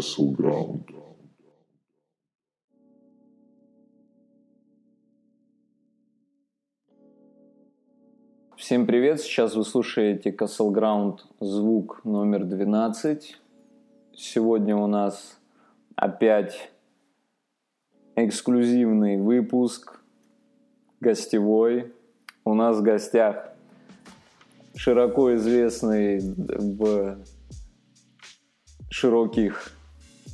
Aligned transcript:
Вы 0.00 0.04
слушаете 0.04 0.32
Castle 0.32 0.34
Ground. 0.34 0.84
Всем 8.56 8.86
привет! 8.86 9.20
Сейчас 9.20 9.54
вы 9.54 9.62
слушаете 9.62 10.30
Castle 10.30 10.72
Ground 10.72 11.18
звук 11.40 12.00
номер 12.04 12.44
12. 12.44 13.36
Сегодня 14.14 14.74
у 14.74 14.86
нас 14.86 15.38
опять 15.96 16.72
эксклюзивный 18.16 19.18
выпуск, 19.18 20.00
гостевой. 21.00 21.92
У 22.46 22.54
нас 22.54 22.78
в 22.78 22.82
гостях 22.82 23.52
широко 24.74 25.34
известный 25.34 26.20
в 26.20 27.18
широких, 28.88 29.76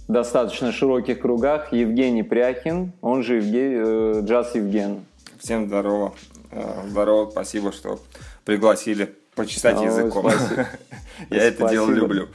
достаточно 0.09 0.73
широких 0.73 1.21
кругах 1.21 1.73
Евгений 1.73 2.23
Пряхин, 2.23 2.93
он 3.01 3.23
же 3.23 3.37
Евгений, 3.37 3.77
э, 3.79 4.21
Джаз 4.25 4.55
Евген. 4.55 5.05
Всем 5.39 5.67
здорово. 5.67 6.15
Э, 6.51 6.83
здорово, 6.89 7.31
спасибо, 7.31 7.73
что 7.73 7.99
пригласили 8.45 9.15
почесать 9.35 9.77
Ой, 9.79 9.87
языком. 9.87 10.31
спасибо. 10.31 10.67
Я 11.31 11.45
это 11.45 11.69
дело 11.69 11.91
люблю. 11.91 12.29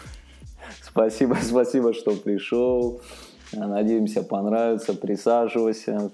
Спасибо, 0.82 1.38
спасибо, 1.42 1.94
что 1.94 2.16
пришел. 2.16 3.02
Надеемся, 3.54 4.24
понравится. 4.24 4.94
Присаживайся. 4.94 6.12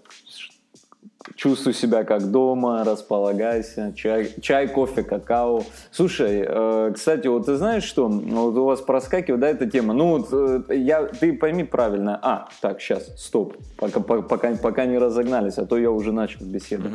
Чувствуй 1.36 1.74
себя 1.74 2.04
как 2.04 2.32
дома, 2.32 2.84
располагайся. 2.84 3.94
Чай, 3.96 4.30
чай 4.42 4.68
кофе, 4.68 5.04
какао. 5.04 5.64
Слушай, 5.92 6.46
э, 6.48 6.92
кстати, 6.96 7.28
вот 7.28 7.46
ты 7.46 7.56
знаешь 7.56 7.84
что? 7.84 8.08
Вот 8.08 8.56
у 8.58 8.64
вас 8.66 8.82
проскакивает, 8.82 9.42
да, 9.42 9.50
эта 9.50 9.70
тема. 9.70 9.94
Ну, 9.94 10.18
вот, 10.18 10.30
э, 10.70 10.76
я, 10.76 11.04
ты 11.04 11.34
пойми 11.34 11.64
правильно. 11.64 12.18
А, 12.22 12.48
так, 12.62 12.80
сейчас, 12.82 13.08
стоп. 13.22 13.56
Пока, 13.78 14.00
по- 14.00 14.22
пока, 14.22 14.56
пока 14.56 14.86
не 14.86 14.98
разогнались, 14.98 15.58
а 15.58 15.66
то 15.66 15.78
я 15.78 15.92
уже 15.92 16.12
начал 16.12 16.46
беседу. 16.46 16.90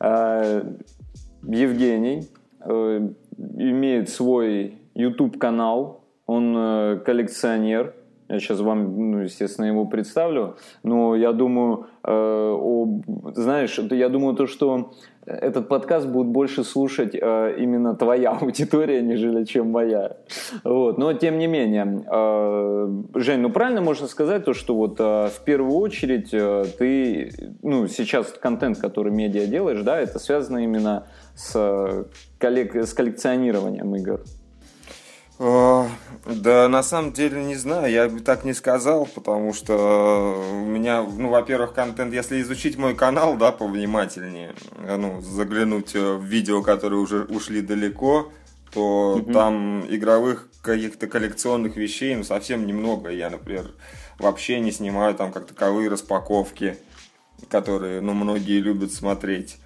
Э, 0.00 0.62
Евгений 1.42 2.28
э, 2.60 3.08
имеет 3.36 4.08
свой 4.08 4.78
YouTube-канал, 4.94 6.00
он 6.26 6.54
э, 6.56 7.00
коллекционер. 7.04 7.94
Я 8.28 8.38
сейчас 8.40 8.60
вам, 8.60 9.10
ну, 9.10 9.18
естественно, 9.20 9.66
его 9.66 9.86
представлю. 9.86 10.56
Но 10.82 11.16
я 11.16 11.32
думаю, 11.32 11.86
э, 12.04 12.56
об- 12.60 13.34
знаешь, 13.34 13.78
я 13.78 14.08
думаю, 14.08 14.36
то, 14.36 14.46
что 14.46 14.92
этот 15.24 15.68
подкаст 15.68 16.06
будет 16.06 16.26
больше 16.28 16.64
слушать 16.64 17.14
э, 17.14 17.54
именно 17.58 17.94
твоя 17.94 18.30
аудитория, 18.40 19.02
нежели 19.02 19.44
чем 19.44 19.70
моя. 19.70 20.16
Вот. 20.64 20.98
Но 20.98 21.12
тем 21.14 21.38
не 21.38 21.46
менее, 21.46 22.02
э, 22.06 23.02
Жень, 23.14 23.40
ну 23.40 23.50
правильно 23.50 23.80
можно 23.80 24.06
сказать 24.06 24.44
то, 24.44 24.54
что 24.54 24.74
вот 24.74 24.96
э, 25.00 25.28
в 25.28 25.40
первую 25.44 25.76
очередь 25.76 26.30
э, 26.32 26.64
ты, 26.78 27.30
ну 27.62 27.88
сейчас 27.88 28.26
контент, 28.40 28.78
который 28.78 29.12
медиа 29.12 29.46
делаешь, 29.46 29.82
да, 29.82 30.00
это 30.00 30.18
связано 30.18 30.58
именно 30.64 31.06
с, 31.34 31.54
коллек- 32.40 32.84
с 32.84 32.92
коллекционированием 32.94 33.94
игр. 33.96 34.20
Э, 35.38 35.86
Да, 36.26 36.68
на 36.68 36.82
самом 36.82 37.12
деле 37.12 37.42
не 37.42 37.54
знаю, 37.54 37.90
я 37.90 38.08
бы 38.08 38.20
так 38.20 38.44
не 38.44 38.52
сказал, 38.52 39.06
потому 39.06 39.54
что 39.54 39.74
у 40.52 40.66
меня, 40.66 41.02
ну, 41.02 41.30
во-первых, 41.30 41.72
контент, 41.72 42.12
если 42.12 42.42
изучить 42.42 42.76
мой 42.76 42.94
канал, 42.94 43.36
да, 43.36 43.50
повнимательнее, 43.50 44.54
э, 44.84 44.96
ну, 44.96 45.22
заглянуть 45.22 45.94
э, 45.94 46.14
в 46.14 46.24
видео, 46.24 46.62
которые 46.62 47.00
уже 47.00 47.22
ушли 47.22 47.62
далеко, 47.62 48.30
то 48.74 49.24
там 49.32 49.86
игровых 49.88 50.48
каких-то 50.60 51.06
коллекционных 51.06 51.76
вещей, 51.76 52.14
ну, 52.16 52.24
совсем 52.24 52.66
немного. 52.66 53.10
Я, 53.10 53.30
например, 53.30 53.70
вообще 54.18 54.60
не 54.60 54.72
снимаю 54.72 55.14
там 55.14 55.32
как 55.32 55.46
таковые 55.46 55.88
распаковки, 55.88 56.76
которые, 57.48 58.02
ну, 58.02 58.12
многие 58.12 58.60
любят 58.60 58.92
смотреть. 58.92 59.56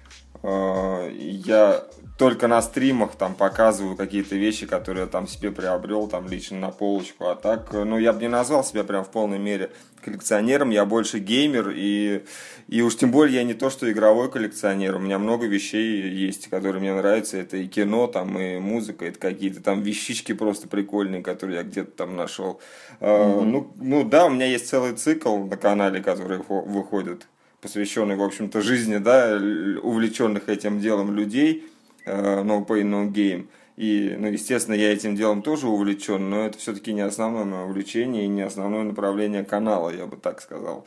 Я 0.43 1.83
только 2.17 2.47
на 2.47 2.61
стримах 2.61 3.15
там 3.15 3.33
показываю 3.33 3.95
какие-то 3.95 4.35
вещи, 4.35 4.67
которые 4.67 5.05
я 5.05 5.07
там 5.07 5.27
себе 5.27 5.51
приобрел, 5.51 6.07
там 6.07 6.27
лично 6.27 6.59
на 6.59 6.69
полочку. 6.69 7.25
А 7.25 7.35
так, 7.35 7.73
э, 7.73 7.83
ну, 7.83 7.97
я 7.97 8.13
бы 8.13 8.21
не 8.21 8.27
назвал 8.27 8.63
себя 8.63 8.83
прям 8.83 9.03
в 9.03 9.09
полной 9.09 9.39
мере 9.39 9.71
коллекционером, 10.03 10.69
я 10.69 10.85
больше 10.85 11.19
геймер, 11.19 11.71
и, 11.75 12.23
и 12.67 12.81
уж 12.81 12.97
тем 12.97 13.09
более 13.09 13.37
я 13.37 13.43
не 13.43 13.53
то, 13.55 13.69
что 13.69 13.91
игровой 13.91 14.29
коллекционер. 14.29 14.95
У 14.95 14.99
меня 14.99 15.17
много 15.17 15.47
вещей 15.47 16.07
есть, 16.09 16.49
которые 16.49 16.81
мне 16.81 16.93
нравятся. 16.93 17.37
Это 17.37 17.57
и 17.57 17.67
кино, 17.67 18.05
там, 18.07 18.37
и 18.37 18.59
музыка, 18.59 19.05
это 19.05 19.17
какие-то 19.17 19.63
там 19.63 19.81
вещички 19.81 20.33
просто 20.33 20.67
прикольные, 20.67 21.23
которые 21.23 21.57
я 21.57 21.63
где-то 21.63 21.91
там 21.91 22.15
нашел. 22.15 22.61
Э, 22.99 23.41
Ну, 23.41 23.73
ну 23.81 24.03
да, 24.03 24.25
у 24.25 24.29
меня 24.29 24.45
есть 24.45 24.67
целый 24.67 24.93
цикл 24.93 25.37
на 25.37 25.57
канале, 25.57 26.01
который 26.01 26.39
выходит 26.47 27.27
посвященный, 27.59 28.17
в 28.17 28.21
общем-то, 28.21 28.61
жизни, 28.61 28.97
да, 28.97 29.39
увлеченных 29.81 30.49
этим 30.49 30.81
делом 30.81 31.15
людей, 31.15 31.63
No 32.05 32.65
Pain 32.65 32.89
No 32.89 33.11
Game. 33.11 33.47
И, 33.75 34.15
ну, 34.19 34.27
естественно, 34.27 34.75
я 34.75 34.93
этим 34.93 35.15
делом 35.15 35.41
тоже 35.41 35.67
увлечен, 35.67 36.29
но 36.29 36.45
это 36.45 36.57
все-таки 36.59 36.93
не 36.93 37.01
основное 37.01 37.43
мое 37.43 37.65
увлечение 37.65 38.25
и 38.25 38.27
не 38.27 38.41
основное 38.43 38.83
направление 38.83 39.43
канала, 39.43 39.89
я 39.89 40.05
бы 40.05 40.17
так 40.17 40.41
сказал. 40.41 40.85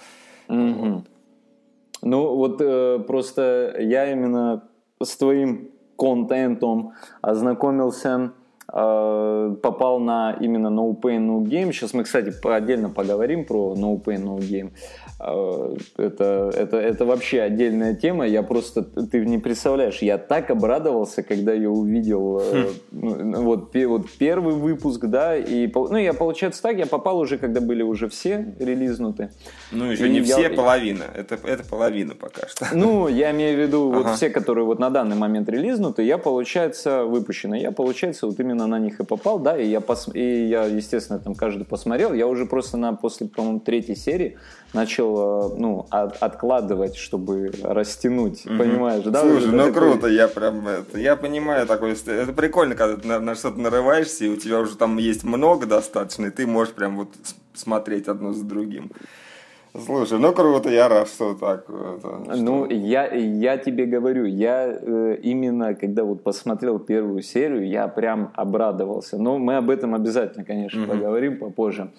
Мгм. 0.49 1.05
Ну, 2.03 2.37
вот 2.37 2.61
э, 2.61 3.01
просто 3.01 3.75
я 3.81 4.13
именно 4.13 4.69
с 5.03 5.17
твоим 5.17 5.71
контентом 5.97 6.93
ознакомился, 7.23 8.33
попал 8.71 10.01
на 10.01 10.37
именно 10.41 10.69
No 10.69 10.99
Pain 11.01 11.21
No 11.27 11.43
Game. 11.43 11.73
Сейчас 11.73 11.95
мы, 11.95 12.05
кстати, 12.05 12.33
отдельно 12.47 12.89
поговорим 12.91 13.45
про 13.45 13.75
No 13.77 14.03
Pain 14.03 14.25
No 14.25 14.39
Game. 14.39 14.71
Э, 15.21 15.77
это, 15.97 16.51
это, 16.55 16.77
это 16.77 17.05
вообще 17.05 17.41
отдельная 17.43 17.95
тема. 17.95 18.27
Я 18.27 18.43
просто, 18.43 18.83
ты 18.83 19.25
не 19.25 19.39
представляешь, 19.39 20.03
я 20.03 20.19
так 20.19 20.51
обрадовался, 20.51 21.23
когда 21.23 21.53
я 21.53 21.71
увидел 21.71 22.41
э, 22.43 22.67
ну, 22.93 23.43
вот, 23.43 23.71
пе- 23.73 23.87
вот 23.87 24.11
первый 24.19 24.55
выпуск, 24.55 25.05
да, 25.07 25.37
и, 25.37 25.71
ну, 25.75 25.97
я, 25.97 26.13
получается 26.13 26.61
так, 26.63 26.77
я 26.79 26.87
попал 26.87 27.19
уже, 27.19 27.39
когда 27.39 27.61
были 27.61 27.83
уже 27.83 28.09
все 28.09 28.55
релизнуты. 28.59 29.31
Ну, 29.73 29.91
еще 29.91 30.07
И 30.09 30.11
не 30.11 30.19
я- 30.19 30.25
все, 30.25 30.51
половина. 30.51 31.05
Это, 31.15 31.37
это 31.45 31.65
половина 31.65 32.15
пока 32.15 32.47
что. 32.49 32.67
Ну, 32.75 33.09
я 33.09 33.31
имею 33.31 33.57
в 33.57 33.61
виду 33.63 33.91
вот 33.91 34.07
Ага. 34.07 34.17
все, 34.17 34.29
которые 34.31 34.65
вот 34.65 34.79
на 34.79 34.91
данный 34.91 35.17
момент 35.17 35.49
релизнуты, 35.49 36.03
я, 36.03 36.19
получается, 36.19 37.05
выпущенный. 37.05 37.61
Я, 37.61 37.71
получается, 37.73 38.27
вот 38.27 38.39
именно 38.41 38.56
на 38.65 38.79
них 38.79 38.99
и 39.01 39.05
попал, 39.05 39.39
да, 39.39 39.59
и 39.59 39.67
я, 39.67 39.83
пос... 39.83 40.09
и 40.15 40.47
я 40.47 40.65
естественно, 40.65 41.19
там 41.19 41.35
каждый 41.35 41.67
посмотрел. 41.67 42.15
Я 42.15 42.27
уже 42.27 42.47
просто 42.47 42.79
на, 42.79 42.95
после, 42.95 43.27
по-моему, 43.29 43.61
третьей 43.61 43.97
серии 43.97 44.39
начал, 44.73 45.51
э, 45.53 45.57
ну, 45.59 45.87
от- 45.91 46.17
откладывать, 46.23 46.97
чтобы 46.97 47.53
растянуть, 47.63 48.45
понимаешь, 48.45 49.05
да? 49.05 49.21
Слушай, 49.21 49.37
Уже 49.49 49.53
ну 49.53 49.67
такой- 49.73 49.91
круто, 49.93 50.07
я 50.07 50.29
прям 50.29 50.67
это, 50.67 50.99
я 50.99 51.17
понимаю 51.17 51.67
такое, 51.67 51.95
ст- 51.95 52.09
это 52.09 52.33
прикольно, 52.33 52.75
когда 52.75 52.97
ты 52.97 53.07
на, 53.07 53.21
на 53.21 53.35
что-то 53.35 53.61
нарываешься, 53.61 54.25
и 54.25 54.29
у 54.29 54.37
тебя 54.37 54.61
уже 54.61 54.77
там 54.77 54.97
есть 54.97 55.25
много 55.25 55.67
достаточно, 55.67 56.27
и 56.27 56.31
ты 56.31 56.47
можешь 56.47 56.73
прям 56.73 56.97
вот 56.97 57.09
смотреть 57.55 58.09
одно 58.09 58.33
за 58.33 58.45
другим. 58.45 58.91
Слушай, 59.85 60.19
ну 60.19 60.33
круто, 60.33 60.71
я 60.71 60.89
рад, 60.89 61.09
что 61.09 61.35
так. 61.35 61.69
это, 61.69 62.25
что- 62.35 62.43
Ну, 62.43 62.67
я, 62.71 63.07
я 63.15 63.57
тебе 63.59 63.87
говорю, 63.87 64.25
я 64.25 64.67
э, 64.81 65.17
именно, 65.23 65.75
когда 65.75 66.05
вот 66.05 66.23
посмотрел 66.23 66.79
первую 66.79 67.23
серию, 67.23 67.69
я 67.69 67.89
прям 67.89 68.33
обрадовался. 68.35 69.19
Но 69.19 69.39
мы 69.39 69.57
об 69.57 69.71
этом 69.71 69.95
обязательно, 69.95 70.45
конечно, 70.45 70.87
поговорим 70.87 71.39
попозже. 71.39 71.91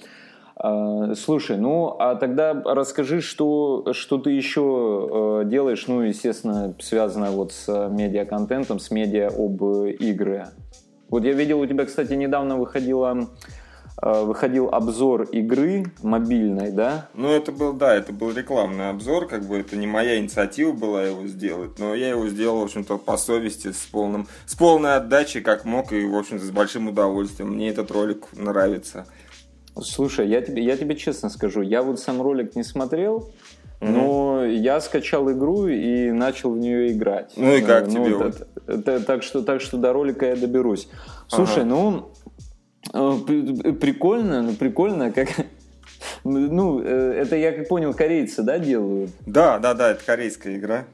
А, 0.59 1.13
слушай, 1.13 1.57
ну, 1.57 1.95
а 1.99 2.15
тогда 2.15 2.53
расскажи, 2.65 3.21
что, 3.21 3.93
что 3.93 4.17
ты 4.17 4.31
еще 4.31 5.41
э, 5.43 5.49
делаешь, 5.49 5.85
ну, 5.87 6.01
естественно, 6.01 6.73
связано 6.79 7.29
вот 7.31 7.51
с 7.51 7.69
э, 7.69 7.89
медиа-контентом, 7.91 8.79
с 8.79 8.89
медиа 8.89 9.27
об 9.27 9.63
э, 9.63 9.91
игры. 9.91 10.47
Вот 11.09 11.23
я 11.23 11.33
видел, 11.33 11.59
у 11.61 11.65
тебя, 11.67 11.85
кстати, 11.85 12.13
недавно 12.13 12.57
выходила, 12.57 13.15
э, 13.19 13.25
выходил 14.01 14.69
обзор 14.71 15.23
игры 15.23 15.85
мобильной, 16.03 16.71
да? 16.71 17.09
Ну, 17.15 17.29
это 17.31 17.51
был, 17.51 17.73
да, 17.73 17.95
это 17.95 18.13
был 18.13 18.31
рекламный 18.31 18.89
обзор, 18.89 19.27
как 19.27 19.43
бы 19.45 19.57
это 19.57 19.75
не 19.75 19.87
моя 19.87 20.19
инициатива 20.19 20.71
была 20.71 21.03
его 21.03 21.25
сделать, 21.25 21.79
но 21.79 21.95
я 21.95 22.09
его 22.09 22.27
сделал, 22.27 22.59
в 22.59 22.63
общем-то, 22.65 22.97
по 22.99 23.17
совести, 23.17 23.71
с, 23.71 23.85
полным, 23.87 24.27
с 24.45 24.55
полной 24.55 24.95
отдачей, 24.97 25.41
как 25.41 25.65
мог, 25.65 25.93
и, 25.93 26.05
в 26.05 26.15
общем-то, 26.15 26.45
с 26.45 26.51
большим 26.51 26.87
удовольствием. 26.89 27.53
Мне 27.53 27.69
этот 27.69 27.89
ролик 27.89 28.25
нравится. 28.33 29.07
Слушай, 29.81 30.27
я 30.27 30.41
тебе, 30.41 30.63
я 30.63 30.77
тебе 30.77 30.95
честно 30.95 31.29
скажу, 31.29 31.61
я 31.61 31.81
вот 31.81 31.99
сам 31.99 32.21
ролик 32.21 32.55
не 32.55 32.63
смотрел, 32.63 33.31
но 33.79 34.43
я 34.45 34.79
скачал 34.81 35.31
игру 35.31 35.67
и 35.67 36.11
начал 36.11 36.51
в 36.51 36.57
нее 36.57 36.91
играть. 36.91 37.33
Ну 37.35 37.53
и 37.55 37.61
как 37.61 37.87
Э, 37.87 37.91
тебе 37.91 38.15
вот 38.15 38.47
это- 38.67 38.99
так, 39.01 39.21
что, 39.23 39.41
так 39.43 39.61
что 39.61 39.77
до 39.77 39.93
ролика 39.93 40.25
я 40.25 40.35
доберусь. 40.35 40.87
Слушай, 41.27 41.63
ну, 41.63 42.09
э, 42.25 42.29
при- 42.29 42.36
прикольно, 42.91 44.41
ну 44.41 44.53
прикольно, 44.53 45.11
как... 45.11 45.29
Ну, 46.23 46.81
э, 46.83 47.13
это, 47.21 47.35
я 47.35 47.53
как 47.53 47.69
понял, 47.69 47.93
корейцы, 47.93 48.43
да, 48.43 48.59
делают? 48.59 49.11
Да, 49.25 49.59
да, 49.59 49.73
да, 49.73 49.91
это 49.91 50.03
корейская 50.03 50.57
игра. 50.57 50.85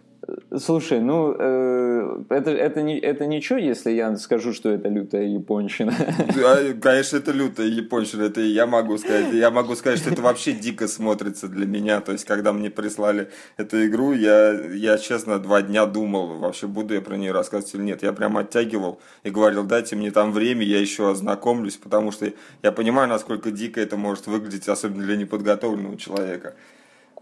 Слушай, 0.57 0.99
ну, 1.01 1.35
э, 1.37 2.23
это, 2.29 2.51
это, 2.51 2.81
не, 2.81 2.97
это 2.99 3.25
ничего, 3.25 3.57
если 3.57 3.91
я 3.91 4.15
скажу, 4.17 4.53
что 4.53 4.69
это 4.69 4.87
лютая 4.87 5.25
японщина. 5.25 5.93
Да, 6.35 6.59
конечно, 6.81 7.17
это 7.17 7.31
лютая 7.31 7.67
японщина, 7.67 8.23
это 8.23 8.41
я 8.41 8.65
могу 8.65 8.97
сказать. 8.97 9.33
Я 9.33 9.51
могу 9.51 9.75
сказать, 9.75 9.99
что 9.99 10.11
это 10.11 10.21
вообще 10.21 10.53
дико 10.53 10.87
смотрится 10.87 11.47
для 11.47 11.65
меня. 11.65 12.01
То 12.01 12.11
есть, 12.11 12.25
когда 12.25 12.53
мне 12.53 12.69
прислали 12.69 13.29
эту 13.57 13.85
игру, 13.85 14.13
я, 14.13 14.51
я 14.73 14.97
честно, 14.97 15.39
два 15.39 15.61
дня 15.61 15.85
думал, 15.85 16.37
вообще 16.37 16.67
буду 16.67 16.93
я 16.93 17.01
про 17.01 17.15
нее 17.15 17.31
рассказывать 17.31 17.73
или 17.75 17.81
нет. 17.81 18.03
Я 18.03 18.13
прям 18.13 18.37
оттягивал 18.37 18.99
и 19.23 19.29
говорил, 19.29 19.63
дайте 19.63 19.95
мне 19.95 20.11
там 20.11 20.31
время, 20.31 20.63
я 20.63 20.79
еще 20.79 21.09
ознакомлюсь, 21.09 21.77
потому 21.77 22.11
что 22.11 22.31
я 22.61 22.71
понимаю, 22.71 23.09
насколько 23.09 23.51
дико 23.51 23.81
это 23.81 23.97
может 23.97 24.27
выглядеть, 24.27 24.67
особенно 24.69 25.03
для 25.03 25.17
неподготовленного 25.17 25.97
человека. 25.97 26.53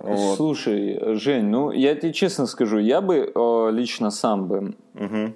Вот. 0.01 0.37
Слушай, 0.37 1.15
Жень, 1.15 1.45
ну 1.45 1.71
я 1.71 1.95
тебе 1.95 2.13
честно 2.13 2.45
скажу, 2.47 2.79
я 2.79 3.01
бы 3.01 3.31
э, 3.33 3.69
лично 3.71 4.11
сам 4.11 4.47
бы. 4.47 4.75
Угу. 4.95 5.33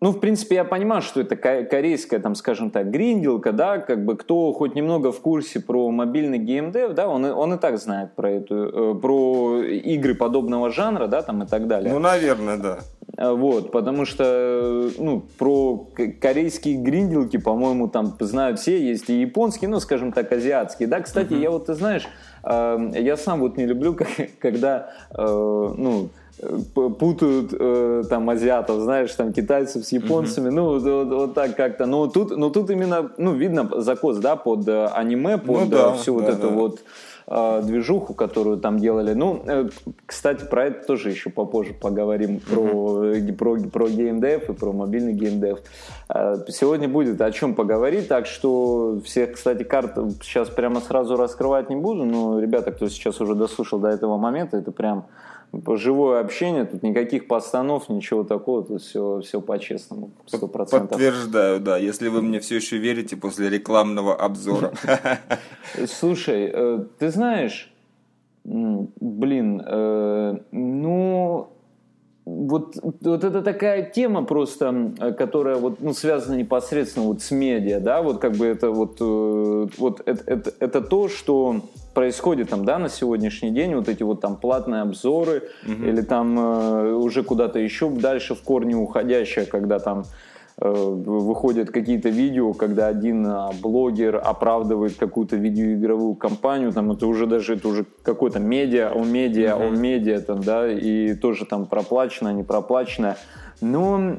Ну, 0.00 0.12
в 0.12 0.20
принципе, 0.20 0.56
я 0.56 0.64
понимаю, 0.64 1.02
что 1.02 1.20
это 1.20 1.34
корейская, 1.36 2.20
там, 2.20 2.36
скажем 2.36 2.70
так, 2.70 2.88
гринделка, 2.88 3.50
да, 3.50 3.78
как 3.78 4.04
бы 4.04 4.16
кто 4.16 4.52
хоть 4.52 4.76
немного 4.76 5.10
в 5.10 5.20
курсе 5.20 5.58
про 5.58 5.90
мобильный 5.90 6.38
геймдев, 6.38 6.94
да, 6.94 7.08
он, 7.08 7.24
он 7.24 7.54
и 7.54 7.58
так 7.58 7.78
знает 7.78 8.14
про 8.14 8.30
эту, 8.30 8.94
э, 8.94 8.94
про 8.94 9.60
игры 9.64 10.14
подобного 10.14 10.70
жанра, 10.70 11.08
да, 11.08 11.22
там 11.22 11.42
и 11.42 11.46
так 11.46 11.66
далее. 11.66 11.92
Ну, 11.92 11.98
наверное, 11.98 12.58
да. 12.58 12.78
Э, 13.16 13.32
вот, 13.32 13.72
потому 13.72 14.04
что, 14.04 14.88
ну, 14.98 15.24
про 15.36 15.88
корейские 16.20 16.76
гринделки, 16.76 17.36
по-моему, 17.36 17.88
там 17.88 18.16
знают 18.20 18.60
все, 18.60 18.80
есть 18.80 19.10
и 19.10 19.20
японские, 19.20 19.68
ну, 19.68 19.80
скажем 19.80 20.12
так, 20.12 20.30
азиатские. 20.30 20.88
Да, 20.88 21.00
кстати, 21.00 21.32
uh-huh. 21.32 21.42
я 21.42 21.50
вот, 21.50 21.66
ты 21.66 21.74
знаешь, 21.74 22.04
э, 22.04 22.08
я 22.48 23.16
сам 23.16 23.40
вот 23.40 23.56
не 23.56 23.66
люблю, 23.66 23.96
когда, 24.40 24.90
э, 25.10 25.24
ну, 25.26 26.08
путают 26.74 28.08
там 28.08 28.30
азиатов, 28.30 28.80
знаешь, 28.80 29.12
там 29.12 29.32
китайцев 29.32 29.84
с 29.84 29.90
японцами, 29.90 30.50
ну 30.50 30.66
вот, 30.66 30.82
вот, 30.82 31.08
вот 31.08 31.34
так 31.34 31.56
как-то. 31.56 31.84
Но 31.86 32.06
тут, 32.06 32.36
но 32.36 32.50
тут 32.50 32.70
именно, 32.70 33.10
ну 33.18 33.34
видно 33.34 33.68
закос, 33.80 34.18
да, 34.18 34.36
под 34.36 34.68
аниме, 34.68 35.38
под 35.38 35.62
ну, 35.62 35.66
да, 35.66 35.92
всю 35.94 36.20
да, 36.20 36.26
вот 36.26 36.26
да. 36.26 36.38
эту 36.38 36.54
вот 36.54 36.80
э, 37.28 37.62
движуху, 37.62 38.14
которую 38.14 38.58
там 38.58 38.78
делали. 38.78 39.14
Ну, 39.14 39.42
э, 39.46 39.68
кстати, 40.06 40.44
про 40.44 40.66
это 40.66 40.86
тоже 40.86 41.10
еще 41.10 41.30
попозже 41.30 41.74
поговорим, 41.74 42.40
про, 42.40 43.04
э, 43.04 43.32
про, 43.32 43.56
про 43.56 43.88
геймдев 43.88 44.50
и 44.50 44.52
про 44.54 44.72
мобильный 44.72 45.12
геймдев. 45.12 45.60
Э, 46.08 46.36
сегодня 46.48 46.88
будет 46.88 47.20
о 47.20 47.30
чем 47.30 47.54
поговорить, 47.54 48.08
так 48.08 48.26
что 48.26 49.00
всех, 49.04 49.32
кстати, 49.32 49.62
карт 49.62 49.96
сейчас 50.22 50.48
прямо 50.48 50.80
сразу 50.80 51.16
раскрывать 51.16 51.70
не 51.70 51.76
буду, 51.76 52.04
но 52.04 52.40
ребята, 52.40 52.72
кто 52.72 52.88
сейчас 52.88 53.20
уже 53.20 53.34
дослушал 53.34 53.78
до 53.78 53.88
этого 53.88 54.16
момента, 54.16 54.56
это 54.56 54.72
прям 54.72 55.06
живое 55.76 56.20
общение, 56.20 56.64
тут 56.64 56.82
никаких 56.82 57.26
постанов, 57.26 57.88
ничего 57.88 58.24
такого, 58.24 58.64
тут 58.64 58.82
все, 58.82 59.20
все 59.20 59.40
по-честному, 59.40 60.10
сто 60.26 60.46
процентов. 60.48 60.90
Подтверждаю, 60.90 61.60
да, 61.60 61.78
если 61.78 62.08
вы 62.08 62.22
мне 62.22 62.40
все 62.40 62.56
еще 62.56 62.78
верите 62.78 63.16
после 63.16 63.48
рекламного 63.48 64.14
обзора. 64.14 64.72
Слушай, 65.86 66.50
э, 66.52 66.84
ты 66.98 67.10
знаешь, 67.10 67.72
блин, 68.44 69.62
э, 69.64 70.38
ну, 70.52 71.50
вот, 72.28 72.76
вот 72.82 73.24
это 73.24 73.42
такая 73.42 73.82
тема 73.82 74.24
просто, 74.24 74.92
которая 75.16 75.56
вот, 75.56 75.80
ну, 75.80 75.94
связана 75.94 76.36
непосредственно 76.36 77.06
вот 77.06 77.22
с 77.22 77.30
медиа, 77.30 77.80
да, 77.80 78.02
вот 78.02 78.18
как 78.18 78.32
бы 78.32 78.46
это 78.46 78.70
вот, 78.70 78.98
э, 79.00 79.68
вот 79.78 80.02
это, 80.04 80.22
это, 80.26 80.52
это 80.60 80.80
то, 80.82 81.08
что 81.08 81.62
происходит 81.94 82.50
там, 82.50 82.64
да, 82.64 82.78
на 82.78 82.88
сегодняшний 82.88 83.50
день, 83.50 83.74
вот 83.74 83.88
эти 83.88 84.02
вот 84.02 84.20
там 84.20 84.36
платные 84.36 84.82
обзоры 84.82 85.48
угу. 85.64 85.84
или 85.84 86.02
там 86.02 86.38
э, 86.38 86.92
уже 86.92 87.22
куда-то 87.22 87.58
еще 87.58 87.90
дальше 87.90 88.34
в 88.34 88.42
корне 88.42 88.76
уходящее, 88.76 89.46
когда 89.46 89.78
там 89.78 90.04
выходят 90.60 91.70
какие-то 91.70 92.08
видео, 92.08 92.52
когда 92.52 92.88
один 92.88 93.24
а, 93.26 93.52
блогер 93.60 94.16
оправдывает 94.16 94.96
какую-то 94.96 95.36
видеоигровую 95.36 96.16
компанию, 96.16 96.72
там 96.72 96.90
это 96.90 97.06
уже 97.06 97.26
даже 97.26 97.54
это 97.54 97.68
уже 97.68 97.86
какой-то 98.02 98.40
медиа, 98.40 98.90
о 98.92 99.04
медиа, 99.04 99.50
mm-hmm. 99.50 99.68
о 99.68 99.70
медиа, 99.70 100.20
там, 100.20 100.42
да, 100.42 100.68
и 100.70 101.14
тоже 101.14 101.44
там 101.44 101.66
проплачено, 101.66 102.32
не 102.32 102.42
проплачено. 102.42 103.16
Но 103.60 104.16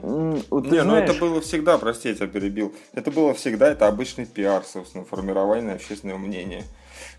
вот, 0.50 0.66
не, 0.66 0.82
знаешь... 0.82 0.86
ну 0.86 0.96
это 0.96 1.14
было 1.14 1.42
всегда, 1.42 1.78
прости, 1.78 2.10
я 2.10 2.16
тебя 2.16 2.28
перебил. 2.28 2.74
Это 2.94 3.12
было 3.12 3.34
всегда, 3.34 3.70
это 3.70 3.88
обычный 3.88 4.26
пиар, 4.26 4.64
собственно, 4.66 5.04
формирование 5.04 5.76
общественного 5.76 6.18
мнения. 6.18 6.64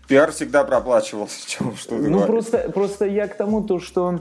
Пиар 0.07 0.31
всегда 0.31 0.63
проплачивался, 0.63 1.37
чем 1.47 1.75
что 1.75 1.95
Ну 1.95 2.25
просто, 2.25 2.71
просто 2.73 3.05
я 3.05 3.27
к 3.27 3.35
тому, 3.35 3.63
то, 3.63 3.79
что 3.79 4.19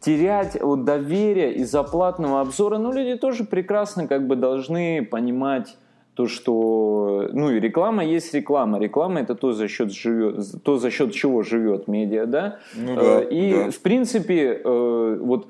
терять 0.00 0.60
вот 0.60 0.84
доверие 0.84 1.54
из-за 1.54 1.82
платного 1.82 2.40
обзора, 2.40 2.78
ну, 2.78 2.92
люди 2.92 3.16
тоже 3.16 3.44
прекрасно 3.44 4.06
как 4.06 4.26
бы 4.26 4.36
должны 4.36 5.04
понимать 5.04 5.76
то, 6.14 6.26
что, 6.26 7.28
ну, 7.32 7.50
и 7.50 7.60
реклама 7.60 8.04
есть 8.04 8.34
реклама. 8.34 8.80
Реклама 8.80 9.20
это 9.20 9.36
то, 9.36 9.52
за 9.52 9.68
счет, 9.68 9.92
живет, 9.92 10.62
то, 10.64 10.76
за 10.76 10.90
счет 10.90 11.12
чего 11.12 11.42
живет 11.42 11.86
медиа, 11.86 12.26
да? 12.26 12.58
Ну, 12.74 12.96
да 12.96 13.20
э, 13.22 13.28
и, 13.30 13.54
да. 13.54 13.70
в 13.70 13.78
принципе, 13.78 14.60
э, 14.64 15.18
вот 15.20 15.46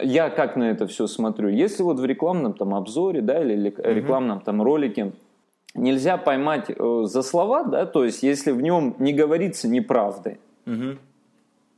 я 0.00 0.30
как 0.30 0.56
на 0.56 0.70
это 0.70 0.86
все 0.86 1.06
смотрю. 1.06 1.48
Если 1.50 1.82
вот 1.82 2.00
в 2.00 2.04
рекламном 2.06 2.54
там 2.54 2.74
обзоре, 2.74 3.20
да, 3.20 3.42
или 3.42 3.74
рекламном 3.76 4.40
там 4.40 4.62
ролике 4.62 5.12
нельзя 5.74 6.16
поймать 6.16 6.70
э, 6.70 7.02
за 7.04 7.22
слова, 7.22 7.64
да, 7.64 7.84
то 7.84 8.02
есть 8.04 8.22
если 8.22 8.52
в 8.52 8.62
нем 8.62 8.96
не 8.98 9.12
говорится 9.12 9.68
неправды, 9.68 10.38
угу 10.66 10.96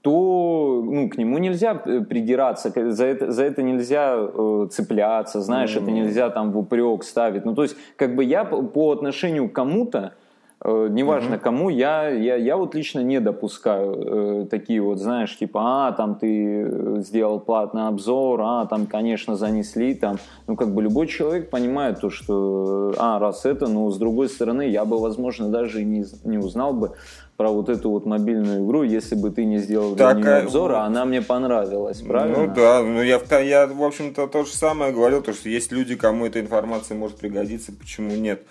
то 0.02 0.82
ну, 0.84 1.08
к 1.08 1.18
нему 1.18 1.38
нельзя 1.38 1.80
э, 1.84 2.00
придираться, 2.00 2.72
за 2.74 3.04
это, 3.04 3.30
за 3.30 3.44
это 3.44 3.62
нельзя 3.62 4.16
э, 4.16 4.66
цепляться, 4.70 5.40
знаешь, 5.40 5.74
mm-hmm. 5.74 5.82
это 5.82 5.90
нельзя 5.90 6.30
там 6.30 6.52
в 6.52 6.58
упрек 6.58 7.04
ставить. 7.04 7.44
Ну, 7.44 7.54
то 7.54 7.62
есть, 7.62 7.76
как 7.96 8.14
бы 8.14 8.24
я 8.24 8.44
по 8.44 8.92
отношению 8.92 9.50
к 9.50 9.52
кому-то, 9.52 10.14
э, 10.64 10.88
неважно 10.90 11.34
mm-hmm. 11.34 11.40
кому, 11.40 11.68
я, 11.68 12.08
я, 12.08 12.36
я 12.36 12.56
вот 12.56 12.74
лично 12.74 13.00
не 13.00 13.20
допускаю 13.20 14.42
э, 14.42 14.46
такие 14.46 14.80
вот, 14.80 14.98
знаешь, 14.98 15.36
типа, 15.36 15.60
а, 15.62 15.92
там 15.92 16.14
ты 16.14 16.62
э, 16.62 16.94
сделал 17.00 17.38
платный 17.38 17.86
обзор, 17.86 18.40
а, 18.42 18.64
там, 18.64 18.86
конечно, 18.86 19.36
занесли, 19.36 19.94
там, 19.94 20.16
ну, 20.46 20.56
как 20.56 20.72
бы 20.74 20.80
любой 20.80 21.08
человек 21.08 21.50
понимает 21.50 22.00
то, 22.00 22.08
что, 22.08 22.94
а, 22.96 23.18
раз 23.18 23.44
это, 23.44 23.66
но 23.66 23.90
с 23.90 23.98
другой 23.98 24.30
стороны, 24.30 24.66
я 24.66 24.86
бы, 24.86 24.98
возможно, 24.98 25.50
даже 25.50 25.82
и 25.82 25.84
не, 25.84 26.06
не 26.24 26.38
узнал 26.38 26.72
бы 26.72 26.92
про 27.40 27.48
вот 27.48 27.70
эту 27.70 27.88
вот 27.88 28.04
мобильную 28.04 28.66
игру, 28.66 28.82
если 28.82 29.14
бы 29.14 29.30
ты 29.30 29.46
не 29.46 29.60
сделал 29.60 29.96
так, 29.96 30.18
нее 30.18 30.28
а 30.28 30.42
обзор, 30.42 30.72
а 30.72 30.84
она 30.84 31.06
мне 31.06 31.22
понравилась, 31.22 32.02
правильно? 32.02 32.46
Ну 32.46 32.54
да, 32.54 32.82
ну 32.82 33.02
я, 33.02 33.18
я 33.40 33.66
в 33.66 33.82
общем-то 33.82 34.26
то 34.26 34.44
же 34.44 34.52
самое 34.52 34.92
говорил, 34.92 35.22
то 35.22 35.32
что 35.32 35.48
есть 35.48 35.72
люди, 35.72 35.96
кому 35.96 36.26
эта 36.26 36.38
информация 36.38 36.98
может 36.98 37.16
пригодиться, 37.16 37.72
почему 37.72 38.14
нет. 38.14 38.42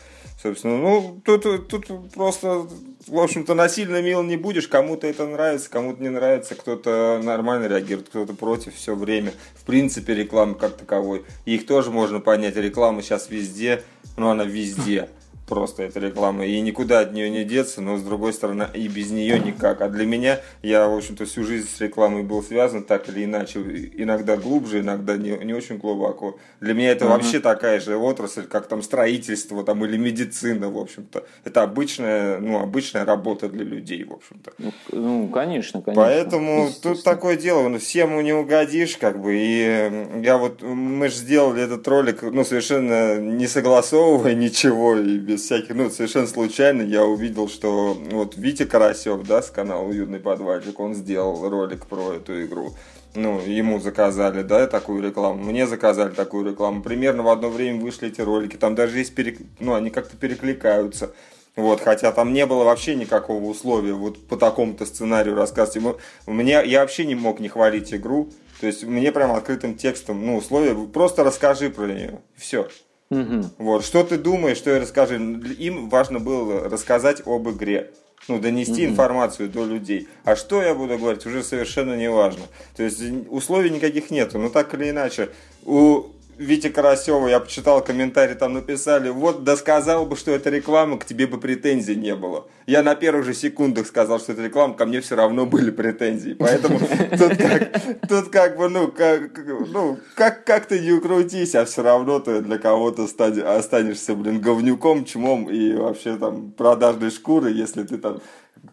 Собственно, 0.41 0.79
ну, 0.79 1.21
тут, 1.23 1.67
тут 1.67 1.85
просто, 2.15 2.65
в 3.05 3.19
общем-то, 3.19 3.53
насильно 3.53 4.01
мил 4.01 4.23
не 4.23 4.37
будешь. 4.37 4.67
Кому-то 4.67 5.05
это 5.05 5.27
нравится, 5.27 5.69
кому-то 5.69 6.01
не 6.01 6.09
нравится, 6.09 6.55
кто-то 6.55 7.21
нормально 7.21 7.67
реагирует, 7.67 8.09
кто-то 8.09 8.33
против 8.33 8.73
все 8.73 8.95
время. 8.95 9.33
В 9.53 9.65
принципе, 9.65 10.15
рекламы 10.15 10.55
как 10.55 10.77
таковой. 10.77 11.25
их 11.45 11.67
тоже 11.67 11.91
можно 11.91 12.21
понять. 12.21 12.55
Реклама 12.55 13.03
сейчас 13.03 13.29
везде, 13.29 13.83
но 14.17 14.31
она 14.31 14.45
везде 14.45 15.09
просто 15.49 15.83
эта 15.83 15.99
реклама, 15.99 16.45
и 16.45 16.61
никуда 16.61 16.99
от 16.99 17.11
нее 17.11 17.29
не 17.29 17.43
деться, 17.43 17.81
но 17.81 17.97
с 17.97 18.03
другой 18.03 18.33
стороны 18.33 18.67
и 18.73 18.87
без 18.87 19.09
нее 19.09 19.39
никак. 19.39 19.81
А 19.81 19.89
для 19.89 20.05
меня, 20.05 20.39
я, 20.61 20.87
в 20.87 20.95
общем-то, 20.95 21.25
всю 21.25 21.43
жизнь 21.43 21.67
с 21.67 21.81
рекламой 21.81 22.23
был 22.23 22.43
связан 22.43 22.83
так 22.83 23.09
или 23.09 23.25
иначе, 23.25 23.59
иногда 23.95 24.37
глубже, 24.37 24.79
иногда 24.79 25.17
не, 25.17 25.31
не 25.43 25.53
очень 25.53 25.77
глубоко. 25.77 26.37
Для 26.59 26.73
меня 26.73 26.91
это 26.91 27.05
uh-huh. 27.05 27.09
вообще 27.09 27.39
такая 27.39 27.79
же 27.79 27.97
отрасль, 27.97 28.43
как 28.43 28.67
там 28.67 28.83
строительство 28.83 29.63
там, 29.63 29.83
или 29.85 29.97
медицина, 29.97 30.69
в 30.69 30.77
общем-то. 30.77 31.25
Это 31.43 31.63
обычная, 31.63 32.39
ну, 32.39 32.59
обычная 32.59 33.03
работа 33.03 33.49
для 33.49 33.65
людей, 33.65 34.03
в 34.03 34.13
общем-то. 34.13 34.53
Ну, 34.59 34.71
ну 34.91 35.27
конечно, 35.29 35.81
конечно. 35.81 36.03
Поэтому 36.03 36.69
тут 36.81 37.03
такое 37.03 37.35
дело, 37.35 37.67
ну, 37.69 37.79
всем 37.79 38.23
не 38.23 38.33
угодишь, 38.33 38.97
как 38.97 39.19
бы, 39.19 39.35
и 39.35 40.21
я 40.23 40.37
вот, 40.37 40.61
мы 40.61 41.09
же 41.09 41.15
сделали 41.15 41.63
этот 41.63 41.87
ролик, 41.87 42.21
ну, 42.21 42.43
совершенно 42.43 43.17
не 43.19 43.47
согласовывая 43.47 44.35
ничего 44.35 44.95
и 44.95 45.17
без 45.17 45.38
без 45.39 45.45
всяких, 45.45 45.75
ну, 45.75 45.89
совершенно 45.89 46.27
случайно 46.27 46.81
я 46.81 47.05
увидел, 47.05 47.47
что 47.47 47.97
вот 48.11 48.35
Витя 48.35 48.65
Карасев, 48.65 49.25
да, 49.25 49.41
с 49.41 49.49
канала 49.49 49.83
Уютный 49.83 50.19
подвальчик, 50.19 50.79
он 50.79 50.93
сделал 50.93 51.49
ролик 51.49 51.87
про 51.87 52.15
эту 52.15 52.43
игру. 52.45 52.73
Ну, 53.15 53.39
ему 53.39 53.79
заказали, 53.79 54.43
да, 54.43 54.67
такую 54.67 55.01
рекламу, 55.01 55.43
мне 55.43 55.65
заказали 55.65 56.11
такую 56.13 56.45
рекламу. 56.51 56.83
Примерно 56.83 57.23
в 57.23 57.29
одно 57.29 57.49
время 57.49 57.81
вышли 57.81 58.09
эти 58.09 58.21
ролики, 58.21 58.57
там 58.57 58.75
даже 58.75 58.99
есть, 58.99 59.15
перек... 59.15 59.39
ну, 59.59 59.73
они 59.73 59.89
как-то 59.89 60.17
перекликаются. 60.17 61.11
Вот, 61.55 61.81
хотя 61.81 62.11
там 62.11 62.33
не 62.33 62.45
было 62.45 62.63
вообще 62.63 62.95
никакого 62.95 63.43
условия 63.45 63.93
вот 63.93 64.27
по 64.27 64.37
такому-то 64.37 64.85
сценарию 64.85 65.35
рассказывать. 65.35 65.97
Мне, 66.27 66.61
я 66.65 66.81
вообще 66.81 67.05
не 67.05 67.15
мог 67.15 67.39
не 67.39 67.49
хвалить 67.49 67.93
игру. 67.93 68.29
То 68.61 68.67
есть 68.67 68.83
мне 68.83 69.11
прям 69.11 69.31
открытым 69.31 69.75
текстом, 69.75 70.25
ну, 70.25 70.35
условия, 70.35 70.75
просто 70.75 71.23
расскажи 71.23 71.69
про 71.69 71.87
нее. 71.87 72.19
Все. 72.35 72.67
Угу. 73.09 73.45
Вот, 73.57 73.85
что 73.85 74.03
ты 74.03 74.17
думаешь, 74.17 74.57
что 74.57 74.69
я 74.69 74.79
расскажу? 74.79 75.15
Им 75.15 75.89
важно 75.89 76.19
было 76.19 76.69
рассказать 76.69 77.23
об 77.25 77.49
игре. 77.49 77.91
ну, 78.27 78.39
донести 78.39 78.83
mm-hmm. 78.83 78.89
информацию 78.89 79.49
до 79.49 79.65
людей. 79.65 80.07
А 80.23 80.35
что 80.35 80.61
я 80.61 80.75
буду 80.75 80.97
говорить, 80.97 81.25
уже 81.25 81.41
совершенно 81.41 81.95
не 81.95 82.09
важно. 82.09 82.43
То 82.75 82.83
есть 82.83 83.01
условий 83.29 83.71
никаких 83.71 84.11
нету, 84.11 84.37
но 84.37 84.49
так 84.49 84.73
или 84.75 84.89
иначе, 84.89 85.29
у 85.65 86.03
Витя 86.39 86.69
Карасева, 86.69 87.27
я 87.27 87.41
почитал 87.41 87.83
комментарий, 87.83 88.33
там 88.33 88.53
написали, 88.53 89.09
вот, 89.09 89.43
да 89.43 89.57
сказал 89.57 90.05
бы, 90.05 90.15
что 90.15 90.31
это 90.31 90.49
реклама, 90.49 90.97
к 90.97 91.03
тебе 91.03 91.27
бы 91.27 91.37
претензий 91.37 91.97
не 91.97 92.15
было. 92.15 92.47
Я 92.65 92.81
на 92.81 92.95
первых 92.95 93.25
же 93.25 93.33
секундах 93.33 93.87
сказал, 93.87 94.21
что 94.21 94.31
это 94.31 94.43
реклама, 94.43 94.73
ко 94.73 94.85
мне 94.85 95.01
все 95.01 95.17
равно 95.17 95.45
были 95.45 95.69
претензии. 95.69 96.33
Поэтому 96.39 96.79
тут 97.17 97.37
как, 97.37 98.07
тут 98.07 98.29
как 98.29 98.57
бы, 98.57 98.69
ну, 98.69 98.87
как, 98.87 99.37
ну, 99.67 99.97
как, 100.15 100.45
как 100.45 100.65
ты 100.65 100.79
не 100.79 100.93
укрутись, 100.93 101.55
а 101.55 101.65
все 101.65 101.83
равно 101.83 102.21
ты 102.21 102.39
для 102.39 102.57
кого-то 102.57 103.03
останешься, 103.03 104.15
блин, 104.15 104.39
говнюком, 104.39 105.03
чмом 105.03 105.49
и 105.49 105.73
вообще 105.73 106.15
там 106.15 106.51
продажной 106.51 107.11
шкурой, 107.11 107.51
если 107.51 107.83
ты 107.83 107.97
там 107.97 108.21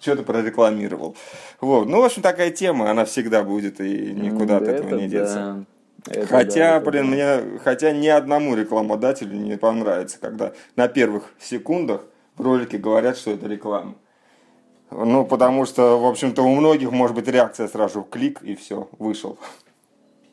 что-то 0.00 0.22
прорекламировал. 0.22 1.16
Вот. 1.60 1.88
Ну, 1.88 2.00
в 2.00 2.04
общем, 2.04 2.22
такая 2.22 2.52
тема, 2.52 2.92
она 2.92 3.04
всегда 3.04 3.42
будет, 3.42 3.80
и 3.80 4.12
никуда 4.12 4.58
от 4.58 4.68
этого 4.68 5.00
не 5.00 5.08
деться. 5.08 5.66
Это 6.08 6.26
хотя, 6.26 6.78
да, 6.78 6.90
блин, 6.90 7.10
да. 7.10 7.10
мне, 7.10 7.58
хотя 7.58 7.92
ни 7.92 8.08
одному 8.08 8.54
рекламодателю 8.54 9.36
не 9.36 9.56
понравится, 9.56 10.18
когда 10.20 10.52
на 10.76 10.88
первых 10.88 11.32
секундах 11.40 12.02
в 12.36 12.42
ролике 12.42 12.78
говорят, 12.78 13.16
что 13.16 13.32
это 13.32 13.46
реклама. 13.46 13.94
Ну, 14.90 15.24
потому 15.24 15.66
что, 15.66 15.98
в 15.98 16.06
общем-то, 16.06 16.42
у 16.42 16.54
многих 16.54 16.92
может 16.92 17.16
быть 17.16 17.26
реакция 17.26 17.66
сразу 17.66 18.02
клик 18.02 18.40
и 18.42 18.54
все, 18.54 18.88
вышел. 18.98 19.38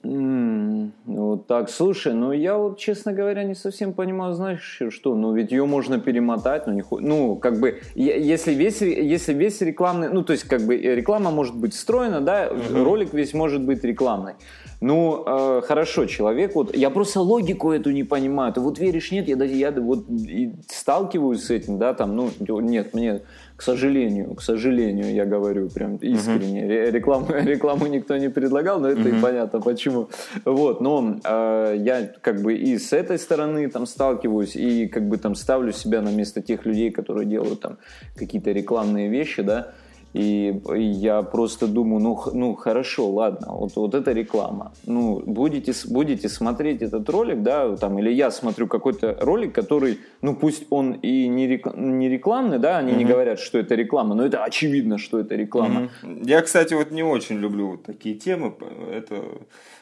Mm, 0.03 0.91
вот 1.05 1.47
так, 1.47 1.69
слушай, 1.69 2.13
ну 2.13 2.33
я 2.33 2.57
вот, 2.57 2.77
честно 2.77 3.13
говоря, 3.13 3.45
не 3.45 3.55
совсем 3.55 3.93
понимаю, 3.93 4.33
знаешь, 4.33 4.81
что, 4.89 5.15
ну 5.15 5.33
ведь 5.33 5.51
ее 5.51 5.65
можно 5.65 5.97
перемотать, 5.97 6.67
ну, 6.67 6.73
не, 6.73 6.83
ну 6.99 7.37
как 7.37 7.61
бы, 7.61 7.79
если 7.95 8.53
весь, 8.53 8.81
если 8.81 9.33
весь 9.33 9.61
рекламный, 9.61 10.09
ну 10.09 10.21
то 10.23 10.33
есть 10.33 10.43
как 10.43 10.61
бы 10.63 10.75
реклама 10.75 11.31
может 11.31 11.55
быть 11.55 11.73
встроена, 11.73 12.19
да, 12.19 12.47
mm-hmm. 12.47 12.83
ролик 12.83 13.13
весь 13.13 13.33
может 13.33 13.63
быть 13.63 13.81
рекламный. 13.85 14.33
Ну, 14.81 15.23
э, 15.25 15.61
хорошо, 15.65 16.05
человек, 16.07 16.55
вот, 16.55 16.75
я 16.75 16.89
просто 16.89 17.21
логику 17.21 17.71
эту 17.71 17.91
не 17.91 18.03
понимаю. 18.03 18.51
Ты 18.51 18.59
вот 18.59 18.79
веришь, 18.79 19.13
нет, 19.13 19.29
я, 19.29 19.41
я 19.41 19.71
вот 19.71 20.09
и 20.09 20.51
сталкиваюсь 20.67 21.45
с 21.45 21.49
этим, 21.49 21.77
да, 21.77 21.93
там, 21.93 22.17
ну, 22.17 22.29
нет, 22.59 22.93
мне, 22.93 23.21
к 23.63 23.65
сожалению, 23.65 24.35
к 24.35 24.41
сожалению, 24.41 25.13
я 25.13 25.23
говорю 25.23 25.69
прям 25.69 25.95
искренне, 25.95 26.63
uh-huh. 26.63 26.91
рекламу, 26.91 27.27
рекламу 27.45 27.87
никто 27.87 28.17
не 28.17 28.29
предлагал, 28.29 28.81
но 28.81 28.89
это 28.89 28.99
uh-huh. 28.99 29.19
и 29.19 29.21
понятно 29.21 29.61
почему. 29.61 30.09
Вот, 30.43 30.81
но 30.81 31.21
э, 31.23 31.75
я 31.77 32.11
как 32.19 32.41
бы 32.41 32.55
и 32.55 32.77
с 32.77 32.91
этой 32.91 33.17
стороны 33.17 33.69
там 33.69 33.85
сталкиваюсь, 33.85 34.57
и 34.57 34.87
как 34.89 35.07
бы 35.07 35.17
там 35.17 35.33
ставлю 35.35 35.71
себя 35.71 36.01
на 36.01 36.09
место 36.09 36.41
тех 36.41 36.65
людей, 36.65 36.91
которые 36.91 37.25
делают 37.25 37.61
там 37.61 37.77
какие-то 38.17 38.51
рекламные 38.51 39.07
вещи, 39.07 39.41
да, 39.43 39.71
и 40.13 40.61
я 40.75 41.23
просто 41.23 41.67
думаю, 41.67 41.99
ну, 41.99 42.19
ну 42.33 42.55
хорошо, 42.55 43.09
ладно, 43.09 43.47
вот, 43.49 43.75
вот 43.75 43.95
это 43.95 44.11
реклама. 44.11 44.71
Ну, 44.85 45.23
будете, 45.25 45.73
будете 45.87 46.29
смотреть 46.29 46.83
этот 46.83 47.09
ролик, 47.09 47.41
да, 47.41 47.75
там, 47.77 47.97
или 47.97 48.11
я 48.11 48.29
смотрю 48.29 48.67
какой-то 48.67 49.17
ролик, 49.19 49.53
который, 49.53 49.99
ну, 50.21 50.35
пусть 50.35 50.65
он 50.69 50.93
и 50.93 51.27
не, 51.27 51.47
рек, 51.47 51.75
не 51.75 52.09
рекламный, 52.09 52.59
да, 52.59 52.77
они 52.77 52.91
mm-hmm. 52.91 52.97
не 52.97 53.05
говорят, 53.05 53.39
что 53.39 53.57
это 53.57 53.73
реклама, 53.73 54.13
но 54.13 54.23
это 54.23 54.43
очевидно, 54.43 54.99
что 54.99 55.19
это 55.19 55.35
реклама. 55.35 55.89
Mm-hmm. 56.03 56.21
Я, 56.25 56.41
кстати, 56.41 56.75
вот 56.75 56.91
не 56.91 57.03
очень 57.03 57.37
люблю 57.37 57.71
вот 57.71 57.83
такие 57.83 58.13
темы, 58.13 58.53
это, 58.91 59.23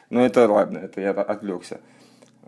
ну, 0.08 0.20
это 0.20 0.50
ладно, 0.50 0.78
это 0.78 1.02
я 1.02 1.10
отвлекся. 1.10 1.80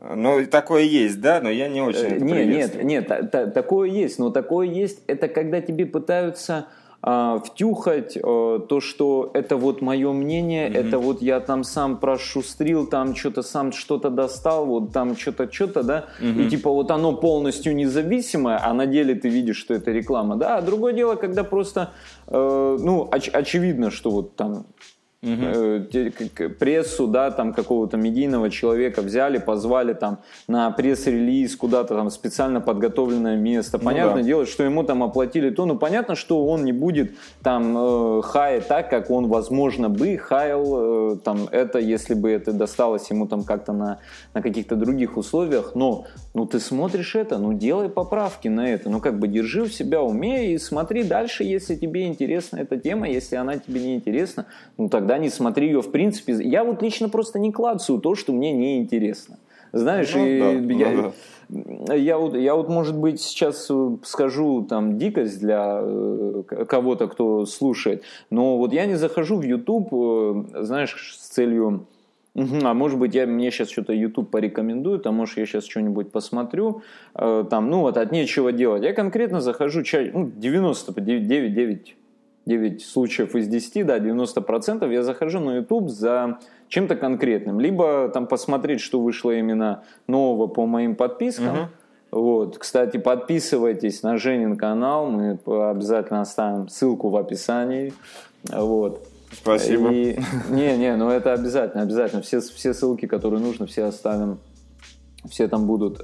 Ну, 0.01 0.45
такое 0.47 0.83
есть, 0.83 1.21
да, 1.21 1.41
но 1.41 1.51
я 1.51 1.69
не 1.69 1.81
очень 1.81 2.01
э, 2.01 2.17
это 2.17 2.25
Нет, 2.25 2.47
нет, 2.47 2.85
нет, 2.85 3.07
та, 3.07 3.23
та, 3.23 3.47
такое 3.47 3.89
есть, 3.89 4.19
но 4.19 4.31
такое 4.31 4.67
есть, 4.67 5.03
это 5.07 5.29
когда 5.29 5.61
тебе 5.61 5.87
пытаются 5.87 6.67
а, 7.07 7.39
втюхать 7.39 8.17
а, 8.17 8.61
то, 8.61 8.81
что 8.81 9.31
это 9.35 9.59
вот 9.59 9.83
мое 9.83 10.11
мнение, 10.13 10.69
mm-hmm. 10.69 10.89
это 10.89 10.99
вот 10.99 11.21
я 11.21 11.39
там 11.41 11.63
сам 11.63 11.99
прошустрил, 11.99 12.87
там 12.87 13.15
что-то 13.15 13.43
сам 13.43 13.73
что-то 13.73 14.09
достал, 14.09 14.65
вот 14.65 14.93
там 14.93 15.15
что-то, 15.15 15.53
что-то, 15.53 15.83
да, 15.83 16.07
mm-hmm. 16.23 16.47
и 16.47 16.49
типа 16.49 16.71
вот 16.71 16.91
оно 16.91 17.13
полностью 17.13 17.77
независимое, 17.77 18.59
а 18.63 18.73
на 18.73 18.87
деле 18.87 19.15
ты 19.15 19.29
видишь, 19.29 19.59
что 19.59 19.75
это 19.75 19.91
реклама, 19.91 20.37
да, 20.37 20.57
а 20.57 20.63
другое 20.63 20.95
дело, 20.95 21.17
когда 21.17 21.45
просто, 21.45 21.91
э, 22.27 22.79
ну, 22.81 23.07
оч- 23.13 23.31
очевидно, 23.31 23.91
что 23.91 24.11
вот 24.11 24.35
там 24.37 24.65
угу. 25.25 26.55
прессу, 26.59 27.07
да, 27.07 27.31
там 27.31 27.53
какого-то 27.53 27.97
медийного 27.97 28.51
человека 28.51 29.03
взяли, 29.03 29.39
позвали 29.39 29.95
там 29.95 30.19
на 30.49 30.71
пресс-релиз 30.71 31.57
куда-то 31.57 31.95
там 31.95 32.11
специально 32.11 32.61
подготовленное 32.61 33.37
место. 33.37 33.79
Ну 33.79 33.85
понятное 33.85 34.17
ну, 34.17 34.23
да. 34.23 34.27
дело, 34.27 34.47
что 34.47 34.65
ему 34.65 34.83
там 34.85 35.03
оплатили 35.03 35.51
то, 35.51 35.67
ну 35.67 35.77
понятно, 35.77 36.15
что 36.15 36.47
он 36.47 36.65
не 36.65 36.73
будет 36.73 37.13
там 37.43 37.77
э, 37.77 38.23
хаять 38.23 38.69
так, 38.69 38.91
как 38.91 39.11
он, 39.11 39.29
возможно, 39.29 39.89
бы 39.89 40.17
хаял 40.19 41.13
э, 41.13 41.17
там 41.17 41.49
это, 41.51 41.79
если 41.79 42.15
бы 42.15 42.31
это 42.31 42.53
досталось 42.53 43.11
ему 43.11 43.27
там 43.27 43.45
как-то 43.45 43.73
на, 43.73 43.99
на 44.35 44.43
каких-то 44.43 44.77
других 44.77 45.17
условиях, 45.17 45.75
но 45.75 46.07
ну 46.35 46.47
ты 46.47 46.61
смотришь 46.61 47.15
это, 47.15 47.39
ну 47.39 47.53
делай 47.53 47.89
поправки 47.89 48.49
на 48.49 48.69
это, 48.69 48.91
ну 48.91 49.01
как 49.01 49.19
бы 49.19 49.29
держи 49.29 49.65
в 49.65 49.73
себя 49.73 50.03
уме 50.03 50.53
и 50.53 50.59
смотри 50.59 51.05
дальше, 51.05 51.45
если 51.45 51.77
тебе 51.77 52.07
интересна 52.07 52.59
эта 52.59 52.77
тема, 52.77 53.09
если 53.09 53.37
она 53.37 53.57
тебе 53.59 53.81
не 53.81 53.95
интересна, 53.95 54.47
ну 54.77 54.89
тогда 54.89 55.14
не 55.19 55.31
смотри 55.31 55.67
ее 55.67 55.83
в 55.83 55.91
принципе. 55.91 56.35
Я 56.35 56.65
вот 56.65 56.83
лично 56.83 57.09
просто 57.09 57.39
не 57.39 57.53
клацаю 57.53 57.99
то, 58.01 58.15
что 58.15 58.33
мне 58.33 58.53
не 58.53 58.79
интересно. 58.79 59.39
Знаешь, 59.73 60.15
ну, 60.15 60.25
и 60.25 60.39
да, 60.39 60.75
я, 60.75 60.91
ну, 60.91 61.13
да. 61.49 61.95
я, 61.95 62.17
вот, 62.17 62.37
я 62.37 62.55
вот, 62.55 62.69
может 62.69 62.97
быть, 62.97 63.21
сейчас 63.21 63.69
скажу 64.05 64.63
там 64.63 64.99
дикость 64.99 65.41
для 65.41 65.81
э, 65.83 66.43
кого-то, 66.69 67.09
кто 67.09 67.45
слушает, 67.45 68.05
но 68.31 68.57
вот 68.57 68.73
я 68.73 68.87
не 68.87 68.95
захожу 68.95 69.37
в 69.37 69.43
YouTube, 69.43 69.89
э, 69.93 70.63
знаешь, 70.63 71.17
с 71.19 71.27
целью 71.27 71.89
а 72.37 72.75
может 72.75 72.99
быть, 72.99 73.15
я, 73.15 73.27
мне 73.27 73.51
сейчас 73.53 73.71
что-то 73.71 73.93
YouTube 73.93 74.29
порекомендует, 74.31 75.07
а 75.07 75.13
может, 75.13 75.39
я 75.39 75.47
сейчас 75.47 75.67
что-нибудь 75.67 76.11
посмотрю, 76.11 76.83
э, 77.15 77.45
там, 77.49 77.71
ну 77.71 77.81
вот, 77.81 77.97
от 77.97 78.11
нечего 78.11 78.51
делать. 78.51 78.83
Я 78.83 78.93
конкретно 78.93 79.41
захожу, 79.41 79.83
чай, 79.85 80.11
ну, 80.13 80.31
99, 80.35 81.29
9, 81.29 81.55
9 82.47 82.85
случаев 82.85 83.35
из 83.35 83.49
10, 83.49 83.87
да, 83.87 83.99
90% 83.99 84.93
я 84.93 85.03
захожу 85.03 85.41
на 85.41 85.57
YouTube 85.57 85.89
за 85.89 86.39
чем-то 86.69 86.97
конкретным. 86.97 87.61
Либо 87.61 88.09
там 88.09 88.27
посмотреть, 88.27 88.81
что 88.81 89.01
вышло 89.01 89.31
именно 89.31 89.85
нового 90.07 90.47
по 90.47 90.67
моим 90.67 90.95
подпискам, 90.95 91.55
угу. 91.55 91.69
Вот. 92.15 92.59
Кстати, 92.59 92.97
подписывайтесь 92.97 94.05
на 94.05 94.19
Женин 94.19 94.57
канал, 94.57 95.11
мы 95.11 95.37
обязательно 95.47 96.21
оставим 96.21 96.69
ссылку 96.69 97.09
в 97.09 97.17
описании. 97.17 97.93
Вот. 98.45 99.05
Спасибо. 99.33 99.91
И, 99.91 100.17
не, 100.49 100.77
не, 100.77 100.95
ну 100.95 101.11
это 101.11 101.33
обязательно, 101.33 101.83
обязательно. 101.83 102.23
Все, 102.23 102.41
все 102.41 102.73
ссылки, 102.73 103.07
которые 103.07 103.41
нужно, 103.41 103.67
все 103.67 103.83
оставим, 103.83 104.39
все 105.29 105.49
там 105.49 105.67
будут. 105.67 106.01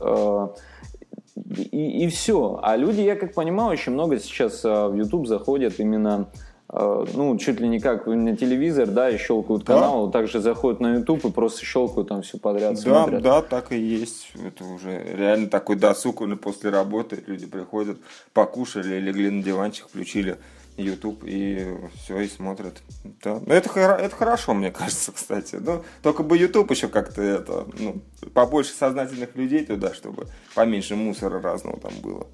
И, 1.50 2.04
и 2.04 2.09
все. 2.09 2.61
А 2.62 2.76
люди, 2.76 3.00
я 3.00 3.16
как 3.16 3.35
понимаю, 3.35 3.71
очень 3.71 3.92
много 3.92 4.19
сейчас 4.19 4.64
э, 4.64 4.87
в 4.88 4.95
YouTube 4.95 5.26
заходят 5.26 5.80
именно 5.80 6.28
э, 6.73 7.07
ну, 7.14 7.37
чуть 7.38 7.61
ли 7.61 7.69
не 7.69 7.80
как 7.80 8.07
на 8.07 8.37
телевизор, 8.37 8.87
да, 8.87 9.11
и 9.11 9.19
щелкают 9.19 9.64
да. 9.64 9.75
канал, 9.75 10.11
также 10.11 10.40
заходят 10.40 10.80
на 10.80 10.95
YouTube 10.95 11.25
и 11.25 11.30
просто 11.33 11.64
щелкают 11.64 12.09
там 12.09 12.23
все 12.23 12.38
подряд. 12.38 12.75
Да, 12.75 12.80
смотрят. 12.80 13.23
да, 13.23 13.42
так 13.42 13.73
и 13.73 13.78
есть. 13.78 14.33
Это 14.47 14.64
уже 14.64 15.02
реально 15.02 15.49
такой 15.49 15.76
досуг 15.76 16.23
после 16.40 16.71
работы. 16.71 17.23
Люди 17.26 17.47
приходят, 17.47 17.99
покушали, 18.33 19.00
легли 19.00 19.30
на 19.30 19.42
диванчик, 19.42 19.88
включили 19.88 20.38
YouTube 20.80 21.22
и 21.25 21.76
все, 21.94 22.20
и 22.20 22.28
смотрят. 22.28 22.82
Да. 23.22 23.40
Но 23.46 23.54
это, 23.54 23.70
это 23.78 24.14
хорошо, 24.14 24.54
мне 24.54 24.70
кажется, 24.72 25.12
кстати. 25.12 25.56
Но 25.56 25.84
только 26.02 26.22
бы 26.22 26.37
YouTube 26.37 26.70
еще 26.70 26.88
как-то 26.88 27.22
это, 27.22 27.66
ну, 27.78 28.02
побольше 28.34 28.72
сознательных 28.72 29.37
людей 29.37 29.64
туда, 29.64 29.94
чтобы 29.94 30.26
поменьше 30.54 30.96
мусора 30.96 31.40
разного 31.40 31.78
там 31.78 31.92
было. 32.02 32.26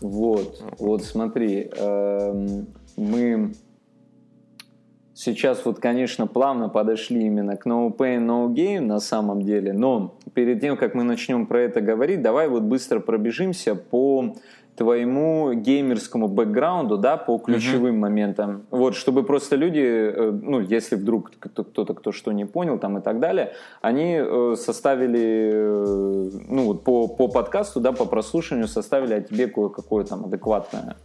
Вот, 0.00 0.62
вот 0.78 1.04
смотри, 1.04 1.70
эм, 1.76 2.68
мы 2.96 3.52
сейчас 5.20 5.64
вот, 5.66 5.78
конечно, 5.78 6.26
плавно 6.26 6.70
подошли 6.70 7.26
именно 7.26 7.56
к 7.56 7.66
No 7.66 7.94
Pain, 7.94 8.24
No 8.26 8.48
Gain 8.48 8.80
на 8.80 9.00
самом 9.00 9.42
деле, 9.42 9.74
но 9.74 10.18
перед 10.32 10.60
тем, 10.60 10.78
как 10.78 10.94
мы 10.94 11.04
начнем 11.04 11.46
про 11.46 11.60
это 11.60 11.82
говорить, 11.82 12.22
давай 12.22 12.48
вот 12.48 12.62
быстро 12.62 13.00
пробежимся 13.00 13.74
по 13.74 14.36
твоему 14.76 15.52
геймерскому 15.52 16.28
бэкграунду, 16.28 16.96
да, 16.96 17.16
по 17.16 17.38
ключевым 17.38 17.96
uh-huh. 17.96 17.98
моментам. 17.98 18.66
Вот, 18.70 18.94
чтобы 18.94 19.24
просто 19.24 19.56
люди, 19.56 19.80
э, 19.80 20.30
ну, 20.30 20.60
если 20.60 20.96
вдруг 20.96 21.32
кто-то, 21.38 21.94
кто 21.94 22.12
что 22.12 22.32
не 22.32 22.46
понял 22.46 22.78
там 22.78 22.98
и 22.98 23.00
так 23.02 23.20
далее, 23.20 23.52
они 23.82 24.18
э, 24.18 24.54
составили, 24.56 25.50
э, 25.52 26.30
ну, 26.48 26.64
вот 26.64 26.84
по, 26.84 27.08
по 27.08 27.28
подкасту, 27.28 27.80
да, 27.80 27.92
по 27.92 28.04
прослушиванию 28.04 28.68
составили 28.68 29.14
о 29.14 29.20
тебе 29.20 29.48
кое-какое 29.48 30.04
там 30.04 30.24
адекватное 30.24 30.96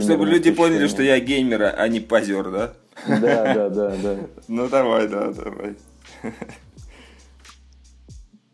чтобы 0.00 0.26
люди 0.26 0.50
поняли, 0.50 0.86
что 0.86 1.02
я 1.02 1.20
геймер, 1.20 1.74
а 1.76 1.88
не 1.88 2.00
позер, 2.00 2.50
да? 2.50 2.72
Да, 3.06 3.54
да, 3.54 3.68
да, 3.68 3.92
да. 4.02 4.16
Ну 4.48 4.68
давай, 4.68 5.08
да, 5.08 5.32
давай. 5.32 5.76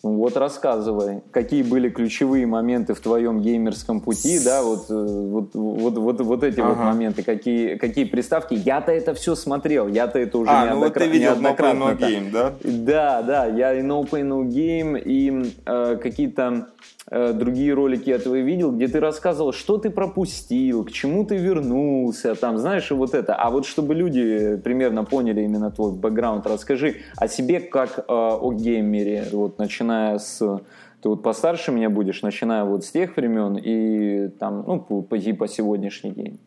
Вот 0.02 0.36
рассказывай, 0.38 1.22
какие 1.30 1.62
были 1.62 1.90
ключевые 1.90 2.46
моменты 2.46 2.94
в 2.94 3.00
твоем 3.00 3.42
геймерском 3.42 4.00
пути, 4.00 4.40
да, 4.42 4.62
вот, 4.62 4.86
э, 4.88 4.94
вот, 4.94 5.50
вот, 5.54 5.98
вот, 5.98 6.20
вот 6.22 6.42
эти 6.42 6.60
ага. 6.60 6.70
вот 6.70 6.78
моменты, 6.78 7.22
какие, 7.22 7.76
какие 7.76 8.04
приставки. 8.04 8.54
Я-то 8.54 8.92
это 8.92 9.12
все 9.12 9.34
смотрел, 9.34 9.88
я-то 9.88 10.18
это 10.18 10.38
уже 10.38 10.50
а, 10.50 10.66
неоднокра- 10.66 10.74
ну 10.74 10.80
вот 10.80 10.94
ты 10.94 11.06
видел 11.06 11.30
неоднократно. 11.32 11.82
No 11.82 11.98
Game, 11.98 12.30
да? 12.30 12.54
Да, 12.62 13.22
да, 13.22 13.46
я 13.46 13.74
и 13.74 13.82
No 13.82 14.08
Pain 14.08 14.26
No 14.26 14.42
Game, 14.42 14.98
и 14.98 15.52
э, 15.66 15.96
какие-то 15.96 16.68
Э, 17.12 17.32
другие 17.32 17.74
ролики 17.74 18.08
этого 18.08 18.36
видел, 18.36 18.70
где 18.70 18.86
ты 18.86 19.00
рассказывал, 19.00 19.52
что 19.52 19.78
ты 19.78 19.90
пропустил, 19.90 20.84
к 20.84 20.92
чему 20.92 21.24
ты 21.24 21.36
вернулся, 21.36 22.36
там, 22.36 22.56
знаешь, 22.56 22.88
и 22.92 22.94
вот 22.94 23.14
это. 23.14 23.34
А 23.34 23.50
вот 23.50 23.66
чтобы 23.66 23.96
люди 23.96 24.56
примерно 24.62 25.02
поняли 25.02 25.42
именно 25.42 25.72
твой 25.72 25.90
бэкграунд, 25.90 26.46
расскажи 26.46 26.98
о 27.16 27.26
себе 27.26 27.58
как 27.58 27.98
э, 27.98 28.02
о 28.06 28.52
геймере, 28.52 29.26
вот 29.32 29.58
начиная 29.58 29.89
с 29.90 30.60
ты 31.02 31.08
вот 31.08 31.22
постарше 31.22 31.72
меня 31.72 31.88
будешь, 31.88 32.22
начиная 32.22 32.64
вот 32.64 32.84
с 32.84 32.90
тех 32.90 33.16
времен 33.16 33.56
и 33.56 34.28
там, 34.28 34.64
ну, 34.66 34.80
по, 34.80 35.02
по, 35.02 35.16
по 35.16 35.48
сегодняшний 35.48 36.10
день. 36.10 36.38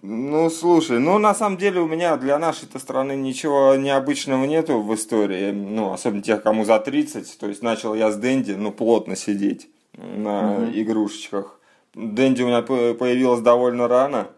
Ну, 0.00 0.50
слушай, 0.50 0.98
ну, 0.98 1.18
на 1.18 1.34
самом 1.34 1.56
деле 1.56 1.80
у 1.80 1.86
меня 1.86 2.16
для 2.16 2.38
нашей-то 2.38 2.78
страны 2.78 3.16
ничего 3.16 3.74
необычного 3.74 4.44
нету 4.44 4.80
в 4.80 4.94
истории, 4.94 5.50
ну, 5.50 5.92
особенно 5.92 6.22
тех, 6.22 6.42
кому 6.42 6.64
за 6.64 6.78
30, 6.78 7.38
то 7.38 7.46
есть 7.46 7.62
начал 7.62 7.94
я 7.94 8.10
с 8.10 8.16
Дэнди, 8.16 8.52
ну, 8.52 8.70
плотно 8.70 9.16
сидеть 9.16 9.68
на 9.96 10.56
угу. 10.56 10.70
игрушечках. 10.74 11.58
Дэнди 11.94 12.42
у 12.42 12.48
меня 12.48 12.62
появилась 12.62 13.40
довольно 13.40 13.88
рано. 13.88 14.28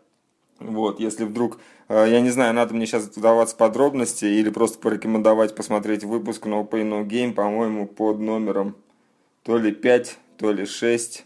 Вот, 0.59 1.01
если 1.01 1.25
вдруг, 1.25 1.59
э, 1.89 2.07
я 2.09 2.21
не 2.21 2.31
знаю, 2.31 2.55
надо 2.55 2.75
мне 2.75 2.87
сейчас 2.87 3.09
даваться 3.09 3.57
подробности 3.57 4.25
или 4.25 4.51
просто 4.51 4.79
порекомендовать 4.79 5.55
посмотреть 5.55 6.05
выпуск 6.05 6.47
No 6.47 6.69
Pay 6.69 6.89
No 6.89 7.05
Game, 7.05 7.33
по-моему, 7.35 7.87
под 7.87 8.21
номером 8.21 8.77
то 9.43 9.59
ли 9.59 9.71
5, 9.71 10.19
то 10.39 10.51
ли 10.51 10.67
6. 10.67 11.25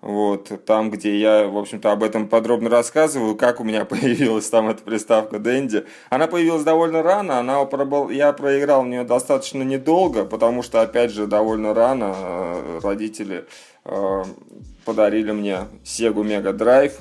Вот, 0.00 0.64
там, 0.64 0.90
где 0.90 1.18
я, 1.18 1.48
в 1.48 1.58
общем-то, 1.58 1.90
об 1.90 2.04
этом 2.04 2.28
подробно 2.28 2.70
рассказываю, 2.70 3.34
как 3.36 3.60
у 3.60 3.64
меня 3.64 3.84
появилась 3.84 4.48
там 4.48 4.68
эта 4.68 4.82
приставка 4.82 5.38
Дэнди. 5.38 5.84
Она 6.08 6.28
появилась 6.28 6.62
довольно 6.62 7.02
рано, 7.02 7.38
она 7.38 7.64
пробыл, 7.64 8.08
я 8.08 8.32
проиграл 8.32 8.84
в 8.84 8.88
нее 8.88 9.04
достаточно 9.04 9.62
недолго, 9.62 10.24
потому 10.24 10.62
что, 10.62 10.82
опять 10.82 11.10
же, 11.10 11.26
довольно 11.26 11.74
рано 11.74 12.14
э, 12.16 12.80
родители 12.82 13.46
э, 13.84 14.24
подарили 14.84 15.32
мне 15.32 15.66
Sega 15.84 16.22
Mega 16.22 16.56
Drive. 16.56 16.92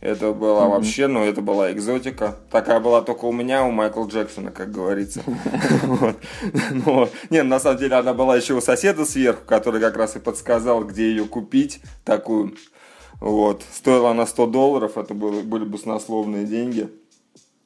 Это 0.00 0.32
была 0.32 0.64
mm-hmm. 0.64 0.70
вообще, 0.70 1.06
ну, 1.08 1.24
это 1.24 1.42
была 1.42 1.72
экзотика. 1.72 2.36
Такая 2.52 2.78
была 2.78 3.02
только 3.02 3.24
у 3.24 3.32
меня, 3.32 3.64
у 3.64 3.72
Майкла 3.72 4.06
Джексона, 4.06 4.52
как 4.52 4.70
говорится. 4.70 5.22
Но, 6.86 7.08
не, 7.30 7.42
на 7.42 7.58
самом 7.58 7.78
деле 7.78 7.96
она 7.96 8.14
была 8.14 8.36
еще 8.36 8.54
у 8.54 8.60
соседа 8.60 9.04
сверху, 9.04 9.42
который 9.44 9.80
как 9.80 9.96
раз 9.96 10.14
и 10.14 10.20
подсказал, 10.20 10.84
где 10.84 11.10
ее 11.10 11.24
купить, 11.24 11.80
такую. 12.04 12.54
Вот. 13.20 13.64
Стоила 13.72 14.12
она 14.12 14.24
100 14.24 14.46
долларов, 14.46 14.96
это 14.96 15.14
были, 15.14 15.42
были 15.42 15.64
баснословные 15.64 16.44
деньги. 16.44 16.88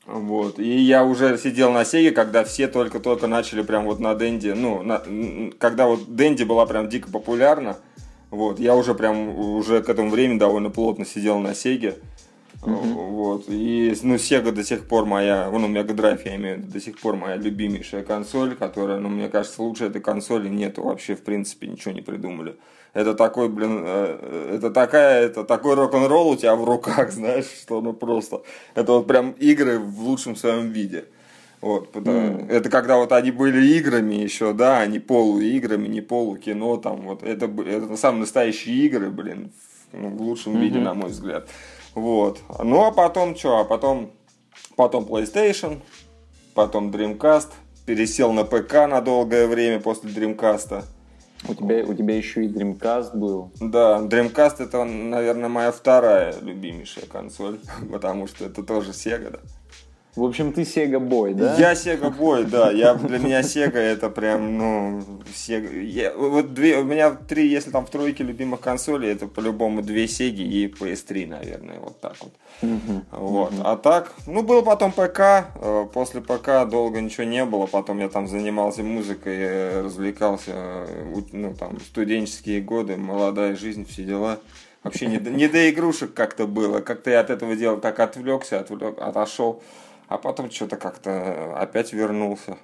Вот. 0.06 0.58
И 0.58 0.80
я 0.80 1.04
уже 1.04 1.36
сидел 1.36 1.70
на 1.70 1.84
Сеге, 1.84 2.12
когда 2.12 2.44
все 2.44 2.66
только-только 2.66 3.26
начали 3.26 3.62
прям 3.62 3.84
вот 3.84 4.00
на 4.00 4.14
Дэнди, 4.14 4.48
ну, 4.48 4.82
на, 4.82 5.02
когда 5.58 5.86
вот 5.86 6.14
Дэнди 6.16 6.44
была 6.44 6.64
прям 6.64 6.88
дико 6.88 7.10
популярна, 7.10 7.76
вот, 8.30 8.58
я 8.58 8.74
уже 8.74 8.94
прям 8.94 9.38
уже 9.38 9.82
к 9.82 9.90
этому 9.90 10.08
времени 10.08 10.38
довольно 10.38 10.70
плотно 10.70 11.04
сидел 11.04 11.38
на 11.38 11.54
Сеге. 11.54 11.98
Uh-huh. 12.62 12.94
Вот. 13.10 13.44
И, 13.48 13.92
ну, 14.02 14.14
Sega 14.14 14.52
до 14.52 14.62
сих 14.62 14.86
пор 14.86 15.04
моя, 15.04 15.50
ну, 15.50 15.68
Mega 15.68 15.94
Drive, 15.94 16.20
я 16.24 16.36
имею 16.36 16.56
в 16.56 16.58
виду, 16.60 16.72
до 16.72 16.80
сих 16.80 17.00
пор 17.00 17.16
моя 17.16 17.36
любимейшая 17.36 18.04
консоль, 18.04 18.54
которая, 18.54 19.00
ну, 19.00 19.08
мне 19.08 19.28
кажется, 19.28 19.62
лучше 19.62 19.86
этой 19.86 20.00
консоли 20.00 20.48
нету 20.48 20.84
вообще, 20.84 21.16
в 21.16 21.22
принципе, 21.22 21.66
ничего 21.66 21.92
не 21.92 22.02
придумали. 22.02 22.54
Это 22.94 23.14
такой, 23.14 23.48
блин, 23.48 23.82
э, 23.84 24.56
это 24.56 24.70
такая, 24.70 25.24
это 25.24 25.44
такой 25.44 25.74
рок-н-ролл 25.74 26.30
у 26.30 26.36
тебя 26.36 26.54
в 26.54 26.64
руках, 26.64 27.10
знаешь, 27.12 27.46
что 27.46 27.80
ну 27.80 27.94
просто, 27.94 28.42
это 28.74 28.92
вот 28.92 29.06
прям 29.06 29.32
игры 29.32 29.78
в 29.78 30.00
лучшем 30.02 30.36
своем 30.36 30.70
виде. 30.70 31.06
Вот, 31.62 31.94
mm. 31.94 32.50
Это 32.50 32.68
когда 32.70 32.96
вот 32.96 33.12
они 33.12 33.30
были 33.30 33.64
играми 33.78 34.16
еще, 34.16 34.52
да, 34.52 34.80
а 34.80 34.86
не 34.86 34.98
полуиграми, 34.98 35.88
не 35.88 36.00
полукино, 36.00 36.76
там, 36.76 37.02
вот, 37.02 37.22
это, 37.22 37.46
это 37.46 37.96
самые 37.96 38.20
настоящие 38.20 38.86
игры, 38.86 39.10
блин, 39.10 39.52
в, 39.92 39.96
ну, 39.96 40.08
в 40.10 40.20
лучшем 40.20 40.54
mm-hmm. 40.54 40.60
виде, 40.60 40.78
на 40.80 40.94
мой 40.94 41.10
взгляд. 41.10 41.48
Вот. 41.94 42.40
Ну, 42.62 42.84
а 42.84 42.92
потом 42.92 43.36
что? 43.36 43.58
А 43.58 43.64
потом, 43.64 44.12
потом 44.76 45.04
PlayStation, 45.04 45.82
потом 46.54 46.90
Dreamcast, 46.90 47.48
пересел 47.86 48.32
на 48.32 48.44
ПК 48.44 48.86
на 48.88 49.00
долгое 49.00 49.46
время 49.46 49.80
после 49.80 50.10
Dreamcast. 50.10 50.84
У 51.48 51.54
тебя, 51.54 51.84
у 51.84 51.92
тебя 51.92 52.16
еще 52.16 52.44
и 52.44 52.48
Dreamcast 52.48 53.16
был. 53.16 53.50
Да, 53.60 54.00
Dreamcast 54.00 54.62
это, 54.62 54.84
наверное, 54.84 55.48
моя 55.48 55.72
вторая 55.72 56.34
любимейшая 56.40 57.06
консоль, 57.06 57.58
потому 57.90 58.28
что 58.28 58.44
это 58.44 58.62
тоже 58.62 58.90
Sega, 58.90 59.30
да. 59.30 59.38
В 60.14 60.24
общем, 60.24 60.52
ты 60.52 60.62
Sega 60.62 60.98
Boy, 60.98 61.32
да? 61.32 61.56
Я 61.56 61.72
Sega 61.72 62.14
Boy, 62.14 62.44
да. 62.44 62.70
Я, 62.70 62.92
для 62.94 63.18
меня 63.18 63.40
Sega 63.40 63.78
это 63.78 64.10
прям, 64.10 64.58
ну, 64.58 65.02
Sega. 65.34 65.82
Я, 65.82 66.14
вот 66.14 66.52
две, 66.52 66.76
у 66.76 66.84
меня 66.84 67.12
три, 67.12 67.48
если 67.48 67.70
там 67.70 67.86
в 67.86 67.90
тройке 67.90 68.22
любимых 68.22 68.60
консолей, 68.60 69.10
это 69.10 69.26
по-любому 69.26 69.80
две 69.80 70.04
Sega 70.04 70.42
и 70.42 70.66
PS3, 70.66 71.26
наверное, 71.28 71.78
вот 71.80 71.98
так 72.00 72.16
вот. 72.20 72.32
Вот. 73.10 73.54
А 73.64 73.78
так, 73.78 74.12
ну, 74.26 74.42
был 74.42 74.62
потом 74.62 74.92
ПК. 74.92 75.46
Э, 75.54 75.86
после 75.90 76.20
ПК 76.20 76.68
долго 76.68 77.00
ничего 77.00 77.24
не 77.24 77.46
было. 77.46 77.64
Потом 77.64 77.98
я 77.98 78.10
там 78.10 78.28
занимался 78.28 78.82
музыкой, 78.82 79.36
э, 79.38 79.80
развлекался, 79.82 80.52
э, 80.54 81.22
ну, 81.32 81.54
там, 81.54 81.80
студенческие 81.80 82.60
годы, 82.60 82.98
молодая 82.98 83.56
жизнь, 83.56 83.86
все 83.86 84.04
дела. 84.04 84.38
Вообще 84.82 85.06
не, 85.06 85.16
не 85.16 85.48
до 85.48 85.70
игрушек 85.70 86.12
как-то 86.12 86.46
было. 86.46 86.80
Как-то 86.80 87.10
я 87.10 87.20
от 87.20 87.30
этого 87.30 87.56
дела 87.56 87.80
так 87.80 87.98
отвлекся, 87.98 88.60
отвлек, 88.60 89.00
отошел 89.00 89.62
а 90.12 90.18
потом 90.18 90.50
что-то 90.50 90.76
как-то 90.76 91.54
опять 91.56 91.92
вернулся. 91.94 92.58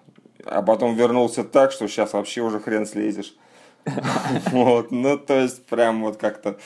А 0.45 0.61
потом 0.61 0.95
вернулся 0.95 1.45
так, 1.45 1.73
что 1.73 1.89
сейчас 1.89 2.13
вообще 2.13 2.43
уже 2.43 2.61
хрен 2.61 2.87
слезешь. 2.87 3.35
Вот, 4.53 4.91
ну, 4.91 5.17
то 5.17 5.41
есть, 5.41 5.65
прям 5.65 6.03
вот 6.03 6.19
как-то, 6.19 6.59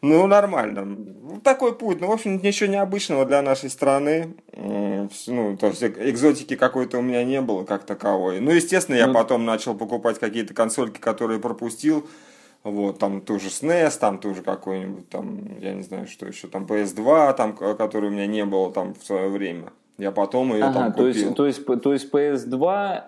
ну, 0.00 0.26
нормально. 0.26 0.84
Ну, 0.84 1.40
такой 1.40 1.76
путь, 1.76 2.00
ну, 2.00 2.08
в 2.08 2.10
общем, 2.10 2.40
ничего 2.42 2.68
необычного 2.68 3.24
для 3.24 3.42
нашей 3.42 3.70
страны. 3.70 4.34
Ну, 4.56 5.56
то 5.56 5.68
есть, 5.68 5.84
экзотики 5.84 6.56
какой-то 6.56 6.98
у 6.98 7.02
меня 7.02 7.22
не 7.22 7.40
было 7.40 7.64
как 7.64 7.84
таковой. 7.84 8.40
Ну, 8.40 8.50
естественно, 8.50 8.96
я 8.96 9.06
ну, 9.06 9.14
потом 9.14 9.44
начал 9.44 9.76
покупать 9.76 10.18
какие-то 10.18 10.52
консольки, 10.52 10.98
которые 10.98 11.38
пропустил. 11.38 12.08
Вот, 12.64 12.98
там 12.98 13.20
тоже 13.20 13.48
SNES, 13.48 13.98
там 14.00 14.18
тоже 14.18 14.42
какой-нибудь, 14.42 15.08
там, 15.10 15.58
я 15.60 15.74
не 15.74 15.82
знаю, 15.82 16.08
что 16.08 16.26
еще, 16.26 16.48
там 16.48 16.64
PS2, 16.64 17.34
там, 17.34 17.56
который 17.56 18.08
у 18.08 18.12
меня 18.12 18.26
не 18.26 18.44
было 18.44 18.72
там 18.72 18.94
в 18.94 19.04
свое 19.04 19.28
время. 19.28 19.70
Я 19.98 20.10
потом 20.10 20.52
ее 20.52 20.64
ага, 20.64 20.74
там 20.74 20.92
купил. 20.92 21.34
То 21.34 21.46
есть, 21.46 21.64
то 21.66 21.72
есть, 21.72 21.82
то 21.82 21.92
есть 21.92 22.12
PS2, 22.12 23.02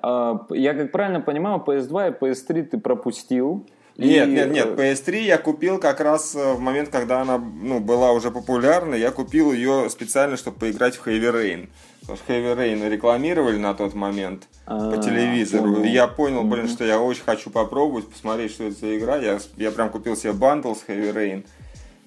э, 0.50 0.56
я 0.56 0.74
как 0.74 0.92
правильно 0.92 1.20
понимаю, 1.20 1.62
PS2 1.66 2.08
и 2.08 2.24
PS3 2.24 2.62
ты 2.62 2.78
пропустил? 2.78 3.66
Нет, 3.98 4.28
и... 4.28 4.30
нет, 4.30 4.52
нет, 4.52 4.68
PS3 4.78 5.22
я 5.22 5.38
купил 5.38 5.78
как 5.78 6.00
раз 6.00 6.34
э, 6.34 6.52
в 6.52 6.60
момент, 6.60 6.90
когда 6.90 7.22
она 7.22 7.38
ну, 7.38 7.80
была 7.80 8.12
уже 8.12 8.30
популярна. 8.30 8.94
Я 8.94 9.10
купил 9.10 9.52
ее 9.52 9.88
специально, 9.90 10.36
чтобы 10.36 10.58
поиграть 10.58 10.96
в 10.96 11.06
Heavy 11.06 11.32
Rain. 11.32 11.68
Потому 12.00 12.18
что 12.18 12.32
Heavy 12.32 12.56
Rain 12.56 12.88
рекламировали 12.88 13.56
на 13.56 13.74
тот 13.74 13.94
момент 13.94 14.48
а, 14.66 14.90
по 14.90 15.02
телевизору. 15.02 15.82
И 15.82 15.88
я 15.88 16.06
понял, 16.06 16.44
блин, 16.44 16.68
что 16.68 16.84
я 16.84 17.00
очень 17.00 17.24
хочу 17.24 17.50
попробовать, 17.50 18.06
посмотреть, 18.08 18.52
что 18.52 18.64
это 18.64 18.78
за 18.78 18.96
игра. 18.96 19.16
Я, 19.16 19.38
я 19.56 19.70
прям 19.72 19.90
купил 19.90 20.14
себе 20.14 20.34
бандл 20.34 20.74
с 20.74 20.84
Heavy 20.86 21.12
Rain. 21.12 21.46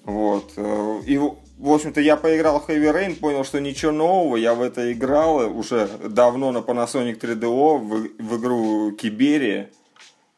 Вот. 0.04 0.52
Э, 0.56 1.00
и 1.06 1.20
в 1.60 1.72
общем-то, 1.72 2.00
я 2.00 2.16
поиграл 2.16 2.60
в 2.60 2.68
Heavy 2.68 2.92
Rain, 2.92 3.16
понял, 3.16 3.44
что 3.44 3.60
ничего 3.60 3.92
нового, 3.92 4.36
я 4.36 4.54
в 4.54 4.62
это 4.62 4.92
играл 4.92 5.56
уже 5.56 5.88
давно 6.08 6.52
на 6.52 6.58
Panasonic 6.58 7.20
3DO 7.20 7.78
в, 7.78 8.22
в 8.22 8.40
игру 8.40 8.92
Киберия. 8.92 9.70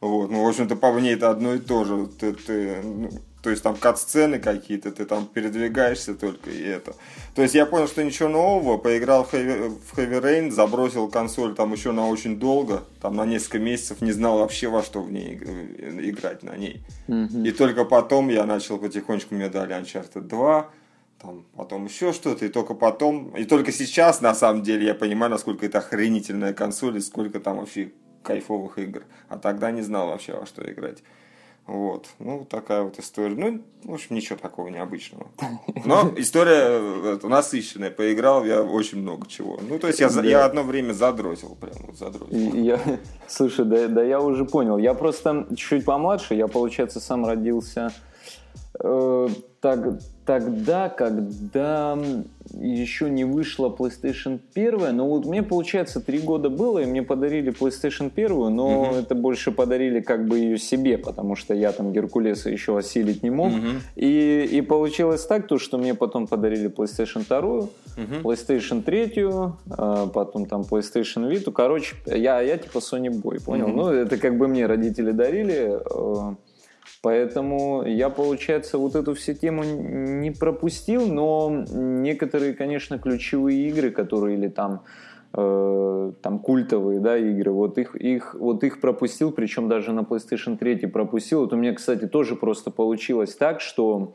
Вот, 0.01 0.31
ну, 0.31 0.45
в 0.45 0.49
общем-то, 0.49 0.75
по 0.75 0.93
мне 0.93 1.13
это 1.13 1.31
одно 1.31 1.55
и 1.55 1.61
то 1.61 1.85
же. 1.85 2.09
Ты, 2.19 2.33
ты, 2.33 2.83
ну, 2.83 3.11
то 3.41 3.51
есть 3.51 3.63
там 3.63 3.77
кат-сцены 3.77 4.41
какие-то, 4.41 4.91
ты 4.91 5.05
там 5.05 5.27
передвигаешься 5.27 6.15
только 6.15 6.51
и 6.51 6.63
это. 6.63 6.95
То 7.37 7.43
есть 7.43 7.55
я 7.55 7.67
понял, 7.67 7.87
что 7.87 8.03
ничего 8.03 8.29
нового, 8.29 8.79
поиграл 8.79 9.25
в 9.25 9.33
Heavy, 9.33 9.69
в 9.69 9.99
Heavy 9.99 10.21
Rain, 10.21 10.51
забросил 10.51 11.09
консоль 11.09 11.55
там 11.55 11.73
еще 11.73 11.93
на 11.93 12.09
очень 12.09 12.41
долго, 12.41 12.83
там 13.01 13.15
на 13.15 13.25
несколько 13.25 13.61
месяцев, 13.61 14.01
не 14.01 14.11
знал 14.11 14.39
вообще 14.39 14.69
во 14.69 14.83
что 14.83 15.03
в 15.03 15.13
ней 15.13 15.37
играть 15.37 16.43
на 16.43 16.57
ней. 16.57 16.85
Mm-hmm. 17.07 17.49
И 17.49 17.53
только 17.53 17.85
потом 17.85 18.29
я 18.29 18.45
начал 18.45 18.79
потихонечку, 18.79 19.35
мне 19.35 19.49
дали 19.49 19.75
Uncharted 19.75 20.23
2, 20.23 20.71
там, 21.23 21.45
потом 21.57 21.87
еще 21.87 22.13
что-то, 22.13 22.45
и 22.45 22.49
только 22.49 22.75
потом, 22.75 23.37
и 23.37 23.45
только 23.45 23.73
сейчас, 23.73 24.21
на 24.21 24.35
самом 24.35 24.63
деле, 24.63 24.87
я 24.87 24.95
понимаю, 24.95 25.31
насколько 25.31 25.65
это 25.65 25.79
охренительная 25.79 26.53
консоль, 26.53 26.97
и 26.97 27.01
сколько 27.01 27.41
там 27.41 27.59
вообще 27.59 27.93
кайфовых 28.23 28.79
игр. 28.79 29.05
А 29.29 29.39
тогда 29.39 29.71
не 29.71 29.83
знал 29.83 30.09
вообще, 30.09 30.35
во 30.35 30.47
что 30.47 30.63
играть. 30.71 31.03
Вот. 31.67 32.09
Ну, 32.19 32.45
такая 32.45 32.83
вот 32.83 32.99
история. 32.99 33.37
Ну, 33.37 33.63
в 33.85 33.95
общем, 33.95 34.17
ничего 34.17 34.37
такого 34.37 34.67
необычного. 34.69 35.29
Но 35.85 36.13
история 36.17 37.15
это, 37.15 37.29
насыщенная. 37.29 37.91
Поиграл 37.91 38.45
я 38.45 38.63
очень 38.63 38.99
много 38.99 39.29
чего. 39.29 39.61
Ну, 39.69 39.79
то 39.79 39.87
есть 39.87 40.01
я, 40.01 40.11
да. 40.11 40.23
я 40.23 40.45
одно 40.45 40.65
время 40.65 40.93
задротил. 40.93 41.57
Прям 41.61 41.75
вот 41.87 41.97
задротил. 41.97 42.55
Я, 42.55 42.81
слушай, 43.29 43.65
да, 43.65 43.87
да 43.87 44.03
я 44.03 44.21
уже 44.21 44.45
понял. 44.45 44.77
Я 44.77 44.95
просто 44.95 45.47
чуть-чуть 45.51 45.85
помладше. 45.85 46.35
Я, 46.35 46.49
получается, 46.49 46.99
сам 46.99 47.25
родился 47.25 47.93
э, 48.83 49.29
так, 49.61 50.01
тогда, 50.27 50.88
когда 50.88 51.97
еще 52.61 53.09
не 53.09 53.25
вышла 53.25 53.68
PlayStation 53.68 54.40
1, 54.55 54.97
но 54.97 55.09
вот 55.09 55.25
мне, 55.25 55.42
получается, 55.42 56.01
три 56.01 56.18
года 56.18 56.51
было, 56.51 56.81
и 56.81 56.85
мне 56.85 57.03
подарили 57.03 57.53
PlayStation 57.53 58.11
1, 58.14 58.55
но 58.55 58.83
угу. 58.83 58.95
это 58.97 59.14
больше 59.14 59.53
подарили 59.53 60.01
как 60.01 60.27
бы 60.27 60.38
ее 60.38 60.59
себе, 60.59 60.99
потому 60.99 61.37
что 61.37 61.55
я 61.55 61.71
там 61.71 61.92
Геркулеса 61.92 62.51
еще 62.51 62.77
осилить 62.77 63.23
не 63.23 63.31
мог. 63.31 63.53
Угу. 63.53 63.68
И, 63.97 64.49
и 64.51 64.61
получилось 64.62 65.25
так, 65.27 65.47
то, 65.47 65.59
что 65.59 65.79
мне 65.79 65.95
потом 65.95 66.27
подарили 66.27 66.68
PlayStation 66.68 67.25
2, 67.27 67.38
угу. 67.38 67.68
PlayStation 68.23 68.83
3, 68.83 69.12
а, 69.71 70.07
потом 70.09 70.47
там 70.47 70.62
PlayStation 70.62 71.31
Vita. 71.31 71.53
Короче, 71.53 71.95
я, 72.07 72.40
я 72.40 72.59
типа 72.59 72.79
Sony 72.79 73.11
Boy, 73.11 73.42
понял? 73.42 73.68
Угу. 73.68 73.77
Ну, 73.77 73.88
это 73.90 74.16
как 74.16 74.37
бы 74.37 74.49
мне 74.49 74.66
родители 74.66 75.12
дарили, 75.12 75.79
э, 75.79 76.35
Поэтому 77.03 77.83
я, 77.85 78.11
получается, 78.11 78.79
вот 78.79 78.95
эту 78.95 79.15
всю 79.15 79.35
тему 79.35 79.65
не 79.65 80.31
пропустил, 80.31 81.07
но 81.07 81.65
некоторые, 81.73 82.55
конечно, 82.55 82.99
ключевые 82.99 83.69
игры, 83.69 83.91
которые 83.91 84.38
или 84.38 84.47
там 84.47 84.85
э, 85.35 86.12
там 86.23 86.38
культовые, 86.38 87.01
да, 87.01 87.19
игры, 87.19 87.51
вот 87.51 87.77
их, 87.79 87.97
их, 87.97 88.37
вот 88.38 88.62
их 88.62 88.81
пропустил, 88.81 89.33
причем 89.33 89.69
даже 89.69 89.93
на 89.93 90.01
PlayStation 90.01 90.57
3 90.57 90.87
пропустил. 90.87 91.41
Вот 91.41 91.53
у 91.53 91.57
меня, 91.57 91.75
кстати, 91.75 92.07
тоже 92.07 92.37
просто 92.37 92.71
получилось 92.71 93.35
так, 93.35 93.61
что 93.61 94.15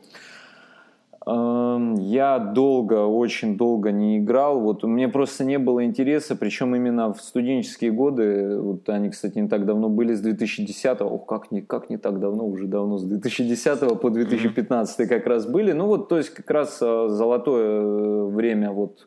я 1.30 2.38
долго, 2.38 3.04
очень 3.04 3.56
долго 3.56 3.92
не 3.92 4.18
играл. 4.18 4.60
Вот 4.60 4.82
меня 4.82 5.08
просто 5.08 5.44
не 5.44 5.58
было 5.58 5.84
интереса, 5.84 6.36
причем 6.36 6.74
именно 6.74 7.12
в 7.12 7.20
студенческие 7.20 7.90
годы, 7.90 8.58
вот 8.58 8.88
они, 8.88 9.10
кстати, 9.10 9.38
не 9.38 9.48
так 9.48 9.66
давно 9.66 9.88
были, 9.88 10.14
с 10.14 10.20
2010, 10.20 11.02
ох, 11.02 11.26
как 11.26 11.50
не, 11.50 11.60
как 11.60 11.90
не 11.90 11.98
так 11.98 12.18
давно, 12.18 12.46
уже 12.46 12.66
давно, 12.66 12.96
с 12.96 13.04
2010 13.04 14.00
по 14.00 14.10
2015 14.10 15.08
как 15.08 15.26
раз 15.26 15.46
были. 15.46 15.72
Ну 15.72 15.86
вот, 15.86 16.08
то 16.08 16.16
есть 16.16 16.30
как 16.30 16.50
раз 16.50 16.78
э, 16.80 17.08
золотое 17.08 17.80
э, 17.80 18.24
время 18.26 18.70
вот 18.70 19.06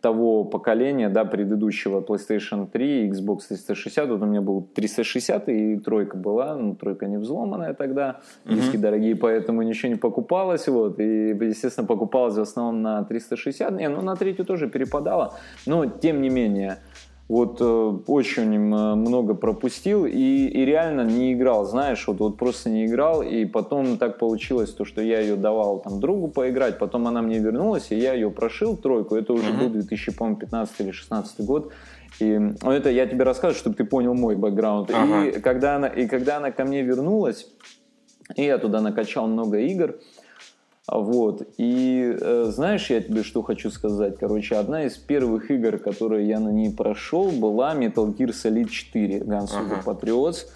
того 0.00 0.44
поколения, 0.44 1.08
да, 1.08 1.24
предыдущего 1.24 2.00
PlayStation 2.00 2.66
3, 2.70 3.10
Xbox 3.10 3.48
360. 3.48 4.08
Вот 4.08 4.22
у 4.22 4.26
меня 4.26 4.40
был 4.40 4.66
360 4.74 5.48
и 5.48 5.76
тройка 5.78 6.16
была, 6.16 6.56
ну, 6.56 6.74
тройка 6.74 7.06
не 7.06 7.18
взломанная 7.18 7.74
тогда, 7.74 8.20
диски 8.46 8.76
mm-hmm. 8.76 8.80
дорогие, 8.80 9.16
поэтому 9.16 9.62
ничего 9.62 9.92
не 9.92 9.98
покупалось, 9.98 10.68
вот, 10.68 11.00
и, 11.00 11.30
естественно, 11.30 11.86
покупалось 11.86 12.34
в 12.34 12.40
основном 12.40 12.82
на 12.82 13.04
360, 13.04 13.72
не, 13.72 13.88
ну, 13.88 14.00
на 14.00 14.16
третью 14.16 14.44
тоже 14.44 14.68
перепадало, 14.68 15.34
но, 15.66 15.86
тем 15.86 16.22
не 16.22 16.30
менее, 16.30 16.78
вот 17.30 17.58
э, 17.60 17.64
очень 18.08 18.54
э, 18.56 18.94
много 18.96 19.34
пропустил 19.34 20.04
и, 20.04 20.10
и 20.10 20.64
реально 20.64 21.02
не 21.02 21.32
играл, 21.32 21.64
знаешь, 21.64 22.08
вот, 22.08 22.18
вот 22.18 22.36
просто 22.36 22.70
не 22.70 22.86
играл, 22.86 23.22
и 23.22 23.44
потом 23.44 23.98
так 23.98 24.18
получилось, 24.18 24.72
то, 24.72 24.84
что 24.84 25.00
я 25.00 25.20
ее 25.20 25.36
давал 25.36 25.78
там 25.78 26.00
другу 26.00 26.26
поиграть, 26.26 26.78
потом 26.78 27.06
она 27.06 27.22
мне 27.22 27.38
вернулась, 27.38 27.92
и 27.92 27.96
я 27.96 28.14
ее 28.14 28.32
прошил 28.32 28.76
тройку, 28.76 29.14
это 29.14 29.32
уже 29.32 29.44
mm-hmm. 29.44 29.58
был 29.60 29.70
2015 29.70 30.80
или 30.80 30.90
16 30.90 31.46
год, 31.46 31.72
и 32.18 32.36
ну, 32.36 32.72
это 32.72 32.90
я 32.90 33.06
тебе 33.06 33.22
рассказываю, 33.22 33.54
чтобы 33.54 33.76
ты 33.76 33.84
понял 33.84 34.14
мой 34.14 34.34
бэкграунд. 34.34 34.90
Ага. 34.90 35.26
И, 35.26 35.40
когда 35.40 35.76
она, 35.76 35.86
и 35.86 36.08
когда 36.08 36.38
она 36.38 36.50
ко 36.50 36.64
мне 36.64 36.82
вернулась, 36.82 37.46
и 38.34 38.42
я 38.42 38.58
туда 38.58 38.80
накачал 38.80 39.28
много 39.28 39.60
игр, 39.60 40.00
вот. 40.88 41.42
И 41.58 42.16
э, 42.20 42.44
знаешь, 42.48 42.90
я 42.90 43.00
тебе 43.00 43.22
что 43.22 43.42
хочу 43.42 43.70
сказать? 43.70 44.18
Короче, 44.18 44.56
одна 44.56 44.84
из 44.84 44.96
первых 44.96 45.50
игр, 45.50 45.78
которые 45.78 46.26
я 46.26 46.40
на 46.40 46.50
ней 46.50 46.70
прошел, 46.70 47.30
была 47.30 47.74
Metal 47.74 48.16
Gear 48.16 48.30
Solid 48.30 48.68
4 48.68 49.20
Guns 49.20 49.50
ага. 49.54 49.82
Patriots. 49.84 50.46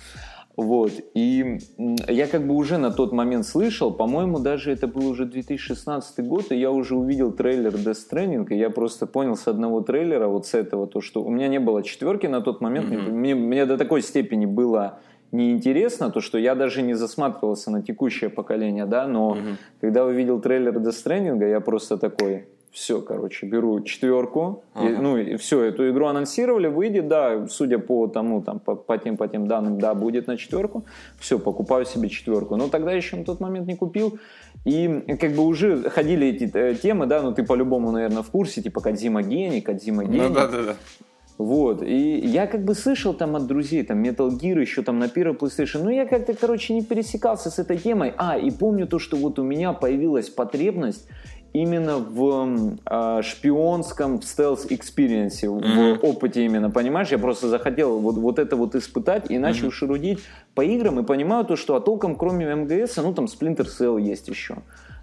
Вот. 0.56 0.92
И 1.14 1.58
я 1.76 2.26
как 2.26 2.46
бы 2.46 2.54
уже 2.54 2.78
на 2.78 2.92
тот 2.92 3.12
момент 3.12 3.44
слышал, 3.44 3.92
по-моему, 3.92 4.38
даже 4.38 4.70
это 4.70 4.86
был 4.86 5.08
уже 5.08 5.24
2016 5.26 6.24
год, 6.26 6.52
и 6.52 6.56
я 6.56 6.70
уже 6.70 6.94
увидел 6.94 7.32
трейлер 7.32 7.74
Death 7.74 7.98
Stranding, 8.08 8.46
и 8.50 8.58
я 8.58 8.70
просто 8.70 9.06
понял 9.06 9.36
с 9.36 9.48
одного 9.48 9.80
трейлера, 9.80 10.28
вот 10.28 10.46
с 10.46 10.54
этого, 10.54 10.86
то, 10.86 11.00
что 11.00 11.24
у 11.24 11.30
меня 11.30 11.48
не 11.48 11.58
было 11.58 11.82
четверки 11.82 12.26
на 12.26 12.40
тот 12.40 12.60
момент, 12.60 12.90
mm-hmm. 12.90 13.10
мне, 13.10 13.34
мне 13.34 13.66
до 13.66 13.76
такой 13.76 14.00
степени 14.00 14.46
было 14.46 15.00
неинтересно, 15.34 16.10
то 16.10 16.20
что 16.20 16.38
я 16.38 16.54
даже 16.54 16.82
не 16.82 16.94
засматривался 16.94 17.70
на 17.70 17.82
текущее 17.82 18.30
поколение, 18.30 18.86
да, 18.86 19.06
но 19.06 19.30
угу. 19.30 19.40
когда 19.80 20.04
увидел 20.04 20.40
трейлер 20.40 20.78
Death 20.78 21.04
Stranding, 21.04 21.50
я 21.50 21.60
просто 21.60 21.98
такой, 21.98 22.46
все, 22.70 23.00
короче, 23.00 23.46
беру 23.46 23.80
четверку, 23.80 24.62
ага. 24.74 24.88
и, 24.88 24.96
ну 24.96 25.16
и 25.16 25.36
все, 25.36 25.62
эту 25.62 25.90
игру 25.90 26.06
анонсировали, 26.06 26.68
выйдет, 26.68 27.08
да, 27.08 27.46
судя 27.48 27.78
по 27.78 28.06
тому, 28.06 28.42
там, 28.42 28.60
по, 28.60 28.76
по 28.76 28.96
тем, 28.96 29.16
по 29.16 29.26
тем 29.28 29.46
данным, 29.46 29.78
да, 29.78 29.94
будет 29.94 30.28
на 30.28 30.36
четверку, 30.36 30.84
все, 31.18 31.38
покупаю 31.38 31.84
себе 31.84 32.08
четверку, 32.08 32.56
но 32.56 32.68
тогда 32.68 32.92
еще 32.92 33.16
на 33.16 33.24
тот 33.24 33.40
момент 33.40 33.66
не 33.66 33.76
купил, 33.76 34.18
и 34.64 35.16
как 35.20 35.32
бы 35.32 35.42
уже 35.42 35.90
ходили 35.90 36.28
эти 36.28 36.50
э, 36.56 36.74
темы, 36.74 37.06
да, 37.06 37.22
ну 37.22 37.34
ты 37.34 37.42
по-любому, 37.42 37.90
наверное, 37.90 38.22
в 38.22 38.30
курсе, 38.30 38.62
типа 38.62 38.80
Кадзима 38.80 39.22
гений, 39.22 39.60
Кадзима 39.60 40.04
гений. 40.04 40.28
Ну 40.28 40.34
да, 40.34 40.46
да, 40.46 40.62
да. 40.62 40.76
Вот, 41.36 41.82
и 41.82 42.18
я 42.18 42.46
как 42.46 42.64
бы 42.64 42.74
слышал 42.74 43.12
там 43.12 43.34
от 43.34 43.46
друзей, 43.46 43.82
там 43.82 44.02
Metal 44.02 44.30
Gear 44.30 44.60
еще 44.60 44.82
там 44.82 45.00
на 45.00 45.08
первой 45.08 45.34
PlayStation, 45.34 45.82
но 45.82 45.90
я 45.90 46.06
как-то, 46.06 46.34
короче, 46.34 46.74
не 46.74 46.82
пересекался 46.82 47.50
с 47.50 47.58
этой 47.58 47.76
темой. 47.76 48.14
А, 48.16 48.38
и 48.38 48.52
помню 48.52 48.86
то, 48.86 49.00
что 49.00 49.16
вот 49.16 49.40
у 49.40 49.42
меня 49.42 49.72
появилась 49.72 50.28
потребность 50.28 51.08
именно 51.54 51.98
в 51.98 52.76
э, 52.84 53.22
шпионском 53.22 54.20
stealth 54.22 54.66
experience 54.70 55.34
е, 55.34 55.46
mm-hmm. 55.46 56.00
в 56.00 56.04
опыте 56.04 56.44
именно, 56.44 56.68
понимаешь? 56.68 57.08
Я 57.08 57.18
просто 57.18 57.48
захотел 57.48 58.00
вот, 58.00 58.16
вот 58.16 58.38
это 58.38 58.56
вот 58.56 58.74
испытать 58.74 59.30
и 59.30 59.38
начал 59.38 59.68
mm-hmm. 59.68 59.72
шерудить 59.72 60.18
по 60.54 60.62
играм 60.62 60.98
и 60.98 61.04
понимаю 61.04 61.44
то, 61.44 61.56
что 61.56 61.76
а 61.76 61.80
толком 61.80 62.16
кроме 62.16 62.52
MGS, 62.54 62.96
ну 62.96 63.14
там 63.14 63.26
Splinter 63.26 63.66
Cell 63.66 64.00
есть 64.00 64.28
еще. 64.28 64.58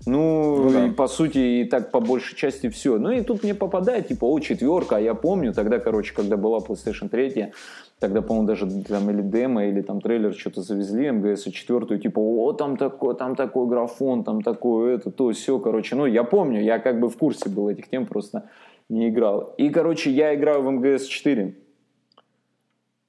Ну, 0.05 0.63
ну 0.63 0.71
да. 0.71 0.87
и, 0.87 0.91
по 0.91 1.07
сути, 1.07 1.37
и 1.37 1.65
так 1.65 1.91
по 1.91 1.99
большей 1.99 2.35
части 2.35 2.69
все. 2.69 2.97
Ну, 2.97 3.11
и 3.11 3.21
тут 3.21 3.43
мне 3.43 3.53
попадает, 3.53 4.07
типа, 4.07 4.25
о, 4.25 4.39
четверка, 4.39 4.97
а 4.97 4.99
я 4.99 5.13
помню, 5.13 5.53
тогда, 5.53 5.79
короче, 5.79 6.13
когда 6.13 6.37
была 6.37 6.59
PlayStation 6.59 7.09
3, 7.09 7.51
тогда, 7.99 8.21
по-моему, 8.21 8.47
даже 8.47 8.67
там 8.83 9.09
или 9.11 9.21
демо, 9.21 9.65
или 9.65 9.81
там 9.81 10.01
трейлер 10.01 10.33
что-то 10.33 10.61
завезли, 10.61 11.11
МГС 11.11 11.43
четвертую, 11.43 11.99
типа, 11.99 12.19
о, 12.19 12.53
там 12.53 12.77
такой, 12.77 13.15
там 13.15 13.35
такой 13.35 13.67
графон, 13.67 14.23
там 14.23 14.41
такое 14.41 14.95
это, 14.95 15.11
то, 15.11 15.31
все, 15.31 15.59
короче. 15.59 15.95
Ну, 15.95 16.05
я 16.05 16.23
помню, 16.23 16.61
я 16.61 16.79
как 16.79 16.99
бы 16.99 17.09
в 17.09 17.17
курсе 17.17 17.49
был 17.49 17.69
этих 17.69 17.89
тем, 17.89 18.07
просто 18.07 18.49
не 18.89 19.09
играл. 19.09 19.53
И, 19.57 19.69
короче, 19.69 20.09
я 20.09 20.33
играю 20.33 20.63
в 20.63 20.71
МГС 20.71 21.05
4. 21.05 21.55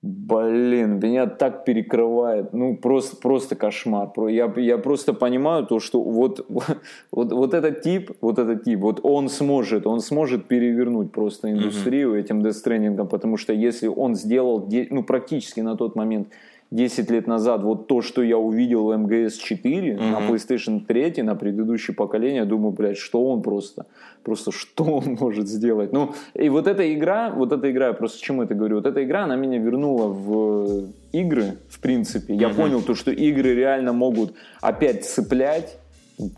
Блин, 0.02 0.98
меня 0.98 1.26
так 1.26 1.64
перекрывает, 1.64 2.52
ну 2.52 2.76
просто, 2.76 3.16
просто 3.16 3.54
кошмар. 3.54 4.10
Я, 4.28 4.52
я 4.56 4.76
просто 4.76 5.14
понимаю 5.14 5.64
то, 5.64 5.78
что 5.78 6.02
вот, 6.02 6.44
вот, 7.12 7.32
вот 7.32 7.54
этот 7.54 7.82
тип, 7.82 8.10
вот 8.20 8.40
этот 8.40 8.64
тип, 8.64 8.80
вот 8.80 8.98
он 9.04 9.28
сможет, 9.28 9.86
он 9.86 10.00
сможет 10.00 10.48
перевернуть 10.48 11.12
просто 11.12 11.52
индустрию 11.52 12.14
mm-hmm. 12.14 12.20
этим 12.20 12.42
дестренингом, 12.42 13.06
потому 13.06 13.36
что 13.36 13.52
если 13.52 13.86
он 13.86 14.16
сделал, 14.16 14.68
ну 14.90 15.04
практически 15.04 15.60
на 15.60 15.76
тот 15.76 15.94
момент 15.94 16.28
10 16.72 17.10
лет 17.10 17.26
назад 17.26 17.62
вот 17.62 17.86
то, 17.86 18.00
что 18.00 18.22
я 18.22 18.38
увидел 18.38 18.86
в 18.86 18.96
МГС 18.96 19.36
4 19.36 19.92
mm-hmm. 19.92 20.10
на 20.10 20.26
PlayStation 20.26 20.84
3, 20.86 21.22
на 21.22 21.34
предыдущее 21.34 21.94
поколение, 21.94 22.44
думаю, 22.46 22.72
блядь, 22.72 22.96
что 22.96 23.30
он 23.30 23.42
просто, 23.42 23.84
просто 24.24 24.52
что 24.52 24.84
он 24.84 25.16
может 25.20 25.48
сделать. 25.48 25.92
Ну, 25.92 26.14
и 26.32 26.48
вот 26.48 26.66
эта 26.66 26.92
игра, 26.94 27.30
вот 27.30 27.52
эта 27.52 27.70
игра, 27.70 27.88
я 27.88 27.92
просто 27.92 28.22
чему 28.22 28.42
это 28.42 28.54
говорю, 28.54 28.76
вот 28.76 28.86
эта 28.86 29.04
игра, 29.04 29.24
она 29.24 29.36
меня 29.36 29.58
вернула 29.58 30.08
в 30.08 30.88
игры, 31.12 31.58
в 31.68 31.78
принципе. 31.80 32.34
Я 32.34 32.48
mm-hmm. 32.48 32.54
понял 32.54 32.82
то, 32.82 32.94
что 32.94 33.10
игры 33.10 33.54
реально 33.54 33.92
могут 33.92 34.32
опять 34.62 35.04
цеплять, 35.04 35.78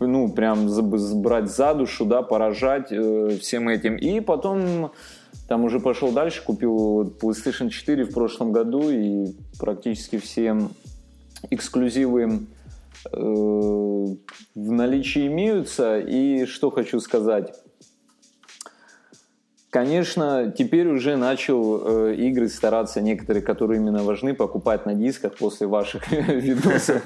ну, 0.01 0.29
прям 0.29 0.67
брать 1.21 1.49
за 1.49 1.73
душу, 1.73 2.05
да, 2.05 2.21
поражать 2.21 2.91
э, 2.91 3.37
всем 3.39 3.69
этим. 3.69 3.95
И 3.95 4.19
потом 4.19 4.91
там 5.47 5.63
уже 5.63 5.79
пошел 5.79 6.11
дальше, 6.11 6.43
купил 6.43 7.03
PlayStation 7.21 7.69
4 7.69 8.05
в 8.05 8.13
прошлом 8.13 8.51
году 8.51 8.89
и 8.89 9.33
практически 9.59 10.17
все 10.17 10.57
эксклюзивы 11.51 12.39
э, 13.11 13.17
в 13.17 14.71
наличии 14.71 15.27
имеются. 15.27 15.99
И 15.99 16.45
что 16.45 16.71
хочу 16.71 16.99
сказать. 16.99 17.53
Конечно, 19.69 20.53
теперь 20.57 20.87
уже 20.87 21.17
начал 21.17 22.07
э, 22.07 22.15
игры 22.15 22.47
стараться, 22.47 23.01
некоторые, 23.01 23.43
которые 23.43 23.81
именно 23.81 24.03
важны, 24.03 24.33
покупать 24.33 24.85
на 24.85 24.93
дисках 24.93 25.35
после 25.35 25.67
ваших 25.67 26.09
видосов 26.27 27.03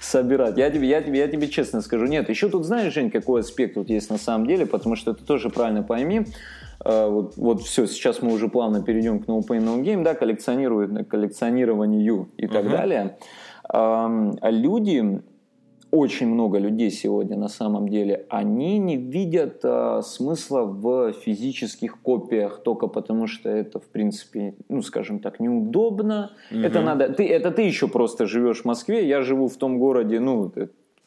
собирать. 0.00 0.58
Я 0.58 0.70
тебе, 0.70 0.88
я, 0.88 1.02
тебе, 1.02 1.20
я 1.20 1.26
тебе 1.26 1.48
честно 1.48 1.80
скажу, 1.80 2.04
нет, 2.04 2.28
еще 2.28 2.50
тут 2.50 2.66
знаешь, 2.66 2.92
Жень, 2.92 3.10
какой 3.10 3.40
аспект 3.40 3.74
тут 3.74 3.88
есть 3.88 4.10
на 4.10 4.18
самом 4.18 4.46
деле, 4.46 4.66
потому 4.66 4.94
что 4.94 5.14
ты 5.14 5.24
тоже 5.24 5.48
правильно 5.48 5.82
пойми, 5.82 6.26
вот, 6.84 7.36
вот 7.36 7.62
все, 7.62 7.86
сейчас 7.86 8.22
мы 8.22 8.32
уже 8.32 8.48
плавно 8.48 8.82
перейдем 8.82 9.20
к 9.20 9.26
No 9.26 9.40
Pain 9.40 9.64
No 9.64 9.82
Game, 9.82 10.02
да, 10.02 10.14
коллекционирует, 10.14 11.08
коллекционированию 11.08 12.28
и 12.36 12.46
так 12.46 12.64
uh-huh. 12.64 12.70
далее. 12.70 13.18
люди 14.50 15.22
очень 15.94 16.26
много 16.26 16.58
людей 16.58 16.90
сегодня 16.90 17.36
на 17.36 17.48
самом 17.48 17.88
деле, 17.88 18.26
они 18.28 18.78
не 18.78 18.96
видят 18.96 19.60
э, 19.62 20.00
смысла 20.02 20.64
в 20.64 21.12
физических 21.12 22.00
копиях 22.02 22.62
только 22.64 22.88
потому, 22.88 23.28
что 23.28 23.48
это, 23.48 23.78
в 23.78 23.86
принципе, 23.86 24.54
ну, 24.68 24.82
скажем 24.82 25.20
так, 25.20 25.38
неудобно. 25.38 26.32
Угу. 26.50 26.60
Это 26.60 26.80
надо, 26.80 27.08
ты, 27.12 27.28
это 27.28 27.52
ты 27.52 27.62
еще 27.62 27.86
просто 27.86 28.26
живешь 28.26 28.62
в 28.62 28.64
Москве, 28.64 29.06
я 29.06 29.22
живу 29.22 29.46
в 29.46 29.56
том 29.56 29.78
городе, 29.78 30.18
ну, 30.18 30.52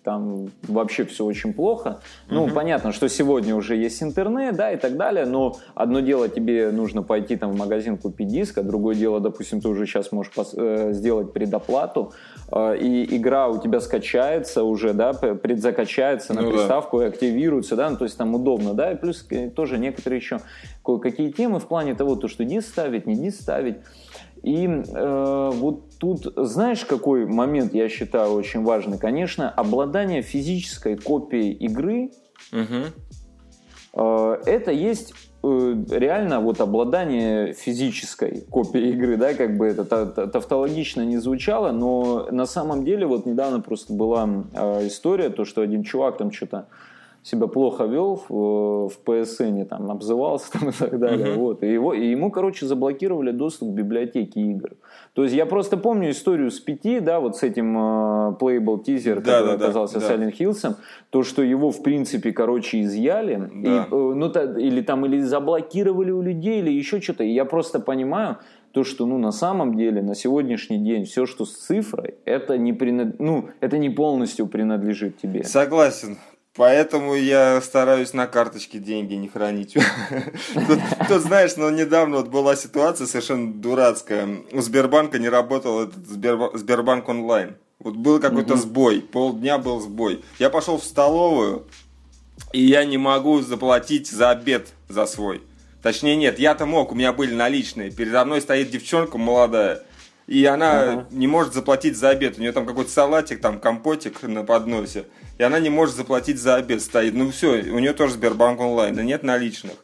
там 0.08 0.52
вообще 0.70 1.04
все 1.04 1.26
очень 1.26 1.54
плохо. 1.54 2.00
Ну, 2.30 2.46
угу. 2.46 2.54
понятно, 2.54 2.93
что 2.93 3.10
сегодня 3.10 3.54
уже 3.54 3.76
есть 3.76 4.02
интернет, 4.02 4.56
да, 4.56 4.72
и 4.72 4.78
так 4.78 4.96
далее, 4.96 5.26
но 5.26 5.58
одно 5.76 6.00
дело 6.00 6.30
тебе 6.30 6.72
нужно 6.72 7.04
пойти 7.04 7.36
там 7.36 7.52
в 7.52 7.58
магазин 7.58 7.98
купить 7.98 8.30
диск, 8.30 8.58
а 8.58 8.63
другое 8.63 8.96
дело, 8.96 9.20
допустим, 9.20 9.60
ты 9.60 9.67
уже 9.67 9.86
сейчас 9.86 10.13
можешь 10.13 10.32
э, 10.56 10.93
сделать 10.93 11.34
предоплату, 11.34 12.13
э, 12.50 12.78
и 12.78 13.17
игра 13.17 13.50
у 13.50 13.60
тебя 13.60 13.82
скачается 13.82 14.63
уже, 14.63 14.93
да, 14.93 15.12
предзакачается 15.12 16.34
на 16.34 16.41
ну, 16.41 16.52
приставку 16.52 17.00
да. 17.00 17.06
и 17.06 17.10
активируется, 17.10 17.76
да, 17.76 17.89
ну, 17.89 17.98
то 17.98 18.06
есть 18.06 18.17
там 18.17 18.34
удобно, 18.34 18.74
да, 18.74 18.93
и 18.93 18.96
плюс 18.96 19.26
э, 19.30 19.50
тоже 19.50 19.78
некоторые 19.78 20.20
еще 20.20 20.39
кое-какие 20.86 21.32
темы 21.32 21.60
в 21.60 21.67
плане 21.67 21.96
того, 21.96 22.15
то, 22.15 22.30
что 22.30 22.46
диск 22.46 22.70
ставить, 22.70 23.08
не 23.08 23.17
диск 23.17 23.41
ставить. 23.41 23.76
И 24.43 24.65
э, 24.67 25.52
вот 25.54 25.97
тут, 26.00 26.34
знаешь, 26.36 26.86
какой 26.86 27.26
момент 27.26 27.73
я 27.73 27.89
считаю 27.89 28.32
очень 28.32 28.63
важный? 28.63 28.97
Конечно, 28.97 29.50
обладание 29.50 30.21
физической 30.21 30.95
копией 30.95 31.54
игры 31.54 32.12
угу. 32.52 32.91
э, 33.93 34.41
это 34.45 34.71
есть 34.71 35.13
э, 35.43 35.76
реально 35.89 36.39
вот 36.39 36.62
обладание 36.62 37.54
физической 37.54 38.41
копией 38.50 38.91
игры, 38.91 39.17
да, 39.17 39.34
как 39.34 39.58
бы 39.58 39.67
это 39.67 39.86
тавтологично 40.28 41.06
не 41.06 41.17
звучало, 41.17 41.71
но 41.71 42.28
на 42.32 42.45
самом 42.45 42.86
деле 42.86 43.06
вот 43.06 43.26
недавно 43.26 43.60
просто 43.60 43.93
была 43.93 44.45
э, 44.54 44.88
история, 44.88 45.30
то, 45.30 45.45
что 45.45 45.62
один 45.62 45.84
чувак 45.84 46.17
там 46.17 46.32
что-то 46.32 46.67
себя 47.28 47.48
плохо 47.48 47.84
вел 47.84 48.24
в, 48.30 48.90
в 48.90 48.94
PSN, 49.06 49.66
там, 49.66 49.92
обзывался 49.92 50.52
там, 50.54 50.70
и 50.70 50.72
так 50.72 50.98
далее. 50.98 51.28
Uh-huh. 51.28 51.36
Вот. 51.36 51.63
И, 51.63 51.72
его, 51.72 51.94
и 51.94 52.08
ему, 52.08 52.32
короче, 52.32 52.66
заблокировали 52.66 53.32
доступ 53.32 53.70
к 53.70 53.74
библиотеке 53.74 54.40
игр. 54.40 54.72
То 55.13 55.24
есть 55.24 55.36
я 55.36 55.46
просто 55.46 55.78
помню 55.78 56.12
историю 56.12 56.52
с 56.52 56.60
пяти, 56.60 57.00
да, 57.00 57.20
вот 57.20 57.36
с 57.38 57.44
этим 57.44 57.78
uh, 57.78 58.40
Playable 58.40 58.84
Teaser, 58.84 59.16
да, 59.16 59.40
который 59.40 59.58
да, 59.58 59.66
оказался 59.66 60.00
да, 60.00 60.16
Silent 60.16 60.38
Hills, 60.38 60.76
то, 61.10 61.24
что 61.24 61.42
его, 61.42 61.72
в 61.72 61.84
принципе, 61.84 62.32
короче, 62.32 62.82
изъяли, 62.82 63.50
да. 63.54 63.88
и, 63.92 63.94
э, 63.94 64.13
ну, 64.13 64.30
та, 64.30 64.44
или 64.44 64.82
там, 64.82 65.06
или 65.06 65.20
заблокировали 65.20 66.12
у 66.12 66.22
людей, 66.22 66.60
или 66.60 66.72
еще 66.72 67.02
что-то. 67.02 67.24
И 67.24 67.32
я 67.32 67.46
просто 67.46 67.80
понимаю, 67.80 68.38
то, 68.72 68.84
что 68.84 69.06
ну, 69.06 69.18
на 69.18 69.32
самом 69.32 69.76
деле 69.76 70.02
на 70.02 70.13
сегодняшний 70.13 70.78
день 70.78 71.06
все, 71.06 71.26
что 71.26 71.46
с 71.46 71.54
цифрой, 71.54 72.16
это 72.26 72.58
не, 72.58 72.74
принад... 72.74 73.20
ну, 73.20 73.50
это 73.60 73.78
не 73.78 73.90
полностью 73.90 74.48
принадлежит 74.48 75.18
тебе. 75.18 75.44
Согласен. 75.44 76.18
Поэтому 76.58 77.13
я 77.13 77.62
стараюсь 77.62 78.13
на 78.13 78.26
карточке 78.26 78.80
деньги 78.80 79.13
не 79.13 79.30
хранить. 79.30 79.74
Тут, 79.74 80.80
тут 81.08 81.22
знаешь, 81.22 81.56
но 81.56 81.70
ну, 81.70 81.78
недавно 81.78 82.17
вот 82.17 82.30
была 82.30 82.56
ситуация 82.56 83.06
совершенно 83.06 83.54
дурацкая. 83.54 84.28
У 84.52 84.62
Сбербанка 84.62 85.20
не 85.20 85.30
работал 85.30 85.84
этот 85.84 86.06
Сбербанк 86.08 87.08
онлайн. 87.08 87.58
Вот 87.80 87.96
был 87.96 88.20
какой-то 88.20 88.56
угу. 88.56 88.62
сбой, 88.62 89.02
полдня 89.02 89.60
был 89.60 89.80
сбой. 89.80 90.24
Я 90.39 90.50
пошел 90.50 90.80
в 90.80 90.84
столовую, 90.84 91.67
и 92.52 92.65
я 92.65 92.86
не 92.86 92.98
могу 92.98 93.41
заплатить 93.41 94.10
за 94.10 94.32
обед 94.32 94.70
за 94.89 95.06
свой. 95.06 95.43
Точнее, 95.84 96.15
нет, 96.15 96.39
я-то 96.39 96.65
мог, 96.65 96.91
у 96.91 96.96
меня 96.96 97.13
были 97.13 97.36
наличные. 97.36 97.91
Передо 97.91 98.26
мной 98.26 98.41
стоит 98.41 98.72
девчонка 98.72 99.20
молодая, 99.20 99.84
и 100.28 100.46
она 100.46 100.82
ага. 100.82 101.08
не 101.12 101.28
может 101.28 101.54
заплатить 101.54 101.98
за 101.98 102.10
обед. 102.10 102.38
У 102.38 102.42
нее 102.42 102.52
там 102.52 102.66
какой-то 102.66 102.92
салатик, 102.92 103.42
там 103.42 103.60
компотик 103.60 104.24
на 104.24 104.44
подносе 104.44 105.06
и 105.38 105.44
она 105.44 105.60
не 105.60 105.70
может 105.70 105.96
заплатить 105.96 106.40
за 106.40 106.56
обед, 106.56 106.82
стоит. 106.82 107.13
Ну 107.13 107.32
все, 107.32 107.62
у 107.62 107.80
нее 107.80 107.94
тоже 107.94 108.13
Сбербанк 108.13 108.60
онлайн, 108.60 108.96
да 108.96 109.04
нет 109.04 109.24
наличных. 109.24 109.76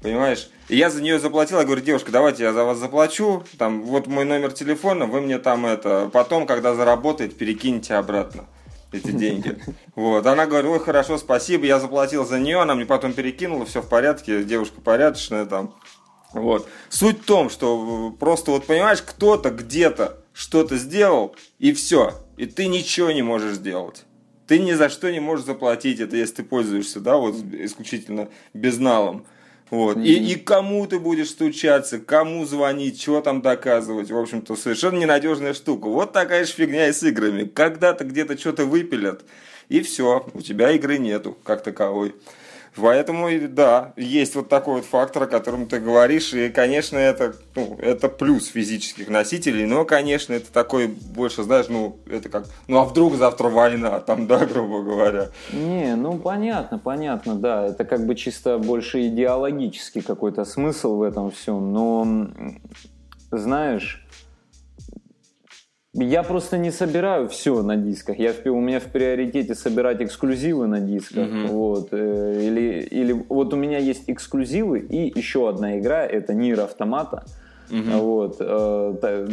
Понимаешь? 0.00 0.50
И 0.68 0.76
я 0.76 0.90
за 0.90 1.00
нее 1.00 1.20
заплатил, 1.20 1.58
я 1.58 1.64
говорю, 1.64 1.80
девушка, 1.80 2.10
давайте 2.10 2.42
я 2.42 2.52
за 2.52 2.64
вас 2.64 2.78
заплачу, 2.78 3.44
там, 3.56 3.82
вот 3.82 4.08
мой 4.08 4.24
номер 4.24 4.52
телефона, 4.52 5.06
вы 5.06 5.20
мне 5.20 5.38
там 5.38 5.64
это, 5.64 6.10
потом, 6.12 6.44
когда 6.44 6.74
заработает, 6.74 7.36
перекиньте 7.36 7.94
обратно 7.94 8.46
эти 8.90 9.10
деньги. 9.10 9.58
Вот. 9.94 10.26
Она 10.26 10.46
говорит, 10.46 10.70
ой, 10.70 10.80
хорошо, 10.80 11.18
спасибо, 11.18 11.66
я 11.66 11.78
заплатил 11.78 12.24
за 12.24 12.38
нее, 12.38 12.62
она 12.62 12.74
мне 12.74 12.86
потом 12.86 13.12
перекинула, 13.12 13.66
все 13.66 13.82
в 13.82 13.88
порядке, 13.88 14.42
девушка 14.42 14.80
порядочная 14.80 15.44
там. 15.44 15.74
Вот. 16.32 16.68
Суть 16.88 17.22
в 17.22 17.24
том, 17.24 17.50
что 17.50 18.14
просто 18.18 18.50
вот 18.50 18.66
понимаешь, 18.66 19.02
кто-то 19.02 19.50
где-то 19.50 20.18
что-то 20.32 20.76
сделал, 20.76 21.36
и 21.58 21.72
все. 21.72 22.14
И 22.36 22.46
ты 22.46 22.66
ничего 22.66 23.10
не 23.10 23.22
можешь 23.22 23.54
сделать 23.54 24.04
ты 24.52 24.58
ни 24.58 24.72
за 24.72 24.90
что 24.90 25.10
не 25.10 25.18
можешь 25.18 25.46
заплатить 25.46 25.98
это, 26.00 26.14
если 26.14 26.36
ты 26.36 26.42
пользуешься, 26.42 27.00
да, 27.00 27.16
вот 27.16 27.36
исключительно 27.52 28.28
безналом. 28.52 29.24
Вот. 29.70 29.96
Mm-hmm. 29.96 30.04
И, 30.04 30.32
и 30.32 30.34
кому 30.34 30.86
ты 30.86 30.98
будешь 30.98 31.30
стучаться, 31.30 31.98
кому 31.98 32.44
звонить, 32.44 33.00
что 33.00 33.22
там 33.22 33.40
доказывать. 33.40 34.10
В 34.10 34.18
общем-то, 34.18 34.54
совершенно 34.54 34.98
ненадежная 34.98 35.54
штука. 35.54 35.88
Вот 35.88 36.12
такая 36.12 36.44
же 36.44 36.52
фигня 36.52 36.88
и 36.88 36.92
с 36.92 37.02
играми. 37.02 37.44
Когда-то 37.44 38.04
где-то 38.04 38.36
что-то 38.36 38.66
выпилят, 38.66 39.24
и 39.70 39.80
все, 39.80 40.26
у 40.34 40.42
тебя 40.42 40.72
игры 40.72 40.98
нету 40.98 41.38
как 41.44 41.62
таковой. 41.62 42.14
Поэтому, 42.76 43.28
да, 43.48 43.92
есть 43.96 44.34
вот 44.34 44.48
такой 44.48 44.76
вот 44.76 44.84
фактор, 44.86 45.24
о 45.24 45.26
котором 45.26 45.66
ты 45.66 45.78
говоришь, 45.78 46.32
и, 46.32 46.48
конечно, 46.48 46.96
это, 46.96 47.34
ну, 47.54 47.76
это 47.78 48.08
плюс 48.08 48.46
физических 48.46 49.08
носителей, 49.08 49.66
но, 49.66 49.84
конечно, 49.84 50.32
это 50.32 50.50
такой 50.50 50.86
больше, 50.86 51.42
знаешь, 51.42 51.66
ну, 51.68 51.96
это 52.10 52.30
как, 52.30 52.46
ну, 52.68 52.78
а 52.78 52.84
вдруг 52.84 53.16
завтра 53.16 53.48
война, 53.48 54.00
там, 54.00 54.26
да, 54.26 54.46
грубо 54.46 54.82
говоря. 54.82 55.28
Не, 55.52 55.96
ну, 55.96 56.18
понятно, 56.18 56.78
понятно, 56.78 57.34
да, 57.34 57.66
это 57.66 57.84
как 57.84 58.06
бы 58.06 58.14
чисто 58.14 58.56
больше 58.58 59.06
идеологический 59.08 60.00
какой-то 60.00 60.46
смысл 60.46 60.96
в 60.96 61.02
этом 61.02 61.30
всем, 61.30 61.72
но, 61.72 62.28
знаешь, 63.30 64.01
я 65.94 66.22
просто 66.22 66.56
не 66.56 66.70
собираю 66.70 67.28
все 67.28 67.62
на 67.62 67.76
дисках. 67.76 68.18
Я, 68.18 68.32
у 68.46 68.60
меня 68.60 68.80
в 68.80 68.84
приоритете 68.84 69.54
собирать 69.54 70.00
эксклюзивы 70.00 70.66
на 70.66 70.80
дисках. 70.80 71.28
Mm-hmm. 71.28 71.46
Вот. 71.48 71.88
Э, 71.92 72.40
или, 72.42 72.80
или 72.80 73.12
вот 73.28 73.52
у 73.52 73.56
меня 73.56 73.78
есть 73.78 74.04
эксклюзивы 74.06 74.80
и 74.80 75.12
еще 75.18 75.48
одна 75.48 75.78
игра, 75.78 76.06
это 76.06 76.32
Нир 76.32 76.60
Автомата. 76.60 77.24
Mm-hmm. 77.68 77.98
Вот. 77.98 78.36
Э, 78.40 79.24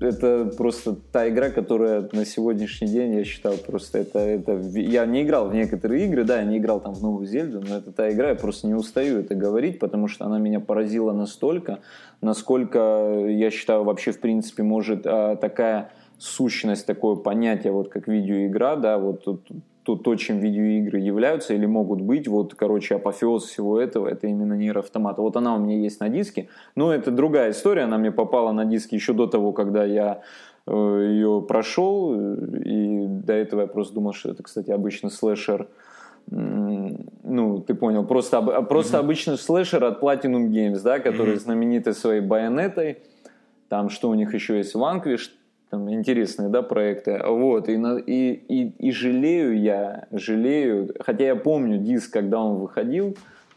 это 0.00 0.46
просто 0.56 0.96
та 1.12 1.28
игра, 1.28 1.50
которая 1.50 2.08
на 2.12 2.24
сегодняшний 2.24 2.88
день, 2.88 3.14
я 3.14 3.24
считаю, 3.24 3.58
просто 3.58 3.98
это, 3.98 4.18
это... 4.18 4.58
Я 4.74 5.04
не 5.06 5.22
играл 5.22 5.48
в 5.48 5.54
некоторые 5.54 6.06
игры, 6.06 6.24
да, 6.24 6.38
я 6.40 6.44
не 6.44 6.58
играл 6.58 6.80
там 6.80 6.94
в 6.94 7.02
Новую 7.02 7.26
Зельду, 7.26 7.60
но 7.60 7.76
это 7.76 7.92
та 7.92 8.10
игра, 8.10 8.30
я 8.30 8.34
просто 8.34 8.66
не 8.66 8.74
устаю 8.74 9.20
это 9.20 9.34
говорить, 9.34 9.78
потому 9.78 10.08
что 10.08 10.24
она 10.24 10.38
меня 10.38 10.60
поразила 10.60 11.12
настолько, 11.12 11.80
насколько, 12.22 13.26
я 13.28 13.50
считаю, 13.50 13.84
вообще, 13.84 14.12
в 14.12 14.20
принципе, 14.20 14.62
может 14.62 15.06
а, 15.06 15.36
такая 15.36 15.90
сущность, 16.18 16.86
такое 16.86 17.16
понятие, 17.16 17.72
вот 17.72 17.88
как 17.88 18.08
видеоигра, 18.08 18.76
да, 18.76 18.98
вот 18.98 19.24
тут 19.24 19.46
то, 19.82 19.96
то, 19.96 20.14
чем 20.16 20.38
видеоигры 20.38 20.98
являются 20.98 21.54
или 21.54 21.66
могут 21.66 22.00
быть, 22.00 22.28
вот, 22.28 22.54
короче, 22.54 22.96
апофеоз 22.96 23.44
всего 23.44 23.80
этого, 23.80 24.08
это 24.08 24.26
именно 24.26 24.54
Нир 24.54 24.78
Автомата. 24.78 25.22
Вот 25.22 25.36
она 25.36 25.54
у 25.54 25.58
меня 25.58 25.78
есть 25.78 26.00
на 26.00 26.08
диске, 26.08 26.48
но 26.74 26.92
это 26.92 27.10
другая 27.10 27.50
история, 27.50 27.82
она 27.82 27.98
мне 27.98 28.12
попала 28.12 28.52
на 28.52 28.64
диск 28.64 28.92
еще 28.92 29.12
до 29.12 29.26
того, 29.26 29.52
когда 29.52 29.84
я 29.84 30.20
э, 30.66 30.72
ее 30.72 31.44
прошел, 31.48 32.14
и 32.14 33.06
до 33.06 33.32
этого 33.32 33.62
я 33.62 33.66
просто 33.66 33.94
думал, 33.94 34.12
что 34.12 34.30
это, 34.30 34.42
кстати, 34.42 34.70
обычный 34.70 35.10
слэшер, 35.10 35.68
ну, 36.30 37.60
ты 37.66 37.74
понял, 37.74 38.04
просто, 38.04 38.40
просто 38.42 38.96
mm-hmm. 38.96 39.00
обычный 39.00 39.38
слэшер 39.38 39.82
от 39.82 40.02
Platinum 40.02 40.48
Games, 40.48 40.80
да, 40.82 41.00
который 41.00 41.34
mm-hmm. 41.34 41.40
знаменитый 41.40 41.94
своей 41.94 42.20
байонетой, 42.20 42.98
там 43.68 43.88
что 43.88 44.10
у 44.10 44.14
них 44.14 44.34
еще 44.34 44.58
есть, 44.58 44.74
Vanquish, 44.74 45.30
там 45.70 45.92
интересные, 45.92 46.48
да, 46.48 46.62
проекты. 46.62 47.20
Вот, 47.24 47.68
и, 47.68 47.74
и, 47.74 48.32
и, 48.32 48.88
и 48.88 48.92
жалею 48.92 49.60
я, 49.60 50.08
жалею, 50.10 50.94
хотя 51.00 51.24
я 51.24 51.36
помню 51.36 51.78
диск, 51.78 52.12
когда 52.12 52.40
он 52.40 52.58
выходил, 52.58 53.16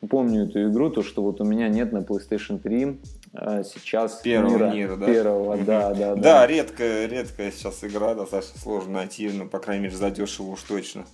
помню 0.10 0.46
эту 0.46 0.70
игру, 0.70 0.90
то, 0.90 1.02
что 1.02 1.24
вот 1.24 1.42
у 1.42 1.44
меня 1.44 1.70
нет 1.70 1.92
на 1.92 2.00
PlayStation 2.00 2.60
3 2.60 3.00
а 3.36 3.64
сейчас 3.64 4.18
первого 4.18 4.52
мира, 4.52 4.72
мира 4.72 4.96
да? 4.96 5.06
Первого, 5.08 5.58
да, 5.58 5.94
да, 5.94 6.16
да. 6.16 6.22
Да, 6.22 6.48
редкая, 6.48 7.08
редкая 7.08 7.52
сейчас 7.52 7.84
игра, 7.84 8.14
достаточно 8.14 8.60
сложно 8.60 8.94
найти, 8.94 9.32
ну, 9.34 9.50
по 9.50 9.58
крайней 9.58 9.86
мере, 9.86 9.96
задешево 9.96 10.52
уж 10.52 10.62
точно. 10.62 11.06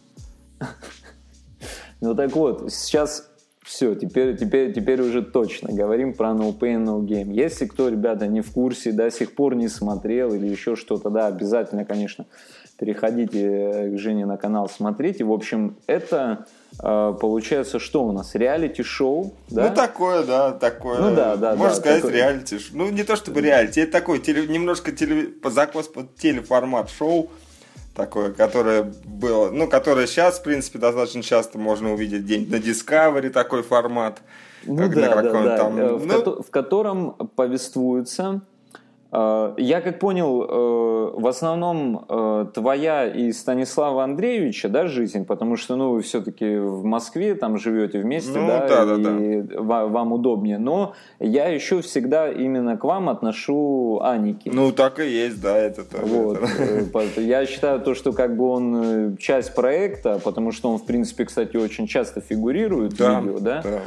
Ну 2.01 2.15
так 2.15 2.33
вот, 2.33 2.71
сейчас 2.71 3.29
все, 3.69 3.93
теперь, 3.93 4.35
теперь, 4.35 4.73
теперь 4.73 4.99
уже 4.99 5.21
точно 5.21 5.71
говорим 5.71 6.15
про 6.15 6.29
No 6.29 6.57
Pain 6.57 6.83
No 6.85 7.01
Game. 7.01 7.31
Если 7.31 7.67
кто, 7.67 7.87
ребята, 7.87 8.25
не 8.25 8.41
в 8.41 8.51
курсе, 8.51 8.91
до 8.91 9.11
сих 9.11 9.35
пор 9.35 9.53
не 9.53 9.67
смотрел 9.67 10.33
или 10.33 10.47
еще 10.47 10.75
что-то, 10.75 11.11
да, 11.11 11.27
обязательно, 11.27 11.85
конечно, 11.85 12.25
переходите 12.79 13.45
э, 13.45 13.91
к 13.91 13.99
Жене 13.99 14.25
на 14.25 14.37
канал, 14.37 14.69
смотрите. 14.69 15.23
В 15.23 15.31
общем, 15.31 15.77
это 15.85 16.47
э, 16.81 17.13
получается, 17.21 17.77
что 17.77 18.05
у 18.05 18.11
нас? 18.11 18.33
Реалити-шоу, 18.33 19.35
да? 19.51 19.69
Ну, 19.69 19.75
такое, 19.75 20.23
да, 20.23 20.51
такое. 20.51 20.97
Ну, 20.97 21.15
да, 21.15 21.35
да. 21.35 21.51
Можно 21.55 21.75
да, 21.75 21.75
сказать, 21.75 22.01
такое... 22.01 22.17
реалити 22.17 22.57
Ну, 22.73 22.89
не 22.89 23.03
то 23.03 23.15
чтобы 23.15 23.39
реалити, 23.41 23.81
это 23.81 23.91
такой 23.91 24.17
теле, 24.17 24.47
немножко 24.47 24.91
теле, 24.91 25.29
закос 25.43 25.87
под 25.89 26.15
телеформат 26.15 26.89
шоу 26.89 27.29
такое, 27.99 28.31
которое 28.31 28.83
было, 29.05 29.51
ну, 29.51 29.67
которое 29.67 30.07
сейчас, 30.07 30.39
в 30.39 30.43
принципе, 30.43 30.79
достаточно 30.79 31.21
часто 31.21 31.57
можно 31.57 31.93
увидеть 31.93 32.25
день 32.25 32.49
на 32.49 32.55
Discovery 32.55 33.29
такой 33.29 33.61
формат. 33.61 34.21
Ну 34.63 34.87
да, 34.89 35.21
да, 35.21 35.31
да. 35.31 35.57
Там, 35.57 35.77
э, 35.77 35.93
в, 35.93 36.05
ну... 36.05 36.21
ко- 36.21 36.43
в 36.43 36.49
котором 36.49 37.11
повествуется 37.35 38.41
Э, 38.41 38.58
я 39.11 39.81
как 39.81 39.97
понял, 39.97 40.43
э, 40.43 41.19
в 41.19 41.27
основном 41.27 42.05
э, 42.07 42.45
твоя 42.53 43.07
и 43.07 43.31
Станислава 43.31 44.03
Андреевича, 44.03 44.69
да, 44.69 44.85
жизнь, 44.85 45.25
потому 45.25 45.55
что, 45.55 45.75
ну, 45.75 45.93
вы 45.93 46.01
все-таки 46.01 46.57
в 46.57 46.83
Москве 46.83 47.33
там 47.33 47.57
живете 47.57 48.01
вместе, 48.01 48.37
ну, 48.37 48.47
да, 48.47 48.85
да, 48.85 48.97
да, 48.97 49.17
и 49.17 49.41
да. 49.41 49.61
вам 49.61 50.13
удобнее. 50.13 50.59
Но 50.59 50.93
я 51.19 51.47
еще 51.47 51.81
всегда 51.81 52.29
именно 52.29 52.77
к 52.77 52.83
вам 52.83 53.09
отношу 53.09 53.99
Аники. 54.03 54.51
Ну, 54.53 54.71
так 54.71 54.99
и 54.99 55.09
есть, 55.09 55.41
да, 55.41 55.57
это 55.57 55.83
тоже. 55.83 56.05
Вот. 56.05 57.17
Я 57.17 57.47
считаю 57.47 57.79
то, 57.81 57.95
что 57.95 58.13
как 58.13 58.37
бы 58.37 58.47
он 58.47 59.17
часть 59.17 59.55
проекта, 59.55 60.19
потому 60.23 60.51
что 60.51 60.69
он, 60.69 60.77
в 60.77 60.85
принципе, 60.85 61.25
кстати, 61.25 61.57
очень 61.57 61.87
часто 61.87 62.21
фигурирует 62.21 62.95
да, 62.95 63.19
в 63.19 63.23
видео, 63.23 63.39
да? 63.39 63.61
Да. 63.63 63.81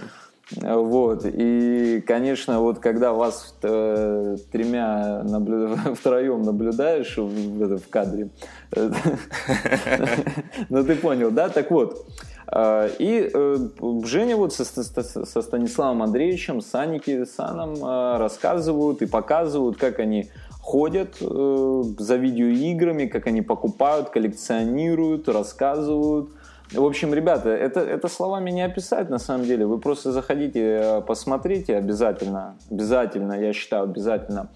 Вот. 0.56 1.24
И, 1.24 2.02
конечно, 2.06 2.60
вот 2.60 2.78
когда 2.78 3.12
вас 3.12 3.54
э, 3.62 4.36
тремя 4.50 5.22
наблю... 5.24 5.76
втроем 5.94 6.42
наблюдаешь 6.42 7.16
в, 7.16 7.78
в 7.78 7.88
кадре, 7.88 8.28
ну 10.68 10.84
ты 10.84 10.96
понял, 10.96 11.30
да? 11.30 11.48
Так 11.48 11.70
вот, 11.70 12.06
э, 12.52 12.90
и 12.98 13.30
э, 13.32 13.56
Женя 14.04 14.36
вот 14.36 14.52
со, 14.52 15.42
Станиславом 15.42 16.02
Андреевичем, 16.02 16.60
с 16.60 16.74
Аники, 16.74 17.24
Саном 17.24 17.74
э, 17.76 18.18
рассказывают 18.18 19.02
и 19.02 19.06
показывают, 19.06 19.78
как 19.78 19.98
они 20.00 20.30
ходят 20.60 21.16
за 21.18 22.16
видеоиграми, 22.16 23.06
как 23.06 23.26
они 23.26 23.42
покупают, 23.42 24.10
коллекционируют, 24.10 25.28
рассказывают– 25.28 26.30
в 26.74 26.84
общем, 26.84 27.14
ребята, 27.14 27.50
это, 27.50 27.80
это 27.80 28.08
словами 28.08 28.50
не 28.50 28.62
описать 28.62 29.10
на 29.10 29.18
самом 29.18 29.44
деле. 29.44 29.66
Вы 29.66 29.78
просто 29.78 30.12
заходите, 30.12 30.60
э, 30.60 31.00
посмотрите 31.02 31.76
обязательно. 31.76 32.56
Обязательно, 32.70 33.32
я 33.40 33.52
считаю, 33.52 33.84
обязательно. 33.84 34.48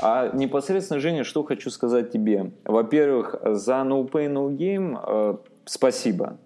А 0.00 0.30
непосредственно, 0.34 1.00
Женя, 1.00 1.24
что 1.24 1.44
хочу 1.44 1.70
сказать 1.70 2.10
тебе. 2.10 2.52
Во-первых, 2.64 3.36
за 3.44 3.74
No 3.74 4.08
Pay 4.08 4.32
No 4.32 4.48
Game 4.48 4.98
э, 5.06 5.36
спасибо. 5.64 6.38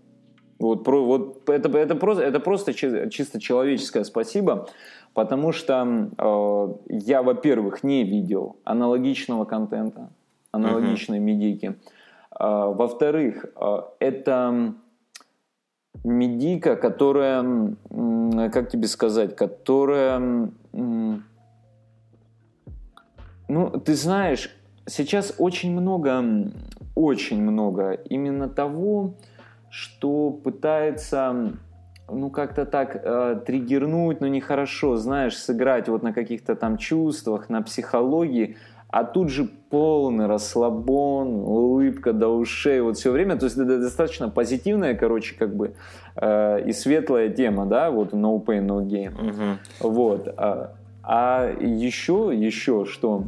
Вот, 0.58 0.84
про, 0.84 1.04
вот 1.04 1.48
это, 1.48 1.68
это, 1.78 1.94
просто, 1.94 2.22
это 2.24 2.40
просто 2.40 2.74
чисто 2.74 3.40
человеческое 3.40 4.04
спасибо, 4.04 4.68
потому 5.14 5.52
что 5.52 6.08
э, 6.18 6.68
я, 6.88 7.22
во-первых, 7.22 7.84
не 7.84 8.02
видел 8.02 8.56
аналогичного 8.64 9.44
контента, 9.44 10.10
аналогичной 10.50 11.18
uh-huh. 11.18 11.22
медийки. 11.22 11.76
Э, 12.38 12.72
во-вторых, 12.74 13.46
э, 13.54 13.80
это 14.00 14.74
медика, 16.04 16.76
которая, 16.76 17.74
как 18.52 18.70
тебе 18.70 18.88
сказать, 18.88 19.36
которая, 19.36 20.50
ну, 23.48 23.70
ты 23.84 23.94
знаешь, 23.94 24.54
сейчас 24.86 25.34
очень 25.38 25.72
много, 25.72 26.52
очень 26.94 27.42
много 27.42 27.92
именно 27.92 28.48
того, 28.48 29.14
что 29.70 30.30
пытается 30.30 31.52
ну, 32.10 32.30
как-то 32.30 32.64
так 32.64 32.96
э, 32.96 33.40
триггернуть, 33.46 34.20
но 34.20 34.28
нехорошо, 34.28 34.96
знаешь, 34.96 35.36
сыграть 35.36 35.88
вот 35.88 36.02
на 36.02 36.12
каких-то 36.12 36.56
там 36.56 36.78
чувствах, 36.78 37.50
на 37.50 37.62
психологии, 37.62 38.56
а 38.90 39.04
тут 39.04 39.28
же 39.28 39.48
полный 39.70 40.26
расслабон, 40.26 41.28
улыбка 41.28 42.12
до 42.12 42.28
ушей, 42.28 42.80
вот 42.80 42.96
все 42.96 43.10
время, 43.10 43.36
то 43.36 43.44
есть 43.44 43.56
это 43.56 43.78
достаточно 43.78 44.30
позитивная, 44.30 44.94
короче, 44.94 45.34
как 45.36 45.54
бы, 45.54 45.74
э, 46.16 46.64
и 46.66 46.72
светлая 46.72 47.28
тема, 47.28 47.66
да, 47.66 47.90
вот 47.90 48.12
no 48.12 48.42
pain, 48.42 48.66
no 48.66 48.82
gain, 48.82 49.12
угу. 49.12 49.92
вот, 49.92 50.28
а, 50.36 50.72
а 51.02 51.52
еще, 51.60 52.30
еще 52.34 52.86
что, 52.86 53.24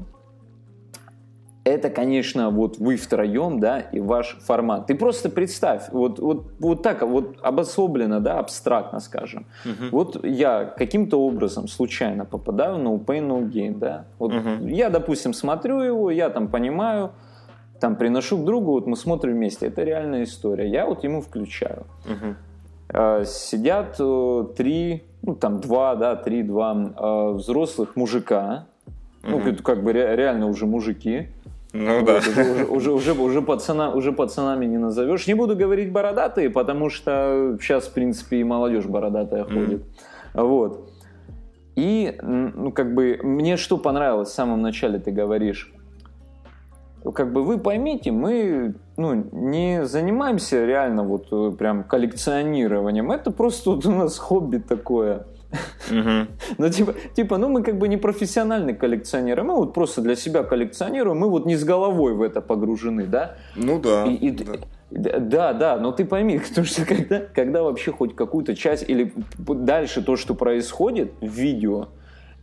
это, 1.71 1.91
конечно, 1.91 2.51
вот 2.51 2.79
вы 2.79 2.97
втроем, 2.97 3.61
да, 3.61 3.81
и 3.81 4.01
ваш 4.01 4.37
формат. 4.41 4.87
Ты 4.87 4.95
просто 4.95 5.31
представь, 5.31 5.89
вот, 5.93 6.19
вот, 6.19 6.53
вот 6.59 6.83
так, 6.83 7.03
вот 7.03 7.37
обособленно, 7.43 8.21
да, 8.21 8.39
абстрактно 8.39 9.01
скажем. 9.01 9.47
Uh-huh. 9.65 9.89
Вот 9.91 10.25
я 10.25 10.65
каким-то 10.65 11.21
образом 11.21 11.69
случайно 11.69 12.25
попадаю 12.25 12.79
на 12.79 12.89
No 12.89 13.05
Pain 13.05 13.29
No 13.29 13.51
Gain, 13.51 13.79
да. 13.79 14.05
Вот 14.19 14.33
uh-huh. 14.33 14.71
я, 14.71 14.91
допустим, 14.91 15.33
смотрю 15.33 15.81
его, 15.81 16.11
я 16.11 16.31
там 16.31 16.49
понимаю, 16.49 17.11
там 17.81 17.97
приношу 17.97 18.39
к 18.39 18.45
другу, 18.45 18.73
вот 18.73 18.87
мы 18.87 18.97
смотрим 18.97 19.33
вместе. 19.33 19.67
Это 19.67 19.83
реальная 19.83 20.25
история. 20.25 20.69
Я 20.69 20.87
вот 20.87 21.05
ему 21.05 21.23
включаю. 21.23 21.85
Uh-huh. 22.05 23.25
Сидят 23.25 23.97
э, 24.01 24.47
три, 24.57 25.05
ну 25.23 25.37
там 25.37 25.61
два, 25.61 25.95
да, 25.95 26.17
три, 26.17 26.43
два 26.43 26.75
э, 26.75 27.31
взрослых 27.35 27.95
мужика, 27.95 28.67
uh-huh. 29.23 29.45
ну 29.47 29.57
как 29.63 29.85
бы 29.85 29.93
реально 29.93 30.49
уже 30.49 30.67
мужики, 30.67 31.29
ну 31.73 32.03
да. 32.05 32.19
Уже, 32.19 32.65
уже, 32.65 32.93
уже, 32.93 33.13
уже, 33.13 33.43
пацана, 33.43 33.93
уже 33.93 34.13
пацанами 34.13 34.67
не 34.67 34.79
назовешь. 34.79 35.27
Не 35.27 35.35
буду 35.35 35.57
говорить 35.57 35.93
бородатые, 35.93 36.51
потому 36.51 36.91
что 36.91 37.57
сейчас, 37.61 37.85
в 37.85 37.93
принципе, 37.93 38.39
и 38.39 38.45
молодежь 38.45 38.87
бородатая 38.87 39.45
ходит. 39.45 39.83
Mm. 40.35 40.47
Вот. 40.47 40.91
И, 41.77 42.19
ну, 42.23 42.73
как 42.73 42.95
бы, 42.95 43.21
мне 43.23 43.57
что 43.57 43.79
понравилось 43.79 44.31
в 44.31 44.35
самом 44.35 44.61
начале, 44.63 44.99
ты 44.99 45.13
говоришь, 45.13 45.73
как 47.15 47.33
бы 47.33 47.43
вы 47.43 47.59
поймите, 47.59 48.11
мы 48.11 48.75
ну, 48.97 49.15
не 49.33 49.87
занимаемся 49.87 50.65
реально 50.67 51.05
вот 51.05 51.29
э, 51.33 51.57
прям 51.57 51.85
коллекционированием. 51.85 53.11
Это 53.11 53.31
просто 53.31 53.71
вот 53.71 53.87
у 53.87 53.91
нас 53.91 54.19
хобби 54.19 54.59
такое. 54.59 55.27
Ну, 56.59 56.69
типа, 56.69 56.95
типа, 57.15 57.39
ну, 57.39 57.49
мы 57.49 57.63
как 57.63 57.79
бы 57.79 57.89
не 57.89 57.97
профессиональные 57.97 58.77
коллекционеры, 58.77 59.43
мы 59.43 59.57
вот 59.57 59.75
просто 59.75 60.01
для 60.03 60.17
себя 60.17 60.43
коллекционируем, 60.43 61.19
мы 61.19 61.29
вот 61.29 61.47
не 61.47 61.57
с 61.57 61.65
головой 61.65 62.15
в 62.15 62.23
это 62.23 62.41
погружены, 62.41 63.07
да? 63.07 63.37
Ну 63.57 63.81
да. 63.81 64.07
И, 64.07 64.15
и, 64.15 64.31
да. 64.91 65.19
да, 65.19 65.53
да, 65.53 65.77
но 65.79 65.93
ты 65.93 66.05
пойми, 66.05 66.39
потому 66.49 66.67
что 66.67 66.85
когда, 66.85 67.21
когда 67.21 67.63
вообще 67.63 67.93
хоть 67.93 68.15
какую-то 68.15 68.55
часть 68.55 68.89
или 68.89 69.13
дальше 69.39 70.03
то, 70.03 70.17
что 70.17 70.35
происходит 70.35 71.13
в 71.21 71.33
видео, 71.33 71.89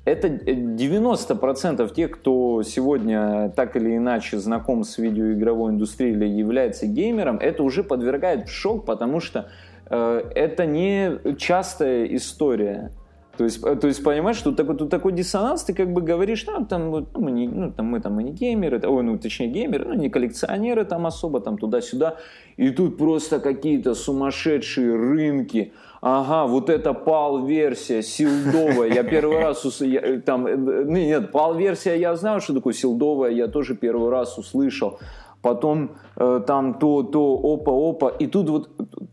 это 0.07 0.29
90% 0.29 1.93
тех, 1.93 2.11
кто 2.11 2.63
сегодня 2.63 3.51
так 3.55 3.75
или 3.75 3.97
иначе 3.97 4.39
знаком 4.39 4.85
с 4.85 4.97
видеоигровой 4.97 5.71
индустрией 5.71 6.13
или 6.13 6.25
является 6.25 6.87
геймером, 6.87 7.37
это 7.37 7.61
уже 7.61 7.83
подвергает 7.83 8.47
в 8.47 8.51
шок, 8.51 8.85
потому 8.85 9.19
что 9.19 9.39
э, 9.39 9.43
это 9.89 10.65
не 10.65 11.35
частая 11.37 12.05
история. 12.05 12.91
То 13.37 13.43
есть, 13.43 13.63
э, 13.63 13.75
то 13.75 13.87
есть 13.87 14.03
понимаешь, 14.03 14.37
что 14.37 14.51
такой, 14.51 14.75
тут 14.75 14.89
такой 14.89 15.11
диссонанс, 15.11 15.63
ты 15.63 15.73
как 15.73 15.93
бы 15.93 16.01
говоришь, 16.01 16.45
ну, 16.47 16.65
там, 16.65 16.89
ну, 16.89 17.07
мы, 17.13 17.31
не, 17.31 17.47
ну, 17.47 17.71
там, 17.71 17.85
мы 17.85 17.99
там 17.99 18.13
мы 18.13 18.23
не 18.23 18.31
геймеры, 18.31 18.81
ой, 18.87 19.03
ну, 19.03 19.17
точнее, 19.17 19.47
геймеры, 19.47 19.85
ну, 19.85 19.93
не 19.93 20.09
коллекционеры 20.09 20.85
там 20.85 21.05
особо, 21.05 21.39
там, 21.39 21.57
туда-сюда. 21.57 22.17
И 22.57 22.71
тут 22.71 22.97
просто 22.97 23.39
какие-то 23.39 23.93
сумасшедшие 23.93 24.95
рынки. 24.95 25.71
Ага, 26.01 26.47
вот 26.47 26.69
это 26.69 26.93
пал-версия, 26.93 28.01
силдовая. 28.01 28.93
Я 28.93 29.03
первый 29.03 29.39
раз, 29.39 29.81
я, 29.81 30.19
там, 30.21 30.47
э, 30.47 30.83
нет, 30.85 31.31
пал-версия 31.31 31.95
я 31.95 32.15
знаю, 32.15 32.41
что 32.41 32.53
такое 32.53 32.73
силдовая, 32.73 33.31
я 33.31 33.47
тоже 33.47 33.75
первый 33.75 34.09
раз 34.09 34.37
услышал 34.37 34.99
потом 35.41 35.91
э, 36.17 36.41
там 36.45 36.73
то, 36.73 37.03
то, 37.03 37.39
опа, 37.43 37.71
опа. 37.71 38.09
И 38.19 38.27
тут 38.27 38.49
вот 38.49 38.69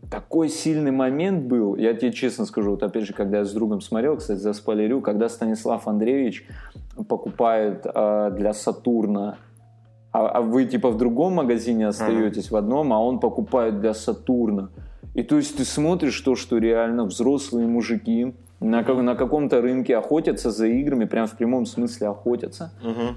такой 0.09 0.49
сильный 0.49 0.91
момент 0.91 1.45
был, 1.45 1.75
я 1.75 1.93
тебе 1.93 2.11
честно 2.11 2.45
скажу, 2.45 2.71
вот 2.71 2.83
опять 2.83 3.05
же, 3.05 3.13
когда 3.13 3.39
я 3.39 3.45
с 3.45 3.51
другом 3.51 3.81
смотрел, 3.81 4.17
кстати, 4.17 4.39
за 4.39 4.53
спойлерю, 4.53 5.01
когда 5.01 5.29
Станислав 5.29 5.87
Андреевич 5.87 6.45
покупает 7.07 7.85
э, 7.85 8.31
для 8.35 8.53
Сатурна, 8.53 9.37
а, 10.11 10.27
а 10.27 10.41
вы 10.41 10.65
типа 10.65 10.91
в 10.91 10.97
другом 10.97 11.33
магазине 11.33 11.87
остаетесь, 11.87 12.47
uh-huh. 12.47 12.53
в 12.53 12.55
одном, 12.55 12.93
а 12.93 12.99
он 12.99 13.19
покупает 13.19 13.81
для 13.81 13.93
Сатурна. 13.93 14.69
И 15.13 15.23
то 15.23 15.37
есть 15.37 15.57
ты 15.57 15.65
смотришь 15.65 16.19
то, 16.21 16.35
что 16.35 16.57
реально 16.57 17.05
взрослые 17.05 17.67
мужики 17.67 18.33
на, 18.59 18.81
на 18.81 19.15
каком-то 19.15 19.61
рынке 19.61 19.97
охотятся 19.97 20.51
за 20.51 20.67
играми, 20.67 21.05
прям 21.05 21.27
в 21.27 21.35
прямом 21.37 21.65
смысле 21.65 22.07
охотятся. 22.07 22.71
Uh-huh. 22.81 23.15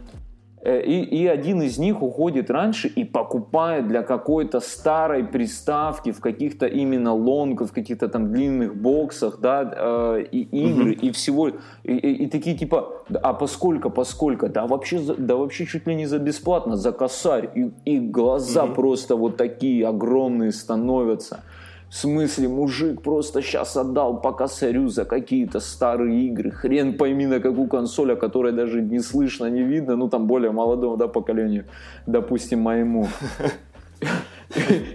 Э, 0.69 0.83
и, 0.83 1.03
и 1.03 1.27
один 1.27 1.63
из 1.63 1.79
них 1.79 2.03
уходит 2.03 2.51
раньше 2.51 2.89
и 2.89 3.05
покупает 3.05 3.89
для 3.89 4.03
какой-то 4.03 4.61
старой 4.61 5.25
приставки 5.25 6.13
в 6.13 6.21
каких-то 6.21 6.67
именно 6.67 7.15
лонгах, 7.15 7.71
в 7.71 7.73
каких-то 7.73 8.09
там 8.09 8.33
длинных 8.33 8.77
боксах, 8.77 9.39
да, 9.41 9.73
э, 9.75 10.25
и 10.31 10.43
игры, 10.43 10.93
угу. 10.93 11.07
и 11.07 11.11
всего, 11.11 11.49
и, 11.49 11.55
и, 11.85 12.25
и 12.25 12.27
такие 12.27 12.55
типа, 12.55 13.03
а 13.23 13.33
поскольку, 13.33 13.89
поскольку, 13.91 14.49
да 14.49 14.67
вообще, 14.67 15.01
да 15.17 15.37
вообще 15.37 15.65
чуть 15.65 15.87
ли 15.87 15.95
не 15.95 16.07
за 16.07 16.19
бесплатно, 16.19 16.77
за 16.77 16.93
косарь, 16.93 17.49
и, 17.55 17.71
и 17.87 17.99
глаза 17.99 18.65
угу. 18.65 18.75
просто 18.75 19.17
вот 19.17 19.39
такие 19.39 19.89
огромные 19.89 20.53
становятся. 20.53 21.41
В 21.91 21.95
смысле, 21.95 22.49
мужик 22.49 23.01
просто 23.01 23.41
сейчас 23.41 23.75
отдал 23.77 24.21
по 24.21 24.33
косарю 24.33 24.89
за 24.89 25.07
какие-то 25.07 25.59
старые 25.59 26.27
игры. 26.27 26.51
Хрен 26.51 26.99
пойми 26.99 27.27
на 27.27 27.41
какую 27.41 27.67
консоль, 27.67 28.13
о 28.13 28.17
которой 28.17 28.53
даже 28.53 28.83
не 28.83 29.01
слышно, 29.01 29.47
не 29.47 29.63
видно. 29.63 29.97
Ну, 29.97 30.09
там 30.09 30.27
более 30.27 30.51
молодому 30.51 30.99
да, 30.99 31.09
поколению, 31.09 31.65
допустим, 32.07 32.61
моему. 32.61 33.09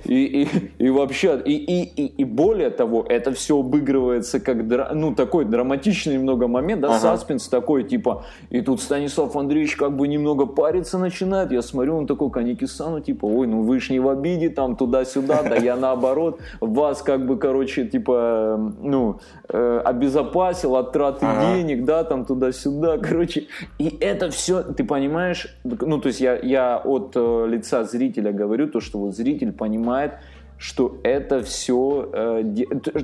И, 0.05 0.43
и, 0.43 0.47
и 0.79 0.89
вообще, 0.89 1.41
и, 1.45 1.53
и, 1.53 1.83
и, 1.83 2.05
и 2.05 2.23
более 2.23 2.71
того, 2.71 3.05
это 3.07 3.31
все 3.33 3.59
обыгрывается 3.59 4.39
как 4.39 4.57
ну, 4.93 5.13
такой 5.13 5.45
драматичный 5.45 6.15
немного 6.15 6.47
момент, 6.47 6.81
да, 6.81 6.89
ага. 6.89 6.99
саспенс 6.99 7.47
такой, 7.47 7.83
типа, 7.83 8.25
и 8.49 8.61
тут 8.61 8.81
Станислав 8.81 9.35
Андреевич 9.35 9.75
как 9.75 9.95
бы 9.95 10.07
немного 10.07 10.45
париться 10.45 10.97
начинает, 10.97 11.51
я 11.51 11.61
смотрю, 11.61 11.97
он 11.97 12.07
такой, 12.07 12.31
Каники-сану, 12.31 13.01
типа, 13.01 13.25
ой, 13.25 13.47
ну 13.47 13.61
вы 13.61 13.79
ж 13.79 13.91
не 13.91 13.99
в 13.99 14.09
обиде, 14.09 14.49
там, 14.49 14.75
туда-сюда, 14.75 15.43
да 15.43 15.55
я 15.55 15.75
наоборот, 15.75 16.39
вас 16.59 17.01
как 17.01 17.25
бы, 17.25 17.37
короче, 17.37 17.85
типа, 17.85 18.73
ну, 18.81 19.19
э, 19.49 19.81
обезопасил 19.85 20.75
от 20.75 20.93
траты 20.93 21.25
ага. 21.25 21.55
денег, 21.55 21.85
да, 21.85 22.03
там, 22.03 22.25
туда-сюда, 22.25 22.97
короче, 22.97 23.47
и 23.77 23.95
это 23.99 24.29
все, 24.31 24.63
ты 24.63 24.83
понимаешь, 24.83 25.47
ну, 25.63 25.99
то 25.99 26.07
есть 26.07 26.21
я, 26.21 26.37
я 26.37 26.77
от 26.77 27.11
э, 27.15 27.45
лица 27.47 27.83
зрителя 27.83 28.31
говорю, 28.31 28.67
то, 28.67 28.79
что 28.79 28.99
вот 28.99 29.15
зритель 29.15 29.42
понимает, 29.51 30.13
что 30.57 30.97
это 31.03 31.41
все, 31.43 32.09
э, 32.13 32.43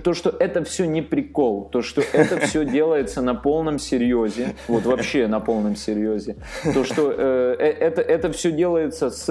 то, 0.02 0.14
что 0.14 0.30
это 0.30 0.64
все 0.64 0.86
не 0.86 1.02
прикол, 1.02 1.68
то, 1.70 1.82
что 1.82 2.02
это 2.14 2.40
все 2.48 2.64
делается 2.64 3.22
на 3.22 3.36
полном 3.36 3.80
серьезе, 3.80 4.56
вот 4.70 4.86
вообще 4.86 5.28
на 5.28 5.42
полном 5.42 5.76
серьезе, 5.76 6.38
то, 6.74 6.86
что 6.86 7.12
э, 7.12 7.56
э 7.60 7.66
это, 7.66 8.02
это 8.02 8.32
все 8.32 8.54
делается 8.54 9.10
с 9.10 9.30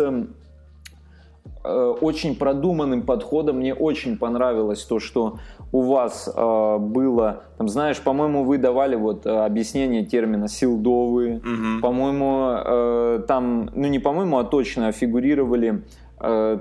э, 1.64 1.94
очень 2.02 2.36
продуманным 2.36 3.02
подходом. 3.02 3.56
Мне 3.56 3.72
очень 3.72 4.18
понравилось 4.18 4.84
то, 4.84 5.00
что 5.00 5.38
у 5.72 5.82
вас 5.82 6.28
э, 6.34 6.76
было, 6.78 7.44
там, 7.56 7.68
знаешь, 7.68 7.98
по-моему, 7.98 8.44
вы 8.44 8.58
давали 8.58 8.96
вот 8.96 9.26
э, 9.26 9.30
объяснение 9.30 10.04
термина 10.04 10.48
силдовые, 10.48 11.38
угу. 11.38 11.80
по-моему, 11.80 12.48
э, 12.64 13.22
там, 13.26 13.70
ну 13.74 13.86
не 13.86 13.98
по-моему, 13.98 14.38
а 14.38 14.44
точно 14.44 14.92
фигурировали 14.92 15.82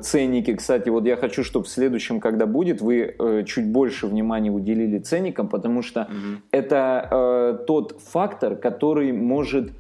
ценники. 0.02 0.56
Кстати, 0.56 0.90
вот 0.90 1.06
я 1.06 1.16
хочу, 1.16 1.44
чтобы 1.44 1.66
в 1.66 1.70
следующем, 1.70 2.20
когда 2.20 2.46
будет, 2.46 2.82
вы 2.82 3.16
э, 3.18 3.44
чуть 3.46 3.68
больше 3.68 4.08
внимания 4.08 4.52
уделили 4.52 5.00
ценникам, 5.00 5.48
потому 5.48 5.82
что 5.82 6.02
угу. 6.02 6.42
это 6.52 7.08
э, 7.12 7.66
тот 7.66 8.00
фактор, 8.00 8.56
который 8.56 9.12
может 9.12 9.72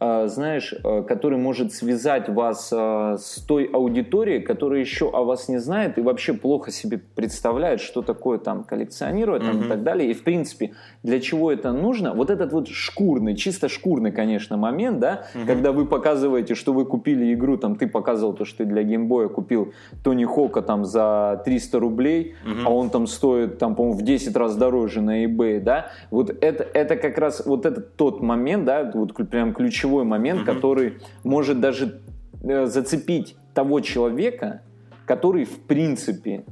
знаешь, 0.00 0.74
а, 0.84 1.02
который 1.02 1.38
может 1.38 1.72
связать 1.72 2.28
вас 2.28 2.70
а, 2.72 3.16
с 3.18 3.40
той 3.40 3.64
аудиторией, 3.64 4.40
которая 4.40 4.80
еще 4.80 5.10
о 5.10 5.24
вас 5.24 5.48
не 5.48 5.58
знает 5.58 5.98
и 5.98 6.00
вообще 6.00 6.34
плохо 6.34 6.70
себе 6.70 7.00
представляет, 7.14 7.80
что 7.80 8.02
такое 8.02 8.38
там 8.38 8.64
коллекционировать 8.64 9.42
там, 9.42 9.60
mm-hmm. 9.60 9.66
и 9.66 9.68
так 9.68 9.82
далее. 9.82 10.10
И 10.10 10.14
в 10.14 10.22
принципе, 10.22 10.72
для 11.02 11.20
чего 11.20 11.50
это 11.50 11.72
нужно? 11.72 12.14
Вот 12.14 12.30
этот 12.30 12.52
вот 12.52 12.68
шкурный, 12.68 13.34
чисто 13.34 13.68
шкурный, 13.68 14.12
конечно, 14.12 14.56
момент, 14.56 15.00
да, 15.00 15.24
mm-hmm. 15.34 15.46
когда 15.46 15.72
вы 15.72 15.86
показываете, 15.86 16.54
что 16.54 16.72
вы 16.72 16.84
купили 16.86 17.34
игру, 17.34 17.56
там 17.56 17.74
ты 17.74 17.88
показывал 17.88 18.34
то, 18.34 18.44
что 18.44 18.58
ты 18.58 18.64
для 18.66 18.84
геймбоя 18.84 19.28
купил 19.28 19.72
Тони 20.04 20.24
Хока 20.24 20.62
там 20.62 20.84
за 20.84 21.42
300 21.44 21.78
рублей, 21.80 22.34
mm-hmm. 22.46 22.62
а 22.64 22.70
он 22.70 22.90
там 22.90 23.06
стоит 23.06 23.58
там, 23.58 23.74
по-моему, 23.74 23.98
в 23.98 24.02
10 24.02 24.36
раз 24.36 24.56
дороже 24.56 25.00
на 25.00 25.24
eBay, 25.24 25.60
да, 25.60 25.90
вот 26.10 26.30
это, 26.40 26.62
это 26.62 26.96
как 26.96 27.18
раз 27.18 27.44
вот 27.44 27.66
этот 27.66 27.96
тот 27.96 28.22
момент, 28.22 28.64
да, 28.64 28.90
вот 28.94 29.14
прям 29.28 29.52
ключевой 29.52 29.87
ключевой 29.88 30.04
момент, 30.04 30.42
угу. 30.42 30.54
который 30.54 30.98
может 31.24 31.60
даже 31.60 32.00
э, 32.42 32.66
зацепить 32.66 33.36
того 33.54 33.80
человека, 33.80 34.62
который 35.06 35.44
в 35.44 35.60
принципе 35.66 36.44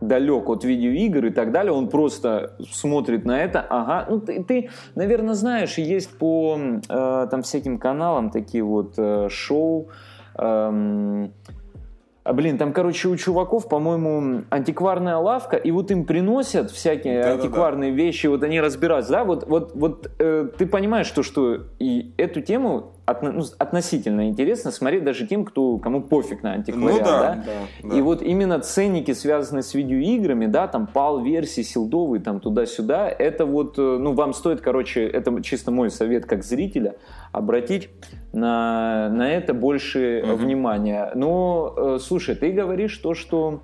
далек 0.00 0.48
от 0.48 0.64
видеоигр 0.64 1.26
и 1.26 1.30
так 1.30 1.52
далее, 1.52 1.72
он 1.72 1.88
просто 1.88 2.56
смотрит 2.70 3.24
на 3.24 3.42
это, 3.42 3.60
ага, 3.60 4.06
ну 4.10 4.20
ты, 4.20 4.44
ты 4.44 4.70
наверное, 4.94 5.34
знаешь, 5.34 5.78
есть 5.78 6.18
по 6.18 6.58
э, 6.88 7.26
там 7.30 7.42
всяким 7.42 7.78
каналам 7.78 8.30
такие 8.30 8.64
вот 8.64 8.94
э, 8.98 9.28
шоу, 9.30 9.88
э, 10.36 11.28
блин, 12.32 12.56
там, 12.56 12.72
короче, 12.72 13.08
у 13.08 13.16
чуваков, 13.16 13.68
по-моему, 13.68 14.44
антикварная 14.50 15.16
лавка, 15.16 15.56
и 15.56 15.70
вот 15.70 15.90
им 15.90 16.04
приносят 16.04 16.70
всякие 16.70 17.22
да, 17.22 17.32
антикварные 17.32 17.90
да, 17.90 17.96
да. 17.96 18.02
вещи, 18.02 18.26
вот 18.26 18.42
они 18.42 18.60
разбираются, 18.60 19.12
да, 19.12 19.24
вот, 19.24 19.46
вот, 19.46 19.72
вот 19.74 20.10
э, 20.18 20.48
ты 20.56 20.66
понимаешь, 20.66 21.10
то, 21.10 21.22
что 21.22 21.64
и 21.78 22.14
эту 22.16 22.40
тему 22.40 22.92
от, 23.06 23.22
ну, 23.22 23.44
относительно 23.58 24.28
интересно 24.28 24.70
смотреть 24.70 25.04
даже 25.04 25.26
тем, 25.26 25.44
кто, 25.44 25.78
кому 25.78 26.02
пофиг 26.02 26.42
на 26.42 26.52
антиквариат, 26.52 27.00
ну, 27.00 27.04
да, 27.04 27.20
да? 27.20 27.34
Да, 27.34 27.88
да. 27.88 27.96
И 27.96 28.00
вот 28.00 28.22
именно 28.22 28.58
ценники, 28.60 29.12
связанные 29.12 29.62
с 29.62 29.74
видеоиграми, 29.74 30.46
да, 30.46 30.68
там 30.68 30.86
пал-версии, 30.86 31.60
силдовые, 31.60 32.22
там 32.22 32.40
туда-сюда, 32.40 33.08
это 33.08 33.44
вот, 33.44 33.78
э, 33.78 33.82
ну, 33.82 34.12
вам 34.12 34.32
стоит, 34.32 34.62
короче, 34.62 35.06
это 35.06 35.42
чисто 35.42 35.70
мой 35.70 35.90
совет 35.90 36.24
как 36.24 36.44
зрителя, 36.44 36.96
обратить 37.32 37.90
на, 38.32 39.10
на 39.10 39.30
это 39.30 39.52
больше 39.52 40.22
угу. 40.24 40.36
внимания. 40.36 41.10
Но, 41.14 41.74
э, 41.76 41.98
слушай, 42.00 42.34
ты 42.34 42.52
говоришь 42.52 42.96
то, 42.98 43.14
что... 43.14 43.60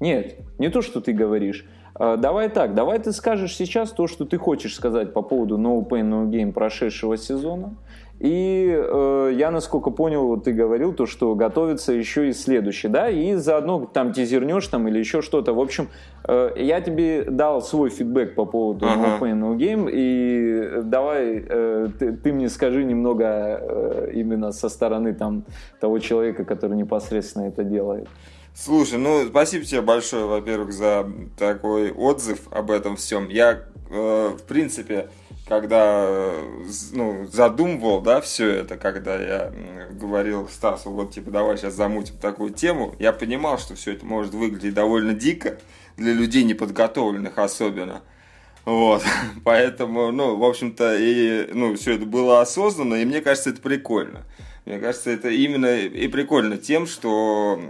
Нет, 0.00 0.36
не 0.58 0.68
то, 0.68 0.82
что 0.82 1.00
ты 1.00 1.12
говоришь. 1.12 1.64
Э, 1.98 2.16
давай 2.18 2.48
так, 2.48 2.74
давай 2.74 2.98
ты 2.98 3.12
скажешь 3.12 3.56
сейчас 3.56 3.92
то, 3.92 4.06
что 4.06 4.24
ты 4.24 4.36
хочешь 4.36 4.74
сказать 4.74 5.12
по 5.12 5.22
поводу 5.22 5.56
No 5.56 5.86
Pain 5.88 6.10
No 6.10 6.26
Game 6.28 6.52
прошедшего 6.52 7.16
сезона. 7.16 7.76
И 8.24 8.74
э, 8.74 9.32
я, 9.34 9.50
насколько 9.50 9.90
понял, 9.90 10.40
ты 10.40 10.54
говорил, 10.54 10.94
то, 10.94 11.04
что 11.04 11.34
готовится 11.34 11.92
еще 11.92 12.30
и 12.30 12.32
следующий, 12.32 12.88
да, 12.88 13.10
и 13.10 13.34
заодно 13.34 13.84
там 13.84 14.14
тизернешь 14.14 14.66
там 14.68 14.88
или 14.88 14.98
еще 14.98 15.20
что-то. 15.20 15.52
В 15.52 15.60
общем, 15.60 15.90
э, 16.26 16.52
я 16.56 16.80
тебе 16.80 17.24
дал 17.24 17.60
свой 17.60 17.90
фидбэк 17.90 18.34
по 18.34 18.46
поводу 18.46 18.86
uh-huh. 18.86 18.96
No 18.96 19.20
Pain 19.20 19.38
No 19.38 19.56
Game, 19.58 19.90
и 19.92 20.80
давай 20.84 21.44
э, 21.46 21.88
ты, 21.98 22.12
ты 22.14 22.32
мне 22.32 22.48
скажи 22.48 22.84
немного 22.84 23.26
э, 23.60 24.10
именно 24.14 24.52
со 24.52 24.70
стороны 24.70 25.12
там 25.12 25.44
того 25.78 25.98
человека, 25.98 26.46
который 26.46 26.78
непосредственно 26.78 27.48
это 27.48 27.62
делает. 27.62 28.08
Слушай, 28.54 29.00
ну 29.00 29.26
спасибо 29.26 29.66
тебе 29.66 29.82
большое, 29.82 30.24
во-первых, 30.24 30.72
за 30.72 31.06
такой 31.36 31.92
отзыв 31.92 32.48
об 32.50 32.70
этом 32.70 32.96
всем. 32.96 33.28
Я, 33.28 33.64
э, 33.90 34.28
в 34.28 34.44
принципе, 34.44 35.08
когда 35.46 36.32
ну, 36.92 37.26
задумывал, 37.30 38.00
да, 38.00 38.20
все 38.20 38.48
это, 38.48 38.76
когда 38.76 39.16
я 39.16 39.52
говорил 39.90 40.48
Стасу, 40.48 40.90
вот, 40.90 41.12
типа, 41.12 41.30
давай 41.30 41.58
сейчас 41.58 41.74
замутим 41.74 42.16
такую 42.16 42.52
тему, 42.52 42.94
я 42.98 43.12
понимал, 43.12 43.58
что 43.58 43.74
все 43.74 43.92
это 43.92 44.06
может 44.06 44.32
выглядеть 44.32 44.74
довольно 44.74 45.12
дико 45.12 45.58
для 45.96 46.12
людей 46.12 46.44
неподготовленных 46.44 47.36
особенно. 47.38 48.02
Вот, 48.64 49.02
поэтому, 49.44 50.10
ну, 50.12 50.36
в 50.36 50.44
общем-то, 50.44 50.96
и, 50.96 51.50
ну, 51.52 51.74
все 51.76 51.96
это 51.96 52.06
было 52.06 52.40
осознанно, 52.40 52.94
и 52.94 53.04
мне 53.04 53.20
кажется, 53.20 53.50
это 53.50 53.60
прикольно. 53.60 54.22
Мне 54.64 54.78
кажется, 54.78 55.10
это 55.10 55.28
именно 55.28 55.76
и 55.76 56.08
прикольно 56.08 56.56
тем, 56.56 56.86
что 56.86 57.60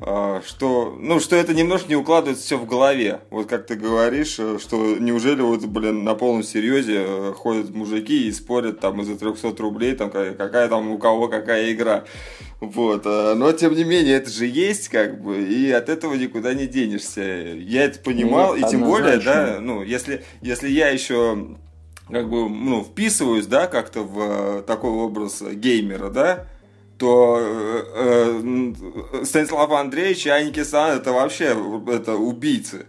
что, 0.00 0.96
ну, 0.98 1.20
что 1.20 1.36
это 1.36 1.52
немножко 1.52 1.88
не 1.88 1.96
укладывается 1.96 2.42
все 2.44 2.56
в 2.56 2.66
голове. 2.66 3.20
Вот 3.30 3.48
как 3.48 3.66
ты 3.66 3.74
говоришь, 3.74 4.36
э, 4.38 4.58
что 4.58 4.96
неужели 4.96 5.42
вот, 5.42 5.64
блин, 5.66 6.04
на 6.04 6.14
полном 6.14 6.42
серьезе 6.42 7.04
э, 7.06 7.32
ходят 7.36 7.70
мужики 7.70 8.26
и 8.26 8.32
спорят 8.32 8.80
там 8.80 9.02
из-за 9.02 9.18
300 9.18 9.54
рублей, 9.58 9.94
там, 9.94 10.10
какая 10.10 10.68
там 10.68 10.90
у 10.90 10.98
кого 10.98 11.28
какая 11.28 11.72
игра. 11.72 12.04
Вот, 12.60 13.02
а, 13.04 13.34
но 13.34 13.52
тем 13.52 13.74
не 13.74 13.84
менее 13.84 14.16
это 14.16 14.30
же 14.30 14.46
есть, 14.46 14.88
как 14.88 15.22
бы, 15.22 15.42
и 15.42 15.70
от 15.70 15.88
этого 15.88 16.14
никуда 16.14 16.54
не 16.54 16.66
денешься. 16.66 17.22
Я 17.22 17.84
это 17.84 18.00
понимал, 18.00 18.54
Нет, 18.54 18.66
и 18.66 18.70
тем 18.70 18.84
более, 18.84 19.18
да, 19.18 19.58
ну, 19.60 19.82
если, 19.82 20.24
если 20.42 20.68
я 20.68 20.88
еще 20.88 21.56
как 22.10 22.28
бы, 22.28 22.48
ну, 22.48 22.82
вписываюсь, 22.82 23.46
да, 23.46 23.66
как-то 23.66 24.02
в 24.02 24.18
э, 24.58 24.62
такой 24.62 24.90
образ 24.90 25.42
геймера, 25.42 26.10
да, 26.10 26.46
то 27.00 27.38
э, 27.40 28.72
э, 29.14 29.24
Станислав 29.24 29.72
Андреевич 29.72 30.26
и 30.26 30.28
Аники 30.28 30.62
Сан 30.62 30.98
это 30.98 31.12
вообще 31.12 31.56
это 31.88 32.14
убийцы. 32.14 32.76
э, 32.80 32.84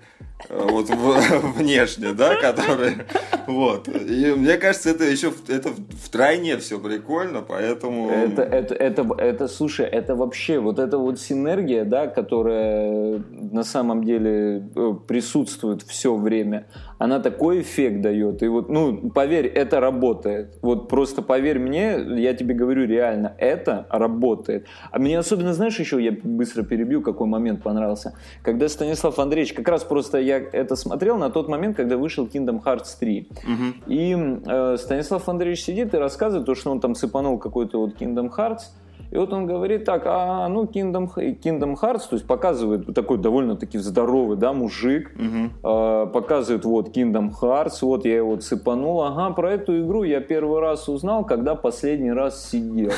вот 0.50 0.90
в, 0.90 1.54
внешне, 1.58 2.14
да, 2.14 2.36
которые, 2.36 3.06
вот. 3.48 3.88
И 3.88 4.34
мне 4.36 4.58
кажется, 4.58 4.90
это 4.90 5.04
еще 5.04 5.32
это 5.48 5.70
втройне 6.04 6.58
все 6.58 6.80
прикольно, 6.80 7.42
поэтому. 7.42 8.10
Это, 8.10 8.42
это, 8.42 8.76
это, 8.76 9.16
это, 9.18 9.48
слушай, 9.48 9.86
это 9.86 10.16
вообще 10.16 10.60
вот 10.60 10.80
эта 10.80 10.98
вот 10.98 11.20
синергия, 11.20 11.86
да, 11.86 12.08
которая 12.08 13.24
на 13.30 13.64
самом 13.64 14.04
деле 14.04 14.70
э, 14.76 14.94
присутствует 15.08 15.84
все 15.84 16.16
время 16.16 16.66
она 17.02 17.20
такой 17.20 17.62
эффект 17.62 18.02
дает. 18.02 18.44
И 18.44 18.48
вот, 18.48 18.70
ну, 18.70 19.10
поверь, 19.10 19.48
это 19.48 19.80
работает. 19.80 20.60
Вот 20.62 20.88
просто 20.88 21.24
поверь 21.24 21.58
мне, 21.58 21.98
я 22.22 22.36
тебе 22.36 22.54
говорю 22.54 22.86
реально, 22.86 23.34
это 23.40 23.88
работает. 23.90 24.68
А 24.92 25.00
мне 25.00 25.18
особенно, 25.18 25.56
знаешь, 25.56 25.80
еще 25.80 26.00
я 26.00 26.12
быстро 26.12 26.62
перебью, 26.62 27.02
какой 27.02 27.26
момент 27.26 27.64
понравился. 27.64 28.14
Когда 28.44 28.70
Станислав 28.70 29.18
Андреевич, 29.18 29.54
как 29.54 29.68
раз 29.68 29.84
просто 29.84 30.20
я 30.20 30.31
это 30.38 30.76
смотрел 30.76 31.18
на 31.18 31.30
тот 31.30 31.48
момент, 31.48 31.78
когда 31.78 31.98
вышел 31.98 32.26
Kingdom 32.26 32.64
Hearts 32.64 32.98
3. 33.00 33.28
Угу. 33.32 33.92
И 33.94 34.16
э, 34.46 34.78
Станислав 34.78 35.28
Андреевич 35.30 35.64
сидит 35.64 35.94
и 35.94 35.98
рассказывает 35.98 36.46
то, 36.46 36.56
что 36.56 36.72
он 36.72 36.80
там 36.80 36.96
цепанул 36.96 37.38
какой-то 37.40 37.80
вот 37.80 37.96
Kingdom 38.00 38.30
Hearts, 38.36 38.72
И 39.12 39.18
вот 39.18 39.34
он 39.34 39.46
говорит 39.46 39.84
так, 39.84 40.04
а 40.06 40.48
ну 40.48 40.64
Kingdom, 40.64 41.10
Kingdom 41.16 41.76
Hearts, 41.80 42.04
то 42.10 42.16
есть 42.16 42.26
показывает 42.26 42.94
такой 42.96 43.18
довольно-таки 43.18 43.78
здоровый, 43.78 44.38
да, 44.38 44.54
мужик, 44.54 45.12
угу. 45.16 45.70
э, 45.70 46.08
показывает 46.08 46.64
вот 46.64 46.96
Kingdom 46.96 47.32
Hearts, 47.42 47.80
вот 47.82 48.06
я 48.06 48.18
его 48.18 48.38
цепанул, 48.38 49.04
ага, 49.04 49.32
про 49.32 49.52
эту 49.52 49.82
игру 49.82 50.04
я 50.04 50.22
первый 50.22 50.62
раз 50.62 50.88
узнал, 50.88 51.26
когда 51.26 51.56
последний 51.56 52.14
раз 52.14 52.50
сидел. 52.50 52.92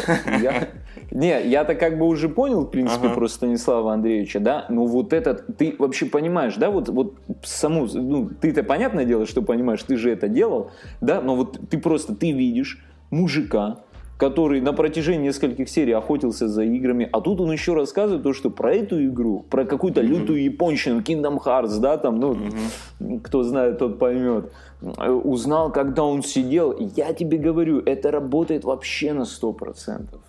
Не, 1.11 1.41
я-то 1.47 1.73
как 1.73 1.97
бы 1.97 2.05
уже 2.05 2.29
понял, 2.29 2.61
в 2.65 2.69
принципе, 2.69 3.07
ага. 3.07 3.15
про 3.15 3.27
Станислава 3.27 3.93
Андреевича, 3.93 4.39
да, 4.39 4.65
но 4.69 4.85
вот 4.85 5.13
этот, 5.13 5.57
ты 5.57 5.75
вообще 5.79 6.05
понимаешь, 6.05 6.55
да, 6.57 6.69
вот, 6.69 6.89
вот 6.89 7.15
саму, 7.43 7.87
ну, 7.91 8.29
ты-то 8.39 8.61
понятное 8.63 9.05
дело, 9.05 9.25
что 9.25 9.41
понимаешь, 9.41 9.81
ты 9.81 9.97
же 9.97 10.11
это 10.11 10.27
делал, 10.27 10.69
да, 11.01 11.21
но 11.21 11.35
вот 11.35 11.59
ты 11.71 11.79
просто, 11.79 12.15
ты 12.15 12.31
видишь 12.31 12.85
мужика, 13.09 13.79
который 14.23 14.61
на 14.61 14.71
протяжении 14.71 15.27
нескольких 15.27 15.67
серий 15.67 15.91
охотился 15.91 16.47
за 16.47 16.63
играми, 16.63 17.09
а 17.11 17.19
тут 17.19 17.41
он 17.41 17.51
еще 17.51 17.73
рассказывает 17.73 18.23
то, 18.23 18.31
что 18.31 18.49
про 18.49 18.73
эту 18.73 19.05
игру, 19.05 19.45
про 19.49 19.65
какую-то 19.65 19.99
mm-hmm. 19.99 20.05
лютую 20.05 20.43
японщину, 20.43 21.01
Kingdom 21.01 21.43
Hearts, 21.43 21.77
да, 21.79 21.97
там, 21.97 22.21
ну, 22.21 22.33
mm-hmm. 22.33 23.19
кто 23.19 23.43
знает, 23.43 23.79
тот 23.79 23.99
поймет, 23.99 24.49
узнал, 24.81 25.73
когда 25.73 26.05
он 26.05 26.23
сидел, 26.23 26.73
я 26.95 27.11
тебе 27.11 27.37
говорю, 27.37 27.81
это 27.85 28.11
работает 28.11 28.63
вообще 28.63 29.11
на 29.11 29.25
сто 29.25 29.51
процентов. 29.51 30.21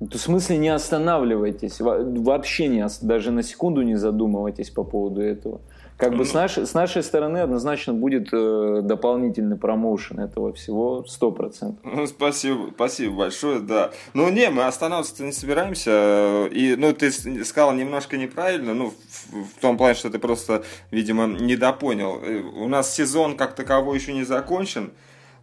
В 0.00 0.16
смысле 0.16 0.58
не 0.58 0.70
останавливайтесь, 0.70 1.80
вообще 1.80 2.66
не, 2.66 2.84
даже 3.02 3.30
на 3.30 3.44
секунду 3.44 3.82
не 3.82 3.94
задумывайтесь 3.94 4.70
по 4.70 4.82
поводу 4.82 5.20
этого. 5.20 5.60
Как 5.98 6.16
бы 6.16 6.24
с 6.24 6.32
нашей, 6.32 6.64
с 6.64 6.74
нашей 6.74 7.02
стороны 7.02 7.38
однозначно 7.38 7.92
будет 7.92 8.28
э, 8.32 8.82
дополнительный 8.84 9.56
промоушен 9.56 10.20
этого 10.20 10.52
всего 10.52 11.04
100%. 11.04 11.78
Ну, 11.82 12.06
спасибо, 12.06 12.70
спасибо 12.72 13.16
большое, 13.16 13.58
да. 13.58 13.90
Ну, 14.14 14.30
не, 14.30 14.48
мы 14.50 14.66
останавливаться 14.66 15.24
не 15.24 15.32
собираемся. 15.32 16.46
И, 16.52 16.76
ну, 16.76 16.92
ты 16.92 17.10
сказал 17.44 17.72
немножко 17.74 18.16
неправильно, 18.16 18.74
ну, 18.74 18.90
в, 18.90 19.56
в 19.56 19.60
том 19.60 19.76
плане, 19.76 19.94
что 19.94 20.08
ты 20.08 20.20
просто, 20.20 20.62
видимо, 20.92 21.26
недопонял. 21.26 22.20
Э, 22.22 22.42
у 22.42 22.68
нас 22.68 22.94
сезон 22.94 23.36
как 23.36 23.56
таковой 23.56 23.98
еще 23.98 24.12
не 24.12 24.22
закончен. 24.22 24.92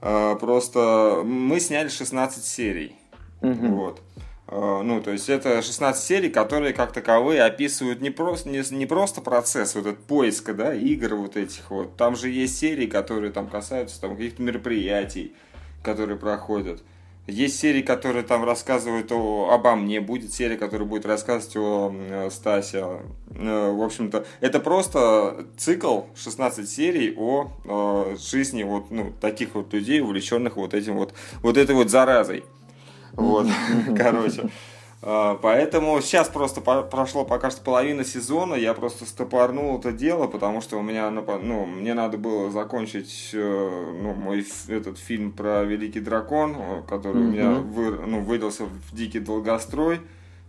Э, 0.01 0.37
просто 0.39 1.21
мы 1.25 1.59
сняли 1.59 1.89
16 1.89 2.45
серий. 2.45 2.95
Угу. 3.41 3.67
Вот. 3.75 4.01
Э, 4.47 4.81
ну, 4.83 5.01
то 5.01 5.11
есть 5.11 5.29
это 5.29 5.61
16 5.61 6.03
серий, 6.03 6.29
которые 6.29 6.73
как 6.73 6.91
таковые 6.91 7.43
описывают 7.43 8.01
не 8.01 8.09
просто, 8.09 8.49
не, 8.49 8.63
не 8.71 8.85
просто 8.85 9.21
процесс 9.21 9.75
вот 9.75 9.85
этот 9.85 10.03
поиска, 10.03 10.53
да, 10.53 10.73
игр 10.73 11.15
вот 11.15 11.37
этих 11.37 11.69
вот. 11.71 11.95
Там 11.97 12.15
же 12.15 12.29
есть 12.29 12.57
серии, 12.57 12.87
которые 12.87 13.31
там 13.31 13.47
касаются 13.47 13.99
там 13.99 14.15
каких-то 14.15 14.41
мероприятий, 14.41 15.33
которые 15.83 16.17
проходят. 16.17 16.83
Есть 17.27 17.59
серии, 17.59 17.81
которые 17.81 18.23
там 18.23 18.43
рассказывают 18.43 19.11
о, 19.11 19.49
обо 19.51 19.75
мне, 19.75 19.99
будет 19.99 20.31
серия, 20.31 20.57
которая 20.57 20.87
будет 20.87 21.07
рассказывать 21.07 21.57
о 21.57 21.91
э, 21.91 22.29
Стасе. 22.29 22.85
Э, 23.31 23.71
в 23.71 23.81
общем-то, 23.81 24.27
это 24.41 24.59
просто 24.59 25.47
цикл 25.57 26.01
16 26.15 26.69
серий 26.69 27.15
о 27.17 27.49
э, 27.63 28.15
жизни 28.19 28.61
вот 28.61 28.91
ну, 28.91 29.11
таких 29.19 29.55
вот 29.55 29.73
людей, 29.73 30.01
увлеченных 30.01 30.55
вот 30.55 30.75
этим 30.75 30.97
вот, 30.97 31.15
вот 31.41 31.57
этой 31.57 31.73
вот 31.73 31.89
заразой. 31.89 32.43
Вот, 33.15 33.47
короче. 33.97 34.49
А, 35.07 35.37
поэтому 35.39 36.01
сейчас 36.01 36.29
просто 36.29 36.61
прошло 36.61 37.25
пока 37.25 37.51
что 37.51 37.61
половина 37.61 38.03
сезона, 38.03 38.55
я 38.55 38.73
просто 38.73 39.05
стопорнул 39.05 39.77
это 39.77 39.91
дело, 39.91 40.25
потому 40.25 40.61
что 40.61 40.77
у 40.77 40.81
меня, 40.81 41.11
ну, 41.11 41.65
мне 41.65 41.93
надо 41.93 42.17
было 42.17 42.49
закончить 42.49 43.29
э, 43.33 43.97
ну, 44.01 44.13
мой 44.13 44.45
этот 44.67 44.97
фильм 44.97 45.31
про 45.31 45.63
Великий 45.63 45.99
Дракон, 45.99 46.83
который 46.87 47.21
у 47.21 47.25
меня 47.25 47.51
вы, 47.51 47.91
ну, 47.91 48.21
выдался 48.21 48.65
в 48.65 48.95
дикий 48.95 49.19
долгострой. 49.19 50.01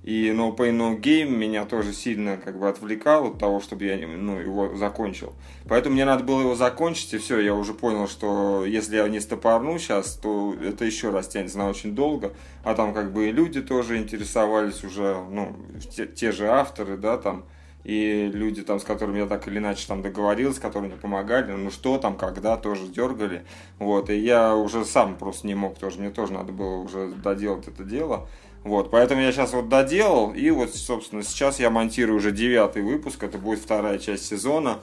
И 0.06 0.28
No 0.30 0.56
Pain 0.56 0.76
No 0.76 0.96
Game 0.96 1.30
меня 1.30 1.64
тоже 1.64 1.92
сильно 1.92 2.36
как 2.36 2.60
бы 2.60 2.68
отвлекал 2.68 3.26
от 3.26 3.40
того, 3.40 3.58
чтобы 3.58 3.86
я 3.86 3.98
ну, 4.06 4.38
его 4.38 4.76
закончил. 4.76 5.34
Поэтому 5.68 5.96
мне 5.96 6.04
надо 6.04 6.22
было 6.22 6.42
его 6.42 6.54
закончить, 6.54 7.12
и 7.14 7.18
все, 7.18 7.40
я 7.40 7.52
уже 7.54 7.74
понял, 7.74 8.06
что 8.06 8.64
если 8.64 8.98
я 8.98 9.08
не 9.08 9.18
стопорну 9.18 9.76
сейчас, 9.80 10.14
то 10.14 10.54
это 10.62 10.84
еще 10.84 11.10
раз 11.10 11.26
тянется 11.26 11.58
на 11.58 11.68
очень 11.68 11.96
долго. 11.96 12.32
А 12.62 12.74
там 12.74 12.94
как 12.94 13.12
бы 13.12 13.28
и 13.28 13.32
люди 13.32 13.60
тоже 13.60 13.96
интересовались 13.98 14.84
уже, 14.84 15.16
ну, 15.28 15.56
те, 15.90 16.06
те 16.06 16.30
же 16.30 16.46
авторы, 16.46 16.96
да, 16.96 17.18
там, 17.18 17.44
и 17.86 18.28
люди 18.32 18.62
там, 18.62 18.80
с 18.80 18.84
которыми 18.84 19.18
я 19.18 19.26
так 19.26 19.46
или 19.46 19.58
иначе 19.58 19.86
там 19.86 20.02
договорился, 20.02 20.60
которые 20.60 20.90
мне 20.90 21.00
помогали, 21.00 21.52
ну 21.52 21.70
что 21.70 21.98
там, 21.98 22.16
когда, 22.16 22.56
тоже 22.56 22.88
дергали. 22.88 23.44
Вот, 23.78 24.10
и 24.10 24.16
я 24.16 24.56
уже 24.56 24.84
сам 24.84 25.16
просто 25.16 25.46
не 25.46 25.54
мог 25.54 25.78
тоже, 25.78 26.00
мне 26.00 26.10
тоже 26.10 26.32
надо 26.32 26.50
было 26.50 26.78
уже 26.78 27.12
доделать 27.12 27.68
это 27.68 27.84
дело. 27.84 28.28
Вот, 28.66 28.90
поэтому 28.90 29.20
я 29.20 29.30
сейчас 29.30 29.52
вот 29.52 29.68
доделал, 29.68 30.32
и 30.34 30.50
вот, 30.50 30.74
собственно, 30.74 31.22
сейчас 31.22 31.60
я 31.60 31.70
монтирую 31.70 32.16
уже 32.16 32.32
девятый 32.32 32.82
выпуск, 32.82 33.22
это 33.22 33.38
будет 33.38 33.60
вторая 33.60 34.00
часть 34.00 34.26
сезона, 34.26 34.80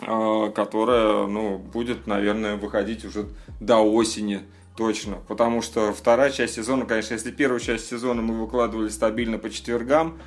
а, 0.00 0.48
которая, 0.48 1.26
ну, 1.26 1.58
будет, 1.58 2.06
наверное, 2.06 2.56
выходить 2.56 3.04
уже 3.04 3.26
до 3.60 3.80
осени 3.80 4.40
точно, 4.78 5.18
потому 5.28 5.60
что 5.60 5.92
вторая 5.92 6.30
часть 6.30 6.54
сезона, 6.54 6.86
конечно, 6.86 7.12
если 7.12 7.30
первую 7.30 7.60
часть 7.60 7.86
сезона 7.86 8.22
мы 8.22 8.40
выкладывали 8.40 8.88
стабильно 8.88 9.36
по 9.36 9.50
четвергам, 9.50 10.18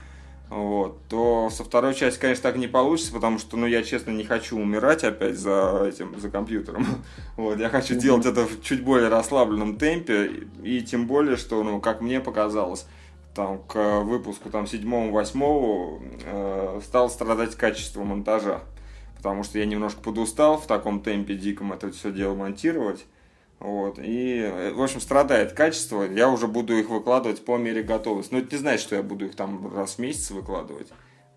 вот, 0.50 1.00
то 1.10 1.50
со 1.50 1.64
второй 1.64 1.96
части, 1.96 2.20
конечно, 2.20 2.44
так 2.44 2.58
не 2.58 2.68
получится, 2.68 3.12
потому 3.12 3.40
что, 3.40 3.58
ну, 3.58 3.66
я, 3.66 3.82
честно, 3.82 4.12
не 4.12 4.24
хочу 4.24 4.58
умирать 4.58 5.04
опять 5.04 5.38
за 5.38 5.86
этим, 5.88 6.20
за 6.20 6.30
компьютером. 6.30 6.86
Вот, 7.36 7.60
я 7.60 7.70
хочу 7.70 7.96
делать 7.96 8.26
это 8.26 8.46
в 8.46 8.62
чуть 8.62 8.84
более 8.84 9.10
расслабленном 9.10 9.78
темпе, 9.78 10.44
и 10.64 10.82
тем 10.82 11.08
более, 11.08 11.36
что, 11.36 11.64
ну, 11.64 11.82
как 11.82 12.02
мне 12.02 12.22
показалось, 12.22 12.86
там, 13.34 13.60
к 13.68 14.02
выпуску, 14.02 14.50
там, 14.50 14.68
седьмому-восьмому 14.68 16.02
э, 16.24 16.80
стал 16.86 17.10
страдать 17.10 17.56
качество 17.56 18.04
монтажа, 18.04 18.62
потому 19.18 19.44
что 19.44 19.60
я 19.60 19.66
немножко 19.66 20.00
подустал 20.02 20.58
в 20.58 20.68
таком 20.68 21.02
темпе 21.02 21.36
диком 21.36 21.74
это 21.74 21.92
все 21.92 22.12
дело 22.12 22.36
монтировать, 22.36 23.06
вот. 23.66 24.00
И, 24.02 24.72
в 24.76 24.82
общем, 24.82 25.02
страдает 25.02 25.54
качество. 25.54 26.04
Я 26.04 26.30
уже 26.30 26.48
буду 26.48 26.78
их 26.78 26.90
выкладывать 26.90 27.44
по 27.44 27.58
мере 27.58 27.82
готовности. 27.82 28.34
Но 28.34 28.40
это 28.40 28.56
не 28.56 28.60
значит, 28.60 28.82
что 28.82 28.96
я 28.96 29.04
буду 29.04 29.26
их 29.26 29.36
там 29.36 29.74
раз 29.76 29.96
в 29.96 30.00
месяц 30.00 30.30
выкладывать. 30.32 30.90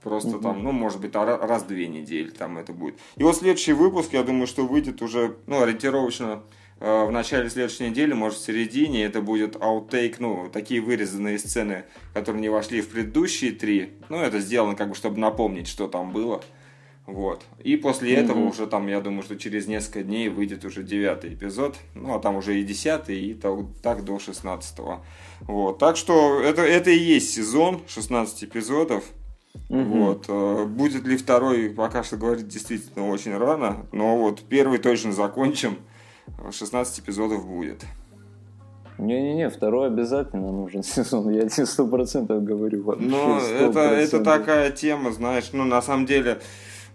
Просто 0.03 0.37
угу. 0.37 0.41
там, 0.41 0.63
ну, 0.63 0.73
может 0.73 1.01
быть, 1.01 1.15
раз 1.15 1.63
в 1.63 1.67
две 1.67 1.89
недели 1.89 2.29
там 2.29 2.59
это 2.59 2.73
будет. 2.73 2.97
И 3.17 3.23
вот 3.23 3.37
следующий 3.37 3.73
выпуск, 3.73 4.13
я 4.13 4.23
думаю, 4.23 4.47
что 4.47 4.67
выйдет 4.67 5.03
уже, 5.03 5.37
ну, 5.47 5.63
ориентировочно 5.63 6.43
э, 6.81 7.05
в 7.05 7.11
начале 7.11 7.51
следующей 7.51 7.89
недели, 7.89 8.13
может, 8.13 8.39
в 8.39 8.45
середине. 8.45 9.05
Это 9.05 9.23
будет 9.23 9.57
аутейк, 9.61 10.21
ну, 10.21 10.49
такие 10.53 10.81
вырезанные 10.81 11.39
сцены, 11.39 11.85
которые 12.15 12.43
не 12.43 12.49
вошли 12.49 12.81
в 12.81 12.91
предыдущие 12.91 13.53
три. 13.53 13.95
Ну, 14.09 14.19
это 14.19 14.39
сделано 14.41 14.77
как 14.77 14.91
бы, 14.91 14.95
чтобы 14.95 15.19
напомнить, 15.19 15.67
что 15.67 15.89
там 15.89 16.13
было. 16.13 16.43
Вот. 17.09 17.43
И 17.65 17.77
после 17.77 18.15
mm-hmm. 18.15 18.25
этого 18.25 18.39
уже 18.45 18.67
там, 18.67 18.87
я 18.87 19.01
думаю, 19.01 19.23
что 19.23 19.37
через 19.37 19.67
несколько 19.67 20.03
дней 20.03 20.29
выйдет 20.29 20.67
уже 20.67 20.83
девятый 20.83 21.33
эпизод. 21.33 21.77
Ну, 21.95 22.15
а 22.15 22.19
там 22.19 22.37
уже 22.37 22.61
и 22.61 22.63
десятый, 22.63 23.19
и 23.19 23.33
так, 23.33 23.61
так 23.83 24.05
до 24.05 24.19
шестнадцатого. 24.19 25.03
Вот. 25.41 25.79
Так 25.79 25.97
что 25.97 26.39
это, 26.39 26.61
это 26.61 26.91
и 26.91 26.99
есть 26.99 27.31
сезон 27.33 27.81
16 27.89 28.45
эпизодов. 28.45 29.05
Mm-hmm. 29.71 29.85
Вот. 29.85 30.25
Э, 30.29 30.67
будет 30.67 31.07
ли 31.07 31.17
второй, 31.17 31.71
пока 31.71 32.03
что 32.03 32.19
говорить 32.19 32.47
действительно 32.47 33.09
очень 33.09 33.35
рано. 33.35 33.87
Но 33.91 34.19
вот 34.19 34.43
первый 34.43 34.77
точно 34.77 35.13
закончим. 35.13 35.79
16 36.51 37.01
эпизодов 37.01 37.47
будет. 37.47 37.87
Не-не-не, 38.99 39.49
второй 39.49 39.87
обязательно 39.87 40.53
нужен 40.53 40.83
сезон, 40.83 41.31
я 41.31 41.49
тебе 41.49 41.65
сто 41.65 41.87
процентов 41.87 42.45
говорю. 42.45 42.97
Ну, 42.99 43.39
это, 43.39 43.81
это 43.81 44.23
такая 44.23 44.71
тема, 44.73 45.13
знаешь, 45.13 45.51
ну, 45.55 45.65
на 45.65 45.81
самом 45.81 46.05
деле, 46.05 46.41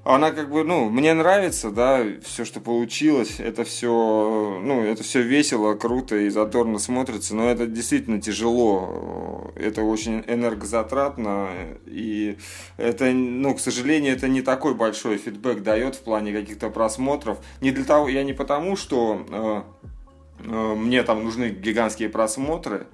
она 0.04 0.32
как 0.32 0.49
бы, 0.49 0.66
ну, 0.66 0.89
мне 0.89 1.14
нравится, 1.14 1.72
да, 1.72 2.04
все, 2.24 2.43
что 2.43 2.60
получилось, 2.60 3.39
это 3.39 3.64
все, 3.64 4.60
ну, 4.62 4.84
это 4.84 5.01
все 5.01 5.22
весело, 5.22 5.76
круто 5.76 6.18
и 6.18 6.30
задорно 6.30 6.78
смотрится, 6.78 7.36
но 7.36 7.49
это 7.49 7.68
действительно 7.68 8.22
тяжело, 8.22 9.54
это 9.56 9.84
очень 9.84 10.22
энергозатратно, 10.28 11.51
и 11.86 12.38
это, 12.76 13.12
ну, 13.14 13.56
к 13.56 13.62
сожалению, 13.62 14.14
это 14.14 14.28
не 14.28 14.41
такой 14.41 14.76
большой 14.76 15.18
фидбэк 15.18 15.64
дает 15.64 15.95
в 15.95 16.01
плане 16.01 16.34
каких-то 16.34 16.70
просмотров, 16.70 17.38
не 17.62 17.72
для 17.72 17.86
того, 17.86 18.10
я 18.10 18.24
не 18.26 18.34
потому, 18.34 18.76
что 18.76 19.26
э, 19.30 19.62
э, 20.39 20.76
мне 20.76 21.04
там 21.04 21.24
нужны 21.24 21.47
гигантские 21.49 22.10
просмотры, 22.10 22.88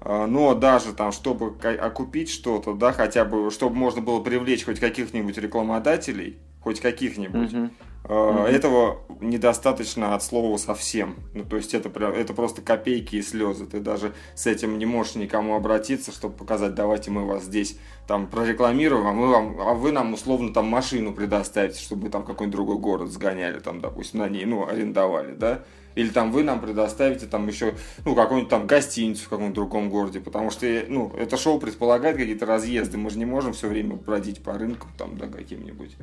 э, 0.00 0.26
но 0.26 0.54
даже 0.54 0.92
там, 0.92 1.10
чтобы 1.10 1.56
окупить 1.60 2.30
что-то, 2.30 2.72
да, 2.74 2.92
хотя 2.92 3.24
бы, 3.24 3.50
чтобы 3.50 3.74
можно 3.74 4.00
было 4.00 4.20
привлечь 4.20 4.64
хоть 4.64 4.78
каких-нибудь 4.78 5.36
рекламодателей, 5.38 6.38
хоть 6.62 6.80
каких-нибудь, 6.80 7.52
угу. 7.52 7.70
Mm-hmm. 8.04 8.46
Этого 8.48 8.98
недостаточно 9.20 10.14
от 10.14 10.24
слова 10.24 10.56
совсем. 10.56 11.16
Ну, 11.34 11.44
то 11.44 11.56
есть 11.56 11.72
это, 11.72 11.88
это 12.04 12.34
просто 12.34 12.60
копейки 12.60 13.16
и 13.16 13.22
слезы. 13.22 13.64
Ты 13.66 13.78
даже 13.78 14.12
с 14.34 14.46
этим 14.46 14.76
не 14.78 14.86
можешь 14.86 15.14
никому 15.14 15.54
обратиться, 15.54 16.10
чтобы 16.10 16.34
показать, 16.34 16.74
давайте 16.74 17.12
мы 17.12 17.24
вас 17.24 17.44
здесь 17.44 17.78
там 18.08 18.26
прорекламируем, 18.26 19.06
а, 19.06 19.12
мы 19.12 19.28
вам, 19.28 19.56
а 19.60 19.74
вы 19.74 19.92
нам 19.92 20.12
условно 20.14 20.52
там 20.52 20.66
машину 20.66 21.12
предоставите, 21.12 21.78
чтобы 21.80 22.04
мы 22.04 22.10
там 22.10 22.24
какой-нибудь 22.24 22.56
другой 22.56 22.78
город 22.78 23.10
сгоняли, 23.10 23.60
там, 23.60 23.80
допустим, 23.80 24.18
на 24.18 24.28
ней, 24.28 24.44
ну, 24.44 24.66
арендовали, 24.66 25.34
да? 25.34 25.62
Или 25.94 26.08
там 26.08 26.32
вы 26.32 26.42
нам 26.42 26.60
предоставите 26.60 27.26
там 27.26 27.46
еще, 27.48 27.74
ну, 28.04 28.14
какую-нибудь 28.14 28.50
там 28.50 28.66
гостиницу 28.66 29.24
в 29.24 29.28
каком-нибудь 29.28 29.54
другом 29.54 29.90
городе, 29.90 30.20
потому 30.20 30.50
что, 30.50 30.66
ну, 30.88 31.12
это 31.18 31.36
шоу 31.36 31.58
предполагает 31.58 32.16
какие-то 32.16 32.46
разъезды, 32.46 32.98
мы 32.98 33.10
же 33.10 33.18
не 33.18 33.26
можем 33.26 33.52
все 33.52 33.68
время 33.68 33.96
бродить 33.96 34.42
по 34.42 34.54
рынкам 34.54 34.90
там, 34.96 35.16
да, 35.16 35.26
каким-нибудь 35.26 35.96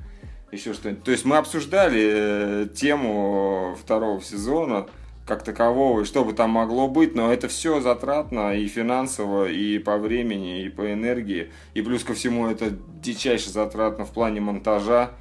еще 0.51 0.73
что-нибудь. 0.73 1.03
То 1.03 1.11
есть 1.11 1.25
мы 1.25 1.37
обсуждали 1.37 2.11
э, 2.11 2.67
тему 2.73 3.75
второго 3.79 4.21
сезона 4.21 4.87
как 5.29 5.43
такового, 5.43 6.01
и 6.01 6.05
что 6.05 6.25
бы 6.25 6.33
там 6.33 6.49
могло 6.49 6.87
быть, 6.87 7.13
но 7.13 7.31
это 7.31 7.47
все 7.47 7.81
затратно 7.81 8.55
и 8.55 8.67
финансово, 8.67 9.47
и 9.47 9.77
по 9.77 9.97
времени, 9.97 10.63
и 10.63 10.69
по 10.69 10.91
энергии, 10.91 11.51
и 11.75 11.83
плюс 11.83 12.03
ко 12.03 12.15
всему 12.15 12.47
это 12.47 12.73
дичайше 13.01 13.51
затратно 13.51 14.05
в 14.05 14.11
плане 14.11 14.41
монтажа, 14.41 15.11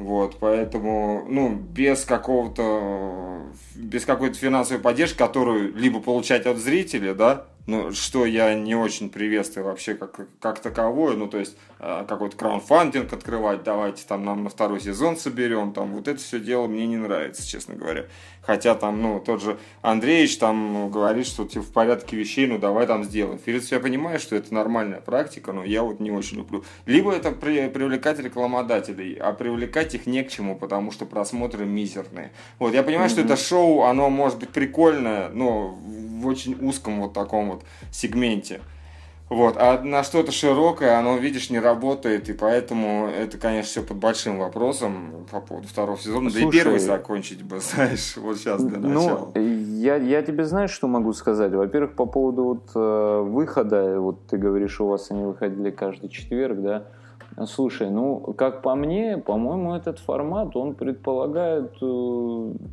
вот, 0.00 0.38
поэтому, 0.40 1.24
ну, 1.28 1.54
без 1.54 2.04
какого-то, 2.04 3.42
без 3.74 4.04
какой-то 4.04 4.36
финансовой 4.36 4.82
поддержки, 4.82 5.18
которую 5.18 5.74
либо 5.74 6.00
получать 6.00 6.46
от 6.46 6.58
зрителя, 6.58 7.14
да, 7.14 7.46
ну, 7.66 7.92
что 7.92 8.26
я 8.26 8.54
не 8.54 8.74
очень 8.74 9.10
приветствую 9.10 9.66
вообще 9.66 9.94
как, 9.94 10.20
как 10.40 10.60
таковое, 10.60 11.16
ну, 11.16 11.28
то 11.28 11.38
есть 11.38 11.56
э, 11.78 12.04
какой-то 12.08 12.36
краунфандинг 12.36 13.12
открывать, 13.12 13.62
давайте 13.62 14.04
там 14.06 14.24
нам 14.24 14.44
на 14.44 14.50
второй 14.50 14.80
сезон 14.80 15.16
соберем, 15.16 15.72
там, 15.72 15.92
вот 15.92 16.08
это 16.08 16.18
все 16.18 16.40
дело 16.40 16.66
мне 16.66 16.86
не 16.86 16.96
нравится, 16.96 17.46
честно 17.46 17.74
говоря. 17.74 18.06
Хотя 18.42 18.74
там, 18.74 19.02
ну, 19.02 19.20
тот 19.20 19.42
же 19.42 19.58
Андреевич 19.82 20.38
там 20.38 20.90
говорит, 20.90 21.26
что 21.26 21.44
типа, 21.44 21.64
в 21.64 21.72
порядке 21.72 22.16
вещей, 22.16 22.46
ну, 22.46 22.58
давай 22.58 22.86
там 22.86 23.04
сделаем. 23.04 23.38
Филипп, 23.38 23.62
я 23.70 23.80
понимаю, 23.80 24.18
что 24.18 24.34
это 24.34 24.52
нормальная 24.54 25.00
практика, 25.00 25.52
но 25.52 25.62
я 25.62 25.82
вот 25.82 26.00
не 26.00 26.10
очень 26.10 26.38
люблю. 26.38 26.64
Либо 26.86 27.12
это 27.12 27.32
при, 27.32 27.68
привлекать 27.68 28.18
рекламодателей, 28.18 29.14
а 29.14 29.32
привлекать 29.32 29.94
их 29.94 30.06
не 30.06 30.24
к 30.24 30.30
чему, 30.30 30.56
потому 30.56 30.90
что 30.90 31.04
просмотры 31.04 31.66
мизерные. 31.66 32.32
Вот, 32.58 32.72
я 32.72 32.82
понимаю, 32.82 33.08
mm-hmm. 33.08 33.12
что 33.12 33.20
это 33.20 33.36
шоу, 33.36 33.82
оно 33.82 34.08
может 34.08 34.38
быть 34.38 34.50
прикольное, 34.50 35.28
но 35.28 35.68
в 36.20 36.26
очень 36.26 36.56
узком 36.60 37.00
вот 37.00 37.12
таком 37.12 37.49
вот 37.50 37.64
сегменте. 37.90 38.60
Вот, 39.30 39.54
а 39.58 39.80
на 39.80 40.02
что-то 40.02 40.32
широкое 40.32 40.98
оно, 40.98 41.16
видишь, 41.16 41.50
не 41.50 41.60
работает, 41.60 42.28
и 42.28 42.32
поэтому 42.32 43.06
это, 43.06 43.38
конечно, 43.38 43.70
все 43.70 43.82
под 43.84 43.98
большим 43.98 44.40
вопросом 44.40 45.24
по 45.30 45.40
поводу 45.40 45.68
второго 45.68 45.96
сезона. 45.96 46.30
Слушай, 46.30 46.42
да 46.42 46.48
и 46.48 46.50
первый 46.50 46.78
закончить 46.80 47.44
бы, 47.44 47.60
знаешь, 47.60 48.16
вот 48.16 48.38
сейчас 48.38 48.60
для 48.60 48.78
ну, 48.78 48.88
начала. 48.88 49.30
Ну, 49.32 49.40
я, 49.40 49.94
я 49.94 50.22
тебе 50.22 50.44
знаешь, 50.44 50.72
что 50.72 50.88
могу 50.88 51.12
сказать? 51.12 51.52
Во-первых, 51.52 51.94
по 51.94 52.06
поводу 52.06 52.42
вот 52.42 52.70
э, 52.74 53.20
выхода, 53.22 54.00
вот 54.00 54.26
ты 54.26 54.36
говоришь, 54.36 54.80
у 54.80 54.88
вас 54.88 55.12
они 55.12 55.22
выходили 55.22 55.70
каждый 55.70 56.08
четверг, 56.08 56.60
да, 56.60 56.88
Слушай, 57.46 57.90
ну, 57.90 58.18
как 58.36 58.60
по 58.60 58.74
мне, 58.74 59.16
по-моему, 59.16 59.74
этот 59.74 59.98
формат, 59.98 60.56
он 60.56 60.74
предполагает, 60.74 61.72
э, 61.80 61.84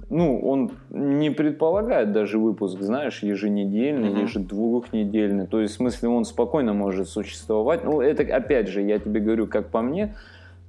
ну, 0.09 0.39
он 0.43 0.71
не 0.89 1.29
предполагает 1.29 2.11
даже 2.11 2.37
выпуск, 2.37 2.81
знаешь, 2.81 3.23
еженедельный, 3.23 4.09
mm-hmm. 4.09 4.21
ежедвухнедельный. 4.23 5.47
То 5.47 5.61
есть, 5.61 5.75
в 5.75 5.77
смысле, 5.77 6.09
он 6.09 6.25
спокойно 6.25 6.73
может 6.73 7.07
существовать. 7.07 7.85
Ну, 7.85 8.01
это, 8.01 8.23
опять 8.35 8.67
же, 8.67 8.81
я 8.81 8.99
тебе 8.99 9.21
говорю, 9.21 9.47
как 9.47 9.69
по 9.69 9.81
мне, 9.81 10.15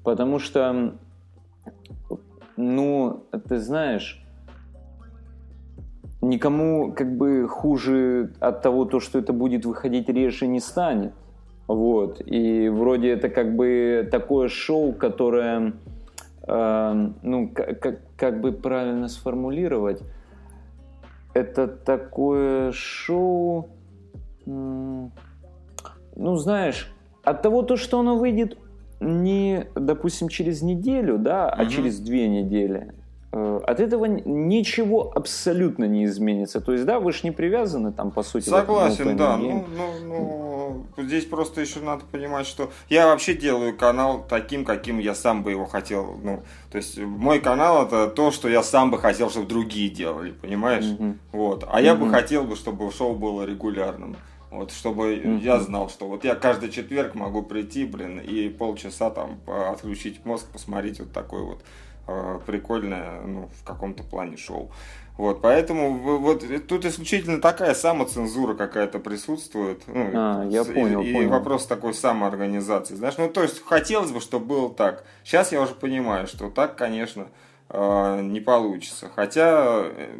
потому 0.04 0.38
что, 0.38 0.94
ну, 2.56 3.24
ты 3.48 3.58
знаешь, 3.58 4.22
никому 6.20 6.92
как 6.92 7.16
бы 7.16 7.48
хуже 7.48 8.32
от 8.38 8.62
того, 8.62 8.84
то, 8.84 9.00
что 9.00 9.18
это 9.18 9.32
будет 9.32 9.64
выходить 9.64 10.08
реже, 10.08 10.46
не 10.46 10.60
станет. 10.60 11.12
Вот. 11.68 12.22
И 12.24 12.70
вроде 12.70 13.10
это 13.10 13.28
как 13.28 13.54
бы 13.54 14.08
такое 14.10 14.48
шоу, 14.48 14.94
которое, 14.94 15.74
э, 16.46 17.10
ну, 17.22 17.48
как, 17.54 18.00
как 18.16 18.40
бы 18.40 18.52
правильно 18.52 19.06
сформулировать, 19.08 20.02
это 21.34 21.68
такое 21.68 22.72
шоу, 22.72 23.68
ну, 24.46 25.12
знаешь, 26.16 26.90
от 27.22 27.42
того, 27.42 27.62
то, 27.62 27.76
что 27.76 28.00
оно 28.00 28.16
выйдет 28.16 28.56
не, 29.00 29.66
допустим, 29.74 30.28
через 30.28 30.62
неделю, 30.62 31.18
да, 31.18 31.50
а 31.50 31.62
угу. 31.62 31.70
через 31.70 32.00
две 32.00 32.28
недели, 32.28 32.94
от 33.30 33.80
этого 33.80 34.06
ничего 34.06 35.12
абсолютно 35.14 35.84
не 35.84 36.06
изменится. 36.06 36.60
То 36.60 36.72
есть, 36.72 36.86
да, 36.86 36.98
вы 36.98 37.12
же 37.12 37.20
не 37.24 37.30
привязаны 37.30 37.92
там, 37.92 38.10
по 38.10 38.22
сути. 38.22 38.48
Согласен, 38.48 39.16
да. 39.16 39.36
Ну, 39.36 39.66
ну, 39.76 40.84
ну, 40.96 41.04
здесь 41.04 41.26
просто 41.26 41.60
еще 41.60 41.80
надо 41.80 42.04
понимать, 42.10 42.46
что 42.46 42.70
я 42.88 43.06
вообще 43.06 43.34
делаю 43.34 43.76
канал 43.76 44.24
таким, 44.28 44.64
каким 44.64 44.98
я 44.98 45.14
сам 45.14 45.42
бы 45.42 45.50
его 45.50 45.66
хотел. 45.66 46.18
Ну, 46.22 46.42
то 46.70 46.78
есть, 46.78 46.98
мой 46.98 47.40
канал 47.40 47.84
это 47.84 48.08
то, 48.08 48.30
что 48.30 48.48
я 48.48 48.62
сам 48.62 48.90
бы 48.90 48.98
хотел, 48.98 49.28
чтобы 49.28 49.46
другие 49.46 49.90
делали, 49.90 50.30
понимаешь? 50.30 50.86
Угу. 50.86 51.14
Вот. 51.32 51.68
А 51.70 51.82
я 51.82 51.94
бы 51.94 52.08
хотел 52.10 52.44
бы, 52.44 52.56
чтобы 52.56 52.90
шоу 52.90 53.14
было 53.14 53.42
регулярным. 53.44 54.16
Вот, 54.50 54.72
чтобы 54.72 55.16
mm-hmm. 55.16 55.42
я 55.42 55.60
знал, 55.60 55.90
что 55.90 56.08
вот 56.08 56.24
я 56.24 56.34
каждый 56.34 56.70
четверг 56.70 57.14
могу 57.14 57.42
прийти, 57.42 57.84
блин, 57.84 58.18
и 58.18 58.48
полчаса 58.48 59.10
там 59.10 59.40
отключить 59.46 60.24
мозг, 60.24 60.46
посмотреть 60.50 61.00
вот 61.00 61.12
такой 61.12 61.42
вот 61.42 61.62
Э, 62.10 62.40
прикольное, 62.46 63.20
ну, 63.20 63.50
в 63.52 63.64
каком-то 63.64 64.02
плане 64.02 64.38
шоу. 64.38 64.70
Вот, 65.18 65.42
поэтому 65.42 66.18
вот 66.18 66.42
тут 66.66 66.86
исключительно 66.86 67.38
такая 67.38 67.74
самоцензура 67.74 68.54
какая-то 68.54 68.98
присутствует. 68.98 69.82
Ну, 69.86 70.10
а, 70.14 70.46
я 70.46 70.64
понял, 70.64 71.02
и, 71.02 71.12
понял. 71.12 71.26
И 71.26 71.26
вопрос 71.26 71.66
такой 71.66 71.92
самоорганизации. 71.92 72.94
Знаешь, 72.94 73.18
ну 73.18 73.28
то 73.28 73.42
есть 73.42 73.62
хотелось 73.62 74.10
бы, 74.10 74.20
чтобы 74.20 74.46
было 74.46 74.70
так. 74.72 75.04
Сейчас 75.22 75.52
я 75.52 75.60
уже 75.60 75.74
понимаю, 75.74 76.26
что 76.28 76.48
так, 76.48 76.76
конечно, 76.76 77.28
э, 77.68 78.20
не 78.22 78.40
получится. 78.40 79.10
Хотя 79.14 79.82
э, 79.84 80.16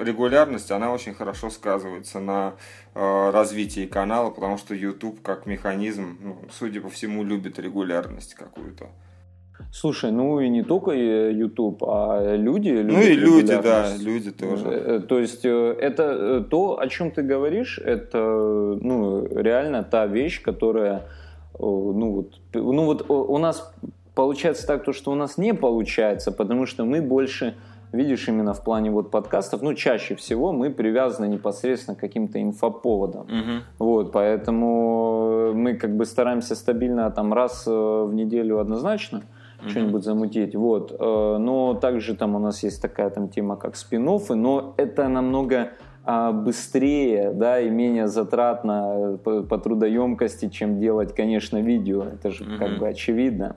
регулярность, 0.00 0.72
она 0.72 0.92
очень 0.92 1.14
хорошо 1.14 1.50
сказывается 1.50 2.18
на 2.18 2.54
развитии 2.94 3.86
канала, 3.86 4.30
потому 4.30 4.58
что 4.58 4.74
YouTube 4.74 5.22
как 5.22 5.46
механизм, 5.46 6.18
ну, 6.20 6.38
судя 6.50 6.80
по 6.80 6.88
всему, 6.90 7.22
любит 7.22 7.60
регулярность 7.60 8.34
какую-то. 8.34 8.90
Слушай, 9.72 10.12
ну 10.12 10.40
и 10.40 10.48
не 10.48 10.62
только 10.62 10.92
YouTube, 10.92 11.84
а 11.84 12.36
люди. 12.36 12.70
Ну 12.70 13.00
и 13.00 13.14
люди, 13.14 13.58
да, 13.62 13.96
люди 13.96 14.30
тоже. 14.30 14.64
Э, 14.66 14.96
э, 14.96 15.00
то 15.00 15.18
есть 15.18 15.44
э, 15.44 15.76
это 15.78 16.40
то, 16.50 16.78
о 16.80 16.88
чем 16.88 17.10
ты 17.10 17.22
говоришь, 17.22 17.78
это 17.78 18.18
ну, 18.18 19.26
реально 19.26 19.82
та 19.82 20.06
вещь, 20.06 20.42
которая 20.42 21.02
ну 21.58 22.12
вот, 22.12 22.40
ну 22.54 22.84
вот 22.84 23.10
у 23.10 23.38
нас 23.38 23.72
получается 24.14 24.66
так, 24.66 24.84
то, 24.84 24.92
что 24.92 25.10
у 25.10 25.14
нас 25.16 25.38
не 25.38 25.54
получается, 25.54 26.30
потому 26.30 26.66
что 26.66 26.84
мы 26.84 27.02
больше 27.02 27.54
видишь, 27.92 28.28
именно 28.28 28.52
в 28.52 28.62
плане 28.62 28.90
вот 28.90 29.10
подкастов, 29.10 29.62
ну, 29.62 29.74
чаще 29.74 30.14
всего 30.14 30.52
мы 30.52 30.70
привязаны 30.70 31.26
непосредственно 31.26 31.96
к 31.96 32.00
каким-то 32.00 32.40
инфоповодам. 32.40 33.22
Угу. 33.22 33.62
Вот, 33.78 34.12
поэтому 34.12 35.52
мы 35.54 35.74
как 35.74 35.96
бы 35.96 36.04
стараемся 36.04 36.54
стабильно 36.54 37.10
там 37.10 37.32
раз 37.32 37.66
в 37.66 38.10
неделю 38.12 38.58
однозначно 38.58 39.22
mm-hmm. 39.58 39.68
что-нибудь 39.68 40.04
замутить. 40.04 40.54
Вот. 40.54 40.92
Э, 40.98 41.36
но 41.38 41.74
также 41.74 42.14
там 42.14 42.34
у 42.34 42.38
нас 42.38 42.62
есть 42.62 42.80
такая 42.82 43.10
там 43.10 43.28
тема, 43.28 43.56
как 43.56 43.76
спин 43.76 44.04
но 44.04 44.74
это 44.76 45.08
намного 45.08 45.72
а, 46.10 46.32
быстрее, 46.32 47.32
да, 47.34 47.60
и 47.60 47.68
менее 47.68 48.08
затратно 48.08 48.94
э, 48.96 49.18
по, 49.22 49.42
по 49.42 49.58
трудоемкости, 49.58 50.48
чем 50.48 50.80
делать, 50.80 51.14
конечно, 51.14 51.60
видео. 51.60 52.02
Это 52.02 52.30
же 52.30 52.44
mm-hmm. 52.44 52.58
как 52.58 52.78
бы 52.78 52.88
очевидно. 52.88 53.56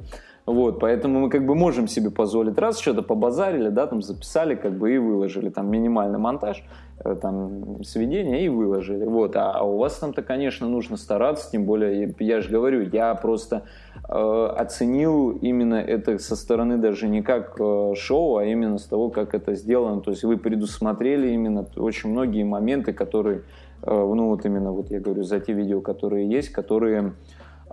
Вот, 0.52 0.80
поэтому 0.80 1.22
мы 1.22 1.30
как 1.30 1.46
бы 1.46 1.56
можем 1.56 1.88
себе 1.88 2.10
позволить 2.10 2.58
раз 2.58 2.80
что-то 2.80 3.02
побазарили, 3.02 3.70
да, 3.70 3.88
там 3.88 4.02
записали, 4.02 4.56
как 4.56 4.74
бы 4.74 4.94
и 4.94 4.98
выложили, 4.98 5.50
там 5.50 5.72
минимальный 5.72 6.20
монтаж, 6.20 6.64
э, 7.04 7.16
там 7.22 7.84
сведения 7.84 8.44
и 8.44 8.50
выложили. 8.50 9.06
Вот, 9.06 9.36
а, 9.36 9.52
а 9.52 9.64
у 9.64 9.78
вас 9.78 9.98
там-то, 9.98 10.22
конечно, 10.22 10.68
нужно 10.68 10.98
стараться, 10.98 11.50
тем 11.52 11.66
более, 11.66 12.14
я 12.20 12.42
же 12.42 12.50
говорю, 12.50 12.82
я 12.92 13.16
просто 13.16 13.64
э, 14.10 14.54
оценил 14.58 15.32
именно 15.32 15.76
это 15.76 16.18
со 16.18 16.36
стороны 16.36 16.78
даже 16.78 17.08
не 17.08 17.22
как 17.22 17.56
э, 17.60 17.94
шоу, 17.96 18.38
а 18.38 18.46
именно 18.46 18.78
с 18.78 18.84
того, 18.84 19.10
как 19.10 19.34
это 19.34 19.56
сделано. 19.56 20.02
То 20.02 20.12
есть 20.12 20.24
вы 20.24 20.38
предусмотрели 20.38 21.30
именно 21.30 21.66
очень 21.78 22.10
многие 22.10 22.44
моменты, 22.44 22.92
которые, 22.92 23.44
э, 23.84 23.90
ну 23.90 24.30
вот 24.30 24.46
именно 24.46 24.72
вот 24.72 24.92
я 24.92 25.00
говорю 25.00 25.24
за 25.24 25.40
те 25.40 25.54
видео, 25.54 25.80
которые 25.80 26.30
есть, 26.30 26.50
которые 26.50 27.14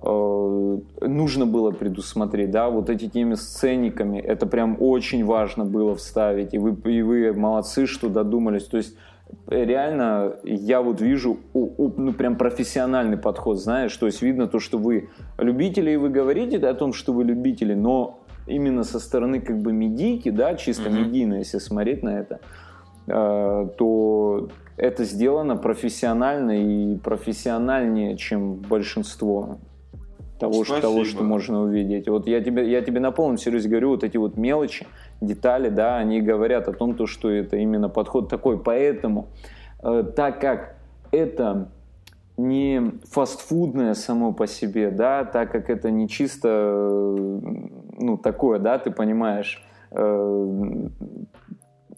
нужно 0.02 1.46
было 1.46 1.70
предусмотреть, 1.70 2.50
да, 2.50 2.70
вот 2.70 2.90
эти 2.90 3.08
теми 3.08 3.34
сцениками, 3.34 4.18
это 4.18 4.46
прям 4.46 4.76
очень 4.80 5.24
важно 5.24 5.64
было 5.64 5.94
вставить, 5.96 6.54
и 6.54 6.58
вы, 6.58 6.76
и 6.90 7.02
вы 7.02 7.32
молодцы, 7.32 7.86
что 7.86 8.08
додумались, 8.08 8.64
то 8.64 8.76
есть 8.76 8.96
реально 9.48 10.36
я 10.44 10.82
вот 10.82 11.00
вижу 11.00 11.38
ну 11.52 12.12
прям 12.12 12.36
профессиональный 12.36 13.16
подход, 13.16 13.58
знаешь, 13.58 13.96
то 13.96 14.06
есть 14.06 14.22
видно 14.22 14.46
то, 14.46 14.60
что 14.60 14.78
вы 14.78 15.10
любители, 15.38 15.90
и 15.92 15.96
вы 15.96 16.10
говорите 16.10 16.58
о 16.58 16.74
том, 16.74 16.92
что 16.92 17.12
вы 17.12 17.24
любители, 17.24 17.74
но 17.74 18.20
именно 18.46 18.84
со 18.84 18.98
стороны 19.00 19.40
как 19.40 19.58
бы 19.58 19.72
медийки, 19.72 20.30
да, 20.30 20.54
чисто 20.54 20.88
mm-hmm. 20.88 21.06
медийно, 21.06 21.34
если 21.34 21.58
смотреть 21.58 22.02
на 22.02 22.20
это, 22.20 22.40
э, 23.06 23.68
то 23.76 24.48
это 24.76 25.04
сделано 25.04 25.56
профессионально 25.56 26.52
и 26.62 26.96
профессиональнее, 26.96 28.16
чем 28.16 28.54
большинство 28.54 29.58
того, 30.38 30.64
что, 30.64 30.80
того, 30.80 31.04
что 31.04 31.24
можно 31.24 31.62
увидеть. 31.62 32.08
Вот 32.08 32.26
я 32.26 32.40
тебе, 32.40 32.70
я 32.70 32.80
тебе 32.82 33.00
на 33.00 33.10
полном 33.10 33.38
серьезе 33.38 33.68
говорю, 33.68 33.90
вот 33.90 34.04
эти 34.04 34.16
вот 34.16 34.36
мелочи, 34.36 34.86
детали, 35.20 35.68
да, 35.68 35.96
они 35.96 36.20
говорят 36.20 36.68
о 36.68 36.72
том, 36.72 36.94
то, 36.94 37.06
что 37.06 37.30
это 37.30 37.56
именно 37.56 37.88
подход 37.88 38.28
такой. 38.28 38.58
Поэтому, 38.58 39.26
э, 39.82 40.04
так 40.14 40.40
как 40.40 40.76
это 41.10 41.68
не 42.36 42.92
фастфудное 43.10 43.94
само 43.94 44.32
по 44.32 44.46
себе, 44.46 44.90
да, 44.90 45.24
так 45.24 45.50
как 45.50 45.70
это 45.70 45.90
не 45.90 46.08
чисто, 46.08 46.48
э, 46.48 47.40
ну, 47.98 48.16
такое, 48.16 48.60
да, 48.60 48.78
ты 48.78 48.92
понимаешь, 48.92 49.64
э, 49.90 50.86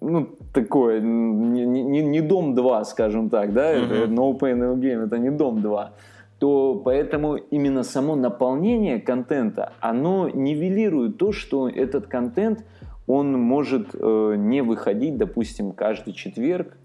ну, 0.00 0.28
такое, 0.54 1.00
не, 1.00 1.66
не, 1.66 2.02
не 2.02 2.20
Дом 2.22 2.54
2, 2.54 2.84
скажем 2.84 3.28
так, 3.28 3.52
да, 3.52 3.74
mm-hmm. 3.74 3.84
это 3.84 4.12
No 4.12 4.38
Pain 4.38 4.58
No 4.58 4.76
Game, 4.76 5.04
это 5.04 5.18
не 5.18 5.30
Дом 5.30 5.60
2, 5.60 5.92
то 6.40 6.80
поэтому 6.82 7.36
именно 7.36 7.82
само 7.82 8.16
наполнение 8.16 8.98
контента, 8.98 9.74
оно 9.80 10.30
нивелирует 10.30 11.18
то, 11.18 11.32
что 11.32 11.68
этот 11.68 12.06
контент, 12.06 12.64
он 13.06 13.32
может 13.32 13.90
э, 13.92 14.34
не 14.38 14.62
выходить, 14.62 15.18
допустим, 15.18 15.72
каждый 15.72 16.14
четверг, 16.14 16.78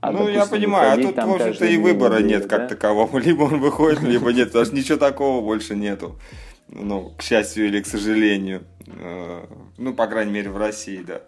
а, 0.00 0.10
ну, 0.10 0.18
допустим, 0.18 0.40
я 0.40 0.46
понимаю, 0.46 0.92
а 0.92 0.96
тут, 0.96 1.16
в 1.16 1.30
общем-то, 1.32 1.66
и 1.66 1.76
выбора 1.76 2.16
неделю, 2.16 2.28
нет 2.28 2.48
да? 2.48 2.58
как 2.58 2.68
такового. 2.68 3.18
Либо 3.24 3.42
он 3.44 3.60
выходит, 3.60 4.02
либо 4.02 4.32
нет, 4.32 4.48
потому 4.48 4.66
что 4.66 4.76
ничего 4.76 4.98
такого 4.98 5.42
больше 5.42 5.74
нету. 5.74 6.18
Ну, 6.68 7.12
к 7.16 7.22
счастью 7.22 7.66
или 7.66 7.80
к 7.80 7.86
сожалению. 7.86 8.64
Э, 8.86 9.46
ну, 9.78 9.94
по 9.94 10.06
крайней 10.06 10.32
мере, 10.32 10.50
в 10.50 10.58
России, 10.58 11.02
да. 11.06 11.22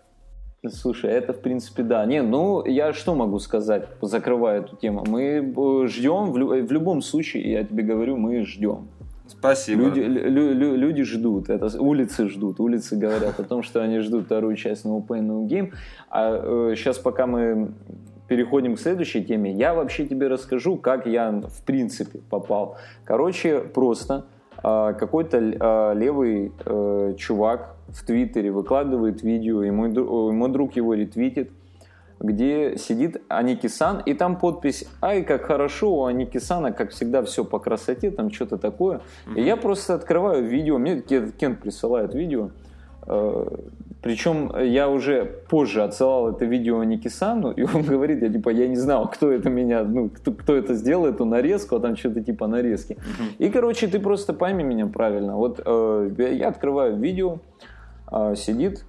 Слушай, 0.68 1.10
это 1.12 1.32
в 1.32 1.40
принципе 1.40 1.82
да. 1.82 2.04
Не, 2.06 2.22
ну 2.22 2.64
я 2.64 2.92
что 2.92 3.14
могу 3.14 3.38
сказать, 3.38 3.88
закрывая 4.00 4.60
эту 4.60 4.76
тему. 4.76 5.04
Мы 5.06 5.22
э, 5.22 5.86
ждем, 5.86 6.32
в, 6.32 6.34
в 6.34 6.72
любом 6.72 7.02
случае, 7.02 7.50
я 7.52 7.64
тебе 7.64 7.82
говорю, 7.82 8.16
мы 8.16 8.44
ждем. 8.44 8.88
Спасибо. 9.28 9.82
Люди, 9.82 10.00
лю, 10.00 10.52
лю, 10.52 10.76
люди 10.76 11.02
ждут, 11.02 11.50
это 11.50 11.66
улицы 11.80 12.28
ждут, 12.28 12.60
улицы 12.60 12.96
говорят 12.96 13.40
о 13.40 13.42
том, 13.42 13.62
что 13.62 13.82
они 13.82 13.98
ждут 13.98 14.26
вторую 14.26 14.56
часть 14.56 14.84
No 14.84 15.04
Pain 15.04 15.26
No 15.26 15.46
Game. 15.46 15.72
А 16.10 16.70
э, 16.70 16.74
сейчас 16.76 16.98
пока 16.98 17.26
мы 17.26 17.72
переходим 18.28 18.76
к 18.76 18.80
следующей 18.80 19.24
теме, 19.24 19.52
я 19.52 19.74
вообще 19.74 20.06
тебе 20.06 20.28
расскажу, 20.28 20.76
как 20.76 21.06
я 21.06 21.30
в 21.30 21.62
принципе 21.64 22.20
попал. 22.30 22.76
Короче, 23.04 23.60
просто 23.60 24.26
какой-то 24.62 25.38
э, 25.38 25.94
левый 25.94 26.52
э, 26.64 27.14
чувак 27.18 27.76
в 27.88 28.04
Твиттере 28.04 28.50
выкладывает 28.50 29.22
видео, 29.22 29.62
и 29.62 29.70
мой, 29.70 29.90
мой 29.90 30.50
друг 30.50 30.76
его 30.76 30.94
ретвитит, 30.94 31.50
где 32.18 32.76
сидит 32.78 33.22
Аникисан, 33.28 34.00
и 34.00 34.14
там 34.14 34.38
подпись 34.38 34.86
«Ай, 35.02 35.22
как 35.22 35.44
хорошо, 35.44 35.94
у 35.94 36.04
Аникисана, 36.06 36.72
как 36.72 36.90
всегда, 36.90 37.22
все 37.22 37.44
по 37.44 37.58
красоте», 37.58 38.10
там 38.10 38.30
что-то 38.30 38.56
такое. 38.56 39.00
Mm-hmm. 39.26 39.40
И 39.40 39.42
я 39.42 39.56
просто 39.56 39.94
открываю 39.94 40.44
видео, 40.44 40.78
мне 40.78 41.00
Кент 41.02 41.60
присылает 41.60 42.14
видео, 42.14 42.50
э, 43.06 43.46
причем 44.06 44.52
я 44.62 44.88
уже 44.88 45.24
позже 45.48 45.82
отсылал 45.82 46.30
это 46.30 46.44
видео 46.44 46.84
Никисану, 46.84 47.50
и 47.50 47.62
он 47.64 47.82
говорит, 47.88 48.22
я 48.22 48.28
типа, 48.28 48.50
я 48.50 48.68
не 48.68 48.76
знал, 48.76 49.10
кто 49.10 49.32
это 49.32 49.50
меня, 49.50 49.82
ну, 49.82 50.10
кто, 50.10 50.30
кто 50.30 50.54
это 50.54 50.74
сделал, 50.74 51.06
эту 51.06 51.24
нарезку, 51.24 51.76
а 51.76 51.80
там 51.80 51.96
что-то 51.96 52.20
типа 52.20 52.46
нарезки. 52.46 52.92
Uh-huh. 52.92 53.46
И, 53.46 53.50
короче, 53.50 53.88
ты 53.88 53.98
просто 53.98 54.32
пойми 54.32 54.62
меня 54.62 54.86
правильно. 54.86 55.36
Вот 55.36 55.60
э, 55.64 56.10
я 56.38 56.48
открываю 56.48 56.96
видео, 56.96 57.38
э, 58.12 58.34
сидит 58.36 58.84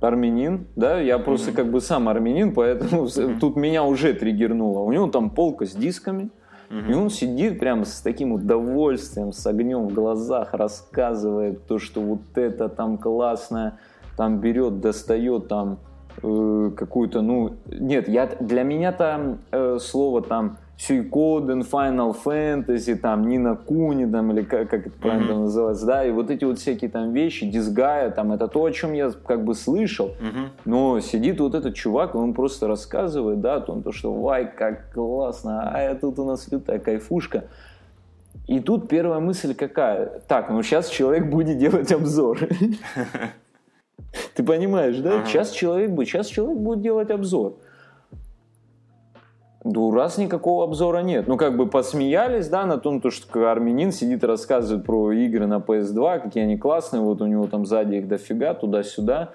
армянин, 0.00 0.66
да, 0.74 0.98
я 0.98 1.18
просто 1.18 1.50
mm-hmm. 1.50 1.54
как 1.54 1.70
бы 1.70 1.80
сам 1.80 2.08
армянин, 2.08 2.54
поэтому 2.54 3.04
mm-hmm. 3.06 3.38
тут 3.38 3.56
меня 3.56 3.84
уже 3.84 4.14
триггернуло. 4.14 4.80
У 4.80 4.92
него 4.92 5.08
там 5.08 5.30
полка 5.30 5.66
с 5.66 5.72
дисками, 5.72 6.30
mm-hmm. 6.72 6.90
и 6.90 6.94
он 6.94 7.10
сидит 7.10 7.60
прям 7.60 7.84
с 7.84 8.00
таким 8.00 8.32
удовольствием, 8.32 9.32
с 9.32 9.46
огнем 9.46 9.88
в 9.88 9.94
глазах, 9.94 10.54
рассказывает 10.54 11.66
то, 11.66 11.78
что 11.78 12.00
вот 12.00 12.20
это 12.34 12.68
там 12.68 12.98
классное, 12.98 13.78
там 14.16 14.38
берет, 14.40 14.80
достает 14.80 15.48
там 15.48 15.78
э, 16.22 16.70
какую-то, 16.76 17.20
ну, 17.20 17.56
нет, 17.66 18.08
я, 18.08 18.26
для 18.26 18.62
меня 18.62 18.92
там 18.92 19.38
э, 19.50 19.78
слово 19.78 20.22
там 20.22 20.56
Сюйкоден, 20.82 21.60
Final 21.60 22.16
Fantasy, 22.24 22.96
там, 22.96 23.28
Нина 23.28 23.54
Куни, 23.54 24.04
там, 24.10 24.32
или 24.32 24.42
как, 24.42 24.68
как 24.68 24.88
это 24.88 24.98
правильно 24.98 25.30
mm-hmm. 25.30 25.42
называется, 25.42 25.86
да, 25.86 26.04
и 26.04 26.10
вот 26.10 26.28
эти 26.28 26.44
вот 26.44 26.58
всякие 26.58 26.90
там 26.90 27.12
вещи, 27.12 27.48
Дисгая, 27.48 28.10
там, 28.10 28.32
это 28.32 28.48
то, 28.48 28.64
о 28.64 28.70
чем 28.72 28.92
я 28.92 29.12
как 29.24 29.44
бы 29.44 29.54
слышал, 29.54 30.08
mm-hmm. 30.08 30.48
но 30.64 30.98
сидит 30.98 31.38
вот 31.38 31.54
этот 31.54 31.76
чувак, 31.76 32.16
он 32.16 32.34
просто 32.34 32.66
рассказывает, 32.66 33.40
да, 33.40 33.56
о 33.56 33.60
том, 33.60 33.84
то, 33.84 33.92
что, 33.92 34.12
вай, 34.12 34.50
как 34.52 34.92
классно, 34.92 35.70
а 35.70 35.94
тут 35.94 36.18
у 36.18 36.24
нас 36.24 36.50
лютая 36.50 36.80
кайфушка, 36.80 37.44
и 38.48 38.58
тут 38.58 38.88
первая 38.88 39.20
мысль 39.20 39.54
какая? 39.54 40.20
Так, 40.26 40.50
ну 40.50 40.64
сейчас 40.64 40.88
человек 40.88 41.30
будет 41.30 41.58
делать 41.58 41.92
обзор. 41.92 42.40
Ты 44.34 44.42
понимаешь, 44.42 44.96
да? 44.98 45.24
Сейчас 45.24 45.52
человек 45.52 45.92
будет, 45.92 46.08
сейчас 46.08 46.26
человек 46.26 46.58
будет 46.58 46.82
делать 46.82 47.10
обзор. 47.10 47.56
Да 49.64 49.80
у 49.80 49.92
раз 49.92 50.18
никакого 50.18 50.64
обзора 50.64 51.02
нет. 51.02 51.28
Ну, 51.28 51.36
как 51.36 51.56
бы 51.56 51.66
посмеялись, 51.66 52.48
да, 52.48 52.66
на 52.66 52.78
том, 52.78 53.00
то, 53.00 53.10
что 53.10 53.50
армянин 53.50 53.92
сидит 53.92 54.24
и 54.24 54.26
рассказывает 54.26 54.84
про 54.84 55.12
игры 55.12 55.46
на 55.46 55.58
PS2, 55.58 56.20
какие 56.20 56.42
они 56.42 56.58
классные, 56.58 57.00
вот 57.00 57.22
у 57.22 57.26
него 57.26 57.46
там 57.46 57.64
сзади 57.64 57.96
их 57.96 58.08
дофига, 58.08 58.54
туда-сюда. 58.54 59.30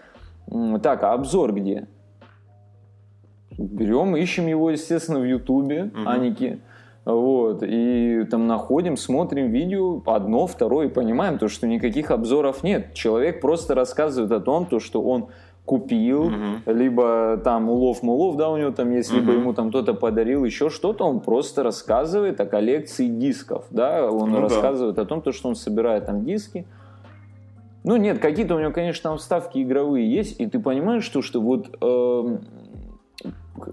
Так, 0.83 1.03
а 1.03 1.13
обзор 1.13 1.53
где? 1.53 1.87
Берем, 3.57 4.17
ищем 4.17 4.47
его, 4.47 4.69
естественно, 4.69 5.19
в 5.19 5.25
Ютубе, 5.25 5.83
угу. 5.83 6.09
Аники. 6.09 6.59
Вот, 7.05 7.63
и 7.63 8.25
там 8.29 8.47
находим, 8.47 8.97
смотрим 8.97 9.49
видео, 9.49 10.01
одно, 10.05 10.45
второе, 10.45 10.87
и 10.87 10.89
понимаем 10.89 11.37
то, 11.37 11.47
что 11.47 11.65
никаких 11.65 12.11
обзоров 12.11 12.63
нет. 12.63 12.93
Человек 12.93 13.39
просто 13.39 13.75
рассказывает 13.75 14.29
о 14.33 14.41
том, 14.41 14.65
то, 14.65 14.81
что 14.81 15.01
он 15.01 15.29
купил, 15.67 16.29
uh-huh. 16.29 16.73
либо 16.73 17.41
там 17.43 17.69
улов-мулов, 17.69 18.37
да, 18.37 18.49
у 18.49 18.55
него 18.55 18.71
там 18.71 18.89
есть, 18.91 19.11
uh-huh. 19.11 19.17
либо 19.17 19.33
ему 19.33 19.53
там 19.53 19.67
кто-то 19.67 19.93
подарил 19.93 20.45
еще 20.45 20.69
что-то, 20.69 21.03
он 21.03 21.19
просто 21.19 21.61
рассказывает 21.61 22.39
о 22.39 22.45
коллекции 22.45 23.07
дисков, 23.07 23.65
да, 23.69 24.09
он 24.09 24.31
ну, 24.31 24.39
рассказывает 24.39 24.95
да. 24.95 25.01
о 25.01 25.05
том, 25.05 25.21
то, 25.21 25.33
что 25.33 25.49
он 25.49 25.55
собирает 25.55 26.05
там 26.05 26.23
диски. 26.23 26.65
Ну 27.83 27.97
нет, 27.97 28.19
какие-то 28.19 28.55
у 28.55 28.59
него, 28.59 28.71
конечно, 28.71 29.09
там 29.09 29.17
вставки 29.17 29.61
игровые 29.61 30.09
есть, 30.09 30.39
и 30.39 30.47
ты 30.47 30.57
понимаешь, 30.59 31.03
что, 31.03 31.21
что 31.21 31.41
вот 31.41 31.67
э, 31.81 32.37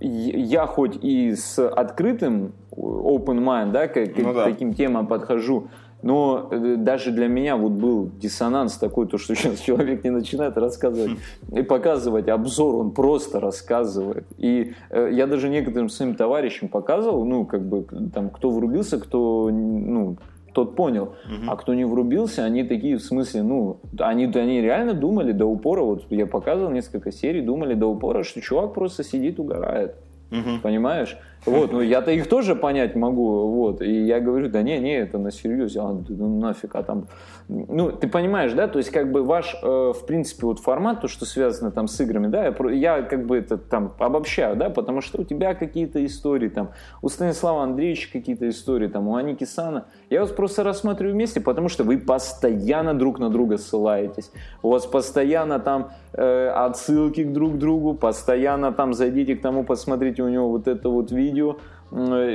я 0.01 0.67
хоть 0.67 0.97
и 1.01 1.37
с 1.37 1.65
открытым 1.65 2.55
open 2.73 3.39
mind, 3.39 3.71
да, 3.71 3.87
к, 3.87 3.97
ну, 4.17 4.33
к 4.33 4.35
да. 4.35 4.45
таким 4.45 4.75
темам 4.75 5.07
подхожу, 5.07 5.69
но 6.05 6.49
э, 6.51 6.77
даже 6.77 7.13
для 7.13 7.29
меня 7.29 7.57
вот 7.57 7.73
был 7.73 8.11
диссонанс 8.21 8.77
такой, 8.77 9.07
то, 9.07 9.17
что 9.17 9.35
сейчас 9.35 9.61
человек 9.61 10.05
не 10.05 10.11
начинает 10.11 10.59
рассказывать 10.59 11.19
и 11.51 11.63
показывать 11.63 12.29
обзор, 12.29 12.75
он 12.77 12.91
просто 12.91 13.41
рассказывает. 13.41 14.27
И 14.37 14.75
э, 14.91 15.09
я 15.13 15.27
даже 15.27 15.49
некоторым 15.49 15.89
своим 15.89 16.15
товарищам 16.15 16.69
показывал, 16.69 17.25
ну, 17.25 17.47
как 17.47 17.67
бы, 17.67 17.87
там, 18.13 18.29
кто 18.29 18.51
врубился, 18.51 19.01
кто, 19.01 19.49
ну, 19.51 20.19
тот 20.53 20.77
понял. 20.77 21.15
Угу. 21.25 21.49
А 21.51 21.57
кто 21.57 21.73
не 21.73 21.87
врубился, 21.87 22.45
они 22.45 22.65
такие, 22.65 22.99
в 22.99 23.03
смысле, 23.03 23.43
ну, 23.43 23.81
они, 23.99 24.27
они 24.27 24.61
реально 24.61 24.93
думали 24.93 25.33
до 25.33 25.47
упора, 25.47 25.83
вот 25.83 26.05
я 26.11 26.27
показывал 26.27 26.71
несколько 26.71 27.13
серий, 27.13 27.41
думали 27.41 27.73
до 27.73 27.87
упора, 27.87 28.25
что 28.25 28.43
чувак 28.43 28.75
просто 28.75 29.05
сидит, 29.05 29.41
угорает. 29.41 29.97
Угу. 30.31 30.61
Понимаешь? 30.63 31.17
Вот, 31.47 31.73
ну 31.73 31.81
я-то 31.83 32.11
их 32.11 32.29
тоже 32.29 32.57
понять 32.57 32.95
могу, 32.95 33.51
вот, 33.51 33.83
и 33.83 34.05
я 34.05 34.21
говорю, 34.21 34.49
да 34.49 34.63
не, 34.63 34.79
не, 34.79 34.97
это 34.97 35.19
на 35.19 35.31
серьезе, 35.31 35.81
а, 35.81 35.93
ну 36.09 36.41
нафиг, 36.41 36.75
а 36.75 36.83
там, 36.83 37.07
ну, 37.49 37.93
ты 37.93 38.09
понимаешь, 38.09 38.55
да, 38.55 38.67
то 38.67 38.79
есть 38.79 38.91
как 38.91 39.13
бы 39.13 39.23
ваш, 39.23 39.55
э, 39.63 39.67
в 39.67 40.07
принципе, 40.07 40.47
вот 40.47 40.61
формат, 40.61 41.03
то, 41.03 41.09
что 41.09 41.27
связано 41.27 41.71
там 41.71 41.87
с 41.87 42.01
играми, 42.01 42.29
да, 42.29 42.47
я, 42.47 42.71
я 42.71 43.03
как 43.03 43.27
бы 43.27 43.37
это 43.37 43.59
там 43.59 43.93
обобщаю, 43.99 44.57
да, 44.57 44.71
потому 44.71 45.03
что 45.03 45.21
у 45.21 45.25
тебя 45.25 45.55
какие-то 45.55 46.03
истории 46.07 46.49
там, 46.49 46.71
у 47.03 47.11
Станислава 47.11 47.63
Андреевича 47.63 48.11
какие-то 48.11 48.49
истории 48.49 48.89
там, 48.89 49.09
у 49.09 49.17
Аники 49.17 49.45
Сана, 49.45 49.85
я 50.09 50.21
вас 50.21 50.31
просто 50.31 50.63
рассматриваю 50.63 51.15
вместе, 51.15 51.43
потому 51.43 51.69
что 51.69 51.85
вы 51.85 51.99
постоянно 51.99 52.95
друг 52.95 53.19
на 53.19 53.29
друга 53.29 53.59
ссылаетесь, 53.59 54.31
у 54.63 54.71
вас 54.71 54.87
постоянно 54.87 55.59
там 55.59 55.91
э, 56.15 56.49
отсылки 56.49 57.23
к 57.25 57.33
друг 57.33 57.59
другу, 57.59 57.93
постоянно 57.93 58.73
там 58.73 58.95
зайдите 58.95 59.37
к 59.37 59.43
тому, 59.43 59.65
посмотрите 59.65 60.23
у 60.23 60.29
него 60.29 60.49
вот 60.49 60.69
это 60.69 60.89
вот 60.89 61.11
видео, 61.11 61.34
видео. 61.35 61.57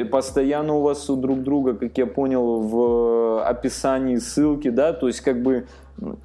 Постоянно 0.09 0.75
у 0.75 0.81
вас 0.81 1.09
у 1.09 1.15
друг 1.15 1.41
друга, 1.41 1.73
как 1.73 1.97
я 1.97 2.05
понял, 2.05 2.61
в 2.61 3.43
описании 3.45 4.17
ссылки, 4.17 4.69
да, 4.69 4.93
то 4.93 5.07
есть 5.07 5.21
как 5.21 5.41
бы 5.41 5.65
ну, 5.97 6.17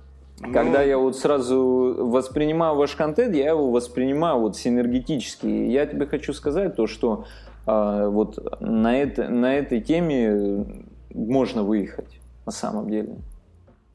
когда 0.52 0.82
я 0.82 0.98
вот 0.98 1.16
сразу 1.16 1.96
воспринимаю 1.98 2.76
ваш 2.76 2.94
контент, 2.94 3.34
я 3.34 3.50
его 3.50 3.70
воспринимаю 3.70 4.40
вот 4.40 4.56
синергетически. 4.56 5.46
Я 5.46 5.86
тебе 5.86 6.06
хочу 6.06 6.32
сказать 6.32 6.76
то, 6.76 6.86
что 6.86 7.24
э, 7.66 8.08
вот 8.08 8.60
на, 8.60 8.96
это, 8.96 9.28
на 9.28 9.54
этой 9.54 9.80
теме 9.80 10.66
можно 11.14 11.62
выехать 11.62 12.20
на 12.46 12.52
самом 12.52 12.90
деле. 12.90 13.16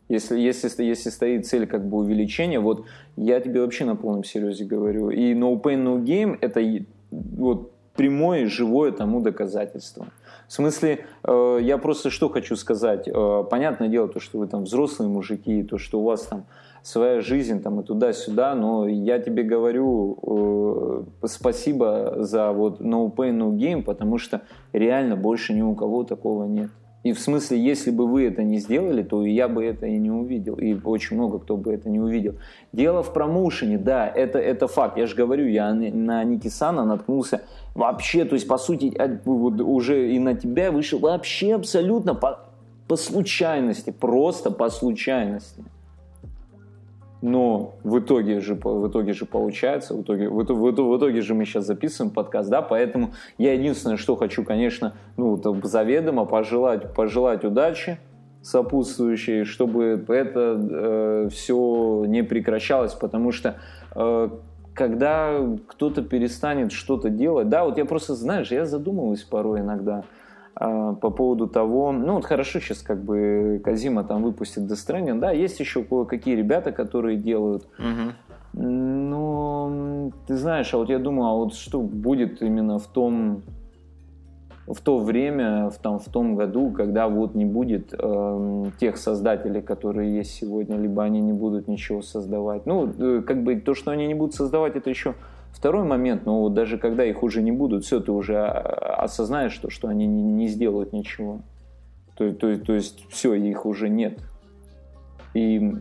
Если, 0.07 0.39
если, 0.39 0.83
если 0.83 1.11
стоит 1.11 1.45
цель 1.45 1.67
как 1.67 1.87
бы 1.87 1.97
увеличения, 1.97 2.59
вот 2.59 2.85
я 3.15 3.39
тебе 3.39 3.61
вообще 3.61 3.85
на 3.85 3.95
полном 3.95 4.23
серьезе 4.23 4.65
говорю. 4.65 5.11
И 5.11 5.33
No 5.33 5.61
Pain 5.61 5.83
No 5.83 6.03
Game 6.03 6.37
это 6.41 6.61
вот 7.11 7.73
прямое 7.99 8.47
живое 8.47 8.93
тому 8.93 9.19
доказательство. 9.19 10.07
В 10.47 10.53
смысле, 10.53 11.05
э, 11.25 11.57
я 11.61 11.77
просто 11.77 12.09
что 12.09 12.29
хочу 12.29 12.55
сказать. 12.55 13.09
Э, 13.09 13.43
понятное 13.49 13.89
дело, 13.89 14.07
то, 14.07 14.21
что 14.21 14.39
вы 14.39 14.47
там 14.47 14.63
взрослые 14.63 15.09
мужики, 15.09 15.63
то, 15.63 15.77
что 15.77 15.99
у 15.99 16.03
вас 16.03 16.21
там 16.21 16.45
своя 16.81 17.19
жизнь 17.19 17.61
там 17.61 17.81
и 17.81 17.83
туда-сюда, 17.83 18.55
но 18.55 18.87
я 18.87 19.19
тебе 19.19 19.43
говорю 19.43 20.17
э, 21.21 21.27
спасибо 21.27 22.23
за 22.23 22.53
вот 22.53 22.79
No 22.79 23.13
Pain 23.13 23.37
No 23.37 23.51
Game, 23.51 23.83
потому 23.83 24.17
что 24.17 24.43
реально 24.71 25.17
больше 25.17 25.53
ни 25.53 25.61
у 25.61 25.75
кого 25.75 26.05
такого 26.05 26.45
нет. 26.45 26.69
И 27.03 27.13
в 27.13 27.19
смысле, 27.19 27.63
если 27.63 27.91
бы 27.91 28.05
вы 28.05 28.25
это 28.25 28.43
не 28.43 28.59
сделали, 28.59 29.03
то 29.03 29.25
я 29.25 29.47
бы 29.47 29.63
это 29.63 29.85
и 29.85 29.97
не 29.97 30.11
увидел. 30.11 30.55
И 30.55 30.73
очень 30.83 31.15
много 31.15 31.39
кто 31.39 31.55
бы 31.55 31.73
это 31.73 31.89
не 31.89 31.99
увидел. 31.99 32.35
Дело 32.73 33.03
в 33.03 33.13
промоушене, 33.13 33.77
да, 33.77 34.05
это, 34.07 34.37
это 34.37 34.67
факт. 34.67 34.97
Я 34.97 35.07
же 35.07 35.15
говорю, 35.15 35.47
я 35.47 35.73
на 35.73 36.23
Ники 36.25 36.49
Сана 36.49 36.83
наткнулся 36.83 37.41
вообще, 37.73 38.25
то 38.25 38.35
есть, 38.35 38.47
по 38.47 38.57
сути, 38.57 38.93
вот 39.23 39.61
уже 39.61 40.11
и 40.13 40.19
на 40.19 40.35
тебя 40.35 40.71
вышел 40.71 40.99
вообще 40.99 41.55
абсолютно 41.55 42.15
по, 42.15 42.39
по 42.89 42.97
случайности, 42.97 43.91
просто 43.91 44.51
по 44.51 44.69
случайности. 44.69 45.63
Но 47.21 47.75
в 47.83 47.99
итоге 47.99 48.39
же, 48.39 48.55
в 48.55 48.87
итоге 48.89 49.13
же 49.13 49.25
получается, 49.25 49.93
в 49.93 50.03
итоге, 50.03 50.29
в, 50.29 50.43
в, 50.43 50.71
в 50.71 50.97
итоге 50.97 51.21
же 51.21 51.33
мы 51.33 51.45
сейчас 51.45 51.65
записываем 51.65 52.13
подкаст, 52.13 52.49
да, 52.49 52.61
поэтому 52.61 53.13
я 53.37 53.53
единственное, 53.53 53.97
что 53.97 54.15
хочу, 54.15 54.43
конечно, 54.45 54.93
ну, 55.17 55.41
заведомо 55.63 56.25
пожелать, 56.25 56.93
пожелать 56.93 57.43
удачи 57.43 57.99
сопутствующей, 58.41 59.43
чтобы 59.43 60.05
это 60.07 60.57
э, 60.57 61.29
все 61.29 62.05
не 62.07 62.23
прекращалось, 62.23 62.93
потому 62.93 63.33
что 63.33 63.57
э, 63.95 64.29
когда 64.73 65.41
кто-то 65.67 66.01
перестанет 66.01 66.71
что-то 66.71 67.09
делать, 67.09 67.49
да, 67.49 67.65
вот 67.65 67.77
я 67.77 67.83
просто, 67.83 68.15
знаешь, 68.15 68.49
я 68.49 68.65
задумываюсь 68.65 69.23
порой 69.23 69.59
иногда, 69.59 70.05
по 70.59 71.09
поводу 71.09 71.47
того, 71.47 71.93
ну 71.93 72.15
вот 72.15 72.25
хорошо 72.25 72.59
сейчас 72.59 72.81
как 72.81 73.01
бы 73.01 73.61
Казима 73.63 74.03
там 74.03 74.23
выпустит 74.23 74.63
Death 74.63 74.87
Stranding, 74.87 75.19
да, 75.19 75.31
есть 75.31 75.59
еще 75.59 75.83
кое-какие 75.83 76.35
ребята, 76.35 76.73
которые 76.73 77.17
делают, 77.17 77.67
угу. 77.77 78.61
но 78.61 80.11
ты 80.27 80.35
знаешь, 80.35 80.73
а 80.73 80.77
вот 80.77 80.89
я 80.89 80.99
думаю, 80.99 81.29
а 81.29 81.33
вот 81.35 81.53
что 81.53 81.79
будет 81.79 82.41
именно 82.41 82.77
в 82.77 82.87
том, 82.87 83.41
в 84.67 84.81
то 84.81 84.99
время, 84.99 85.69
в, 85.69 85.77
там, 85.79 85.97
в 85.99 86.05
том 86.05 86.35
году, 86.35 86.71
когда 86.71 87.07
вот 87.07 87.35
не 87.35 87.45
будет 87.45 87.93
э, 87.97 88.65
тех 88.79 88.97
создателей, 88.97 89.61
которые 89.61 90.13
есть 90.15 90.31
сегодня, 90.31 90.77
либо 90.77 91.03
они 91.03 91.21
не 91.21 91.33
будут 91.33 91.67
ничего 91.67 92.01
создавать. 92.01 92.65
Ну, 92.65 92.93
э, 92.99 93.21
как 93.25 93.43
бы 93.43 93.55
то, 93.55 93.73
что 93.73 93.91
они 93.91 94.05
не 94.07 94.13
будут 94.13 94.35
создавать, 94.35 94.75
это 94.75 94.89
еще 94.89 95.15
Второй 95.51 95.83
момент, 95.83 96.25
ну 96.25 96.47
даже 96.49 96.77
когда 96.77 97.03
их 97.03 97.23
уже 97.23 97.41
не 97.41 97.51
будут, 97.51 97.83
все, 97.83 97.99
ты 97.99 98.11
уже 98.11 98.37
а, 98.37 99.03
осознаешь, 99.03 99.51
что, 99.51 99.69
что 99.69 99.87
они 99.87 100.07
не, 100.07 100.21
не 100.21 100.47
сделают 100.47 100.93
ничего. 100.93 101.41
То, 102.15 102.31
то, 102.33 102.57
то 102.57 102.73
есть 102.73 103.05
все, 103.09 103.33
их 103.33 103.65
уже 103.65 103.89
нет. 103.89 104.19
И 105.33 105.73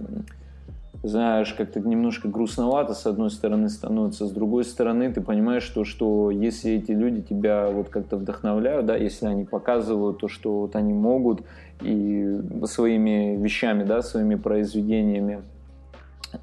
знаешь, 1.02 1.54
как-то 1.54 1.80
немножко 1.80 2.28
грустновато 2.28 2.94
с 2.94 3.06
одной 3.06 3.30
стороны 3.30 3.68
становится, 3.68 4.26
с 4.26 4.32
другой 4.32 4.64
стороны 4.64 5.12
ты 5.12 5.20
понимаешь, 5.20 5.62
что, 5.62 5.84
что 5.84 6.30
если 6.30 6.72
эти 6.72 6.90
люди 6.90 7.22
тебя 7.22 7.68
вот 7.70 7.88
как-то 7.88 8.16
вдохновляют, 8.16 8.86
да, 8.86 8.96
если 8.96 9.26
они 9.26 9.44
показывают 9.44 10.18
то, 10.18 10.28
что 10.28 10.60
вот 10.60 10.74
они 10.74 10.92
могут 10.92 11.42
и 11.82 12.40
своими 12.64 13.36
вещами, 13.36 13.84
да, 13.84 14.02
своими 14.02 14.34
произведениями, 14.34 15.42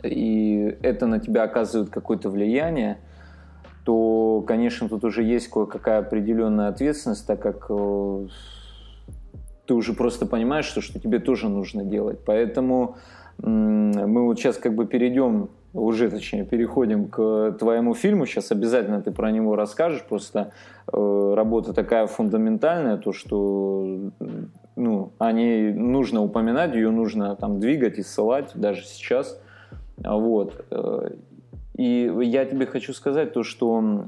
и 0.03 0.78
это 0.82 1.05
на 1.05 1.19
тебя 1.19 1.43
оказывает 1.43 1.89
какое-то 1.89 2.30
влияние, 2.30 2.97
то, 3.86 4.43
конечно, 4.47 4.89
тут 4.89 5.03
уже 5.03 5.23
есть 5.23 5.47
кое-какая 5.47 5.99
определенная 5.99 6.69
ответственность, 6.69 7.27
так 7.27 7.39
как 7.39 7.67
э, 7.69 8.27
ты 9.67 9.73
уже 9.75 9.93
просто 9.93 10.25
понимаешь, 10.25 10.65
что, 10.65 10.81
что 10.81 10.99
тебе 10.99 11.19
тоже 11.19 11.49
нужно 11.49 11.83
делать. 11.83 12.19
Поэтому 12.25 12.97
мы 13.38 14.23
вот 14.23 14.39
сейчас 14.39 14.57
как 14.57 14.75
бы 14.75 14.88
перейдем, 14.88 15.49
уже 15.73 16.09
точнее, 16.09 16.45
переходим 16.45 17.07
к 17.09 17.57
твоему 17.59 17.93
фильму. 17.93 18.25
Сейчас 18.25 18.51
обязательно 18.51 19.01
ты 19.01 19.11
про 19.11 19.29
него 19.29 19.55
расскажешь. 19.55 20.03
Просто 20.03 20.51
э, 20.91 21.33
работа 21.36 21.73
такая 21.73 22.07
фундаментальная, 22.07 22.97
то 22.97 23.11
что 23.11 24.11
ну, 24.75 25.11
о 25.19 25.31
ней 25.31 25.71
нужно 25.73 26.23
упоминать, 26.23 26.73
ее 26.73 26.89
нужно 26.89 27.36
там 27.36 27.59
двигать 27.59 27.99
и 27.99 28.03
ссылать 28.03 28.51
даже 28.55 28.83
сейчас. 28.83 29.39
Вот. 29.97 30.65
И 31.78 32.09
я 32.21 32.45
тебе 32.45 32.65
хочу 32.65 32.93
сказать 32.93 33.34
то, 33.34 33.43
что 33.43 34.05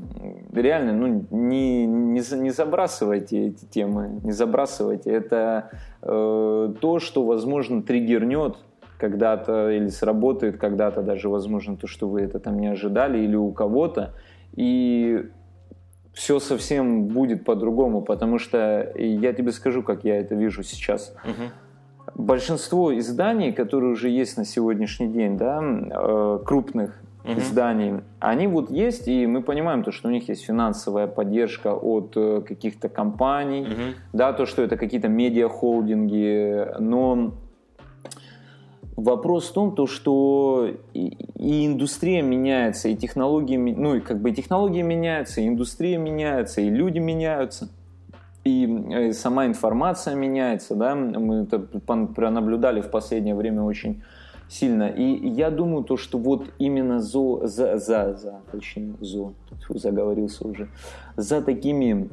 реально, 0.53 0.93
ну, 0.93 1.25
не, 1.31 1.85
не, 1.85 2.21
не 2.35 2.49
забрасывайте 2.51 3.47
эти 3.47 3.65
темы, 3.65 4.21
не 4.23 4.31
забрасывайте. 4.31 5.11
Это 5.11 5.69
э, 6.01 6.73
то, 6.79 6.99
что, 6.99 7.25
возможно, 7.25 7.83
триггернет 7.83 8.55
когда-то 8.97 9.69
или 9.69 9.87
сработает 9.87 10.57
когда-то 10.57 11.01
даже, 11.01 11.27
возможно, 11.27 11.75
то, 11.75 11.87
что 11.87 12.07
вы 12.07 12.21
это 12.21 12.39
там 12.39 12.57
не 12.57 12.67
ожидали 12.67 13.19
или 13.19 13.35
у 13.35 13.51
кого-то. 13.51 14.13
И 14.55 15.25
все 16.13 16.39
совсем 16.39 17.07
будет 17.07 17.43
по-другому, 17.43 18.01
потому 18.01 18.39
что 18.39 18.93
я 18.95 19.33
тебе 19.33 19.51
скажу, 19.51 19.83
как 19.83 20.05
я 20.05 20.17
это 20.17 20.35
вижу 20.35 20.63
сейчас. 20.63 21.13
Большинство 22.15 22.97
изданий, 22.97 23.51
которые 23.51 23.91
уже 23.91 24.09
есть 24.09 24.37
на 24.37 24.45
сегодняшний 24.45 25.09
день, 25.09 25.37
да, 25.37 25.61
э, 25.61 26.39
крупных, 26.45 26.99
угу. 27.27 27.39
изданий, 27.39 28.01
они 28.19 28.47
вот 28.47 28.71
есть, 28.71 29.07
и 29.07 29.27
мы 29.27 29.41
понимаем 29.41 29.83
то, 29.83 29.91
что 29.91 30.07
у 30.07 30.11
них 30.11 30.29
есть 30.29 30.45
финансовая 30.45 31.07
поддержка 31.07 31.73
от 31.73 32.13
э, 32.15 32.41
каких-то 32.41 32.89
компаний, 32.89 33.61
угу. 33.61 33.95
да, 34.13 34.33
то, 34.33 34.45
что 34.45 34.63
это 34.63 34.77
какие-то 34.77 35.07
медиа-холдинги, 35.07 36.79
но 36.79 37.33
Вопрос 38.97 39.49
в 39.49 39.53
том, 39.53 39.75
то, 39.75 39.85
что 39.85 40.71
и, 40.95 41.67
индустрия 41.67 42.23
меняется, 42.23 42.89
и 42.89 42.95
технологии, 42.95 43.55
ну 43.55 43.93
и 43.93 43.99
как 43.99 44.19
бы 44.19 44.31
и 44.31 44.33
технологии 44.33 44.81
меняются, 44.81 45.39
и 45.39 45.47
индустрия 45.47 45.99
меняется, 45.99 46.61
и 46.61 46.69
люди 46.71 46.97
меняются, 46.97 47.69
и, 48.43 48.63
и 48.63 49.09
э, 49.09 49.13
сама 49.13 49.45
информация 49.45 50.15
меняется, 50.15 50.73
да, 50.73 50.95
мы 50.95 51.43
это 51.43 51.59
пронаблюдали 51.59 52.81
в 52.81 52.89
последнее 52.89 53.35
время 53.35 53.61
очень 53.61 54.01
сильно. 54.49 54.89
И 54.89 55.27
я 55.29 55.49
думаю, 55.49 55.83
то, 55.83 55.97
что 55.97 56.17
вот 56.17 56.49
именно 56.59 56.99
за, 56.99 57.47
за, 57.47 57.77
за, 57.77 58.15
за 58.15 58.39
точнее, 58.51 58.93
зо, 58.99 59.33
заговорился 59.69 60.47
уже, 60.47 60.69
за 61.15 61.41
такими 61.41 62.09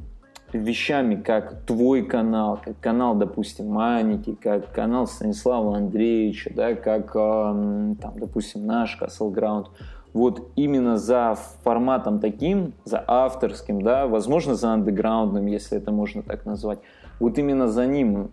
вещами, 0.52 1.16
как 1.16 1.62
твой 1.66 2.04
канал, 2.04 2.60
как 2.64 2.78
канал, 2.80 3.14
допустим, 3.14 3.68
Маники, 3.68 4.34
как 4.40 4.72
канал 4.72 5.06
Станислава 5.06 5.76
Андреевича, 5.76 6.52
да, 6.54 6.74
как, 6.74 7.12
там, 7.12 7.96
допустим, 8.16 8.66
наш 8.66 8.98
Castle 9.00 9.32
Ground, 9.32 9.66
вот 10.12 10.48
именно 10.54 10.96
за 10.96 11.36
форматом 11.64 12.20
таким, 12.20 12.72
за 12.84 13.02
авторским, 13.06 13.82
да, 13.82 14.06
возможно, 14.06 14.54
за 14.54 14.72
андеграундным, 14.72 15.46
если 15.46 15.78
это 15.78 15.90
можно 15.90 16.22
так 16.22 16.46
назвать, 16.46 16.78
вот 17.18 17.36
именно 17.38 17.68
за 17.68 17.86
ним 17.86 18.30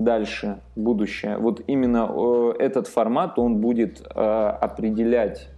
дальше 0.00 0.60
будущее. 0.76 1.36
Вот 1.36 1.62
именно 1.66 2.08
э, 2.10 2.54
этот 2.58 2.88
формат, 2.88 3.38
он 3.38 3.58
будет 3.58 4.00
э, 4.00 4.20
определять 4.60 5.48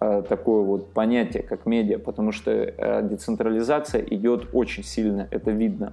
э, 0.00 0.22
такое 0.28 0.62
вот 0.62 0.92
понятие, 0.92 1.44
как 1.44 1.64
медиа, 1.64 1.98
потому 1.98 2.32
что 2.32 3.02
децентрализация 3.02 4.02
идет 4.02 4.48
очень 4.52 4.82
сильно, 4.84 5.28
это 5.30 5.52
видно. 5.52 5.92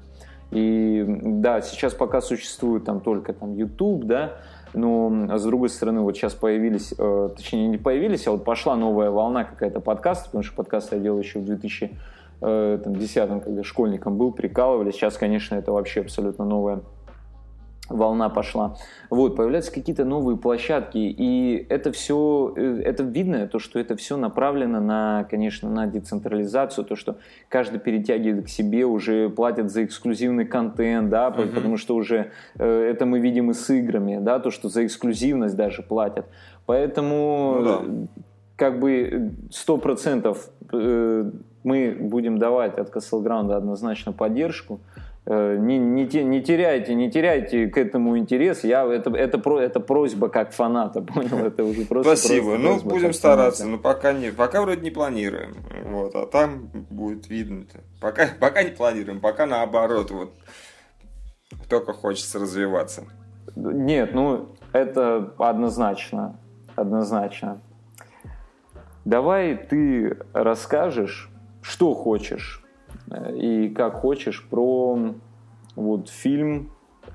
И 0.52 1.06
да, 1.08 1.62
сейчас 1.62 1.94
пока 1.94 2.22
существует 2.22 2.86
там 2.86 3.02
только 3.02 3.34
там 3.34 3.54
YouTube, 3.56 4.06
да, 4.06 4.34
но 4.74 5.38
с 5.38 5.44
другой 5.44 5.70
стороны, 5.70 6.02
вот 6.02 6.16
сейчас 6.16 6.34
появились, 6.34 6.90
точнее 6.90 7.68
не 7.68 7.78
появились, 7.78 8.28
а 8.28 8.32
вот 8.32 8.44
пошла 8.44 8.76
новая 8.76 9.10
волна 9.10 9.44
какая-то 9.44 9.80
подкаста, 9.80 10.26
потому 10.26 10.44
что 10.44 10.56
подкаст 10.56 10.92
я 10.92 11.00
делал 11.00 11.20
еще 11.20 11.40
в 11.40 11.46
2010, 11.46 13.44
когда 13.44 13.64
школьником 13.64 14.18
был, 14.18 14.32
прикалывались. 14.32 14.96
Сейчас, 14.96 15.18
конечно, 15.18 15.56
это 15.56 15.72
вообще 15.72 16.02
абсолютно 16.02 16.46
новая 16.46 16.82
волна 17.90 18.30
пошла. 18.30 18.76
Вот, 19.10 19.36
появляются 19.36 19.72
какие-то 19.72 20.06
новые 20.06 20.38
площадки, 20.38 20.98
и 20.98 21.66
это 21.70 21.92
все, 21.92 22.54
э, 22.56 22.82
это 22.84 23.04
видно, 23.04 23.48
то, 23.48 23.60
что 23.60 23.80
это 23.80 23.96
все 23.96 24.18
направлено 24.18 24.80
на, 24.80 25.28
конечно, 25.30 25.70
на 25.70 25.88
децентрализацию, 25.88 26.86
то, 26.86 26.96
что 26.96 27.18
каждый 27.50 27.80
перетягивает 27.80 28.46
к 28.46 28.50
себе, 28.50 28.86
уже 28.86 29.30
платят 29.30 29.72
за 29.72 29.86
эксклюзивный 29.86 30.46
контент, 30.46 31.10
да, 31.10 31.28
uh-huh. 31.28 31.54
потому 31.54 31.78
что 31.78 31.96
уже 31.96 32.32
э, 32.56 32.90
это 32.92 33.06
мы 33.06 33.20
видим 33.20 33.52
и 33.52 33.54
с 33.54 33.70
играми, 33.70 34.20
да, 34.20 34.40
то, 34.40 34.52
что 34.52 34.70
за 34.70 34.86
эксклюзивность 34.86 35.56
даже 35.56 35.84
платят. 35.84 36.26
Поэтому, 36.66 37.58
ну, 37.60 37.64
да. 37.64 38.08
как 38.56 38.80
бы, 38.80 39.32
сто 39.52 39.78
процентов 39.78 40.50
э, 40.74 41.32
мы 41.64 41.98
будем 42.00 42.38
давать 42.38 42.78
от 42.78 42.96
Castleground 42.96 43.54
однозначно 43.54 44.12
поддержку, 44.12 44.80
не, 45.28 45.80
не, 45.80 46.04
не 46.06 46.42
теряйте, 46.44 46.94
не 46.94 47.10
теряйте 47.10 47.68
к 47.68 47.78
этому 47.78 48.18
интерес. 48.18 48.64
Я, 48.64 48.86
это, 48.86 49.10
это, 49.10 49.40
про, 49.40 49.60
это 49.60 49.80
просьба 49.80 50.30
как 50.30 50.52
фаната, 50.52 51.02
понял? 51.14 51.40
Это 51.46 51.64
уже 51.64 51.86
просто 51.86 52.16
Спасибо. 52.16 52.58
Просто 52.58 52.86
ну, 52.86 52.90
будем 52.90 53.14
стараться. 53.14 53.64
Фаната. 53.64 53.78
Но 53.78 53.82
пока 53.82 54.14
нет. 54.14 54.36
Пока 54.36 54.62
вроде 54.62 54.82
не 54.82 54.92
планируем. 54.92 55.56
Вот, 55.86 56.16
а 56.16 56.28
там 56.28 56.70
будет 56.90 57.28
видно. 57.28 57.64
-то. 57.64 57.80
Пока, 58.00 58.28
пока 58.40 58.64
не 58.64 58.72
планируем, 58.72 59.20
пока 59.20 59.48
наоборот. 59.48 60.12
Вот 60.12 60.34
только 61.70 61.94
хочется 61.94 62.40
развиваться. 62.40 63.06
Нет, 63.56 64.14
ну 64.14 64.50
это 64.74 65.34
однозначно. 65.40 66.40
Однозначно. 66.76 67.62
Давай 69.06 69.56
ты 69.56 70.18
расскажешь, 70.34 71.32
что 71.62 71.94
хочешь 71.94 72.65
и 73.34 73.70
как 73.70 73.96
хочешь 73.96 74.46
про 74.50 74.98
вот 75.76 76.10
фильм 76.10 76.72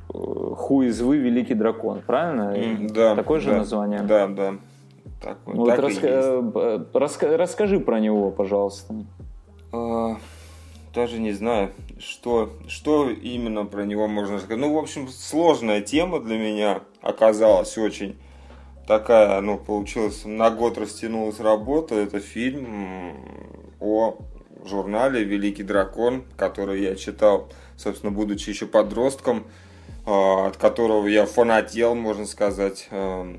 Хуизвы 0.09 1.19
Великий 1.19 1.55
дракон, 1.55 2.03
правильно? 2.07 2.55
Mm, 2.55 2.93
да. 2.93 3.15
Такое 3.15 3.41
же 3.41 3.51
да, 3.51 3.59
название? 3.59 4.03
Да, 4.03 4.27
да. 4.27 4.55
Так, 5.21 5.39
вот 5.45 5.67
так 5.67 5.79
раска... 5.81 6.09
Э, 6.09 6.85
раска... 6.95 7.37
Расскажи 7.37 7.81
про 7.81 8.01
него, 8.01 8.31
пожалуйста. 8.31 8.95
А, 9.73 10.17
даже 10.95 11.19
не 11.19 11.33
знаю, 11.33 11.71
что, 11.99 12.51
что 12.67 13.11
именно 13.11 13.65
про 13.67 13.85
него 13.85 14.09
можно 14.09 14.39
сказать. 14.39 14.59
Ну, 14.59 14.73
в 14.75 14.79
общем, 14.79 15.09
сложная 15.09 15.81
тема 15.81 16.21
для 16.21 16.39
меня 16.39 16.81
оказалась 17.03 17.77
очень 17.79 18.17
такая, 18.87 19.41
ну, 19.41 19.59
получилось, 19.59 20.23
на 20.25 20.51
год 20.51 20.79
растянулась 20.79 21.39
работа. 21.39 21.95
Это 21.95 22.19
фильм 22.19 23.15
о 23.79 24.17
журнале 24.67 25.25
«Великий 25.25 25.63
дракон», 25.63 26.25
который 26.37 26.83
я 26.83 26.97
читал, 26.97 27.49
собственно, 27.77 28.13
будучи 28.13 28.51
еще 28.51 28.67
подростком, 28.67 29.47
а, 30.07 30.49
от 30.49 30.57
которого 30.57 31.07
я 31.07 31.27
фанател, 31.27 31.95
можно 31.95 32.27
сказать. 32.27 32.89
А, 32.91 33.33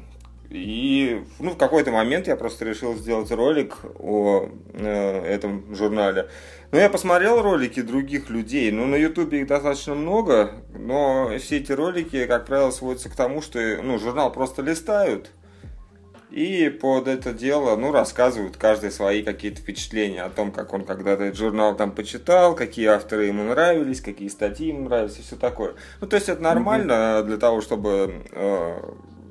и 0.51 1.23
ну, 1.39 1.51
в 1.51 1.57
какой-то 1.57 1.91
момент 1.91 2.27
я 2.27 2.35
просто 2.35 2.65
решил 2.65 2.95
сделать 2.95 3.31
ролик 3.31 3.77
о 3.99 4.49
э, 4.73 5.23
этом 5.25 5.73
журнале. 5.73 6.27
Но 6.71 6.77
я 6.77 6.89
посмотрел 6.89 7.41
ролики 7.41 7.81
других 7.81 8.29
людей. 8.29 8.69
Ну, 8.69 8.85
на 8.85 8.95
Ютубе 8.95 9.41
их 9.41 9.47
достаточно 9.47 9.95
много, 9.95 10.51
но 10.77 11.31
все 11.39 11.57
эти 11.57 11.71
ролики, 11.71 12.25
как 12.25 12.45
правило, 12.47 12.71
сводятся 12.71 13.09
к 13.09 13.15
тому, 13.15 13.41
что 13.41 13.59
ну, 13.81 13.97
журнал 13.97 14.29
просто 14.31 14.61
листают, 14.61 15.31
и 16.31 16.69
под 16.69 17.07
это 17.07 17.33
дело, 17.33 17.75
ну, 17.75 17.91
рассказывают 17.91 18.55
каждый 18.55 18.89
свои 18.89 19.21
какие-то 19.21 19.61
впечатления 19.61 20.23
о 20.23 20.29
том, 20.29 20.51
как 20.51 20.73
он 20.73 20.85
когда-то 20.85 21.23
этот 21.23 21.37
журнал 21.37 21.75
там 21.75 21.91
почитал, 21.91 22.55
какие 22.55 22.87
авторы 22.87 23.25
ему 23.25 23.43
нравились, 23.43 23.99
какие 23.99 24.29
статьи 24.29 24.69
ему 24.69 24.85
нравились 24.85 25.19
и 25.19 25.21
все 25.21 25.35
такое. 25.35 25.75
Ну, 25.99 26.07
то 26.07 26.15
есть 26.15 26.29
это 26.29 26.41
нормально 26.41 26.91
mm-hmm. 26.93 27.23
для 27.25 27.37
того, 27.37 27.59
чтобы, 27.59 28.23
э, 28.31 28.79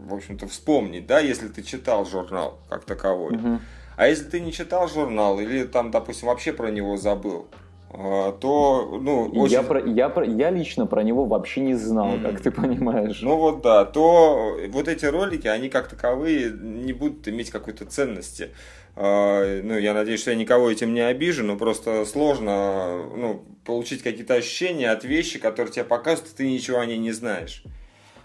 в 0.07 0.15
общем-то, 0.15 0.47
вспомнить, 0.47 1.07
да, 1.07 1.21
если 1.21 1.49
ты 1.49 1.63
читал 1.63 2.05
журнал 2.05 2.59
как 2.69 2.85
таковой. 2.85 3.35
Mm-hmm. 3.35 3.59
А 3.97 4.07
если 4.07 4.25
ты 4.25 4.41
не 4.41 4.53
читал 4.53 4.87
журнал 4.89 5.41
или 5.41 5.65
там, 5.65 5.91
допустим, 5.91 6.29
вообще 6.29 6.53
про 6.53 6.71
него 6.71 6.97
забыл, 6.99 7.49
то, 7.93 8.99
ну, 9.03 9.25
очень... 9.35 9.53
я, 9.53 9.63
про, 9.65 9.85
я, 9.85 10.09
про, 10.09 10.25
я 10.25 10.51
лично 10.51 10.87
про 10.87 11.03
него 11.03 11.25
вообще 11.25 11.61
не 11.61 11.75
знал, 11.75 12.15
mm. 12.15 12.23
как 12.23 12.41
ты 12.41 12.53
понимаешь. 12.53 13.21
Ну 13.21 13.37
вот 13.37 13.63
да, 13.63 13.85
то 13.85 14.57
вот 14.69 14.87
эти 14.87 15.07
ролики, 15.07 15.49
они 15.49 15.69
как 15.69 15.89
таковые 15.89 16.53
не 16.53 16.93
будут 16.93 17.27
иметь 17.27 17.51
какой-то 17.51 17.87
ценности. 17.87 18.51
А, 18.95 19.61
ну, 19.63 19.77
я 19.77 19.93
надеюсь, 19.93 20.21
что 20.21 20.31
я 20.31 20.37
никого 20.37 20.71
этим 20.71 20.95
не 20.95 21.01
обижу, 21.01 21.43
но 21.43 21.57
просто 21.57 22.05
сложно 22.05 23.07
ну, 23.17 23.45
получить 23.65 24.03
какие-то 24.03 24.35
ощущения 24.35 24.91
от 24.91 25.03
вещи, 25.03 25.41
которые 25.41 25.73
тебе 25.73 25.85
показывают, 25.85 26.35
ты 26.37 26.49
ничего 26.49 26.79
о 26.79 26.87
ней 26.87 26.99
не 26.99 27.11
знаешь. 27.11 27.65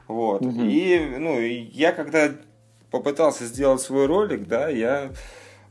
Вот. 0.08 0.44
Mm-hmm. 0.44 0.70
И, 0.70 1.18
ну, 1.18 1.40
я 1.40 1.92
когда 1.92 2.30
попытался 2.92 3.46
сделать 3.46 3.82
свой 3.82 4.06
ролик, 4.06 4.48
да, 4.48 4.70
я 4.70 5.12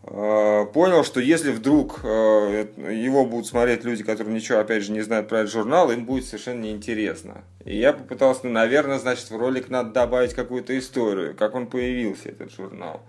понял, 0.06 1.02
что 1.02 1.18
если 1.20 1.50
вдруг 1.50 2.00
э, 2.02 2.66
его 2.92 3.24
будут 3.24 3.46
смотреть 3.46 3.84
люди, 3.84 4.04
которые 4.04 4.34
ничего, 4.34 4.58
опять 4.58 4.82
же, 4.82 4.92
не 4.92 5.00
знают 5.00 5.28
про 5.28 5.40
этот 5.40 5.52
журнал, 5.52 5.90
им 5.90 6.04
будет 6.04 6.26
совершенно 6.26 6.60
неинтересно. 6.60 7.42
И 7.64 7.76
я 7.76 7.92
попытался, 7.94 8.40
ну, 8.44 8.52
наверное, 8.52 8.98
значит, 8.98 9.30
в 9.30 9.36
ролик 9.36 9.70
надо 9.70 9.90
добавить 9.92 10.34
какую-то 10.34 10.76
историю, 10.78 11.34
как 11.34 11.54
он 11.54 11.66
появился, 11.66 12.28
этот 12.28 12.52
журнал. 12.52 13.00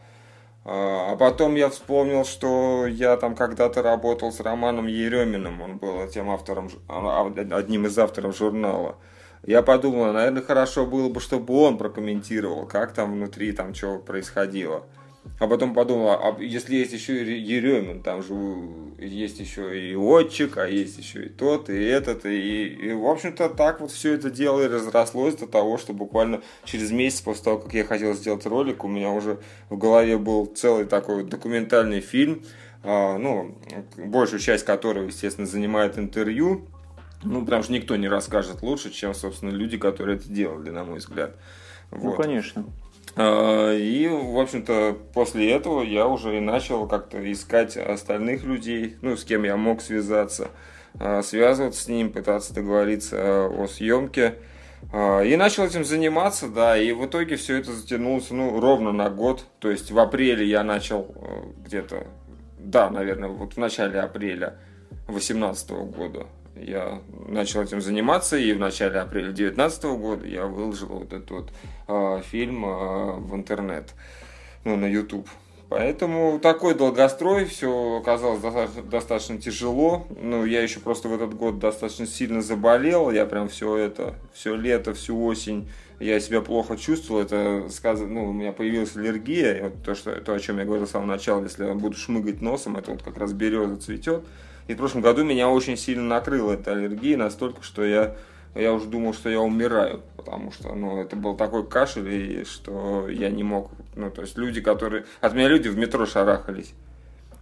Э, 0.63 1.11
а 1.11 1.15
потом 1.17 1.55
я 1.55 1.69
вспомнил, 1.69 2.23
что 2.23 2.87
я 2.87 3.17
там 3.17 3.35
когда-то 3.35 3.81
работал 3.81 4.31
с 4.31 4.39
Романом 4.39 4.87
Ереминым, 4.87 5.61
он 5.61 5.77
был 5.77 6.07
тем 6.07 6.29
автором, 6.29 6.69
а, 6.87 7.27
одним 7.51 7.87
из 7.87 7.99
авторов 7.99 8.37
журнала. 8.37 8.95
Я 9.45 9.61
подумал, 9.61 10.11
наверное, 10.13 10.41
хорошо 10.41 10.85
было 10.85 11.09
бы, 11.09 11.19
чтобы 11.19 11.53
он 11.55 11.77
прокомментировал, 11.77 12.65
как 12.65 12.93
там 12.93 13.13
внутри 13.13 13.51
там 13.51 13.75
что 13.75 13.99
происходило. 13.99 14.85
А 15.39 15.47
потом 15.47 15.73
подумал, 15.73 16.11
а 16.11 16.37
если 16.39 16.75
есть 16.75 16.93
еще 16.93 17.23
и 17.23 17.39
Еремин, 17.39 18.01
там 18.01 18.23
же 18.23 18.33
есть 18.97 19.39
еще 19.39 19.77
и 19.77 19.93
Отчик, 19.95 20.57
а 20.57 20.67
есть 20.67 20.97
еще 20.97 21.25
и 21.25 21.29
тот, 21.29 21.69
и 21.69 21.83
этот, 21.83 22.25
и, 22.25 22.67
и 22.67 22.93
в 22.93 23.05
общем-то 23.05 23.49
так 23.49 23.81
вот 23.81 23.91
все 23.91 24.13
это 24.13 24.29
дело 24.29 24.61
и 24.61 24.67
разрослось 24.67 25.35
до 25.35 25.47
того, 25.47 25.77
что 25.77 25.91
буквально 25.93 26.41
через 26.63 26.91
месяц 26.91 27.21
после 27.21 27.43
того, 27.43 27.57
как 27.59 27.73
я 27.73 27.83
хотел 27.83 28.13
сделать 28.13 28.45
ролик, 28.45 28.85
у 28.85 28.87
меня 28.87 29.11
уже 29.11 29.39
в 29.69 29.77
голове 29.77 30.17
был 30.17 30.45
целый 30.45 30.85
такой 30.85 31.25
документальный 31.25 31.99
фильм, 31.99 32.43
а, 32.83 33.17
ну, 33.17 33.57
большую 33.97 34.39
часть 34.39 34.63
которого, 34.63 35.05
естественно, 35.05 35.47
занимает 35.47 35.97
интервью, 35.97 36.65
ну, 37.23 37.43
потому 37.43 37.63
что 37.63 37.73
никто 37.73 37.95
не 37.97 38.07
расскажет 38.07 38.61
лучше, 38.61 38.91
чем, 38.91 39.13
собственно, 39.13 39.49
люди, 39.49 39.77
которые 39.77 40.17
это 40.17 40.29
делали, 40.29 40.69
на 40.69 40.85
мой 40.85 40.99
взгляд. 40.99 41.35
Ну, 41.91 41.97
вот. 41.97 42.17
Ну, 42.17 42.23
конечно. 42.23 42.65
А, 43.17 43.73
и, 43.73 44.07
в 44.07 44.37
общем-то, 44.39 44.97
после 45.13 45.51
этого 45.51 45.81
я 45.81 46.07
уже 46.07 46.37
и 46.37 46.41
начал 46.41 46.87
как-то 46.87 47.31
искать 47.31 47.77
остальных 47.77 48.43
людей, 48.43 48.97
ну, 49.01 49.15
с 49.15 49.23
кем 49.23 49.43
я 49.43 49.55
мог 49.55 49.81
связаться, 49.81 50.49
а, 50.99 51.21
связываться 51.21 51.81
с 51.81 51.87
ним, 51.87 52.11
пытаться 52.11 52.53
договориться 52.53 53.47
о 53.47 53.67
съемке. 53.67 54.35
А, 54.91 55.21
и 55.21 55.35
начал 55.37 55.65
этим 55.65 55.85
заниматься, 55.85 56.49
да, 56.49 56.77
и 56.77 56.91
в 56.91 57.05
итоге 57.05 57.37
все 57.37 57.57
это 57.57 57.71
затянулось, 57.71 58.31
ну, 58.31 58.59
ровно 58.59 58.91
на 58.91 59.09
год. 59.09 59.45
То 59.59 59.71
есть 59.71 59.91
в 59.91 59.99
апреле 59.99 60.45
я 60.45 60.63
начал 60.63 61.15
э, 61.15 61.43
где-то, 61.65 62.07
да, 62.59 62.89
наверное, 62.89 63.29
вот 63.29 63.53
в 63.53 63.57
начале 63.57 63.99
апреля 63.99 64.57
2018 65.07 65.69
года 65.71 66.27
я 66.55 67.01
начал 67.27 67.61
этим 67.61 67.81
заниматься, 67.81 68.37
и 68.37 68.53
в 68.53 68.59
начале 68.59 68.99
апреля 68.99 69.27
2019 69.27 69.83
года 69.83 70.27
я 70.27 70.45
выложил 70.45 70.87
вот 70.87 71.13
этот 71.13 71.31
вот 71.31 71.51
э, 71.87 72.21
фильм 72.29 72.65
э, 72.65 73.13
в 73.17 73.35
интернет, 73.35 73.93
ну, 74.63 74.75
на 74.75 74.85
YouTube. 74.85 75.27
Поэтому 75.67 76.39
такой 76.39 76.75
долгострой, 76.75 77.45
все 77.45 77.97
оказалось 77.97 78.39
достаточно, 78.39 78.83
достаточно 78.83 79.37
тяжело. 79.41 80.07
Ну, 80.21 80.45
я 80.45 80.61
еще 80.61 80.79
просто 80.79 81.09
в 81.09 81.13
этот 81.13 81.33
год 81.33 81.59
достаточно 81.59 82.05
сильно 82.05 82.41
заболел. 82.41 83.09
Я 83.11 83.25
прям 83.25 83.49
все 83.49 83.75
это, 83.75 84.15
все 84.33 84.55
лето, 84.55 84.93
всю 84.93 85.21
осень 85.25 85.67
я 85.99 86.19
себя 86.19 86.41
плохо 86.41 86.77
чувствовал. 86.77 87.21
Это 87.21 87.67
сказано, 87.69 88.09
ну, 88.09 88.29
у 88.29 88.33
меня 88.33 88.51
появилась 88.51 88.95
аллергия. 88.95 89.57
И 89.57 89.61
вот 89.63 89.83
то, 89.83 89.95
что, 89.95 90.11
то, 90.21 90.33
о 90.33 90.39
чем 90.39 90.59
я 90.59 90.65
говорил 90.65 90.87
с 90.87 90.91
самого 90.91 91.07
начала, 91.07 91.41
если 91.43 91.65
я 91.65 91.73
буду 91.73 91.97
шмыгать 91.97 92.41
носом, 92.41 92.77
это 92.77 92.91
вот 92.91 93.01
как 93.01 93.17
раз 93.17 93.33
береза 93.33 93.77
цветет. 93.77 94.23
И 94.67 94.73
в 94.73 94.77
прошлом 94.77 95.01
году 95.01 95.23
меня 95.23 95.49
очень 95.49 95.77
сильно 95.77 96.03
накрыла 96.03 96.53
эта 96.53 96.71
аллергия, 96.71 97.17
настолько, 97.17 97.63
что 97.63 97.83
я, 97.83 98.15
я 98.55 98.73
уже 98.73 98.87
думал, 98.87 99.13
что 99.13 99.29
я 99.29 99.39
умираю, 99.39 100.01
потому 100.17 100.51
что 100.51 100.73
ну, 100.73 101.01
это 101.01 101.15
был 101.15 101.35
такой 101.35 101.67
кашель, 101.67 102.11
и 102.11 102.43
что 102.45 103.07
я 103.07 103.29
не 103.29 103.43
мог. 103.43 103.69
Ну, 103.95 104.09
то 104.09 104.21
есть 104.21 104.37
люди, 104.37 104.61
которые. 104.61 105.05
От 105.21 105.33
меня 105.33 105.47
люди 105.47 105.67
в 105.67 105.77
метро 105.77 106.05
шарахались. 106.05 106.73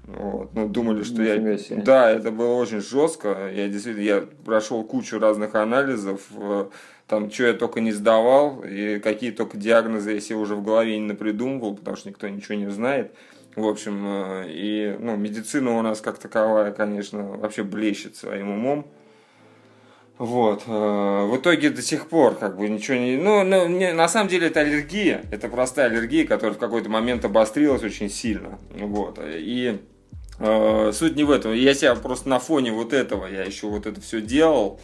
Вот, 0.05 0.53
ну, 0.53 0.67
думали, 0.67 1.03
что 1.03 1.24
я... 1.24 1.57
Себе. 1.57 1.82
Да, 1.82 2.11
это 2.11 2.30
было 2.30 2.55
очень 2.55 2.82
жестко. 2.82 3.49
Я 3.53 3.69
действительно, 3.69 4.03
я 4.03 4.24
прошел 4.43 4.84
кучу 4.84 5.17
разных 5.17 5.55
анализов, 5.55 6.21
э, 6.36 6.65
там, 7.07 7.32
что 7.32 7.43
я 7.45 7.53
только 7.53 7.80
не 7.80 7.93
сдавал, 7.93 8.63
и 8.63 8.99
какие 8.99 9.32
только 9.32 9.55
диагнозы 9.55 10.11
я 10.11 10.19
себе 10.19 10.38
уже 10.38 10.55
в 10.55 10.63
голове 10.63 10.97
не 10.97 11.05
напридумывал, 11.05 11.76
потому 11.76 11.95
что 11.95 12.09
никто 12.09 12.28
ничего 12.28 12.55
не 12.55 12.69
знает. 12.69 13.13
В 13.56 13.68
общем, 13.68 14.04
э, 14.06 14.45
и 14.47 14.97
ну, 14.99 15.16
медицина 15.16 15.78
у 15.78 15.82
нас 15.82 16.01
как 16.01 16.18
таковая, 16.18 16.72
конечно, 16.72 17.24
вообще 17.24 17.64
блещет 17.64 18.16
своим 18.16 18.49
умом. 18.49 18.88
Вот. 20.18 20.64
Э, 20.68 21.26
в 21.26 21.38
итоге 21.38 21.70
до 21.70 21.82
сих 21.82 22.08
пор 22.08 22.36
как 22.36 22.58
бы 22.58 22.70
ничего 22.70 22.97
не... 22.97 23.18
Ну, 23.18 23.43
ну 23.43 23.68
не, 23.68 23.93
на 23.93 24.08
самом 24.08 24.30
деле 24.30 24.47
это 24.47 24.62
аллергия. 24.62 25.24
Это 25.32 25.49
простая 25.49 25.88
аллергия, 25.88 26.26
которая 26.26 26.54
в 26.56 26.60
какой-то 26.60 26.89
момент 26.89 27.26
обострилась 27.26 27.84
очень 27.84 28.10
сильно. 28.10 28.60
Вот. 28.72 29.20
И 29.22 29.80
э, 30.39 30.91
суть 30.93 31.16
не 31.16 31.24
в 31.24 31.32
этом. 31.32 31.54
Я 31.54 31.74
себя 31.74 31.95
просто 31.95 32.30
на 32.30 32.39
фоне 32.39 32.72
вот 32.72 32.93
этого, 32.93 33.28
я 33.28 33.43
еще 33.43 33.68
вот 33.68 33.86
это 33.86 34.01
все 34.01 34.22
делал. 34.22 34.80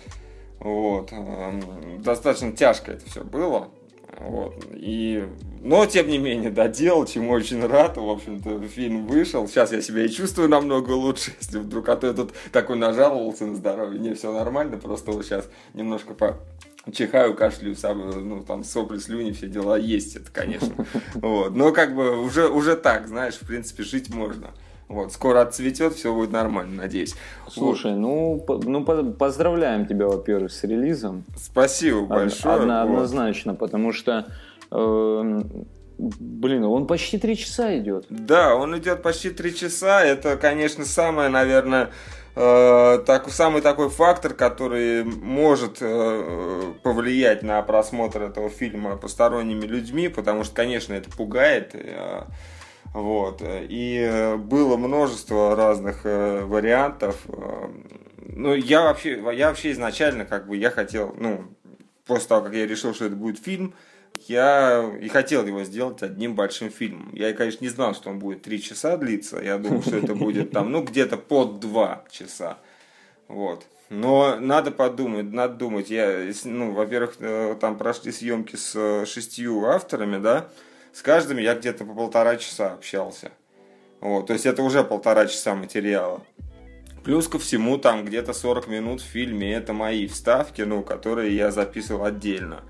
Вот. 0.60 1.10
Э, 1.12 1.60
достаточно 2.00 2.52
тяжко 2.52 2.92
это 2.92 3.10
все 3.10 3.24
было. 3.24 3.70
Вот. 4.18 4.66
И... 4.74 5.28
Но, 5.62 5.86
тем 5.86 6.08
не 6.08 6.18
менее, 6.18 6.50
доделал, 6.50 7.06
чему 7.06 7.32
очень 7.32 7.66
рад. 7.66 7.98
В 7.98 8.10
общем-то, 8.10 8.68
фильм 8.68 9.08
вышел. 9.08 9.48
Сейчас 9.48 9.72
я 9.72 9.82
себя 9.82 10.04
и 10.06 10.10
чувствую 10.10 10.50
намного 10.50 10.92
лучше, 10.92 11.32
если 11.40 11.60
вдруг... 11.60 11.90
А 11.90 11.96
то 11.96 12.08
я 12.08 12.14
тут 12.14 12.34
такой 12.52 12.78
нажаловался 12.78 13.46
на 13.46 13.56
здоровье. 13.56 14.00
Не, 14.00 14.14
все 14.14 14.34
нормально, 14.34 14.78
просто 14.78 15.12
вот 15.12 15.26
сейчас 15.26 15.48
немножко 15.74 16.14
по 16.14 16.38
чихаю, 16.92 17.36
кашляю, 17.36 17.76
сам, 17.76 18.10
ну, 18.28 18.44
там, 18.44 18.64
сопли, 18.64 18.98
слюни, 18.98 19.32
все 19.32 19.48
дела 19.48 19.78
есть 19.78 20.16
это, 20.16 20.32
конечно. 20.32 20.74
Вот. 21.16 21.56
Но 21.56 21.72
как 21.72 21.94
бы 21.96 22.20
уже, 22.22 22.48
уже 22.48 22.76
так, 22.76 23.08
знаешь, 23.08 23.36
в 23.36 23.46
принципе, 23.46 23.84
жить 23.84 24.14
можно. 24.14 24.52
Вот, 24.90 25.14
скоро 25.14 25.42
отцветет, 25.42 25.94
все 25.94 26.14
будет 26.14 26.32
нормально, 26.32 26.82
надеюсь. 26.82 27.16
Слушай, 27.48 27.94
вот. 27.94 28.00
ну, 28.00 28.44
по, 28.46 28.58
ну 28.58 28.84
поздравляем 28.84 29.86
тебя, 29.86 30.08
во-первых, 30.08 30.52
с 30.52 30.64
релизом. 30.64 31.26
Спасибо 31.38 32.02
большое. 32.06 32.56
Одно, 32.56 32.86
вот. 32.86 32.96
Однозначно, 32.96 33.54
потому 33.54 33.94
что 33.94 34.26
э, 34.72 35.42
Блин, 36.00 36.64
он 36.64 36.88
почти 36.88 37.18
три 37.18 37.36
часа 37.36 37.78
идет. 37.78 38.06
Да, 38.10 38.56
он 38.56 38.78
идет 38.78 39.04
почти 39.04 39.32
три 39.32 39.54
часа. 39.54 40.02
Это, 40.02 40.38
конечно, 40.38 40.86
самое, 40.86 41.28
наверное, 41.28 41.90
э, 42.38 43.00
так, 43.06 43.30
самый 43.30 43.62
такой 43.62 43.90
фактор, 43.90 44.34
который 44.34 45.04
может 45.04 45.80
э, 45.82 46.74
повлиять 46.84 47.44
на 47.44 47.62
просмотр 47.64 48.22
этого 48.22 48.50
фильма 48.50 48.96
посторонними 48.96 49.66
людьми, 49.66 50.08
потому 50.08 50.46
что, 50.46 50.56
конечно, 50.56 50.94
это 50.94 51.10
пугает. 51.12 51.72
Э, 51.74 52.24
вот. 52.94 53.42
И 53.46 54.36
было 54.38 54.78
множество 54.78 55.56
разных 55.56 56.06
э, 56.06 56.44
вариантов. 56.44 57.26
Ну, 58.18 58.54
я 58.54 58.84
вообще, 58.84 59.22
я 59.34 59.50
вообще 59.50 59.72
изначально, 59.72 60.26
как 60.26 60.48
бы, 60.48 60.56
я 60.56 60.70
хотел, 60.70 61.14
ну, 61.18 61.46
после 62.06 62.28
того, 62.28 62.46
как 62.46 62.54
я 62.54 62.66
решил, 62.66 62.94
что 62.94 63.06
это 63.06 63.16
будет 63.16 63.40
фильм, 63.40 63.74
я 64.28 64.92
и 65.00 65.08
хотел 65.08 65.46
его 65.46 65.64
сделать 65.64 66.02
одним 66.02 66.36
большим 66.36 66.70
фильмом. 66.70 67.10
Я, 67.14 67.34
конечно, 67.34 67.64
не 67.64 67.70
знал, 67.70 67.94
что 67.94 68.10
он 68.10 68.20
будет 68.20 68.42
три 68.42 68.62
часа 68.62 68.98
длиться. 68.98 69.40
Я 69.40 69.58
думал, 69.58 69.82
что 69.82 69.98
это 69.98 70.16
будет 70.16 70.52
там, 70.52 70.72
ну, 70.72 70.84
где-то 70.84 71.18
под 71.18 71.60
два 71.60 72.04
часа. 72.12 72.58
Вот. 73.28 73.66
Но 73.90 74.38
надо 74.40 74.72
подумать, 74.72 75.32
надо 75.32 75.56
думать. 75.56 75.90
Я, 75.90 76.32
ну, 76.44 76.74
во-первых, 76.74 77.16
э, 77.20 77.56
там 77.60 77.78
прошли 77.78 78.12
съемки 78.12 78.56
с 78.56 78.74
э, 78.76 79.06
шестью 79.06 79.66
авторами, 79.66 80.22
да, 80.22 80.50
с 80.94 81.02
каждым 81.02 81.38
я 81.38 81.56
где-то 81.56 81.86
по 81.86 81.94
полтора 81.94 82.38
часа 82.38 82.74
общался. 82.74 83.32
Вот, 84.02 84.28
то 84.28 84.34
есть 84.34 84.46
это 84.46 84.64
уже 84.64 84.84
полтора 84.84 85.26
часа 85.28 85.56
материала. 85.56 86.22
Плюс 87.04 87.28
ко 87.28 87.40
всему 87.40 87.78
там 87.78 88.06
где-то 88.06 88.34
40 88.34 88.68
минут 88.68 89.02
в 89.02 89.06
фильме 89.06 89.54
это 89.54 89.74
мои 89.74 90.08
вставки, 90.08 90.62
ну, 90.62 90.84
которые 90.84 91.36
я 91.36 91.52
записывал 91.52 92.06
отдельно. 92.06 92.62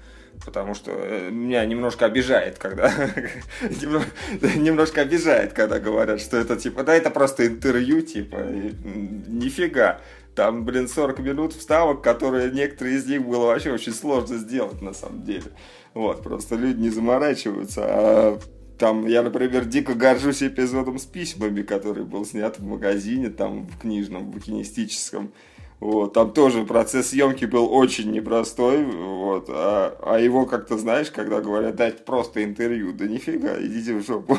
Потому 0.45 0.73
что 0.73 0.91
э, 0.91 1.29
меня 1.31 1.65
немножко 1.65 2.05
обижает, 2.05 2.57
когда 2.57 2.89
немножко 3.61 5.01
обижает, 5.01 5.53
когда 5.53 5.79
говорят, 5.79 6.21
что 6.21 6.37
это 6.37 6.55
типа, 6.55 6.83
да, 6.83 6.95
это 6.95 7.09
просто 7.09 7.45
интервью, 7.45 8.01
типа, 8.01 8.37
нифига. 8.37 9.99
Там, 10.35 10.63
блин, 10.63 10.87
40 10.87 11.19
минут 11.19 11.53
вставок, 11.53 12.01
которые 12.01 12.51
некоторые 12.51 12.97
из 12.97 13.05
них 13.05 13.25
было 13.25 13.47
вообще 13.47 13.73
очень 13.73 13.93
сложно 13.93 14.37
сделать 14.37 14.81
на 14.81 14.93
самом 14.93 15.23
деле. 15.23 15.51
Вот, 15.93 16.23
просто 16.23 16.55
люди 16.55 16.79
не 16.79 16.89
заморачиваются. 16.89 17.81
А 17.85 18.39
там, 18.77 19.07
я, 19.07 19.21
например, 19.21 19.65
дико 19.65 19.93
горжусь 19.93 20.41
эпизодом 20.41 20.97
с 20.97 21.05
письмами, 21.05 21.61
который 21.61 22.05
был 22.05 22.25
снят 22.25 22.57
в 22.57 22.65
магазине, 22.65 23.29
там, 23.29 23.67
в 23.67 23.77
книжном, 23.77 24.25
в 24.25 24.29
букинистическом. 24.29 25.33
Вот, 25.79 26.13
там 26.13 26.31
тоже 26.31 26.65
процесс 26.65 27.09
съемки 27.09 27.45
был 27.45 27.73
очень 27.73 28.11
непростой, 28.11 28.83
вот, 28.83 29.45
а, 29.49 29.97
а 30.01 30.19
его 30.19 30.45
как-то, 30.45 30.77
знаешь, 30.77 31.09
когда 31.09 31.39
говорят, 31.39 31.77
дать 31.77 32.03
просто 32.03 32.43
интервью, 32.43 32.91
да 32.91 33.07
нифига, 33.07 33.55
идите 33.61 33.93
в 33.93 34.05
жопу, 34.05 34.37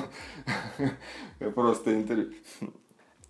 просто 1.54 1.94
интервью. 1.94 2.32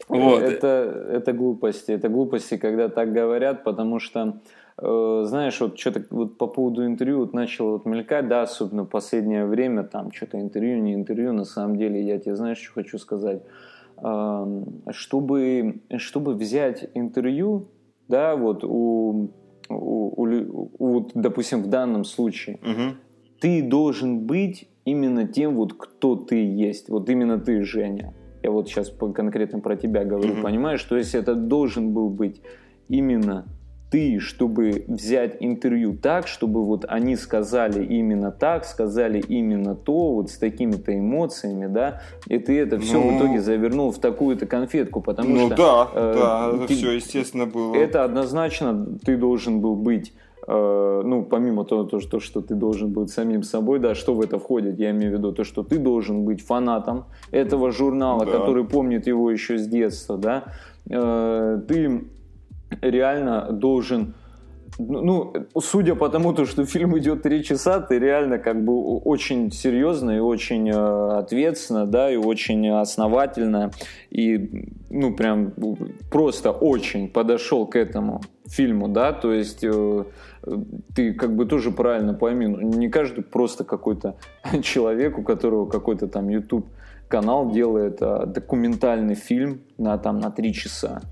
Вот. 0.08 0.42
Это, 0.42 1.08
это 1.12 1.32
глупости, 1.32 1.92
это 1.92 2.08
глупости, 2.08 2.56
когда 2.56 2.88
так 2.88 3.12
говорят, 3.12 3.62
потому 3.62 4.00
что 4.00 4.40
знаешь, 4.80 5.60
вот 5.60 5.78
что-то 5.78 6.04
вот 6.10 6.38
по 6.38 6.46
поводу 6.46 6.86
интервью 6.86 7.18
вот 7.18 7.34
начало 7.34 7.72
вот 7.72 7.84
мелькать, 7.84 8.28
да, 8.28 8.42
особенно 8.42 8.84
в 8.84 8.88
последнее 8.88 9.44
время, 9.44 9.82
там 9.84 10.10
что-то 10.12 10.40
интервью, 10.40 10.78
не 10.80 10.94
интервью, 10.94 11.32
на 11.32 11.44
самом 11.44 11.76
деле, 11.76 12.02
я 12.02 12.18
тебе, 12.18 12.34
знаешь, 12.34 12.58
что 12.58 12.72
хочу 12.72 12.98
сказать, 12.98 13.42
чтобы, 14.90 15.80
чтобы 15.98 16.34
взять 16.34 16.88
интервью, 16.94 17.68
да, 18.08 18.36
вот 18.36 18.64
у, 18.64 19.30
у, 19.68 20.24
у, 20.24 20.70
у 20.78 21.08
допустим, 21.14 21.62
в 21.62 21.68
данном 21.68 22.04
случае, 22.04 22.58
угу. 22.62 22.96
ты 23.40 23.62
должен 23.62 24.20
быть 24.26 24.68
именно 24.86 25.28
тем, 25.28 25.56
вот 25.56 25.74
кто 25.74 26.16
ты 26.16 26.36
есть, 26.36 26.88
вот 26.88 27.10
именно 27.10 27.38
ты, 27.38 27.62
Женя. 27.62 28.14
Я 28.42 28.50
вот 28.50 28.68
сейчас 28.68 28.90
конкретно 29.14 29.60
про 29.60 29.76
тебя 29.76 30.04
говорю, 30.04 30.32
угу. 30.32 30.42
понимаешь? 30.42 30.82
То 30.84 30.96
есть 30.96 31.14
это 31.14 31.34
должен 31.34 31.92
был 31.92 32.08
быть 32.08 32.40
именно 32.88 33.44
ты, 33.90 34.20
чтобы 34.20 34.84
взять 34.86 35.36
интервью 35.40 35.96
так, 35.96 36.28
чтобы 36.28 36.64
вот 36.64 36.84
они 36.88 37.16
сказали 37.16 37.84
именно 37.84 38.30
так, 38.30 38.64
сказали 38.64 39.18
именно 39.18 39.74
то, 39.74 40.12
вот 40.14 40.30
с 40.30 40.38
такими-то 40.38 40.96
эмоциями, 40.96 41.66
да, 41.66 42.00
и 42.28 42.38
ты 42.38 42.58
это 42.58 42.78
все 42.78 43.00
ну, 43.00 43.10
в 43.10 43.18
итоге 43.18 43.40
завернул 43.40 43.90
в 43.90 43.98
такую-то 43.98 44.46
конфетку, 44.46 45.00
потому 45.00 45.30
ну, 45.30 45.46
что... 45.48 45.56
да, 45.56 45.88
э, 45.92 46.14
да, 46.16 46.50
это 46.54 46.66
ты, 46.68 46.74
все, 46.74 46.92
естественно, 46.92 47.46
было. 47.46 47.74
Это 47.74 48.04
однозначно 48.04 48.86
ты 49.04 49.16
должен 49.16 49.60
был 49.60 49.74
быть 49.74 50.12
э, 50.46 51.02
ну, 51.04 51.24
помимо 51.24 51.64
того, 51.64 51.82
то, 51.82 51.98
что, 51.98 52.20
что 52.20 52.42
ты 52.42 52.54
должен 52.54 52.90
быть 52.90 53.10
самим 53.10 53.42
собой, 53.42 53.80
да, 53.80 53.96
что 53.96 54.14
в 54.14 54.20
это 54.20 54.38
входит, 54.38 54.78
я 54.78 54.92
имею 54.92 55.16
в 55.16 55.18
виду 55.18 55.32
то, 55.32 55.42
что 55.42 55.64
ты 55.64 55.78
должен 55.78 56.24
быть 56.24 56.46
фанатом 56.46 57.06
этого 57.32 57.72
журнала, 57.72 58.24
да. 58.24 58.30
который 58.30 58.64
помнит 58.64 59.08
его 59.08 59.32
еще 59.32 59.58
с 59.58 59.66
детства, 59.66 60.16
да, 60.16 60.44
э, 60.88 61.60
ты 61.66 62.04
реально 62.80 63.52
должен 63.52 64.14
ну, 64.78 65.32
судя 65.58 65.94
по 65.94 66.08
тому, 66.08 66.32
то, 66.32 66.46
что 66.46 66.64
фильм 66.64 66.96
идет 66.98 67.22
три 67.22 67.42
часа, 67.44 67.80
ты 67.80 67.98
реально 67.98 68.38
как 68.38 68.64
бы 68.64 68.98
очень 68.98 69.50
серьезно 69.50 70.12
и 70.16 70.20
очень 70.20 70.70
э, 70.70 71.18
ответственно, 71.18 71.86
да, 71.86 72.10
и 72.10 72.16
очень 72.16 72.68
основательно, 72.68 73.72
и, 74.10 74.66
ну, 74.90 75.14
прям 75.14 75.52
просто 76.10 76.50
очень 76.50 77.08
подошел 77.08 77.66
к 77.66 77.76
этому 77.76 78.22
фильму, 78.48 78.88
да, 78.88 79.12
то 79.12 79.32
есть 79.32 79.64
э, 79.64 80.04
ты 80.94 81.14
как 81.14 81.36
бы 81.36 81.46
тоже 81.46 81.70
правильно 81.70 82.14
пойми, 82.14 82.46
ну, 82.46 82.60
не 82.60 82.88
каждый 82.88 83.22
просто 83.22 83.64
какой-то 83.64 84.16
человек, 84.62 85.18
у 85.18 85.22
которого 85.22 85.66
какой-то 85.66 86.08
там 86.08 86.28
YouTube 86.28 86.66
канал 87.08 87.50
делает 87.50 87.98
а, 88.00 88.24
документальный 88.24 89.16
фильм 89.16 89.62
на 89.78 89.98
там 89.98 90.20
на 90.20 90.30
три 90.30 90.54
часа. 90.54 91.02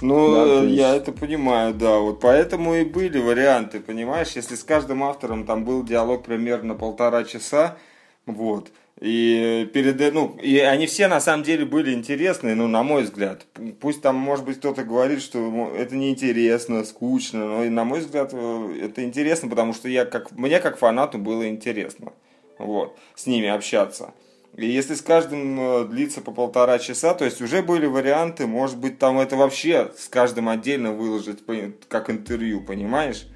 Ну, 0.00 0.34
да, 0.34 0.62
есть... 0.62 0.76
я 0.76 0.94
это 0.94 1.12
понимаю, 1.12 1.74
да. 1.74 1.98
Вот 1.98 2.20
поэтому 2.20 2.74
и 2.74 2.84
были 2.84 3.18
варианты, 3.18 3.80
понимаешь? 3.80 4.32
Если 4.32 4.54
с 4.54 4.62
каждым 4.62 5.02
автором 5.04 5.44
там 5.44 5.64
был 5.64 5.82
диалог 5.82 6.24
примерно 6.24 6.74
полтора 6.74 7.24
часа, 7.24 7.78
вот. 8.26 8.70
И 9.00 9.68
перед, 9.74 10.14
ну, 10.14 10.36
и 10.42 10.58
они 10.58 10.86
все 10.86 11.06
на 11.06 11.20
самом 11.20 11.42
деле 11.42 11.66
были 11.66 11.92
интересные, 11.92 12.54
ну, 12.54 12.66
на 12.66 12.82
мой 12.82 13.02
взгляд. 13.02 13.46
Пусть 13.78 14.00
там, 14.00 14.16
может 14.16 14.46
быть, 14.46 14.58
кто-то 14.58 14.84
говорит, 14.84 15.20
что 15.20 15.70
это 15.76 15.94
неинтересно, 15.96 16.82
скучно, 16.84 17.46
но, 17.46 17.64
на 17.64 17.84
мой 17.84 18.00
взгляд, 18.00 18.30
э, 18.32 18.80
это 18.82 19.04
интересно, 19.04 19.50
потому 19.50 19.74
что 19.74 19.90
я 19.90 20.06
как, 20.06 20.32
мне 20.32 20.60
как 20.60 20.78
фанату 20.78 21.18
было 21.18 21.46
интересно, 21.46 22.14
вот, 22.58 22.96
с 23.14 23.26
ними 23.26 23.48
общаться. 23.48 24.14
И 24.56 24.66
если 24.66 24.94
с 24.94 25.02
каждым 25.02 25.60
э, 25.60 25.84
длится 25.84 26.22
по 26.22 26.32
полтора 26.32 26.78
часа, 26.78 27.12
то 27.12 27.26
есть 27.26 27.42
уже 27.42 27.62
были 27.62 27.84
варианты, 27.84 28.46
может 28.46 28.78
быть, 28.78 28.98
там 28.98 29.18
это 29.18 29.36
вообще 29.36 29.92
с 29.96 30.08
каждым 30.08 30.48
отдельно 30.48 30.92
выложить 30.92 31.40
как 31.88 32.08
интервью, 32.08 32.62
понимаешь? 32.62 33.26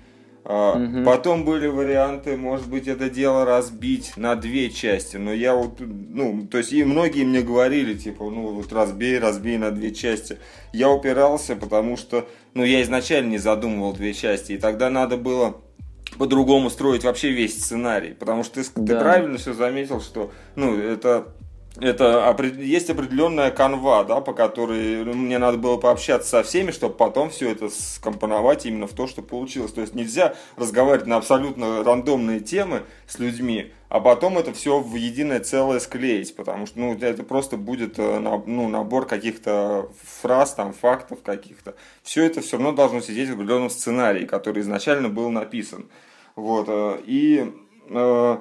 Угу. 0.44 1.04
Потом 1.04 1.44
были 1.44 1.66
варианты, 1.66 2.38
может 2.38 2.68
быть, 2.68 2.88
это 2.88 3.10
дело 3.10 3.44
разбить 3.44 4.16
на 4.16 4.34
две 4.34 4.70
части. 4.70 5.18
Но 5.18 5.32
я 5.34 5.54
вот, 5.54 5.80
ну, 5.80 6.46
то 6.50 6.56
есть 6.56 6.72
и 6.72 6.82
многие 6.82 7.24
мне 7.24 7.42
говорили, 7.42 7.94
типа, 7.94 8.24
ну, 8.30 8.48
вот 8.48 8.72
разбей, 8.72 9.18
разбей 9.18 9.58
на 9.58 9.70
две 9.70 9.92
части. 9.92 10.38
Я 10.72 10.88
упирался, 10.88 11.54
потому 11.54 11.98
что, 11.98 12.26
ну, 12.54 12.64
я 12.64 12.80
изначально 12.80 13.30
не 13.30 13.38
задумывал 13.38 13.92
две 13.92 14.14
части. 14.14 14.52
И 14.52 14.58
тогда 14.58 14.88
надо 14.88 15.18
было 15.18 15.60
по-другому 16.18 16.70
строить 16.70 17.04
вообще 17.04 17.30
весь 17.30 17.62
сценарий. 17.62 18.14
Потому 18.14 18.44
что 18.44 18.62
ты, 18.62 18.70
да. 18.76 18.94
ты 18.94 19.00
правильно 19.00 19.38
все 19.38 19.52
заметил, 19.52 20.00
что 20.00 20.30
ну, 20.56 20.76
это, 20.76 21.28
это 21.78 22.36
есть 22.58 22.90
определенная 22.90 23.50
канва, 23.50 24.04
да, 24.04 24.20
по 24.20 24.32
которой 24.32 25.04
мне 25.04 25.38
надо 25.38 25.58
было 25.58 25.76
пообщаться 25.76 26.28
со 26.28 26.42
всеми, 26.42 26.70
чтобы 26.70 26.94
потом 26.94 27.30
все 27.30 27.50
это 27.50 27.68
скомпоновать 27.68 28.66
именно 28.66 28.86
в 28.86 28.92
то, 28.92 29.06
что 29.06 29.22
получилось. 29.22 29.72
То 29.72 29.80
есть 29.80 29.94
нельзя 29.94 30.34
разговаривать 30.56 31.06
на 31.06 31.16
абсолютно 31.16 31.84
рандомные 31.84 32.40
темы 32.40 32.82
с 33.06 33.18
людьми, 33.18 33.72
а 33.90 33.98
потом 33.98 34.38
это 34.38 34.52
все 34.52 34.78
в 34.78 34.94
единое 34.94 35.40
целое 35.40 35.80
склеить, 35.80 36.36
потому 36.36 36.66
что 36.66 36.78
ну, 36.78 36.96
это 36.96 37.24
просто 37.24 37.56
будет 37.56 37.98
э, 37.98 38.18
ну, 38.46 38.68
набор 38.68 39.04
каких-то 39.04 39.90
фраз, 40.22 40.54
там, 40.54 40.72
фактов 40.72 41.18
каких-то. 41.24 41.74
Все 42.04 42.24
это 42.24 42.40
все 42.40 42.56
равно 42.56 42.70
должно 42.70 43.00
сидеть 43.00 43.28
в 43.28 43.32
определенном 43.32 43.68
сценарии, 43.68 44.26
который 44.26 44.62
изначально 44.62 45.08
был 45.08 45.28
написан. 45.30 45.86
Вот, 46.36 46.66
э, 46.68 47.00
и 47.04 47.52
э, 47.88 48.40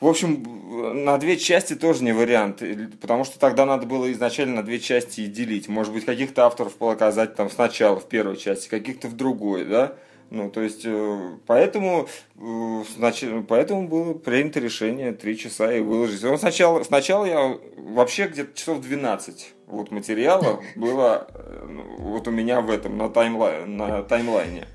в 0.00 0.06
общем, 0.06 1.04
на 1.04 1.16
две 1.18 1.36
части 1.36 1.74
тоже 1.74 2.02
не 2.02 2.12
вариант, 2.12 2.64
потому 3.00 3.22
что 3.22 3.38
тогда 3.38 3.66
надо 3.66 3.86
было 3.86 4.10
изначально 4.10 4.56
на 4.56 4.62
две 4.64 4.80
части 4.80 5.20
и 5.20 5.26
делить. 5.26 5.68
Может 5.68 5.92
быть, 5.92 6.06
каких-то 6.06 6.44
авторов 6.44 6.74
показать 6.74 7.36
там 7.36 7.50
сначала 7.50 8.00
в 8.00 8.08
первой 8.08 8.36
части, 8.36 8.68
каких-то 8.68 9.06
в 9.06 9.14
другой, 9.14 9.64
да? 9.64 9.94
Ну, 10.30 10.50
то 10.50 10.60
есть, 10.60 10.82
э, 10.84 11.38
поэтому, 11.46 12.06
э, 12.36 12.84
значит, 12.96 13.46
поэтому 13.48 13.88
было 13.88 14.12
принято 14.12 14.60
решение 14.60 15.12
три 15.12 15.38
часа 15.38 15.72
и 15.72 15.80
выложить. 15.80 16.22
Он 16.24 16.38
сначала, 16.38 16.82
сначала 16.82 17.24
я 17.24 17.58
вообще 17.76 18.26
где-то 18.26 18.56
часов 18.56 18.80
12 18.80 19.54
вот 19.66 19.90
материала 19.90 20.62
было 20.76 21.28
э, 21.32 21.66
вот 21.98 22.28
у 22.28 22.30
меня 22.30 22.60
в 22.60 22.70
этом, 22.70 22.98
на, 22.98 23.08
таймлай, 23.08 23.64
на 23.66 24.02
таймлайне. 24.02 24.66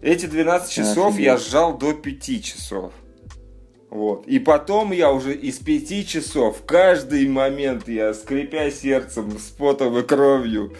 Эти 0.00 0.26
12 0.26 0.70
часов 0.70 1.18
я 1.18 1.36
сжал 1.36 1.76
до 1.76 1.92
5 1.92 2.44
часов. 2.44 2.92
Вот. 3.90 4.26
И 4.26 4.38
потом 4.38 4.92
я 4.92 5.10
уже 5.12 5.34
из 5.34 5.58
пяти 5.58 6.06
часов, 6.06 6.62
каждый 6.66 7.26
момент 7.26 7.88
я, 7.88 8.12
скрипя 8.12 8.70
сердцем, 8.70 9.38
с 9.38 9.50
потом 9.50 9.98
и 9.98 10.02
кровью, 10.02 10.74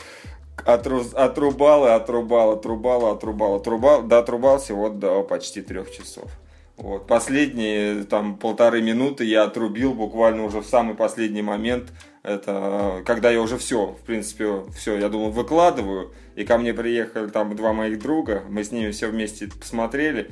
отру, 0.67 1.03
отрубал 1.15 1.87
и 1.87 1.91
отрубал, 1.91 2.53
отрубал, 2.53 3.13
отрубал, 3.13 3.55
отрубал, 3.57 4.03
дотрубался 4.03 4.75
вот 4.75 4.99
до 4.99 5.23
почти 5.23 5.63
трех 5.63 5.91
часов. 5.91 6.31
Вот. 6.79 7.09
Последние 7.09 8.05
там 8.05 8.37
полторы 8.37 8.81
минуты 8.81 9.25
я 9.25 9.43
отрубил 9.43 9.95
буквально 9.95 10.45
уже 10.45 10.61
в 10.61 10.67
самый 10.67 10.95
последний 10.95 11.43
момент. 11.43 11.93
Это 12.23 13.03
когда 13.05 13.31
я 13.31 13.41
уже 13.41 13.59
все, 13.59 13.97
в 14.01 14.07
принципе, 14.07 14.63
все, 14.77 14.97
я 14.97 15.09
думал, 15.09 15.31
выкладываю. 15.31 16.13
И 16.37 16.45
ко 16.45 16.57
мне 16.57 16.73
приехали 16.73 17.29
там 17.29 17.57
два 17.57 17.73
моих 17.73 17.99
друга, 17.99 18.45
мы 18.49 18.63
с 18.63 18.71
ними 18.71 18.93
все 18.93 19.09
вместе 19.09 19.49
посмотрели. 19.49 20.31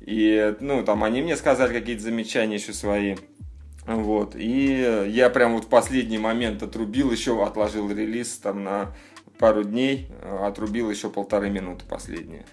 И, 0.00 0.54
ну, 0.58 0.82
там 0.84 1.04
они 1.04 1.22
мне 1.22 1.36
сказали 1.36 1.72
какие-то 1.72 2.02
замечания 2.02 2.56
еще 2.56 2.72
свои. 2.72 3.16
Вот. 3.86 4.34
И 4.34 5.06
я 5.08 5.30
прям 5.30 5.54
вот 5.54 5.64
в 5.64 5.68
последний 5.68 6.18
момент 6.18 6.62
отрубил, 6.62 7.12
еще 7.12 7.42
отложил 7.44 7.90
релиз 7.90 8.38
там 8.38 8.64
на 8.64 8.94
пару 9.38 9.64
дней, 9.64 10.08
э, 10.22 10.46
отрубил 10.46 10.90
еще 10.90 11.10
полторы 11.10 11.50
минуты 11.50 11.84
последние. 11.88 12.44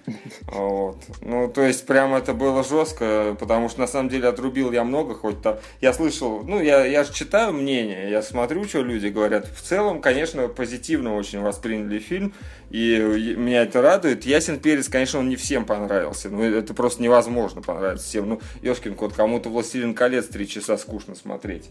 Вот. 0.48 0.98
Ну, 1.22 1.48
то 1.48 1.62
есть, 1.62 1.86
прям 1.86 2.14
это 2.14 2.34
было 2.34 2.64
жестко, 2.64 3.36
потому 3.40 3.70
что 3.70 3.82
на 3.82 3.88
самом 3.88 4.10
деле 4.10 4.28
отрубил 4.28 4.72
я 4.72 4.84
много, 4.84 5.14
хоть 5.14 5.42
там. 5.42 5.58
Я 5.80 5.94
слышал, 5.94 6.44
ну, 6.44 6.62
я, 6.62 6.86
я 6.86 7.04
же 7.04 7.14
читаю 7.14 7.54
мнение, 7.54 8.10
я 8.10 8.22
смотрю, 8.22 8.66
что 8.66 8.82
люди 8.82 9.08
говорят. 9.08 9.48
В 9.48 9.62
целом, 9.62 10.02
конечно, 10.02 10.48
позитивно 10.48 11.16
очень 11.16 11.40
восприняли 11.42 12.00
фильм, 12.00 12.34
и 12.70 12.98
меня 13.38 13.64
это 13.64 13.82
радует. 13.82 14.26
Ясен 14.26 14.60
перец, 14.60 14.88
конечно, 14.90 15.20
он 15.20 15.30
не 15.30 15.36
всем 15.36 15.66
понравился. 15.66 16.30
Ну, 16.30 16.44
это 16.44 16.74
просто 16.74 17.04
невозможно 17.04 17.62
понравиться 17.62 18.08
всем. 18.08 18.30
Ну, 18.30 18.42
Ёшкин 18.62 18.96
кот, 18.96 19.14
кому-то 19.14 19.50
«Властелин 19.50 19.94
колец» 19.94 20.28
три 20.28 20.48
часа 20.48 20.78
скучно 20.78 21.16
смотреть. 21.16 21.70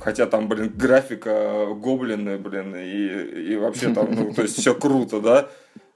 Хотя 0.00 0.26
там, 0.26 0.48
блин, 0.48 0.72
графика 0.74 1.66
гоблины, 1.74 2.38
блин, 2.38 2.76
и, 2.76 3.52
и 3.52 3.56
вообще 3.56 3.92
там, 3.92 4.14
ну, 4.14 4.32
то 4.32 4.42
есть 4.42 4.51
все 4.54 4.74
круто, 4.74 5.20
да. 5.20 5.48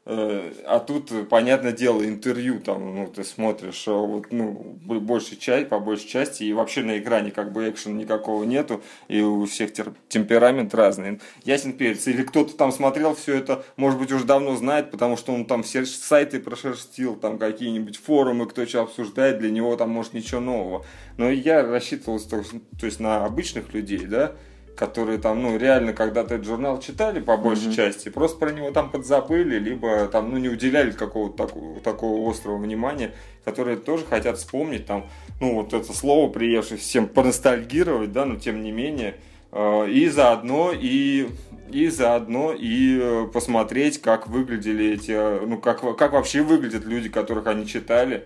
Э, 0.08 0.52
а 0.66 0.78
тут, 0.78 1.10
понятное 1.28 1.72
дело, 1.72 2.06
интервью 2.06 2.60
там, 2.60 2.94
ну, 2.94 3.06
ты 3.08 3.24
смотришь, 3.24 3.88
а 3.88 3.92
вот, 3.92 4.26
ну, 4.30 4.78
большей 4.84 5.36
части, 5.36 5.68
по 5.68 5.80
большей 5.80 6.08
части, 6.08 6.44
и 6.44 6.52
вообще 6.52 6.84
на 6.84 6.96
экране 6.98 7.32
как 7.32 7.52
бы 7.52 7.68
экшена 7.68 7.96
никакого 7.96 8.44
нету, 8.44 8.82
и 9.08 9.20
у 9.20 9.46
всех 9.46 9.72
темперамент 10.08 10.72
разный. 10.74 11.20
Ясен 11.44 11.72
перец. 11.72 12.06
Или 12.06 12.22
кто-то 12.22 12.56
там 12.56 12.70
смотрел 12.70 13.16
все 13.16 13.34
это, 13.34 13.64
может 13.76 13.98
быть, 13.98 14.12
уже 14.12 14.24
давно 14.24 14.54
знает, 14.54 14.92
потому 14.92 15.16
что 15.16 15.32
он 15.32 15.44
там 15.44 15.64
все 15.64 15.84
сайты 15.84 16.38
прошерстил, 16.38 17.16
там 17.16 17.36
какие-нибудь 17.36 17.96
форумы, 17.96 18.46
кто 18.46 18.64
что 18.64 18.82
обсуждает, 18.82 19.40
для 19.40 19.50
него 19.50 19.74
там, 19.74 19.90
может, 19.90 20.12
ничего 20.12 20.40
нового. 20.40 20.86
Но 21.16 21.28
я 21.28 21.64
рассчитывал, 21.64 22.20
то 22.20 22.86
есть 22.86 23.00
на 23.00 23.24
обычных 23.24 23.74
людей, 23.74 24.06
да, 24.06 24.36
которые 24.76 25.18
там, 25.18 25.42
ну, 25.42 25.56
реально 25.56 25.92
когда-то 25.92 26.34
этот 26.34 26.46
журнал 26.46 26.78
читали 26.80 27.20
по 27.20 27.36
большей 27.36 27.68
mm-hmm. 27.68 27.76
части, 27.76 28.08
просто 28.10 28.38
про 28.38 28.52
него 28.52 28.70
там 28.70 28.90
подзабыли, 28.90 29.58
либо 29.58 30.06
там, 30.06 30.30
ну, 30.30 30.38
не 30.38 30.48
уделяли 30.48 30.90
какого-то 30.92 31.46
такого, 31.46 31.80
такого 31.80 32.30
острого 32.30 32.58
внимания, 32.58 33.12
которые 33.44 33.76
тоже 33.78 34.04
хотят 34.04 34.38
вспомнить 34.38 34.86
там, 34.86 35.08
ну, 35.40 35.54
вот 35.54 35.72
это 35.72 35.92
слово, 35.92 36.30
приевшее 36.30 36.78
всем 36.78 37.08
поностальгировать, 37.08 38.12
да, 38.12 38.24
но 38.24 38.36
тем 38.36 38.62
не 38.62 38.70
менее, 38.70 39.16
э, 39.52 39.90
и 39.90 40.08
заодно, 40.08 40.72
и 40.72 41.28
и 41.70 41.88
заодно 41.88 42.52
и 42.52 42.98
э, 43.00 43.26
посмотреть, 43.32 44.00
как 44.00 44.28
выглядели 44.28 44.92
эти, 44.92 45.10
э, 45.10 45.46
ну, 45.46 45.58
как, 45.58 45.96
как 45.96 46.12
вообще 46.12 46.42
выглядят 46.42 46.84
люди, 46.84 47.08
которых 47.08 47.46
они 47.46 47.66
читали, 47.66 48.24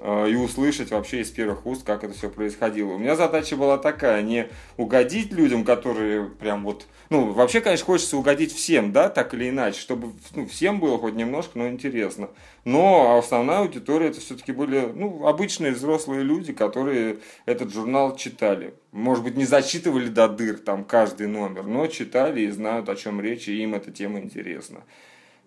и 0.00 0.34
услышать 0.34 0.90
вообще 0.90 1.20
из 1.20 1.30
первых 1.30 1.66
уст, 1.66 1.84
как 1.84 2.04
это 2.04 2.14
все 2.14 2.30
происходило. 2.30 2.92
У 2.92 2.98
меня 2.98 3.16
задача 3.16 3.56
была 3.56 3.78
такая, 3.78 4.22
не 4.22 4.48
угодить 4.76 5.32
людям, 5.32 5.64
которые 5.64 6.26
прям 6.26 6.64
вот, 6.64 6.86
ну, 7.10 7.32
вообще, 7.32 7.60
конечно, 7.60 7.86
хочется 7.86 8.16
угодить 8.16 8.52
всем, 8.52 8.92
да, 8.92 9.08
так 9.08 9.34
или 9.34 9.48
иначе, 9.48 9.80
чтобы 9.80 10.12
ну, 10.34 10.46
всем 10.46 10.80
было 10.80 10.98
хоть 10.98 11.14
немножко, 11.14 11.58
но 11.58 11.68
интересно. 11.68 12.30
Но 12.64 13.18
основная 13.18 13.60
аудитория 13.60 14.08
это 14.08 14.20
все-таки 14.20 14.52
были, 14.52 14.92
ну, 14.94 15.26
обычные 15.26 15.72
взрослые 15.72 16.22
люди, 16.22 16.52
которые 16.52 17.18
этот 17.46 17.72
журнал 17.72 18.16
читали. 18.16 18.74
Может 18.92 19.24
быть, 19.24 19.36
не 19.36 19.44
зачитывали 19.44 20.08
до 20.08 20.28
дыр 20.28 20.58
там 20.58 20.84
каждый 20.84 21.26
номер, 21.26 21.64
но 21.64 21.86
читали 21.86 22.42
и 22.42 22.50
знают, 22.50 22.88
о 22.88 22.96
чем 22.96 23.20
речь, 23.20 23.48
и 23.48 23.62
им 23.62 23.74
эта 23.74 23.90
тема 23.90 24.20
интересна. 24.20 24.84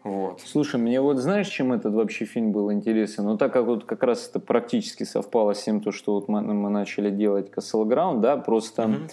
Вот. 0.04 0.42
Слушай, 0.44 0.80
мне 0.80 1.00
вот 1.00 1.18
знаешь, 1.18 1.48
чем 1.48 1.74
этот 1.74 1.94
вообще 1.94 2.26
фильм 2.26 2.52
был 2.52 2.72
интересен? 2.72 3.26
Ну, 3.26 3.38
так 3.38 3.54
как 3.54 3.66
вот 3.66 3.86
как 3.86 4.04
раз 4.04 4.28
это 4.28 4.40
практически 4.40 5.04
совпало 5.04 5.54
с 5.54 5.64
тем, 5.64 5.82
то, 5.82 5.92
что 5.92 6.16
вот 6.16 6.28
мы, 6.28 6.42
мы 6.42 6.70
начали 6.70 7.12
делать 7.12 7.52
Castle 7.56 7.86
Ground, 7.86 8.20
да, 8.20 8.38
просто 8.38 8.84
mm-hmm. 8.84 9.12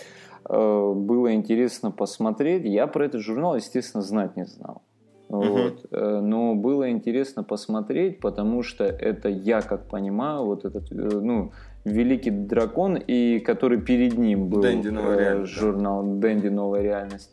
э, 0.48 0.94
было 0.94 1.34
интересно 1.34 1.90
посмотреть. 1.90 2.64
Я 2.64 2.86
про 2.86 3.04
этот 3.04 3.20
журнал, 3.20 3.56
естественно, 3.56 4.02
знать 4.02 4.36
не 4.36 4.46
знал. 4.46 4.82
Mm-hmm. 5.28 5.50
Вот. 5.50 5.86
Э, 5.90 6.20
но 6.20 6.54
было 6.54 6.90
интересно 6.90 7.44
посмотреть, 7.44 8.20
потому 8.20 8.62
что 8.62 8.84
это, 8.84 9.28
я 9.28 9.60
как 9.60 9.88
понимаю, 9.88 10.46
вот 10.46 10.64
этот, 10.64 10.90
э, 10.90 10.94
ну, 10.94 11.52
Великий 11.84 12.30
дракон, 12.30 12.96
и 12.96 13.38
который 13.40 13.80
перед 13.80 14.18
ним 14.18 14.48
был 14.48 14.62
Дэнди, 14.62 14.88
э, 14.90 15.44
журнал 15.44 16.02
Дэнди 16.02 16.48
Новая 16.48 16.82
реальность. 16.82 17.30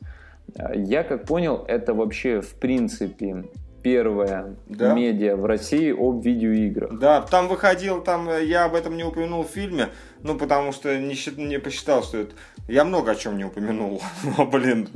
Я 0.73 1.03
как 1.03 1.26
понял, 1.26 1.65
это 1.67 1.93
вообще 1.93 2.41
в 2.41 2.55
принципе 2.55 3.45
первая 3.86 4.56
да. 4.66 4.95
медиа 4.95 5.36
в 5.36 5.45
России 5.45 5.91
об 5.91 6.26
видеоиграх. 6.26 6.98
Да, 6.98 7.22
там 7.22 7.48
выходил, 7.48 8.02
там 8.02 8.28
я 8.41 8.66
об 8.66 8.74
этом 8.74 8.98
не 8.98 9.03
упомянул 9.03 9.44
в 9.44 9.48
фильме, 9.48 9.90
ну 10.24 10.40
потому 10.40 10.72
что 10.72 10.98
не, 10.98 11.16
не 11.38 11.60
посчитал, 11.60 12.02
что 12.02 12.18
это 12.18 12.34
я 12.68 12.84
много 12.84 13.12
о 13.12 13.16
чем 13.16 13.38
не 13.38 13.44
упомянул. 13.44 14.02
Но, 14.38 14.48
блин, 14.48 14.90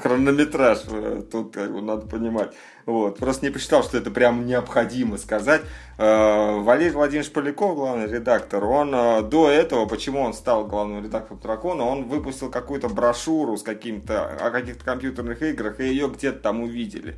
хронометраж 0.00 0.78
э, 0.88 1.24
тут 1.30 1.54
как 1.54 1.72
бы 1.72 1.82
надо 1.82 2.06
понимать. 2.06 2.52
Вот. 2.84 3.18
Просто 3.18 3.44
не 3.44 3.50
посчитал, 3.50 3.82
что 3.82 3.98
это 3.98 4.12
прям 4.12 4.46
необходимо 4.46 5.18
сказать. 5.18 5.62
Э, 5.98 6.60
Валерий 6.60 6.92
Владимирович 6.92 7.32
Поляков, 7.32 7.74
главный 7.74 8.06
редактор, 8.06 8.64
он 8.64 8.94
э, 8.94 9.22
до 9.22 9.50
этого, 9.50 9.86
почему 9.86 10.20
он 10.20 10.34
стал 10.34 10.68
главным 10.68 11.02
редактором 11.02 11.40
Дракона, 11.40 11.82
он 11.82 12.04
выпустил 12.04 12.48
какую-то 12.48 12.88
брошюру 12.88 13.56
с 13.56 13.64
каким-то, 13.64 14.24
о 14.40 14.52
каких-то 14.52 14.84
компьютерных 14.84 15.42
играх, 15.42 15.80
и 15.80 15.88
ее 15.88 16.08
где-то 16.08 16.38
там 16.38 16.62
увидели. 16.62 17.16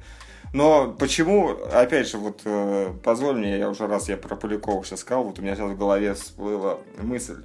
Но 0.53 0.95
почему, 0.99 1.57
опять 1.73 2.09
же, 2.09 2.19
вот 2.19 2.43
позволь 3.03 3.37
мне, 3.37 3.59
я 3.59 3.69
уже 3.69 3.87
раз 3.87 4.09
я 4.09 4.17
про 4.17 4.35
Полякова 4.35 4.85
сейчас 4.85 5.01
сказал, 5.01 5.25
вот 5.25 5.39
у 5.39 5.43
меня 5.43 5.55
сейчас 5.55 5.71
в 5.71 5.79
голове 5.79 6.15
всплыла 6.15 6.79
мысль. 6.99 7.43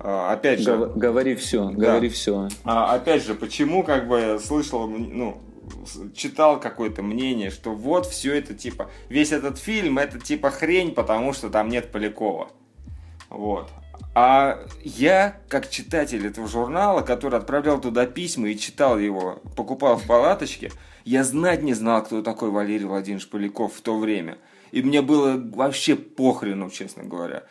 А, 0.00 0.32
опять 0.32 0.60
же... 0.60 0.92
Говори 0.94 1.34
все, 1.34 1.70
да. 1.70 1.86
говори 1.86 2.08
все. 2.08 2.48
А, 2.64 2.94
опять 2.94 3.24
же, 3.24 3.34
почему 3.34 3.82
как 3.82 4.06
бы 4.08 4.38
слышал, 4.42 4.88
ну, 4.88 5.40
читал 6.14 6.60
какое-то 6.60 7.02
мнение, 7.02 7.50
что 7.50 7.72
вот 7.72 8.06
все 8.06 8.34
это 8.34 8.54
типа, 8.54 8.90
весь 9.08 9.32
этот 9.32 9.58
фильм 9.58 9.98
это 9.98 10.18
типа 10.18 10.50
хрень, 10.50 10.94
потому 10.94 11.32
что 11.32 11.50
там 11.50 11.68
нет 11.68 11.90
Полякова. 11.90 12.48
Вот. 13.28 13.70
А 14.20 14.58
я, 14.82 15.38
как 15.48 15.70
читатель 15.70 16.26
этого 16.26 16.48
журнала, 16.48 17.02
который 17.02 17.38
отправлял 17.38 17.80
туда 17.80 18.04
письма 18.04 18.48
и 18.48 18.58
читал 18.58 18.98
его, 18.98 19.40
покупал 19.54 19.96
в 19.96 20.08
палаточке, 20.08 20.72
я 21.04 21.22
знать 21.22 21.62
не 21.62 21.72
знал, 21.72 22.02
кто 22.02 22.20
такой 22.20 22.50
Валерий 22.50 22.84
Владимирович 22.84 23.28
Поляков 23.28 23.74
в 23.74 23.80
то 23.80 23.96
время. 23.96 24.38
И 24.72 24.82
мне 24.82 25.02
было 25.02 25.40
вообще 25.54 25.94
похрену, 25.94 26.68
честно 26.68 27.04
говоря. 27.04 27.44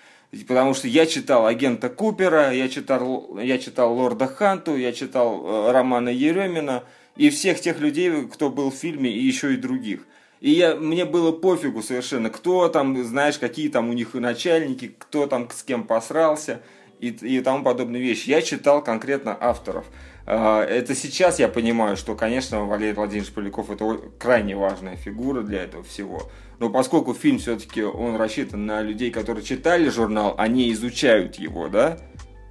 Потому 0.46 0.74
что 0.74 0.90
я 0.90 1.06
читал 1.06 1.46
агента 1.46 1.88
Купера, 1.88 2.52
я 2.52 2.68
читал, 2.68 3.40
я 3.40 3.60
читал 3.60 3.94
Лорда 3.94 4.28
Ханту, 4.28 4.76
я 4.76 4.92
читал 4.92 5.46
э, 5.46 5.72
романа 5.72 6.10
Еремина 6.10 6.84
и 7.16 7.30
всех 7.30 7.62
тех 7.62 7.80
людей, 7.80 8.28
кто 8.28 8.50
был 8.50 8.72
в 8.72 8.76
фильме, 8.76 9.10
и 9.10 9.26
еще 9.26 9.54
и 9.54 9.58
других. 9.58 10.06
И 10.40 10.52
я, 10.52 10.76
мне 10.76 11.06
было 11.06 11.32
пофигу 11.32 11.82
совершенно, 11.82 12.30
кто 12.30 12.68
там, 12.70 13.04
знаешь, 13.04 13.40
какие 13.40 13.70
там 13.70 13.90
у 13.90 13.94
них 13.94 14.14
начальники, 14.14 14.96
кто 14.98 15.26
там 15.28 15.50
с 15.50 15.64
кем 15.64 15.84
посрался 15.84 16.62
и, 17.00 17.10
и 17.10 17.42
тому 17.42 17.64
подобные 17.64 18.02
вещи. 18.02 18.30
Я 18.30 18.42
читал 18.42 18.84
конкретно 18.84 19.36
авторов. 19.40 19.86
А, 20.26 20.64
это 20.64 20.94
сейчас 20.94 21.40
я 21.40 21.48
понимаю, 21.48 21.98
что, 21.98 22.16
конечно, 22.16 22.66
Валерий 22.66 22.94
Владимирович 22.94 23.34
Поляков 23.34 23.72
это 23.72 24.00
крайне 24.20 24.56
важная 24.56 24.96
фигура 24.96 25.42
для 25.42 25.64
этого 25.64 25.84
всего. 25.84 26.30
Но 26.60 26.70
поскольку 26.70 27.14
фильм 27.14 27.40
все-таки 27.40 27.84
он 27.84 28.16
рассчитан 28.16 28.66
на 28.66 28.82
людей, 28.82 29.10
которые 29.10 29.44
читали 29.44 29.90
журнал, 29.90 30.36
они 30.38 30.72
изучают 30.74 31.36
его, 31.36 31.68
да, 31.68 31.98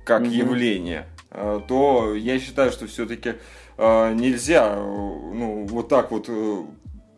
как 0.04 0.22
угу. 0.22 0.30
явление, 0.30 1.06
э, 1.30 1.60
то 1.68 2.14
я 2.14 2.38
считаю, 2.38 2.72
что 2.72 2.86
все-таки 2.86 3.34
э, 3.76 4.14
нельзя 4.14 4.76
ну, 4.76 5.66
вот 5.68 5.88
так 5.88 6.10
вот 6.12 6.30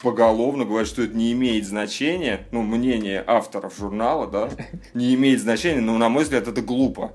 поголовно 0.00 0.64
говорить, 0.64 0.88
что 0.88 1.02
это 1.02 1.16
не 1.16 1.32
имеет 1.32 1.66
значения, 1.66 2.46
ну, 2.50 2.62
мнение 2.62 3.22
авторов 3.26 3.76
журнала, 3.76 4.26
да, 4.26 4.50
не 4.94 5.14
имеет 5.14 5.40
значения, 5.40 5.80
но, 5.80 5.96
на 5.98 6.08
мой 6.08 6.24
взгляд, 6.24 6.48
это 6.48 6.62
глупо. 6.62 7.12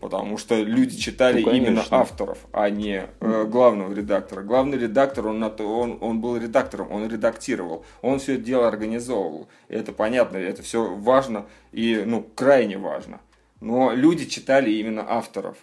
Потому 0.00 0.38
что 0.38 0.56
люди 0.56 0.96
читали 0.96 1.42
ну, 1.42 1.52
именно 1.52 1.84
авторов, 1.90 2.38
а 2.52 2.70
не 2.70 3.04
э, 3.20 3.44
главного 3.44 3.92
редактора. 3.92 4.42
Главный 4.42 4.78
редактор, 4.78 5.26
он, 5.26 5.42
он, 5.42 5.98
он 6.00 6.20
был 6.22 6.38
редактором, 6.38 6.90
он 6.90 7.06
редактировал, 7.06 7.84
он 8.00 8.18
все 8.18 8.34
это 8.34 8.42
дело 8.42 8.66
организовывал. 8.66 9.48
И 9.68 9.74
это 9.74 9.92
понятно, 9.92 10.38
это 10.38 10.62
все 10.62 10.94
важно 10.94 11.44
и 11.72 12.02
ну, 12.06 12.26
крайне 12.34 12.78
важно. 12.78 13.20
Но 13.60 13.92
люди 13.92 14.24
читали 14.24 14.70
именно 14.70 15.04
авторов. 15.06 15.58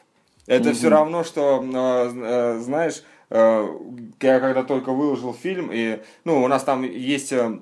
Это 0.46 0.70
угу. 0.70 0.78
все 0.78 0.90
равно, 0.90 1.24
что, 1.24 1.64
э, 1.64 2.12
э, 2.16 2.60
знаешь, 2.60 3.02
я 3.30 4.40
когда 4.40 4.64
только 4.64 4.92
выложил 4.92 5.34
фильм, 5.34 5.70
и 5.72 6.00
ну, 6.24 6.44
у 6.44 6.48
нас 6.48 6.64
там 6.64 6.84
есть 6.84 7.34
э, 7.34 7.60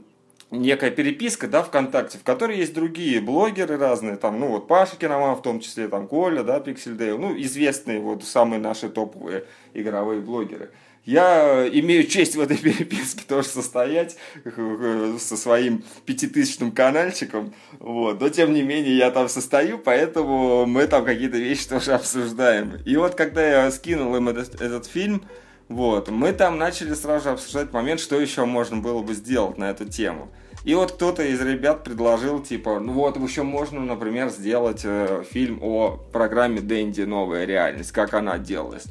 некая 0.52 0.92
переписка, 0.92 1.48
да, 1.48 1.64
ВКонтакте, 1.64 2.18
в 2.18 2.24
которой 2.24 2.58
есть 2.58 2.74
другие 2.74 3.20
блогеры 3.22 3.78
разные, 3.78 4.16
там, 4.16 4.40
ну, 4.40 4.48
вот 4.50 4.68
Паша 4.68 4.96
Киноман, 4.96 5.36
в 5.36 5.42
том 5.42 5.60
числе, 5.60 5.88
там, 5.88 6.08
Коля, 6.08 6.44
да, 6.44 6.60
Пиксельдейл, 6.60 7.18
ну, 7.18 7.36
известные 7.42 8.00
вот 8.00 8.24
самые 8.24 8.60
наши 8.60 8.90
топовые 8.90 9.46
игровые 9.74 10.22
блогеры. 10.22 10.72
Я 11.06 11.68
имею 11.72 12.08
честь 12.08 12.36
в 12.36 12.42
этой 12.42 12.58
переписке 12.62 13.24
тоже 13.28 13.48
состоять 13.48 14.18
э, 14.44 15.18
со 15.20 15.38
своим 15.38 15.84
пятитысячным 16.06 16.72
каналчиком, 16.72 17.54
вот, 17.80 18.20
но 18.20 18.30
тем 18.30 18.54
не 18.54 18.64
менее 18.64 18.98
я 18.98 19.12
там 19.12 19.30
состою, 19.30 19.78
поэтому 19.78 20.66
мы 20.66 20.88
там 20.88 21.06
какие-то 21.06 21.38
вещи 21.38 21.70
тоже 21.70 21.92
обсуждаем. 21.94 22.78
И 22.86 22.96
вот 22.98 23.16
когда 23.16 23.66
я 23.66 23.72
скинул 23.72 24.16
им 24.16 24.30
этот, 24.30 24.60
этот 24.62 24.88
фильм, 24.88 25.24
вот, 25.68 26.10
мы 26.10 26.32
там 26.32 26.58
начали 26.58 26.94
сразу 26.94 27.32
обсуждать 27.32 27.74
момент, 27.74 28.00
что 28.00 28.20
еще 28.20 28.46
можно 28.46 28.78
было 28.78 29.02
бы 29.02 29.14
сделать 29.14 29.58
на 29.58 29.72
эту 29.72 29.86
тему. 29.86 30.30
И 30.64 30.74
вот 30.74 30.94
кто-то 30.94 31.24
из 31.24 31.42
ребят 31.42 31.84
предложил, 31.84 32.42
типа, 32.42 32.80
ну 32.80 32.94
вот, 32.94 33.18
еще 33.18 33.44
можно, 33.44 33.80
например, 33.80 34.30
сделать 34.30 34.82
э, 34.84 35.24
фильм 35.30 35.60
о 35.62 35.98
программе 36.12 36.60
Дэнди 36.60 37.02
«Новая 37.02 37.46
реальность», 37.46 37.92
как 37.92 38.14
она 38.14 38.38
делалась. 38.38 38.86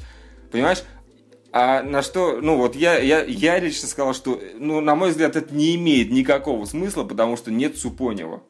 Понимаешь? 0.51 0.83
А 1.51 1.83
на 1.83 2.01
что, 2.01 2.39
ну 2.41 2.57
вот 2.57 2.75
я, 2.75 2.97
я, 2.97 3.23
я 3.23 3.59
лично 3.59 3.87
сказал, 3.87 4.13
что, 4.13 4.41
ну, 4.57 4.81
на 4.81 4.95
мой 4.95 5.11
взгляд, 5.11 5.37
это 5.37 5.55
не 5.55 5.75
имеет 5.75 6.11
никакого 6.11 6.65
смысла, 6.65 7.05
потому 7.05 7.37
что 7.37 7.51
нет 7.51 7.77
Супонева. 7.77 8.43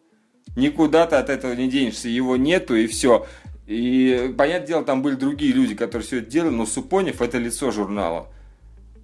Никуда 0.56 1.06
ты 1.06 1.16
от 1.16 1.30
этого 1.30 1.54
не 1.54 1.68
денешься, 1.68 2.10
его 2.10 2.36
нету, 2.38 2.76
и 2.76 2.88
все. 2.88 3.28
И, 3.68 4.34
понятное 4.38 4.68
дело, 4.68 4.84
там 4.84 5.02
были 5.02 5.16
другие 5.16 5.54
люди, 5.54 5.76
которые 5.76 6.06
все 6.06 6.20
это 6.20 6.30
делали, 6.30 6.52
но 6.52 6.66
Супонев 6.66 7.22
это 7.22 7.38
лицо 7.38 7.72
журнала. 7.72 8.28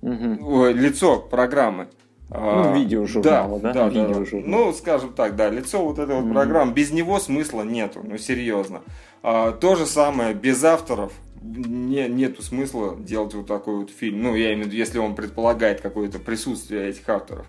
Угу. 0.02 0.68
лицо 0.70 1.20
программы. 1.20 1.88
Ну, 2.30 2.74
видеожурнала, 2.74 3.60
да? 3.60 3.74
Да, 3.74 3.90
да, 3.90 4.08
да. 4.08 4.24
Ну, 4.32 4.72
скажем 4.72 5.14
так, 5.14 5.36
да, 5.36 5.50
лицо 5.50 5.84
вот 5.84 6.00
этой 6.00 6.16
вот 6.16 6.26
mm 6.26 6.34
программы. 6.34 6.74
Без 6.74 6.92
него 6.92 7.20
смысла 7.20 7.64
нету, 7.64 8.00
ну, 8.04 8.18
серьезно. 8.18 8.82
А, 9.22 9.52
то 9.52 9.76
же 9.76 9.86
самое, 9.86 10.34
без 10.34 10.64
авторов 10.64 11.12
не, 11.42 12.08
нету 12.08 12.42
смысла 12.42 12.96
делать 12.98 13.34
вот 13.34 13.48
такой 13.48 13.80
вот 13.80 13.90
фильм. 13.90 14.24
Ну, 14.24 14.36
я 14.36 14.54
имею 14.54 14.64
в 14.64 14.68
виду, 14.68 14.78
если 14.78 15.00
он 15.00 15.16
предполагает 15.16 15.82
какое-то 15.82 16.20
присутствие 16.20 16.90
этих 16.90 17.08
авторов. 17.10 17.48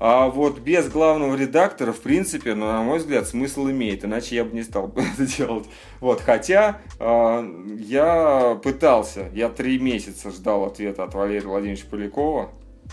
А 0.00 0.28
вот 0.28 0.60
без 0.60 0.88
главного 0.88 1.34
редактора, 1.34 1.92
в 1.92 2.00
принципе, 2.00 2.54
ну, 2.54 2.66
на 2.66 2.82
мой 2.82 2.98
взгляд, 2.98 3.26
смысл 3.26 3.68
имеет, 3.68 4.04
иначе 4.04 4.36
я 4.36 4.44
бы 4.44 4.54
не 4.54 4.62
стал 4.62 4.94
это 4.96 5.26
делать. 5.26 5.66
Вот, 6.00 6.20
хотя 6.20 6.80
э, 7.00 7.74
я 7.80 8.60
пытался, 8.62 9.28
я 9.34 9.48
три 9.48 9.80
месяца 9.80 10.30
ждал 10.30 10.64
ответа 10.64 11.02
от 11.02 11.14
Валерия 11.14 11.48
Владимировича 11.48 11.86
Полякова, 11.90 12.52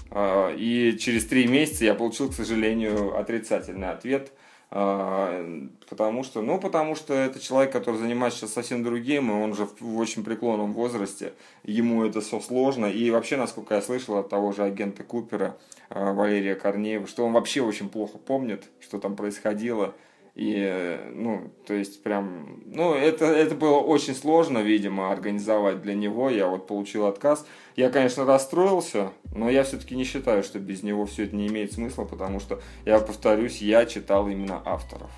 э, 0.10 0.56
и 0.58 0.98
через 1.00 1.26
три 1.28 1.48
месяца 1.48 1.86
я 1.86 1.94
получил, 1.94 2.30
к 2.30 2.34
сожалению, 2.34 3.18
отрицательный 3.18 3.92
ответ– 3.92 4.32
потому 4.76 6.26
что, 6.26 6.42
ну, 6.42 6.60
потому 6.60 6.96
что 6.96 7.14
это 7.14 7.40
человек, 7.40 7.72
который 7.72 7.96
занимается 7.96 8.40
сейчас 8.40 8.54
совсем 8.54 8.84
другим, 8.84 9.32
и 9.32 9.34
он 9.34 9.56
же 9.56 9.70
в 9.80 9.98
очень 9.98 10.22
преклонном 10.26 10.74
возрасте, 10.74 11.32
ему 11.64 12.04
это 12.04 12.20
все 12.20 12.42
сложно. 12.42 12.88
И 12.88 13.10
вообще, 13.10 13.38
насколько 13.38 13.76
я 13.76 13.82
слышал 13.82 14.18
от 14.18 14.28
того 14.28 14.52
же 14.52 14.64
агента 14.64 15.04
Купера, 15.04 15.56
а, 15.90 16.12
Валерия 16.12 16.56
Корнеева, 16.56 17.08
что 17.08 17.26
он 17.26 17.32
вообще 17.32 17.62
очень 17.62 17.88
плохо 17.88 18.18
помнит, 18.18 18.66
что 18.82 19.00
там 19.00 19.16
происходило. 19.16 19.96
И, 20.36 21.00
ну, 21.14 21.50
то 21.66 21.74
есть 21.74 22.04
прям, 22.04 22.62
ну, 22.66 22.94
это, 22.94 23.24
это 23.26 23.56
было 23.56 23.78
очень 23.78 24.14
сложно, 24.14 24.58
видимо, 24.58 25.10
организовать 25.10 25.82
для 25.82 25.94
него. 25.94 26.30
Я 26.30 26.48
вот 26.48 26.68
получил 26.68 27.06
отказ. 27.06 27.48
Я, 27.78 27.90
конечно, 27.90 28.26
расстроился, 28.26 29.12
но 29.34 29.50
я 29.50 29.64
все-таки 29.64 29.96
не 29.96 30.04
считаю, 30.04 30.44
что 30.44 30.60
без 30.60 30.84
него 30.84 31.06
все 31.06 31.24
это 31.24 31.38
не 31.38 31.48
имеет 31.48 31.72
смысла, 31.72 32.04
потому 32.04 32.42
что, 32.42 32.60
я 32.86 33.00
повторюсь, 33.00 33.62
я 33.62 33.86
читал 33.86 34.28
именно 34.28 34.62
авторов. 34.66 35.10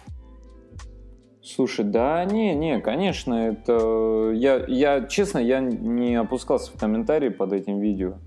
Слушай, 1.41 1.85
да, 1.85 2.23
не, 2.25 2.53
не, 2.53 2.79
конечно, 2.79 3.33
это... 3.33 4.31
Я, 4.35 4.65
я, 4.67 5.07
честно, 5.07 5.39
я 5.39 5.61
не 5.61 6.15
опускался 6.15 6.71
в 6.71 6.79
комментарии 6.79 7.29
под 7.29 7.53
этим 7.53 7.79
видео. 7.79 8.17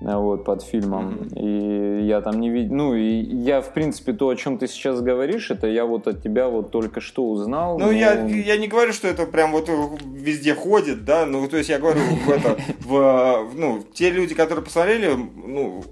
Э, 0.00 0.16
вот, 0.16 0.44
под 0.44 0.62
фильмом. 0.62 1.14
Mm-hmm. 1.14 2.02
И 2.02 2.06
я 2.06 2.20
там 2.22 2.40
не 2.40 2.48
видел... 2.48 2.74
Ну, 2.74 2.94
и 2.94 3.02
я, 3.02 3.60
в 3.60 3.72
принципе, 3.74 4.12
то, 4.12 4.28
о 4.28 4.36
чем 4.36 4.56
ты 4.56 4.66
сейчас 4.66 5.02
говоришь, 5.02 5.50
это 5.50 5.66
я 5.66 5.84
вот 5.84 6.06
от 6.08 6.22
тебя 6.22 6.48
вот 6.48 6.70
только 6.70 7.00
что 7.00 7.28
узнал. 7.28 7.78
Ну, 7.78 7.86
но... 7.86 7.92
я, 7.92 8.14
я 8.24 8.56
не 8.56 8.68
говорю, 8.68 8.92
что 8.92 9.08
это 9.08 9.26
прям 9.26 9.52
вот 9.52 9.68
везде 10.04 10.54
ходит, 10.54 11.04
да, 11.04 11.26
ну, 11.26 11.46
то 11.48 11.58
есть 11.58 11.68
я 11.68 11.78
говорю, 11.78 12.00
в 12.00 12.30
это, 12.30 12.56
в, 12.80 13.50
ну, 13.54 13.84
те 13.92 14.10
люди, 14.10 14.34
которые 14.34 14.64
посмотрели, 14.64 15.10
ну, 15.14 15.84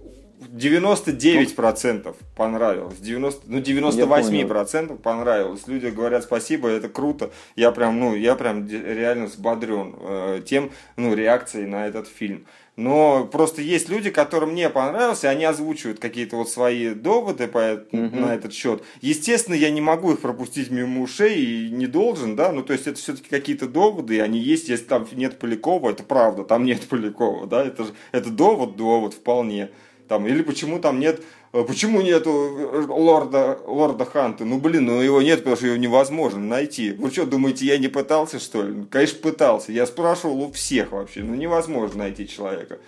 99% 0.53 2.15
понравилось, 2.35 2.99
90, 3.01 3.43
ну 3.47 3.59
98% 3.59 4.97
понравилось. 4.99 5.67
Люди 5.67 5.89
говорят 5.89 6.25
спасибо, 6.25 6.69
это 6.69 6.89
круто. 6.89 7.31
Я 7.57 7.73
прям, 7.73 8.01
ну, 8.01 8.15
я 8.15 8.35
прям 8.35 8.67
реально 8.67 9.27
взбодрен 9.27 9.95
э, 10.01 10.43
тем, 10.47 10.71
ну, 10.97 11.15
реакцией 11.15 11.67
на 11.67 11.87
этот 11.87 12.09
фильм. 12.09 12.47
Но 12.79 13.25
просто 13.25 13.61
есть 13.61 13.89
люди, 13.89 14.09
которым 14.09 14.55
не 14.55 14.71
понравился, 14.71 15.29
они 15.29 15.45
озвучивают 15.45 15.99
какие-то 15.99 16.37
вот 16.37 16.49
свои 16.49 16.95
доводы 16.95 17.49
по, 17.49 17.85
угу. 17.91 18.17
на 18.17 18.33
этот 18.33 18.53
счет. 18.53 18.85
Естественно, 19.01 19.57
я 19.57 19.71
не 19.71 19.81
могу 19.81 20.13
их 20.13 20.21
пропустить 20.21 20.71
мимо 20.71 21.03
ушей 21.03 21.45
и 21.45 21.71
не 21.71 21.89
должен, 21.89 22.37
да, 22.37 22.53
ну 22.53 22.63
то 22.63 22.73
есть 22.73 22.87
это 22.87 23.01
все-таки 23.01 23.29
какие-то 23.29 23.67
доводы, 23.67 24.15
и 24.15 24.21
они 24.21 24.39
есть, 24.39 24.69
если 24.69 24.85
там 24.85 25.09
нет 25.11 25.41
Полякова, 25.41 25.91
это 25.91 26.05
правда, 26.05 26.45
там 26.45 26.63
нет 26.63 26.87
Полякова, 26.89 27.49
да, 27.49 27.65
это, 27.65 27.85
это 28.13 28.31
довод, 28.31 28.77
довод 28.77 29.13
вполне. 29.13 29.71
Там, 30.07 30.29
или 30.29 30.43
почему 30.43 30.79
там 30.79 31.01
нет 31.01 31.21
«А 31.21 31.25
почему 31.53 32.01
нету 32.01 32.31
э, 32.31 32.85
лорда, 32.89 33.59
лорда 33.67 34.05
Ханта? 34.05 34.45
Ну, 34.45 34.59
блин, 34.59 34.87
ну 34.87 35.01
его 35.01 35.23
нет, 35.23 35.39
потому 35.39 35.57
что 35.57 35.67
его 35.67 35.77
невозможно 35.77 36.41
найти. 36.41 36.93
Вы 36.93 37.11
что, 37.11 37.27
думаете, 37.27 37.67
я 37.67 37.79
не 37.79 37.89
пытался, 37.89 38.39
что 38.39 38.63
ли? 38.63 38.85
Конечно, 38.91 39.19
пытался. 39.21 39.73
Я 39.73 39.87
спрашивал 39.87 40.43
у 40.43 40.53
всех 40.53 40.93
вообще. 40.93 41.21
Ну, 41.21 41.35
невозможно 41.35 41.99
найти 41.99 42.29
человека. 42.29 42.79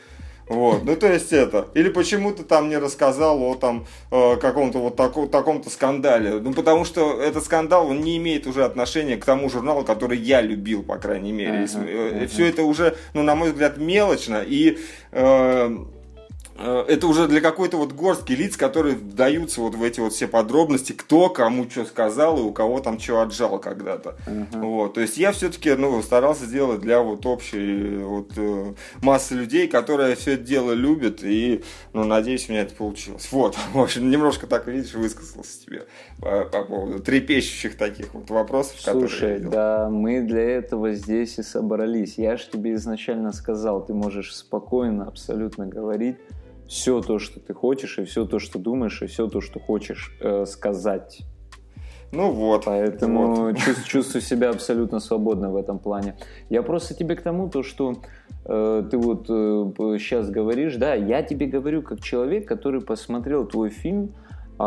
Вот, 0.47 0.85
ну 0.85 0.97
то 0.97 1.07
есть 1.07 1.33
это. 1.33 1.69
Или 1.75 1.91
почему 1.91 2.33
ты 2.33 2.43
там 2.43 2.69
не 2.69 2.77
рассказал 2.77 3.41
о 3.41 3.55
там 3.55 3.87
э, 4.11 4.37
каком-то 4.37 4.79
вот 4.79 4.97
тако, 4.97 5.27
таком-то 5.27 5.71
скандале? 5.71 6.41
Ну 6.41 6.53
потому 6.53 6.85
что 6.85 7.23
этот 7.23 7.45
скандал, 7.45 7.87
он 7.87 8.01
не 8.01 8.17
имеет 8.17 8.49
уже 8.49 8.65
отношения 8.65 9.17
к 9.17 9.25
тому 9.25 9.49
журналу, 9.49 9.85
который 9.85 10.19
я 10.19 10.41
любил, 10.41 10.83
по 10.83 10.97
крайней 10.97 11.31
мере. 11.31 11.67
Uh-huh, 11.67 11.87
uh-huh. 11.87 12.27
Все 12.27 12.49
это 12.49 12.65
уже, 12.65 12.97
ну 13.15 13.23
на 13.23 13.37
мой 13.37 13.53
взгляд, 13.53 13.77
мелочно. 13.79 14.43
И 14.45 14.79
Э, 15.13 15.77
это 16.61 17.07
уже 17.07 17.27
для 17.29 17.41
какой-то 17.41 17.77
вот 17.77 17.93
горстки 17.93 18.33
лиц, 18.33 18.57
которые 18.57 18.95
вдаются 18.95 19.61
вот 19.61 19.75
в 19.75 19.83
эти 19.83 20.01
вот 20.01 20.13
все 20.13 20.29
подробности, 20.29 20.93
кто 20.93 21.29
кому 21.29 21.69
что 21.71 21.85
сказал 21.85 22.39
и 22.39 22.43
у 22.43 22.53
кого 22.53 22.81
там 22.81 22.99
что 22.99 23.21
отжал 23.21 23.59
когда-то. 23.59 24.17
Uh-huh. 24.27 24.61
Вот, 24.61 24.95
то 24.95 25.01
есть 25.01 25.17
я 25.17 25.33
все-таки 25.33 25.73
ну, 25.73 26.03
старался 26.03 26.45
сделать 26.45 26.81
для 26.81 27.01
вот 27.01 27.25
общей 27.27 27.99
вот, 27.99 28.33
э, 28.37 28.75
массы 29.03 29.35
людей, 29.35 29.69
которые 29.69 30.17
все 30.17 30.35
это 30.35 30.45
дело 30.45 30.73
любят, 30.73 31.21
и 31.23 31.63
ну, 31.93 32.05
надеюсь, 32.05 32.49
у 32.49 32.53
меня 32.53 32.63
это 32.63 32.75
получилось. 32.75 33.29
Вот, 33.31 33.57
в 33.73 33.81
общем, 33.81 34.11
немножко 34.11 34.47
так, 34.47 34.67
видишь, 34.67 34.95
высказался 34.95 35.65
тебе 35.65 35.87
по, 36.21 36.45
по 36.45 36.65
поводу 36.65 37.01
трепещущих 37.01 37.77
таких 37.77 38.13
вот 38.15 38.31
вопросов, 38.31 38.81
Слушай, 38.81 39.41
да, 39.41 39.89
мы 39.89 40.21
для 40.21 40.43
этого 40.43 40.93
здесь 40.93 41.39
и 41.39 41.43
собрались. 41.43 42.19
Я 42.19 42.37
же 42.37 42.45
тебе 42.51 42.75
изначально 42.75 43.33
сказал, 43.33 43.85
ты 43.85 43.95
можешь 43.95 44.35
спокойно 44.35 45.07
абсолютно 45.07 45.67
говорить 45.67 46.17
все 46.71 47.03
то, 47.03 47.19
что 47.19 47.41
ты 47.41 47.53
хочешь, 47.53 47.99
и 47.99 48.05
все 48.05 48.25
то, 48.25 48.39
что 48.39 48.61
думаешь, 48.61 49.03
и 49.03 49.07
все 49.07 49.27
то, 49.27 49.41
что 49.41 49.59
хочешь 49.59 50.17
э, 50.21 50.47
сказать. 50.47 51.23
Ну 52.13 52.31
вот. 52.31 52.65
Поэтому 52.65 53.35
вот. 53.35 53.59
Чувств, 53.65 53.89
чувствую 53.89 54.23
себя 54.23 54.51
абсолютно 54.51 55.01
свободно 55.01 55.51
в 55.51 55.57
этом 55.57 55.81
плане. 55.81 56.15
Я 56.49 56.63
просто 56.63 56.95
тебе 56.95 57.17
к 57.17 57.23
тому, 57.23 57.49
то, 57.49 57.65
что 57.65 57.97
э, 58.45 58.85
ты 58.89 58.99
вот 58.99 59.27
э, 59.29 59.99
сейчас 59.99 60.31
говоришь, 60.31 60.77
да, 60.77 60.95
я 60.95 61.25
тебе 61.25 61.47
говорю 61.47 61.83
как 61.83 62.01
человек, 62.01 62.47
который 62.47 62.81
посмотрел 62.81 63.45
твой 63.47 63.71
фильм, 63.71 64.15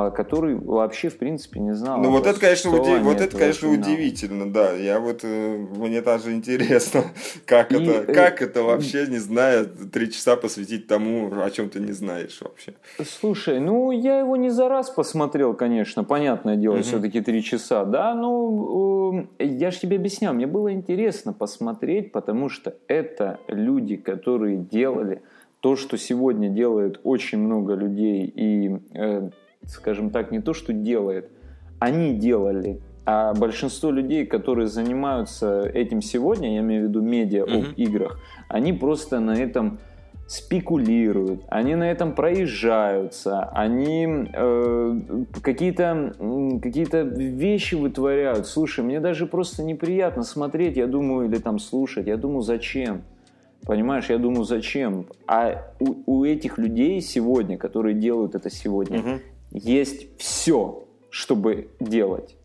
который 0.09 0.55
вообще, 0.55 1.09
в 1.09 1.17
принципе, 1.17 1.59
не 1.59 1.73
знал. 1.75 2.01
Ну, 2.01 2.09
вот 2.09 2.25
это, 2.25 2.39
конечно, 2.39 2.71
уди... 2.71 2.95
вот 3.03 3.21
это, 3.21 3.37
конечно 3.37 3.69
финала. 3.69 3.79
удивительно, 3.79 4.51
да. 4.51 4.73
Я 4.73 4.99
вот, 4.99 5.19
э, 5.23 5.57
мне 5.57 6.01
даже 6.01 6.33
интересно, 6.33 7.03
как 7.45 7.71
И, 7.71 7.75
это, 7.75 8.11
э, 8.11 8.13
как 8.13 8.41
это 8.41 8.63
вообще, 8.63 9.05
не 9.05 9.19
зная, 9.19 9.65
три 9.65 10.11
часа 10.11 10.35
посвятить 10.35 10.87
тому, 10.87 11.29
о 11.41 11.51
чем 11.51 11.69
ты 11.69 11.79
не 11.79 11.91
знаешь 11.91 12.39
вообще. 12.41 12.73
Слушай, 13.03 13.59
ну 13.59 13.91
я 13.91 14.19
его 14.19 14.35
не 14.35 14.49
за 14.49 14.67
раз 14.67 14.89
посмотрел, 14.89 15.53
конечно, 15.53 16.03
понятное 16.03 16.55
дело, 16.55 16.75
Мгм. 16.75 16.83
все-таки 16.83 17.21
три 17.21 17.43
часа, 17.43 17.85
да, 17.85 18.15
ну 18.15 19.27
э, 19.37 19.45
я 19.45 19.69
же 19.69 19.79
тебе 19.79 19.97
объяснял, 19.97 20.33
мне 20.33 20.47
было 20.47 20.73
интересно 20.73 21.33
посмотреть, 21.33 22.11
потому 22.11 22.49
что 22.49 22.73
это 22.87 23.39
люди, 23.47 23.95
которые 23.95 24.57
делали 24.57 25.21
то, 25.59 25.77
что 25.77 25.97
сегодня 25.97 26.49
делает 26.49 26.99
очень 27.03 27.37
много 27.37 27.75
людей, 27.75 28.25
и, 28.25 28.79
э, 28.93 29.29
скажем 29.67 30.09
так, 30.09 30.31
не 30.31 30.39
то, 30.39 30.53
что 30.53 30.73
делает, 30.73 31.29
они 31.79 32.13
делали. 32.13 32.81
А 33.05 33.33
большинство 33.33 33.91
людей, 33.91 34.25
которые 34.25 34.67
занимаются 34.67 35.61
этим 35.73 36.01
сегодня, 36.01 36.53
я 36.55 36.61
имею 36.61 36.85
в 36.85 36.87
виду 36.87 37.01
медиа 37.01 37.43
об 37.43 37.51
Мгм. 37.51 37.73
играх, 37.75 38.19
они 38.47 38.71
просто 38.71 39.19
на 39.19 39.35
этом 39.35 39.79
спекулируют, 40.25 41.41
они 41.49 41.75
на 41.75 41.91
этом 41.91 42.13
проезжаются, 42.15 43.43
они 43.53 44.29
э, 44.33 44.99
какие-то 45.41 46.13
какие-то 46.61 47.01
вещи 47.01 47.75
вытворяют. 47.75 48.47
Слушай, 48.47 48.85
мне 48.85 49.01
даже 49.01 49.25
просто 49.25 49.63
неприятно 49.63 50.23
смотреть, 50.23 50.77
я 50.77 50.87
думаю, 50.87 51.27
или 51.27 51.39
там 51.39 51.59
слушать. 51.59 52.07
Я 52.07 52.15
думаю, 52.15 52.41
зачем? 52.41 53.01
Понимаешь, 53.65 54.09
я 54.09 54.17
думаю, 54.17 54.45
зачем? 54.45 55.07
А 55.27 55.71
у, 55.79 55.95
у 56.05 56.25
этих 56.25 56.57
людей 56.57 57.01
сегодня, 57.01 57.57
которые 57.57 57.93
делают 57.93 58.33
это 58.35 58.49
сегодня, 58.49 58.99
Мгм. 58.99 59.21
Есть 59.53 60.17
все, 60.17 60.83
чтобы 61.09 61.69
делать. 61.79 62.35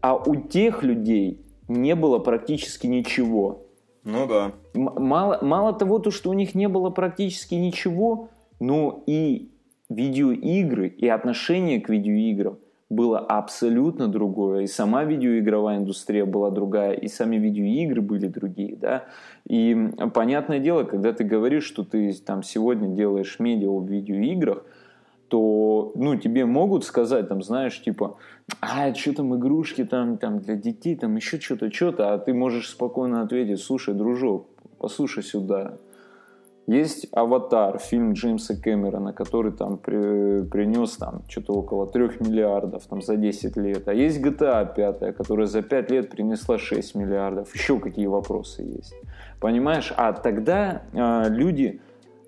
А 0.00 0.16
у 0.16 0.36
тех 0.36 0.82
людей 0.82 1.40
не 1.68 1.94
было 1.94 2.18
практически 2.18 2.86
ничего. 2.86 3.66
Ну 4.04 4.26
да. 4.26 4.52
Мало, 4.74 5.38
мало 5.42 5.72
того, 5.72 6.00
то, 6.00 6.10
что 6.10 6.30
у 6.30 6.32
них 6.32 6.54
не 6.54 6.68
было 6.68 6.90
практически 6.90 7.54
ничего, 7.54 8.28
но 8.58 9.04
и 9.06 9.52
видеоигры, 9.88 10.88
и 10.88 11.06
отношение 11.06 11.80
к 11.80 11.88
видеоиграм 11.88 12.58
было 12.90 13.20
абсолютно 13.20 14.08
другое. 14.08 14.62
И 14.62 14.66
сама 14.66 15.04
видеоигровая 15.04 15.78
индустрия 15.78 16.26
была 16.26 16.50
другая, 16.50 16.92
и 16.92 17.08
сами 17.08 17.36
видеоигры 17.36 18.02
были 18.02 18.26
другие, 18.26 18.76
да. 18.76 19.04
И 19.46 19.76
понятное 20.12 20.58
дело, 20.58 20.84
когда 20.84 21.12
ты 21.12 21.24
говоришь, 21.24 21.64
что 21.64 21.84
ты 21.84 22.12
там 22.12 22.42
сегодня 22.42 22.88
делаешь 22.88 23.38
медиа 23.38 23.70
о 23.70 23.82
видеоиграх, 23.82 24.64
то, 25.32 25.92
ну, 25.94 26.16
тебе 26.16 26.44
могут 26.44 26.84
сказать, 26.84 27.26
там, 27.26 27.42
знаешь, 27.42 27.82
типа, 27.82 28.18
а, 28.60 28.94
что 28.94 29.14
там 29.14 29.34
игрушки 29.34 29.82
там, 29.82 30.18
там 30.18 30.40
для 30.40 30.56
детей, 30.56 30.94
там 30.94 31.16
еще 31.16 31.40
что-то, 31.40 31.72
что-то, 31.72 32.12
а 32.12 32.18
ты 32.18 32.34
можешь 32.34 32.68
спокойно 32.68 33.22
ответить, 33.22 33.58
слушай, 33.58 33.94
дружок, 33.94 34.46
послушай 34.78 35.22
сюда. 35.22 35.78
Есть 36.66 37.08
«Аватар», 37.12 37.78
фильм 37.78 38.12
Джеймса 38.12 38.54
Кэмерона, 38.54 39.14
который 39.14 39.52
там 39.52 39.78
при- 39.78 40.42
принес 40.42 40.98
там 40.98 41.22
что-то 41.28 41.54
около 41.54 41.86
3 41.86 42.20
миллиардов 42.20 42.84
там, 42.84 43.00
за 43.00 43.16
10 43.16 43.56
лет. 43.56 43.88
А 43.88 43.94
есть 43.94 44.20
GTA 44.20 44.74
5, 44.74 45.16
которая 45.16 45.46
за 45.46 45.62
5 45.62 45.90
лет 45.90 46.10
принесла 46.10 46.58
6 46.58 46.94
миллиардов. 46.94 47.54
Еще 47.54 47.78
какие 47.78 48.06
вопросы 48.06 48.64
есть. 48.64 48.94
Понимаешь? 49.40 49.94
А 49.96 50.12
тогда 50.12 50.82
а, 50.92 51.26
люди 51.30 51.80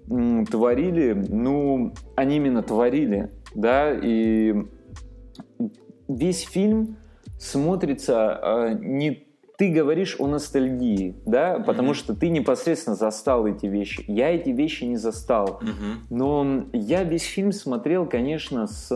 творили, 0.06 1.12
ну, 1.12 1.92
они 2.16 2.36
именно 2.36 2.62
творили, 2.62 3.30
да, 3.54 3.92
и 3.92 4.54
весь 6.08 6.42
фильм 6.42 6.96
смотрится 7.38 8.40
э, 8.42 8.78
не 8.80 9.24
ты 9.56 9.70
говоришь 9.70 10.16
о 10.18 10.26
ностальгии, 10.26 11.14
да, 11.26 11.60
потому 11.60 11.88
Мгм. 11.88 11.94
что 11.94 12.14
ты 12.14 12.28
непосредственно 12.28 12.96
застал 12.96 13.46
эти 13.46 13.66
вещи. 13.66 14.04
Я 14.08 14.30
эти 14.34 14.50
вещи 14.50 14.84
не 14.84 14.96
застал. 14.96 15.60
Мгм. 15.62 16.06
Но 16.10 16.64
я 16.72 17.04
весь 17.04 17.22
фильм 17.22 17.52
смотрел, 17.52 18.06
конечно, 18.06 18.66
с 18.66 18.90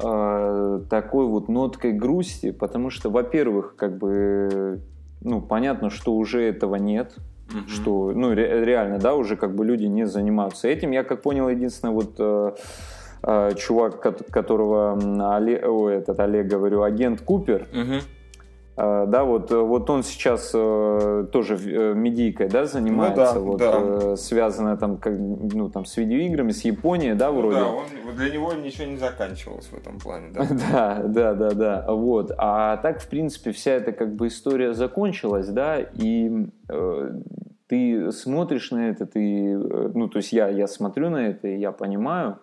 э, 0.00 0.80
такой 0.88 1.26
вот 1.26 1.48
ноткой 1.48 1.92
грусти, 1.92 2.52
потому 2.52 2.90
что, 2.90 3.10
во-первых, 3.10 3.74
как 3.74 3.98
бы, 3.98 4.80
ну, 5.22 5.40
понятно, 5.40 5.90
что 5.90 6.14
уже 6.14 6.40
этого 6.42 6.76
нет, 6.76 7.16
Мгм. 7.52 7.66
что, 7.68 8.12
ну, 8.14 8.34
ре- 8.34 8.64
реально, 8.64 8.98
да, 8.98 9.14
уже 9.14 9.36
как 9.36 9.54
бы 9.54 9.64
люди 9.64 9.84
не 9.86 10.06
занимаются 10.06 10.68
этим. 10.68 10.90
Я, 10.92 11.02
как 11.04 11.22
понял, 11.22 11.48
единственное, 11.48 11.94
вот 11.94 12.14
э, 12.18 12.52
э, 13.22 13.54
чувак, 13.56 14.00
кот- 14.02 14.30
которого 14.30 14.92
м, 15.00 15.20
Оле- 15.20 15.64
о, 15.66 15.88
этот 15.88 16.20
Олег, 16.20 16.46
говорю, 16.46 16.82
агент 16.82 17.20
Купер, 17.22 17.66
Мгм. 17.72 17.92
э, 17.94 18.00
да, 18.78 19.24
вот, 19.24 19.50
э, 19.50 19.56
вот 19.56 19.90
он 19.90 20.04
сейчас 20.04 20.52
э, 20.54 21.26
тоже 21.32 21.56
э, 21.56 21.94
медийкой, 21.94 22.48
да, 22.48 22.64
занимается, 22.64 23.34
да, 23.34 23.40
вот, 23.40 23.58
да. 23.58 24.16
связано 24.16 24.76
там, 24.76 24.98
как, 24.98 25.14
ну, 25.18 25.68
там, 25.68 25.84
с 25.84 25.96
видеоиграми, 25.96 26.52
с 26.52 26.64
Японией, 26.64 27.14
да, 27.14 27.32
Ну 27.32 27.40
вроде. 27.40 27.56
да, 27.56 27.66
он, 27.66 27.86
для 28.16 28.30
него 28.30 28.52
ничего 28.52 28.86
не 28.86 28.96
заканчивалось 28.96 29.66
в 29.66 29.74
этом 29.76 29.98
плане, 29.98 30.28
да. 30.32 30.46
Да, 30.70 31.02
да, 31.04 31.34
да, 31.34 31.50
да, 31.50 31.92
вот. 31.92 32.30
А 32.38 32.76
так, 32.76 33.00
в 33.00 33.08
принципе, 33.08 33.50
вся 33.50 33.72
эта 33.72 33.90
как 33.90 34.14
бы 34.14 34.28
история 34.28 34.72
закончилась, 34.74 35.48
да, 35.48 35.78
и 35.80 36.46
э, 36.68 37.10
ты 37.66 38.12
смотришь 38.12 38.70
на 38.70 38.90
это, 38.90 39.06
ты, 39.06 39.56
ну, 39.56 40.08
то 40.08 40.18
есть 40.18 40.32
я, 40.32 40.48
я 40.48 40.68
смотрю 40.68 41.10
на 41.10 41.26
это, 41.28 41.48
и 41.48 41.58
я 41.58 41.72
понимаю, 41.72 42.38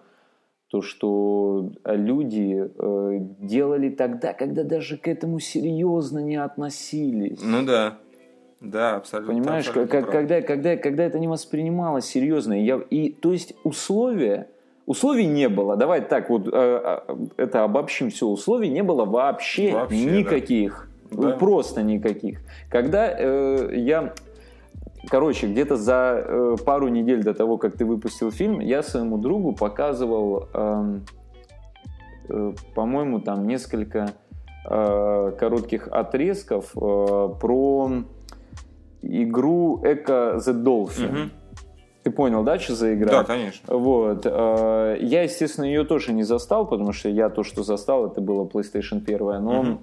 то, 0.76 0.82
что 0.82 1.72
люди 1.86 2.70
э, 2.78 3.18
делали 3.40 3.88
тогда, 3.88 4.34
когда 4.34 4.66
даже 4.66 4.98
к 4.98 5.08
этому 5.08 5.40
серьезно 5.40 6.20
не 6.20 6.36
относились. 6.36 7.40
Ну 7.42 7.66
да. 7.66 8.00
Да, 8.60 8.98
абсолютно. 8.98 9.34
Понимаешь, 9.34 9.68
абсолютно 9.70 10.02
как, 10.02 10.12
когда, 10.12 10.42
когда, 10.42 10.76
когда 10.76 11.06
это 11.06 11.18
не 11.18 11.30
воспринималось 11.30 12.04
серьезно. 12.04 12.62
Я, 12.62 12.82
и 12.90 13.10
то 13.14 13.32
есть 13.32 13.56
условия, 13.64 14.50
условий 14.86 15.28
не 15.28 15.48
было. 15.48 15.78
Давай 15.78 16.02
так 16.02 16.30
вот, 16.30 16.46
э, 16.48 16.52
э, 16.52 17.16
это 17.38 17.64
обобщим 17.64 18.10
все. 18.10 18.28
Условий 18.28 18.68
не 18.68 18.84
было 18.84 19.06
вообще, 19.06 19.72
Вообще, 19.72 20.04
никаких. 20.04 20.90
Да. 21.10 21.38
Просто 21.38 21.84
никаких. 21.84 22.40
Когда 22.70 23.16
э, 23.18 23.70
я... 23.78 24.14
Короче, 25.10 25.48
где-то 25.48 25.76
за 25.76 26.24
э, 26.26 26.56
пару 26.66 26.88
недель 26.88 27.24
до 27.24 27.34
того, 27.34 27.58
как 27.58 27.78
ты 27.78 27.86
выпустил 27.86 28.32
фильм, 28.32 28.60
я 28.60 28.82
своему 28.84 29.18
другу 29.18 29.54
показывал, 29.54 30.48
эм, 30.54 31.06
э, 32.30 32.54
по-моему, 32.74 33.20
там 33.20 33.48
несколько 33.48 34.12
э, 34.70 35.32
коротких 35.40 35.88
отрезков 35.92 36.72
э, 36.76 37.30
про 37.40 37.92
игру 39.02 39.82
Echo 39.84 40.38
the 40.38 40.64
Dolphin. 40.64 41.12
Мгм. 41.12 41.32
Ты 42.04 42.12
понял, 42.12 42.44
да, 42.44 42.60
что 42.60 42.76
за 42.76 42.94
игра? 42.94 43.12
Да, 43.12 43.24
конечно. 43.24 43.76
Вот. 43.78 44.26
э, 44.26 44.98
Я, 45.02 45.24
естественно, 45.24 45.66
ее 45.66 45.84
тоже 45.86 46.14
не 46.14 46.24
застал, 46.24 46.68
потому 46.68 46.92
что 46.94 47.10
я 47.10 47.30
то, 47.30 47.44
что 47.44 47.64
застал, 47.64 48.08
это 48.08 48.22
было 48.22 48.46
PlayStation 48.46 49.02
1. 49.04 49.18
Но 49.44 49.64
Мгм. 49.64 49.80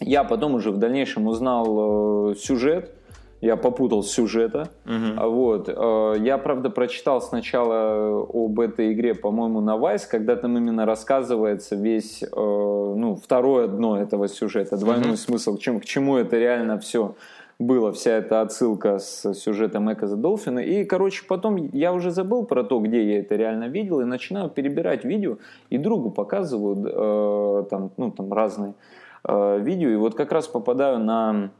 я 0.00 0.24
потом 0.24 0.54
уже 0.54 0.70
в 0.70 0.78
дальнейшем 0.78 1.26
узнал 1.26 2.30
э, 2.30 2.34
сюжет. 2.36 2.94
Я 3.42 3.56
попутал 3.56 4.02
сюжета. 4.04 4.68
А 4.86 5.26
Вот. 5.28 5.68
э, 5.68 6.14
Я, 6.20 6.38
правда, 6.38 6.70
прочитал 6.70 7.20
сначала 7.20 8.22
об 8.32 8.60
этой 8.60 8.92
игре, 8.92 9.14
по-моему, 9.14 9.60
на 9.60 9.76
Vice, 9.76 10.06
когда 10.08 10.36
там 10.36 10.56
именно 10.56 10.86
рассказывается 10.86 11.74
весь, 11.74 12.22
э, 12.22 12.26
ну, 12.36 13.16
второе 13.22 13.66
дно 13.66 14.00
этого 14.00 14.28
сюжета, 14.28 14.76
двойной 14.76 15.08
Мгм. 15.08 15.16
смысл, 15.16 15.56
к 15.56 15.60
чему, 15.60 15.80
к 15.80 15.84
чему 15.84 16.16
это 16.16 16.38
реально 16.38 16.78
все 16.78 17.14
было, 17.58 17.90
вся 17.92 18.12
эта 18.12 18.42
отсылка 18.42 18.98
с 18.98 19.34
сюжетом 19.34 19.92
Эко 19.92 20.06
the 20.06 20.16
Dolphin. 20.16 20.62
И, 20.62 20.84
короче, 20.84 21.24
потом 21.28 21.56
я 21.72 21.92
уже 21.92 22.10
забыл 22.12 22.44
про 22.46 22.62
то, 22.62 22.78
где 22.78 23.02
я 23.12 23.18
это 23.20 23.34
реально 23.36 23.64
видел, 23.68 24.00
и 24.00 24.04
начинаю 24.04 24.50
перебирать 24.50 25.04
видео, 25.04 25.38
и 25.68 25.78
другу 25.78 26.10
показываю 26.10 26.76
э, 26.86 27.64
там, 27.70 27.90
ну, 27.96 28.10
там 28.12 28.32
разные 28.32 28.74
э, 29.24 29.58
видео, 29.60 29.90
и 29.90 29.96
вот 29.96 30.14
как 30.14 30.30
раз 30.32 30.46
попадаю 30.48 30.98
на 31.00 31.50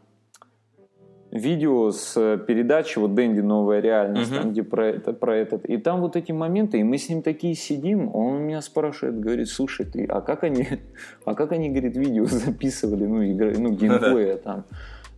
видео 1.32 1.90
с 1.90 2.14
передачи 2.46 2.98
вот 2.98 3.14
Дэнди 3.14 3.40
Новая 3.40 3.80
реальность, 3.80 4.30
Мгм. 4.30 4.40
там, 4.40 4.50
где 4.52 4.62
про 4.62 4.86
это, 4.88 5.12
про 5.14 5.34
этот. 5.36 5.64
И 5.64 5.78
там 5.78 6.00
вот 6.00 6.14
эти 6.14 6.30
моменты, 6.30 6.78
и 6.78 6.84
мы 6.84 6.98
с 6.98 7.08
ним 7.08 7.22
такие 7.22 7.54
сидим, 7.54 8.14
он 8.14 8.42
меня 8.42 8.60
спрашивает, 8.60 9.18
говорит, 9.18 9.48
слушай, 9.48 9.86
ты, 9.86 10.04
а 10.04 10.20
как 10.20 10.44
они, 10.44 10.66
а 11.24 11.34
как 11.34 11.52
они, 11.52 11.70
говорит, 11.70 11.96
видео 11.96 12.24
записывали, 12.26 13.06
ну, 13.06 13.22
игры, 13.22 13.56
ну, 13.58 13.70
геймплея 13.70 14.36
там. 14.36 14.64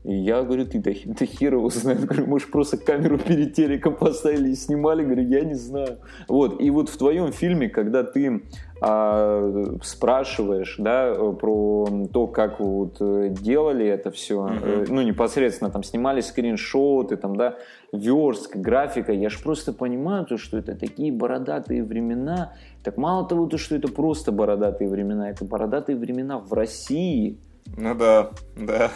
И 0.05 0.15
я 0.15 0.43
говорю, 0.43 0.67
ты 0.67 0.79
да, 0.81 0.91
да 1.07 1.27
хер 1.27 1.55
его 1.55 1.71
знает. 1.71 2.05
Говорю, 2.05 2.27
может, 2.27 2.51
просто 2.51 2.77
камеру 2.77 3.19
перед 3.19 3.55
телеком 3.55 3.97
поставили 3.97 4.51
и 4.51 4.55
снимали? 4.55 5.03
Говорю, 5.03 5.23
я 5.23 5.41
не 5.41 5.55
знаю. 5.55 5.99
Вот. 6.29 6.61
И 6.61 6.71
вот 6.71 6.91
в 6.91 6.97
твоем 6.97 7.33
фильме, 7.33 7.71
когда 7.71 8.05
ты 8.05 8.43
а, 8.83 9.77
спрашиваешь, 9.83 10.77
да, 10.79 11.15
про 11.15 11.89
то, 12.13 12.27
как 12.27 12.61
вот 12.61 12.99
э, 13.01 13.31
делали 13.31 13.87
это 13.87 14.11
все, 14.11 14.47
mm-hmm. 14.47 14.87
ну, 14.91 15.01
непосредственно 15.01 15.71
там 15.71 15.83
снимали 15.83 16.21
скриншоты, 16.21 17.17
там, 17.17 17.37
да, 17.37 17.57
верстка, 17.93 18.59
графика, 18.59 19.13
я 19.13 19.31
ж 19.31 19.43
просто 19.43 19.73
понимаю, 19.73 20.27
то, 20.27 20.37
что 20.37 20.59
это 20.59 20.75
такие 20.75 21.13
бородатые 21.13 21.83
времена. 21.83 22.53
Так 22.83 22.99
мало 22.99 23.27
того, 23.27 23.47
то, 23.47 23.57
что 23.57 23.75
это 23.75 23.89
просто 23.89 24.33
бородатые 24.33 24.91
времена, 24.91 25.31
это 25.31 25.47
бородатые 25.47 25.97
времена 25.97 26.39
в 26.39 26.53
России. 26.53 27.39
Ну 27.79 27.95
да, 27.95 28.31
да. 28.55 28.91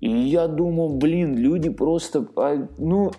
И 0.00 0.10
я 0.10 0.48
думаю, 0.48 0.96
блин, 0.96 1.36
люди 1.36 1.68
просто, 1.70 2.26
а, 2.36 2.66
ну, 2.78 3.12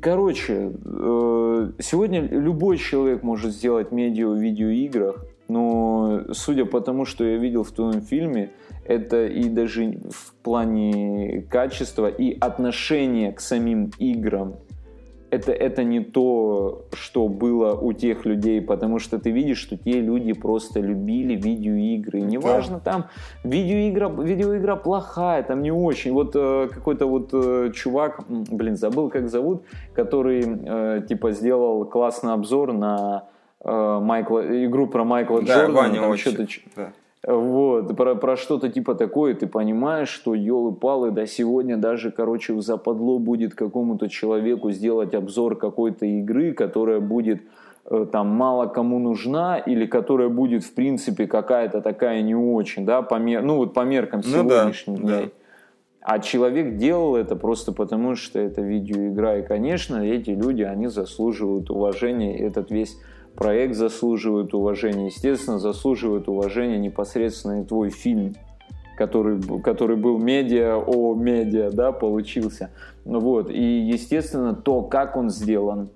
короче, 0.00 0.72
э, 0.84 1.72
сегодня 1.78 2.20
любой 2.20 2.76
человек 2.76 3.22
может 3.22 3.52
сделать 3.52 3.90
медиа 3.90 4.28
в 4.28 4.36
видеоиграх, 4.36 5.24
но 5.48 6.22
судя 6.32 6.64
по 6.64 6.80
тому, 6.80 7.04
что 7.04 7.24
я 7.24 7.36
видел 7.36 7.64
в 7.64 7.72
твоем 7.72 8.02
фильме, 8.02 8.50
это 8.84 9.26
и 9.26 9.48
даже 9.48 9.98
в 10.10 10.34
плане 10.42 11.46
качества 11.50 12.08
и 12.08 12.38
отношения 12.38 13.32
к 13.32 13.40
самим 13.40 13.90
играм 13.98 14.56
это, 15.30 15.52
это 15.52 15.84
не 15.84 16.00
то, 16.00 16.86
что 16.92 17.28
было 17.28 17.74
у 17.74 17.92
тех 17.92 18.24
людей, 18.24 18.60
потому 18.60 18.98
что 18.98 19.18
ты 19.18 19.30
видишь, 19.30 19.58
что 19.58 19.76
те 19.76 20.00
люди 20.00 20.32
просто 20.32 20.80
любили 20.80 21.34
видеоигры. 21.34 22.20
неважно, 22.20 22.80
да. 22.84 22.92
там 22.92 23.04
видеоигра, 23.44 24.08
видеоигра 24.08 24.76
плохая, 24.76 25.42
там 25.42 25.62
не 25.62 25.72
очень. 25.72 26.12
Вот 26.12 26.32
э, 26.34 26.68
какой-то 26.72 27.06
вот 27.06 27.30
э, 27.32 27.70
чувак, 27.74 28.24
блин, 28.28 28.76
забыл, 28.76 29.08
как 29.10 29.28
зовут, 29.28 29.62
который 29.94 30.42
э, 30.44 31.02
типа 31.08 31.32
сделал 31.32 31.84
классный 31.84 32.32
обзор 32.32 32.72
на 32.72 33.24
э, 33.64 33.98
Майкла, 34.02 34.66
игру 34.66 34.86
про 34.86 35.04
Майкла 35.04 35.42
да, 35.42 35.66
Джордана. 35.66 35.74
Ваня 35.74 36.00
там 36.00 36.16
что-то, 36.16 36.46
да. 36.76 36.92
Вот, 37.26 37.96
про, 37.96 38.14
про 38.14 38.36
что-то 38.36 38.70
типа 38.70 38.94
такое, 38.94 39.34
ты 39.34 39.46
понимаешь, 39.46 40.08
что 40.08 40.34
елы-палы, 40.34 41.10
да 41.10 41.26
сегодня 41.26 41.76
даже, 41.76 42.10
короче, 42.10 42.58
западло 42.62 43.18
будет 43.18 43.54
какому-то 43.54 44.08
человеку 44.08 44.70
сделать 44.70 45.14
обзор 45.14 45.58
какой-то 45.58 46.06
игры, 46.06 46.54
которая 46.54 47.00
будет 47.00 47.42
э, 47.84 48.06
там 48.10 48.28
мало 48.28 48.68
кому 48.68 48.98
нужна 48.98 49.58
или 49.58 49.84
которая 49.84 50.30
будет 50.30 50.64
в 50.64 50.72
принципе 50.72 51.26
какая-то 51.26 51.82
такая 51.82 52.22
не 52.22 52.34
очень, 52.34 52.86
да, 52.86 53.02
по 53.02 53.16
мер, 53.16 53.42
ну 53.42 53.56
вот 53.56 53.74
по 53.74 53.80
меркам 53.80 54.22
сегодняшних 54.22 54.98
ну, 54.98 55.06
да, 55.06 55.16
дней. 55.18 55.26
Да. 55.26 55.32
А 56.02 56.18
человек 56.18 56.76
делал 56.76 57.16
это 57.16 57.36
просто 57.36 57.72
потому, 57.72 58.16
что 58.16 58.38
это 58.38 58.62
видеоигра. 58.62 59.40
И, 59.40 59.42
конечно, 59.46 59.96
эти 59.98 60.30
люди, 60.30 60.62
они 60.62 60.86
заслуживают 60.86 61.70
уважения. 61.70 62.38
Этот 62.38 62.70
весь 62.70 62.96
проект 63.40 63.74
заслуживает 63.74 64.52
уважения. 64.52 65.06
Естественно, 65.06 65.58
заслуживает 65.58 66.28
уважения 66.28 66.76
непосредственно 66.76 67.62
и 67.62 67.64
твой 67.64 67.88
фильм, 67.88 68.34
который, 68.98 69.40
который 69.62 69.96
был 69.96 70.18
медиа 70.18 70.76
о 70.76 71.14
медиа, 71.14 71.70
да, 71.70 71.90
получился. 71.90 72.70
Вот. 73.06 73.50
И, 73.50 73.62
естественно, 73.62 74.54
то, 74.54 74.82
как 74.82 75.16
он 75.16 75.30
сделан. 75.30 75.88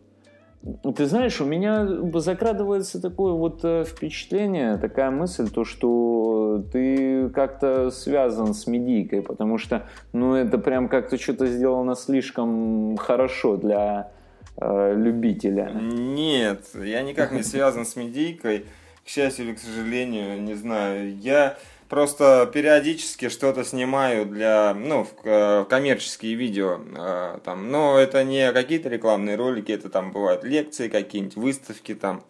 Ты 0.96 1.04
знаешь, 1.04 1.38
у 1.42 1.44
меня 1.44 1.86
закрадывается 2.14 2.98
такое 3.02 3.34
вот 3.34 3.60
э, 3.62 3.84
впечатление, 3.84 4.78
такая 4.78 5.10
мысль, 5.10 5.50
то, 5.50 5.66
что 5.66 6.64
ты 6.72 7.28
как-то 7.28 7.90
связан 7.90 8.54
с 8.54 8.66
медийкой, 8.66 9.20
потому 9.20 9.58
что, 9.58 9.82
ну, 10.14 10.34
это 10.34 10.56
прям 10.56 10.88
как-то 10.88 11.18
что-то 11.18 11.46
сделано 11.46 11.94
слишком 11.94 12.96
хорошо 12.96 13.58
для 13.58 14.08
э, 14.56 14.94
любителя? 14.96 15.70
Нет, 15.72 16.66
я 16.74 17.02
никак 17.02 17.32
не 17.32 17.42
связан 17.42 17.86
с 17.86 17.96
медийкой. 17.96 18.66
К 19.04 19.08
счастью 19.08 19.46
или 19.46 19.54
к 19.54 19.58
сожалению, 19.58 20.40
не 20.40 20.54
знаю. 20.54 21.16
Я 21.18 21.58
просто 21.88 22.50
периодически 22.52 23.28
что-то 23.28 23.64
снимаю 23.64 24.26
для, 24.26 24.74
ну, 24.74 25.06
э, 25.24 25.64
коммерческие 25.68 26.34
видео, 26.34 26.80
э, 26.96 27.38
там, 27.44 27.70
но 27.70 27.98
это 27.98 28.24
не 28.24 28.52
какие-то 28.52 28.88
рекламные 28.88 29.36
ролики, 29.36 29.72
это 29.72 29.88
там 29.90 30.10
бывают 30.10 30.42
лекции 30.44 30.88
какие-нибудь, 30.88 31.36
выставки 31.36 31.94
там, 31.94 32.24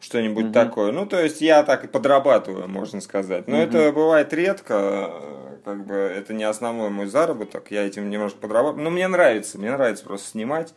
что-нибудь 0.00 0.46
mm 0.46 0.52
такое. 0.52 0.92
Ну, 0.92 1.06
то 1.06 1.20
есть 1.20 1.40
я 1.40 1.62
так 1.62 1.84
и 1.84 1.88
подрабатываю, 1.88 2.68
можно 2.68 3.00
сказать. 3.00 3.46
Но 3.46 3.56
mm 3.56 3.62
это 3.62 3.92
бывает 3.92 4.32
редко, 4.32 5.12
как 5.64 5.86
бы 5.86 5.94
это 5.94 6.34
не 6.34 6.44
основной 6.44 6.90
мой 6.90 7.06
заработок, 7.06 7.70
я 7.70 7.86
этим 7.86 8.10
немножко 8.10 8.38
подрабатываю. 8.38 8.84
Но 8.84 8.90
мне 8.90 9.08
нравится, 9.08 9.58
мне 9.58 9.70
нравится 9.70 10.04
просто 10.04 10.28
снимать. 10.28 10.74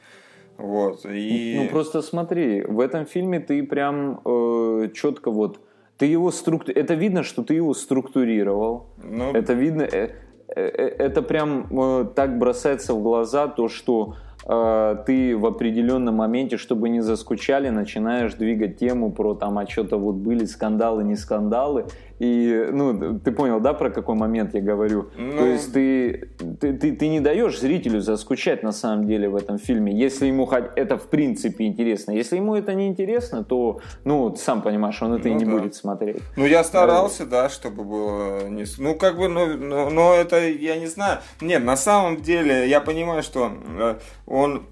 Вот, 0.58 1.06
и... 1.06 1.60
Ну, 1.62 1.70
просто 1.70 2.02
смотри, 2.02 2.64
в 2.64 2.80
этом 2.80 3.06
фильме 3.06 3.40
ты 3.40 3.64
прям 3.64 4.22
э, 4.26 4.90
четко 4.94 5.32
вот... 5.32 5.60
Ты 5.98 6.06
его 6.06 6.32
структу... 6.32 6.72
Это 6.72 6.94
видно, 6.96 7.24
что 7.24 7.44
ты 7.44 7.56
его 7.56 7.74
структурировал. 7.74 8.88
Ну... 9.04 9.32
Это 9.34 9.54
видно... 9.54 9.84
Э, 9.84 10.10
э, 10.56 10.62
э 10.62 10.88
это 11.06 11.22
прям 11.22 11.68
э, 11.72 12.06
так 12.16 12.38
бросается 12.40 12.94
в 12.94 13.04
глаза, 13.04 13.48
то, 13.48 13.68
что 13.68 14.16
э, 14.48 14.96
ты 15.06 15.38
в 15.38 15.46
определенном 15.46 16.16
моменте, 16.16 16.58
чтобы 16.58 16.90
не 16.90 17.02
заскучали, 17.02 17.70
начинаешь 17.70 18.34
двигать 18.34 18.78
тему 18.78 19.12
про 19.12 19.36
там, 19.36 19.58
а 19.60 19.68
что-то 19.68 19.98
вот 19.98 20.16
были 20.16 20.46
скандалы, 20.46 21.04
не 21.04 21.16
скандалы, 21.16 21.86
и, 22.20 22.70
ну, 22.72 23.20
ты 23.20 23.32
понял, 23.32 23.60
да, 23.60 23.74
про 23.74 23.90
какой 23.90 24.16
момент 24.16 24.54
я 24.54 24.62
говорю? 24.62 25.10
Ну... 25.18 25.38
То 25.38 25.46
есть 25.46 25.74
ты, 25.74 26.30
ты, 26.60 26.74
ты, 26.74 26.96
ты 26.96 27.08
не 27.08 27.20
даешь 27.20 27.60
зрителю 27.60 28.02
заскучать 28.02 28.64
на 28.64 28.72
самом 28.72 29.08
деле 29.08 29.30
в 29.30 29.36
этом 29.36 29.58
фильме, 29.60 29.94
если 29.98 30.26
ему 30.26 30.46
хоть 30.46 30.66
это 30.76 30.98
в 30.98 31.08
принципе 31.08 31.66
интересно. 31.66 32.12
Если 32.12 32.38
ему 32.38 32.56
это 32.56 32.74
не 32.74 32.88
интересно, 32.88 33.44
то, 33.44 33.80
ну, 34.04 34.30
ты 34.32 34.40
сам 34.40 34.62
понимаешь, 34.62 35.02
он 35.02 35.14
это 35.14 35.28
ну, 35.28 35.36
и 35.36 35.38
не 35.38 35.46
да. 35.46 35.52
будет 35.52 35.76
смотреть. 35.76 36.18
Ну, 36.36 36.46
я 36.46 36.64
старался, 36.64 37.26
да, 37.26 37.44
да 37.44 37.50
чтобы 37.50 37.84
было 37.84 38.48
не... 38.48 38.66
Ну, 38.78 38.96
как 38.96 39.18
бы, 39.18 39.28
ну, 39.28 39.58
но, 39.58 39.90
но 39.90 40.14
это, 40.14 40.48
я 40.48 40.78
не 40.78 40.88
знаю. 40.88 41.20
Нет, 41.42 41.64
на 41.64 41.78
самом 41.78 42.22
деле, 42.22 42.68
я 42.68 42.82
понимаю, 42.82 43.22
что 43.22 43.52
э, 43.80 43.96
он 44.26 44.64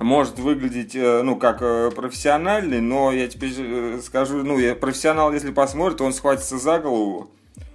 может 0.00 0.38
выглядеть, 0.38 0.94
э, 0.94 1.22
ну, 1.22 1.36
как 1.36 1.58
э, 1.60 1.90
профессиональный, 1.94 2.80
но 2.80 3.12
я 3.12 3.28
тебе 3.28 3.50
э, 3.56 4.00
скажу, 4.02 4.44
ну, 4.44 4.58
я 4.58 4.74
профессионал, 4.74 5.32
если 5.32 5.50
посмотрит, 5.50 6.00
он 6.00 6.12
схватится 6.12 6.58
за 6.58 6.78
голову 6.78 7.30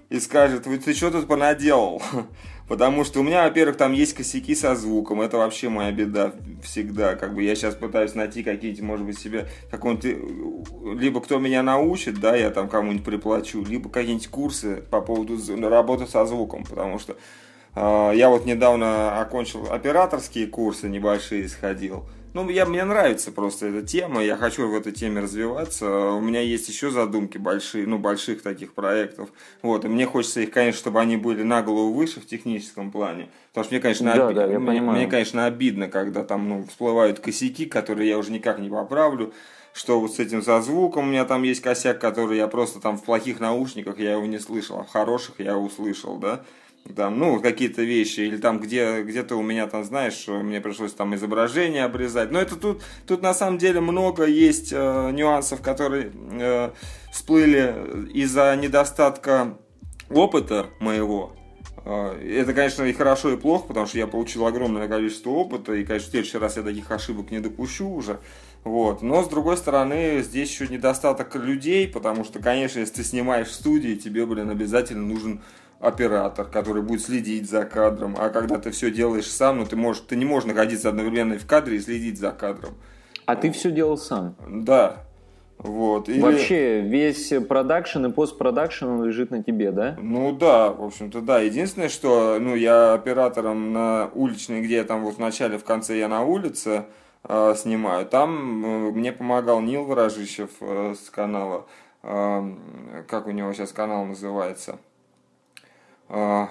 и 0.10 0.20
скажет, 0.20 0.68
вы 0.68 0.78
ты 0.78 0.94
что 0.94 1.12
тут 1.12 1.28
понаделал? 1.28 2.02
Потому 2.68 3.04
что 3.04 3.20
у 3.20 3.24
меня, 3.24 3.44
во-первых, 3.44 3.76
там 3.76 3.92
есть 3.92 4.14
косяки 4.14 4.56
со 4.56 4.76
звуком, 4.76 5.22
это 5.22 5.38
вообще 5.38 5.68
моя 5.68 5.92
беда 5.92 6.34
всегда. 6.64 7.16
Как 7.16 7.36
бы 7.36 7.44
я 7.44 7.56
сейчас 7.56 7.76
пытаюсь 7.76 8.16
найти 8.16 8.42
какие-то, 8.42 8.84
может 8.84 9.06
быть, 9.06 9.20
себе 9.20 9.48
какой-нибудь, 9.70 11.00
либо 11.00 11.20
кто 11.20 11.40
меня 11.40 11.62
научит, 11.62 12.20
да, 12.22 12.36
я 12.36 12.52
там 12.52 12.70
кому-нибудь 12.70 13.04
приплачу, 13.04 13.64
либо 13.66 13.90
какие-нибудь 13.90 14.30
курсы 14.30 14.78
по 14.90 15.02
поводу 15.02 15.38
работы 15.70 16.08
со 16.08 16.26
звуком, 16.26 16.64
потому 16.64 17.00
что 17.00 17.18
я 17.76 18.30
вот 18.30 18.46
недавно 18.46 19.20
окончил 19.20 19.68
операторские 19.72 20.48
курсы 20.48 20.90
небольшие, 20.90 21.50
сходил. 21.50 22.06
Ну, 22.34 22.50
я, 22.50 22.66
мне 22.66 22.84
нравится 22.84 23.32
просто 23.32 23.68
эта 23.68 23.86
тема, 23.86 24.24
я 24.24 24.36
хочу 24.36 24.68
в 24.68 24.76
этой 24.76 24.92
теме 24.92 25.22
развиваться. 25.22 26.14
У 26.14 26.20
меня 26.20 26.42
есть 26.42 26.68
еще 26.68 26.90
задумки 26.90 27.38
большие, 27.38 27.86
ну, 27.86 28.00
больших 28.00 28.42
таких 28.42 28.74
проектов. 28.74 29.30
Вот, 29.62 29.86
и 29.86 29.88
мне 29.88 30.08
хочется 30.08 30.42
их, 30.42 30.50
конечно, 30.50 30.80
чтобы 30.80 31.00
они 31.00 31.16
были 31.16 31.44
на 31.44 31.62
голову 31.62 31.94
выше 31.94 32.22
в 32.22 32.26
техническом 32.26 32.92
плане. 32.92 33.30
Потому 33.50 33.66
что 33.66 33.74
мне, 33.76 33.82
конечно, 33.82 34.14
да, 34.16 34.26
оби... 34.26 34.34
да, 34.34 34.46
я 34.48 34.60
мне, 34.60 34.82
мне, 34.82 35.06
конечно, 35.06 35.46
обидно, 35.46 35.90
когда 35.90 36.24
там, 36.24 36.50
ну, 36.50 36.66
всплывают 36.66 37.20
косяки, 37.20 37.68
которые 37.68 38.10
я 38.10 38.18
уже 38.18 38.32
никак 38.32 38.60
не 38.60 38.70
поправлю 38.70 39.34
что 39.76 40.00
вот 40.00 40.14
с 40.14 40.20
этим 40.20 40.44
за 40.44 40.62
звуком 40.62 41.06
у 41.06 41.08
меня 41.08 41.26
там 41.26 41.42
есть 41.42 41.64
косяк, 41.64 42.00
который 42.00 42.38
я 42.38 42.48
просто 42.48 42.80
там 42.80 42.96
в 42.96 43.04
плохих 43.04 43.40
наушниках 43.40 43.98
я 43.98 44.12
его 44.12 44.26
не 44.28 44.38
слышал, 44.38 44.78
а 44.80 44.84
в 44.84 44.90
хороших 44.90 45.40
я 45.40 45.58
услышал, 45.58 46.18
да 46.18 46.44
там, 46.96 47.18
ну, 47.18 47.40
какие-то 47.40 47.82
вещи, 47.82 48.22
или 48.22 48.38
там 48.38 48.60
где, 48.60 49.04
где-то 49.04 49.36
у 49.36 49.42
меня 49.42 49.68
там, 49.68 49.84
знаешь, 49.84 50.26
мне 50.28 50.60
пришлось 50.60 50.94
там 50.94 51.16
изображение 51.16 51.86
обрезать. 51.86 52.32
Но 52.32 52.40
это 52.40 52.56
тут, 52.56 52.84
тут 53.08 53.22
на 53.22 53.34
самом 53.34 53.58
деле 53.58 53.80
много 53.80 54.26
есть 54.26 54.74
э, 54.74 55.12
нюансов, 55.12 55.62
которые 55.62 56.12
э, 56.14 56.72
всплыли 57.12 58.10
из-за 58.14 58.56
недостатка 58.56 59.58
опыта 60.10 60.68
моего. 60.80 61.34
Э, 61.86 62.20
это, 62.22 62.54
конечно, 62.54 62.84
и 62.84 62.94
хорошо, 62.94 63.32
и 63.32 63.38
плохо, 63.38 63.68
потому 63.70 63.88
что 63.88 63.98
я 63.98 64.08
получил 64.08 64.46
огромное 64.46 64.88
количество 64.88 65.30
опыта, 65.32 65.74
и, 65.74 65.86
конечно, 65.86 66.10
в 66.10 66.12
следующий 66.12 66.38
раз 66.38 66.58
я 66.58 66.64
таких 66.64 66.92
ошибок 66.92 67.32
не 67.32 67.40
допущу 67.40 67.90
уже. 67.90 68.20
Вот. 68.64 69.02
Но, 69.02 69.24
с 69.24 69.28
другой 69.28 69.58
стороны, 69.58 70.22
здесь 70.22 70.50
еще 70.50 70.68
недостаток 70.68 71.36
людей, 71.36 71.88
потому 71.88 72.24
что, 72.24 72.40
конечно, 72.40 72.80
если 72.80 72.96
ты 72.96 73.04
снимаешь 73.04 73.48
в 73.48 73.54
студии, 73.54 73.96
тебе, 73.96 74.26
блин, 74.26 74.50
обязательно 74.50 75.06
нужен 75.06 75.42
оператор, 75.84 76.46
который 76.46 76.82
будет 76.82 77.02
следить 77.02 77.50
за 77.50 77.66
кадром, 77.66 78.16
а 78.18 78.30
когда 78.30 78.58
ты 78.58 78.72
все 78.72 78.90
делаешь 78.90 79.30
сам, 79.30 79.58
ну 79.58 79.66
ты 79.66 79.76
можешь, 79.76 80.04
ты 80.08 80.16
не 80.16 80.24
можешь 80.24 80.48
находиться 80.48 80.90
одновременно 80.90 81.38
в 81.38 81.46
кадре 81.46 81.78
и 81.78 81.80
следить 81.80 82.18
за 82.18 82.32
кадром. 82.32 82.76
А 83.26 83.36
ты 83.36 83.52
все 83.52 83.70
делал 83.70 83.98
сам? 83.98 84.36
Да. 84.48 85.04
Вот. 85.58 86.10
Или... 86.10 86.22
Вообще 86.22 86.82
весь 86.82 87.34
продакшн 87.48 88.06
и 88.06 88.12
постпродакшн 88.12 88.86
он 88.86 89.04
лежит 89.04 89.32
на 89.32 89.44
тебе, 89.44 89.72
да? 89.72 89.98
Ну 90.02 90.32
да, 90.32 90.72
в 90.72 90.84
общем-то 90.84 91.22
да. 91.22 91.40
Единственное, 91.40 91.90
что 91.90 92.38
ну, 92.40 92.56
я 92.56 92.94
оператором 92.94 93.74
на 93.74 94.10
уличной, 94.14 94.62
где 94.62 94.78
я 94.78 94.84
там 94.86 95.04
вот 95.04 95.16
в 95.16 95.20
начале, 95.20 95.58
в 95.58 95.64
конце 95.66 95.98
я 95.98 96.08
на 96.08 96.24
улице 96.24 96.86
э, 97.24 97.54
снимаю, 97.58 98.06
там 98.06 98.66
э, 98.66 98.92
мне 98.92 99.12
помогал 99.12 99.62
Нил 99.62 99.84
Ворожищев 99.84 100.50
э, 100.62 100.96
с 100.98 101.10
канала. 101.10 101.66
Э, 102.04 102.42
как 103.08 103.28
у 103.28 103.32
него 103.32 103.54
сейчас 103.54 103.72
канал 103.72 104.06
называется? 104.06 104.80
Э, 106.10 106.48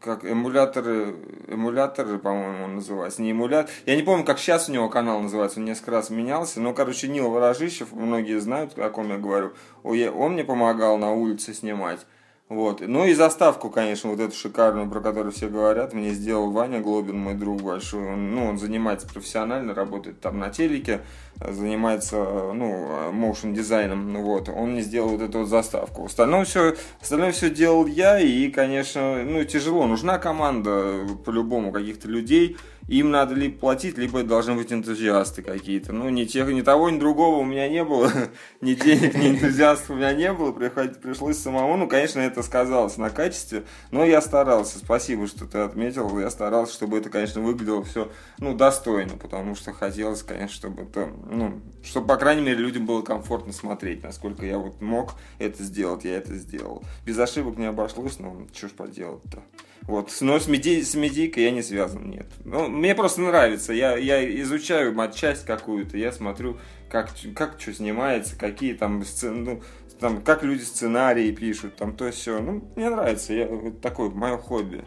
как 0.00 0.24
эмуляторы, 0.24 1.16
эмуляторы, 1.48 2.18
по-моему, 2.18 2.64
он 2.64 2.74
называется, 2.76 3.22
не 3.22 3.32
эмулятор. 3.32 3.70
Я 3.86 3.96
не 3.96 4.02
помню, 4.02 4.24
как 4.24 4.38
сейчас 4.38 4.68
у 4.68 4.72
него 4.72 4.88
канал 4.88 5.20
называется, 5.20 5.58
он 5.58 5.64
несколько 5.64 5.90
раз 5.92 6.10
менялся. 6.10 6.60
Но, 6.60 6.74
короче, 6.74 7.08
Нил 7.08 7.30
Ворожищев, 7.30 7.92
многие 7.92 8.38
знают, 8.38 8.78
о 8.78 8.90
ком 8.90 9.08
я 9.08 9.18
говорю. 9.18 9.52
Он 9.82 10.32
мне 10.32 10.44
помогал 10.44 10.96
на 10.98 11.12
улице 11.12 11.54
снимать. 11.54 12.06
Вот. 12.48 12.80
Ну 12.80 13.04
и 13.04 13.12
заставку, 13.12 13.70
конечно, 13.70 14.10
вот 14.10 14.20
эту 14.20 14.36
шикарную, 14.36 14.88
про 14.88 15.00
которую 15.00 15.32
все 15.32 15.48
говорят, 15.48 15.92
мне 15.92 16.10
сделал 16.10 16.52
Ваня 16.52 16.80
Глобин, 16.80 17.18
мой 17.18 17.34
друг 17.34 17.60
большой. 17.60 18.12
Он, 18.12 18.36
ну, 18.36 18.46
он 18.46 18.58
занимается 18.58 19.08
профессионально, 19.08 19.74
работает 19.74 20.20
там 20.20 20.38
на 20.38 20.50
телеке, 20.50 21.00
занимается, 21.40 22.52
ну, 22.54 23.10
моушен 23.10 23.52
дизайном, 23.52 24.12
ну 24.12 24.22
вот. 24.22 24.48
Он 24.48 24.70
мне 24.70 24.82
сделал 24.82 25.08
вот 25.08 25.22
эту 25.22 25.40
вот 25.40 25.48
заставку. 25.48 26.04
Остальное 26.04 26.44
все, 26.44 26.76
остальное 27.00 27.32
все 27.32 27.50
делал 27.50 27.84
я, 27.86 28.20
и, 28.20 28.48
конечно, 28.48 29.24
ну, 29.24 29.42
тяжело. 29.42 29.88
Нужна 29.88 30.18
команда, 30.18 31.04
по-любому, 31.24 31.72
каких-то 31.72 32.06
людей, 32.06 32.56
им 32.88 33.10
надо 33.10 33.34
либо 33.34 33.58
платить, 33.58 33.98
либо 33.98 34.22
должны 34.22 34.54
быть 34.54 34.72
энтузиасты 34.72 35.42
какие-то. 35.42 35.92
Ну, 35.92 36.08
ни, 36.08 36.24
тех, 36.24 36.48
ни 36.48 36.60
того, 36.60 36.90
ни 36.90 36.98
другого 36.98 37.36
у 37.36 37.44
меня 37.44 37.68
не 37.68 37.82
было, 37.82 38.10
ни 38.60 38.74
денег, 38.74 39.14
ни 39.14 39.30
энтузиастов 39.30 39.90
у 39.90 39.94
меня 39.94 40.12
не 40.14 40.32
было, 40.32 40.52
приходить, 40.52 41.00
пришлось 41.00 41.38
самому. 41.38 41.76
Ну, 41.76 41.88
конечно, 41.88 42.20
это 42.20 42.42
сказалось 42.42 42.96
на 42.96 43.10
качестве, 43.10 43.64
но 43.90 44.04
я 44.04 44.20
старался. 44.20 44.78
Спасибо, 44.78 45.26
что 45.26 45.46
ты 45.46 45.58
отметил. 45.58 46.18
Я 46.18 46.30
старался, 46.30 46.74
чтобы 46.74 46.98
это, 46.98 47.10
конечно, 47.10 47.40
выглядело 47.40 47.82
все, 47.82 48.10
ну, 48.38 48.54
достойно, 48.54 49.16
потому 49.16 49.54
что 49.54 49.72
хотелось, 49.72 50.22
конечно, 50.22 50.54
чтобы 50.54 50.82
это, 50.82 51.10
ну, 51.30 51.60
чтобы, 51.82 52.06
по 52.06 52.16
крайней 52.16 52.42
мере, 52.42 52.58
людям 52.58 52.86
было 52.86 53.02
комфортно 53.02 53.52
смотреть, 53.52 54.02
насколько 54.02 54.46
я 54.46 54.58
вот 54.58 54.80
мог 54.80 55.14
это 55.38 55.62
сделать, 55.62 56.04
я 56.04 56.16
это 56.16 56.34
сделал. 56.34 56.84
Без 57.04 57.18
ошибок 57.18 57.56
не 57.56 57.66
обошлось, 57.66 58.18
но 58.18 58.46
что 58.54 58.68
ж 58.68 58.72
поделать-то. 58.72 59.42
Вот. 59.82 60.10
Но 60.20 60.38
с, 60.38 60.48
меди... 60.48 60.82
с 60.82 60.94
медийкой 60.94 61.44
я 61.44 61.50
не 61.50 61.62
связан, 61.62 62.10
нет. 62.10 62.26
Ну, 62.44 62.68
мне 62.68 62.94
просто 62.94 63.20
нравится. 63.20 63.72
Я, 63.72 63.96
я 63.96 64.40
изучаю 64.42 64.94
матчасть 64.94 65.44
какую-то, 65.44 65.96
я 65.96 66.12
смотрю, 66.12 66.58
как, 66.90 67.10
как 67.34 67.60
что 67.60 67.72
снимается, 67.72 68.38
какие 68.38 68.74
там 68.74 69.04
сцены, 69.04 69.36
ну, 69.36 69.62
там, 70.00 70.22
как 70.22 70.42
люди 70.42 70.62
сценарии 70.62 71.30
пишут, 71.30 71.76
там 71.76 71.96
то 71.96 72.10
все. 72.10 72.40
Ну, 72.40 72.62
мне 72.76 72.90
нравится, 72.90 73.32
я, 73.32 73.46
вот 73.46 73.80
такое 73.80 74.10
мое 74.10 74.36
хобби. 74.36 74.84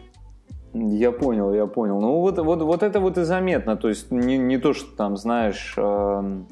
Я 0.72 1.10
понял, 1.10 1.52
я 1.52 1.66
понял. 1.66 2.00
Ну 2.00 2.20
вот, 2.20 2.38
вот, 2.38 2.62
вот 2.62 2.82
это 2.82 3.00
вот 3.00 3.18
и 3.18 3.24
заметно. 3.24 3.76
То 3.76 3.88
есть 3.88 4.10
не, 4.12 4.38
не 4.38 4.56
то, 4.58 4.72
что 4.72 4.94
там, 4.94 5.16
знаешь, 5.16 5.74
э, 5.76 6.42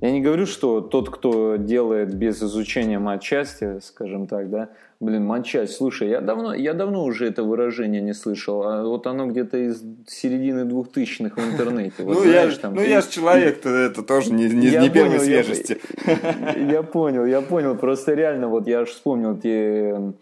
я 0.00 0.10
не 0.10 0.20
говорю, 0.20 0.46
что 0.46 0.80
тот, 0.80 1.10
кто 1.10 1.56
делает 1.56 2.14
без 2.14 2.42
изучения 2.42 2.98
матчасти, 2.98 3.78
скажем 3.80 4.26
так, 4.26 4.50
да, 4.50 4.70
Блин, 5.00 5.24
матчасть, 5.24 5.76
слушай, 5.76 6.10
я 6.10 6.20
давно, 6.20 6.52
я 6.52 6.74
давно 6.74 7.04
уже 7.04 7.26
это 7.26 7.42
выражение 7.42 8.02
не 8.02 8.12
слышал, 8.12 8.62
а 8.64 8.84
вот 8.84 9.06
оно 9.06 9.28
где-то 9.28 9.56
из 9.56 9.82
середины 10.06 10.66
двухтысячных 10.66 11.38
в 11.38 11.40
интернете. 11.40 12.02
Вот, 12.02 12.16
ну, 12.16 12.20
знаешь, 12.20 12.52
я, 12.52 12.58
там, 12.58 12.74
ну 12.74 12.82
ты... 12.82 12.88
я 12.90 13.00
же 13.00 13.08
человек-то 13.08 13.70
это 13.70 14.02
тоже 14.02 14.30
не, 14.34 14.44
не, 14.50 14.76
не 14.76 14.90
первой 14.90 15.12
понял, 15.12 15.22
свежести. 15.22 15.80
Я, 16.04 16.52
я 16.72 16.82
понял, 16.82 17.24
я 17.24 17.40
понял, 17.40 17.76
просто 17.76 18.12
реально 18.12 18.48
вот 18.48 18.68
я 18.68 18.80
аж 18.80 18.90
вспомнил 18.90 19.38
те, 19.38 20.12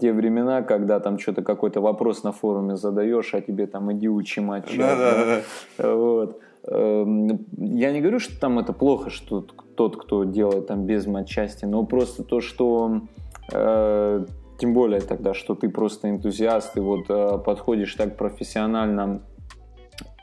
те 0.00 0.12
времена, 0.12 0.62
когда 0.62 0.98
там 0.98 1.20
что-то 1.20 1.42
какой-то 1.42 1.80
вопрос 1.80 2.24
на 2.24 2.32
форуме 2.32 2.74
задаешь, 2.74 3.32
а 3.34 3.40
тебе 3.40 3.68
там 3.68 3.92
иди 3.92 4.08
учи 4.08 4.40
матч. 4.40 4.76
Да, 4.76 4.96
да, 4.96 5.42
да. 5.78 5.94
Вот. 5.94 6.40
Эм, 6.64 7.46
я 7.56 7.92
не 7.92 8.00
говорю, 8.00 8.18
что 8.18 8.36
там 8.40 8.58
это 8.58 8.72
плохо, 8.72 9.10
что 9.10 9.46
тот, 9.76 9.96
кто 9.96 10.24
делает 10.24 10.66
там 10.66 10.86
без 10.86 11.06
матчасти, 11.06 11.66
но 11.66 11.84
просто 11.84 12.24
то, 12.24 12.40
что 12.40 13.02
Э, 13.02 13.27
тем 13.50 14.74
более 14.74 15.00
тогда, 15.00 15.34
что 15.34 15.54
ты 15.54 15.68
просто 15.68 16.10
энтузиаст, 16.10 16.76
и 16.76 16.80
вот 16.80 17.06
э, 17.08 17.38
подходишь 17.38 17.94
так 17.94 18.16
профессионально 18.16 19.22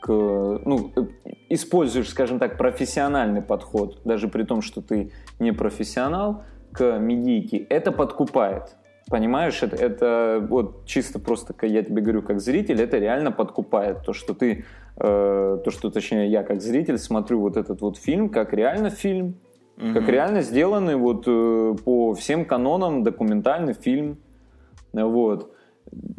к, 0.01 0.09
ну, 0.09 0.91
используешь, 1.49 2.09
скажем 2.09 2.37
так, 2.37 2.57
профессиональный 2.57 3.41
подход, 3.41 4.01
даже 4.03 4.27
при 4.27 4.43
том, 4.43 4.61
что 4.61 4.81
ты 4.81 5.11
не 5.39 5.51
профессионал, 5.51 6.43
к 6.73 6.99
медийке, 6.99 7.57
это 7.57 7.93
подкупает. 7.93 8.75
Понимаешь, 9.09 9.63
это, 9.63 9.77
это 9.77 10.45
вот 10.49 10.85
чисто 10.85 11.19
просто, 11.19 11.53
я 11.65 11.83
тебе 11.83 12.01
говорю, 12.01 12.21
как 12.21 12.41
зритель, 12.41 12.81
это 12.81 12.97
реально 12.97 13.31
подкупает. 13.31 14.03
То, 14.03 14.13
что 14.13 14.33
ты, 14.33 14.65
э, 14.97 15.59
то, 15.63 15.71
что 15.71 15.89
точнее 15.89 16.27
я 16.27 16.43
как 16.43 16.61
зритель 16.61 16.97
смотрю 16.97 17.39
вот 17.39 17.55
этот 17.55 17.79
вот 17.81 17.97
фильм, 17.97 18.29
как 18.29 18.51
реально 18.51 18.89
фильм, 18.89 19.35
Угу. 19.77 19.93
Как 19.93 20.07
реально 20.07 20.41
сделанный 20.41 20.95
вот 20.95 21.25
э, 21.27 21.75
по 21.83 22.13
всем 22.13 22.45
канонам 22.45 23.03
документальный 23.03 23.73
фильм. 23.73 24.17
Вот. 24.93 25.51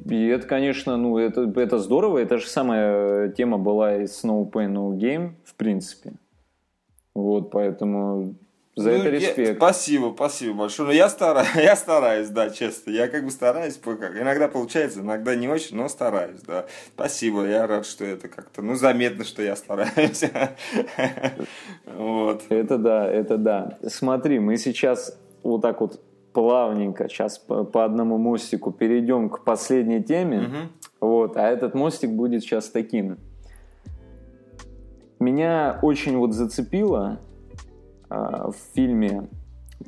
И 0.09 0.27
это, 0.27 0.47
конечно, 0.47 0.97
ну, 0.97 1.19
это, 1.19 1.53
это 1.57 1.79
здорово. 1.79 2.19
Это 2.19 2.39
же 2.39 2.47
самая 2.47 3.31
тема 3.31 3.59
была 3.59 3.97
из 4.03 4.23
No 4.25 4.51
Pain 4.51 4.73
No 4.73 4.91
Game, 4.97 5.33
в 5.45 5.55
принципе. 5.55 6.13
Вот, 7.15 7.51
поэтому 7.51 8.37
за 8.77 8.91
ну, 8.91 8.97
это 8.97 9.09
респект. 9.09 9.39
Я, 9.39 9.55
спасибо, 9.55 10.13
спасибо 10.15 10.55
большое. 10.55 10.89
Но 10.89 10.93
я 10.93 11.09
стараюсь, 11.09 11.49
я 11.55 11.75
стараюсь, 11.77 12.29
да, 12.29 12.51
честно. 12.51 12.91
Я 12.91 13.09
как 13.09 13.25
бы 13.25 13.31
стараюсь, 13.31 13.81
как. 13.83 14.21
Иногда 14.21 14.49
получается, 14.49 15.01
иногда 15.01 15.35
не 15.35 15.49
очень, 15.49 15.77
но 15.77 15.89
стараюсь, 15.89 16.41
да. 16.43 16.67
Спасибо, 16.95 17.47
я 17.47 17.67
рад, 17.67 17.87
что 17.87 18.05
это 18.05 18.29
как-то, 18.29 18.61
ну, 18.61 18.75
заметно, 18.75 19.25
что 19.25 19.43
я 19.43 19.57
стараюсь. 19.57 20.25
Вот. 21.87 22.43
Это 22.51 22.77
да, 22.77 23.11
это 23.11 23.39
да. 23.39 23.79
Смотри, 23.87 24.39
мы 24.39 24.59
сейчас 24.59 25.19
вот 25.43 25.63
так 25.63 25.81
вот 25.81 26.01
плавненько 26.35 27.09
сейчас 27.09 27.39
по, 27.39 27.65
по 27.65 27.85
одному 27.85 28.19
мостику 28.19 28.73
перейдем 28.73 29.31
к 29.31 29.45
последней 29.45 30.03
теме. 30.03 30.39
Угу. 30.41 31.09
Вот, 31.09 31.37
а 31.39 31.49
этот 31.49 31.75
мостик 31.75 32.11
будет 32.11 32.43
сейчас 32.43 32.69
таким. 32.69 33.17
Меня 35.19 35.79
очень 35.81 36.19
вот 36.19 36.35
зацепило 36.35 37.21
в 38.49 38.55
фильме 38.75 39.29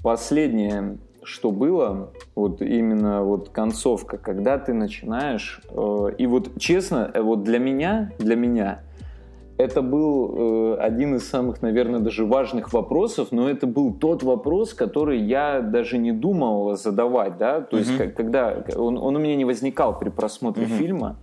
последнее, 0.02 0.98
что 1.22 1.50
было, 1.50 2.10
вот 2.34 2.62
именно 2.62 3.22
вот 3.22 3.50
концовка, 3.50 4.16
когда 4.16 4.58
ты 4.58 4.72
начинаешь, 4.72 5.60
э, 5.70 6.10
и 6.16 6.26
вот 6.26 6.58
честно, 6.58 7.10
э, 7.12 7.20
вот 7.20 7.42
для 7.42 7.58
меня, 7.58 8.12
для 8.18 8.34
меня, 8.36 8.80
это 9.58 9.82
был 9.82 10.34
э, 10.36 10.76
один 10.80 11.16
из 11.16 11.28
самых, 11.28 11.62
наверное, 11.62 12.00
даже 12.00 12.24
важных 12.24 12.72
вопросов, 12.72 13.28
но 13.32 13.50
это 13.50 13.66
был 13.66 13.92
тот 13.92 14.22
вопрос, 14.22 14.72
который 14.72 15.20
я 15.20 15.60
даже 15.60 15.98
не 15.98 16.12
думал 16.12 16.76
задавать, 16.76 17.36
да, 17.38 17.60
то 17.60 17.76
есть 17.76 17.90
mm-hmm. 17.90 18.12
когда 18.12 18.64
он, 18.76 18.96
он 18.96 19.16
у 19.16 19.18
меня 19.18 19.36
не 19.36 19.44
возникал 19.44 19.98
при 19.98 20.10
просмотре 20.10 20.64
mm-hmm. 20.64 20.78
фильма, 20.78 21.16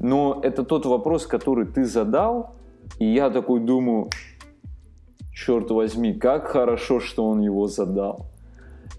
но 0.00 0.40
это 0.42 0.64
тот 0.64 0.86
вопрос, 0.86 1.26
который 1.26 1.66
ты 1.66 1.84
задал, 1.84 2.50
и 2.98 3.06
я 3.06 3.30
такой 3.30 3.60
думаю, 3.60 4.08
черт 5.38 5.70
возьми, 5.70 6.14
как 6.14 6.48
хорошо, 6.48 7.00
что 7.00 7.28
он 7.28 7.40
его 7.40 7.66
задал. 7.66 8.26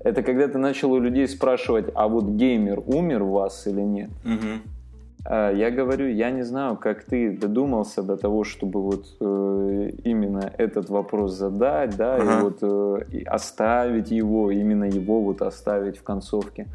Это 0.03 0.24
когда 0.24 0.48
ты 0.48 0.57
начал 0.57 0.91
у 0.94 0.99
людей 0.99 1.28
спрашивать, 1.28 1.91
а 1.95 2.07
вот 2.07 2.26
геймер 2.26 2.82
умер 2.86 3.24
у 3.24 3.32
вас 3.32 3.68
или 3.68 3.82
нет? 3.82 4.10
Угу. 4.24 5.30
Я 5.30 5.70
говорю, 5.72 6.07
я 6.07 6.32
не 6.32 6.44
знаю, 6.44 6.78
как 6.78 7.03
ты 7.03 7.38
додумался 7.38 8.02
до 8.03 8.16
того, 8.16 8.45
чтобы 8.45 8.82
вот 8.82 9.06
э, 9.20 9.91
именно 10.06 10.53
этот 10.57 10.90
вопрос 10.90 11.34
задать, 11.34 11.98
да, 11.98 12.16
ага. 12.16 12.40
и 12.40 12.44
вот 12.44 12.57
э, 12.61 13.06
и 13.11 13.24
оставить 13.26 14.11
его, 14.11 14.49
именно 14.49 14.86
его 14.86 15.22
вот 15.22 15.41
оставить 15.41 15.98
в 15.98 16.03
концовке. 16.03 16.68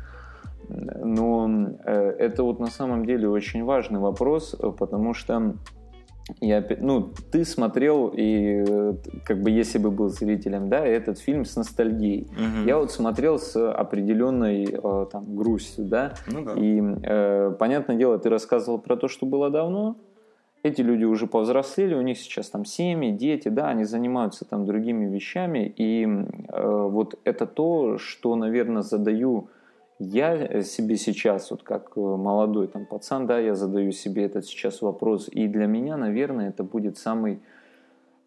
Но 0.68 1.48
э, 1.84 2.10
это 2.18 2.42
вот 2.42 2.60
на 2.60 2.70
самом 2.70 3.06
деле 3.06 3.28
очень 3.28 3.64
важный 3.64 3.98
вопрос, 3.98 4.54
э, 4.58 4.70
потому 4.78 5.14
что 5.14 5.54
я, 6.40 6.64
ну, 6.80 7.12
ты 7.30 7.44
смотрел, 7.44 8.10
и 8.14 8.94
как 9.24 9.42
бы 9.42 9.50
если 9.50 9.78
бы 9.78 9.90
был 9.90 10.08
зрителем, 10.08 10.68
да, 10.68 10.84
этот 10.84 11.18
фильм 11.18 11.44
с 11.44 11.56
ностальгией. 11.56 12.26
Угу. 12.32 12.66
Я 12.66 12.78
вот 12.78 12.90
смотрел 12.92 13.38
с 13.38 13.56
определенной 13.70 14.64
э, 14.64 15.06
там 15.12 15.36
грустью, 15.36 15.84
да. 15.84 16.14
Ну, 16.26 16.44
да. 16.44 16.52
И, 16.56 16.80
э, 17.02 17.54
понятное 17.58 17.96
дело, 17.96 18.18
ты 18.18 18.30
рассказывал 18.30 18.78
про 18.78 18.96
то, 18.96 19.08
что 19.08 19.26
было 19.26 19.50
давно. 19.50 19.96
Эти 20.62 20.80
люди 20.80 21.04
уже 21.04 21.26
повзрослели, 21.26 21.94
у 21.94 22.00
них 22.00 22.16
сейчас 22.16 22.48
там 22.48 22.64
семьи, 22.64 23.10
дети, 23.10 23.48
да, 23.48 23.68
они 23.68 23.84
занимаются 23.84 24.46
там 24.46 24.64
другими 24.64 25.04
вещами. 25.04 25.72
И 25.76 26.06
э, 26.06 26.88
вот 26.90 27.20
это 27.24 27.46
то, 27.46 27.98
что, 27.98 28.34
наверное, 28.34 28.80
задаю 28.80 29.48
я 30.04 30.62
себе 30.62 30.96
сейчас, 30.96 31.50
вот 31.50 31.62
как 31.62 31.92
э, 31.96 32.00
молодой 32.00 32.68
там 32.68 32.86
пацан, 32.86 33.26
да, 33.26 33.38
я 33.38 33.54
задаю 33.54 33.92
себе 33.92 34.24
этот 34.24 34.46
сейчас 34.46 34.82
вопрос, 34.82 35.28
и 35.30 35.48
для 35.48 35.66
меня, 35.66 35.96
наверное, 35.96 36.48
это 36.48 36.62
будет 36.64 36.98
самый 36.98 37.40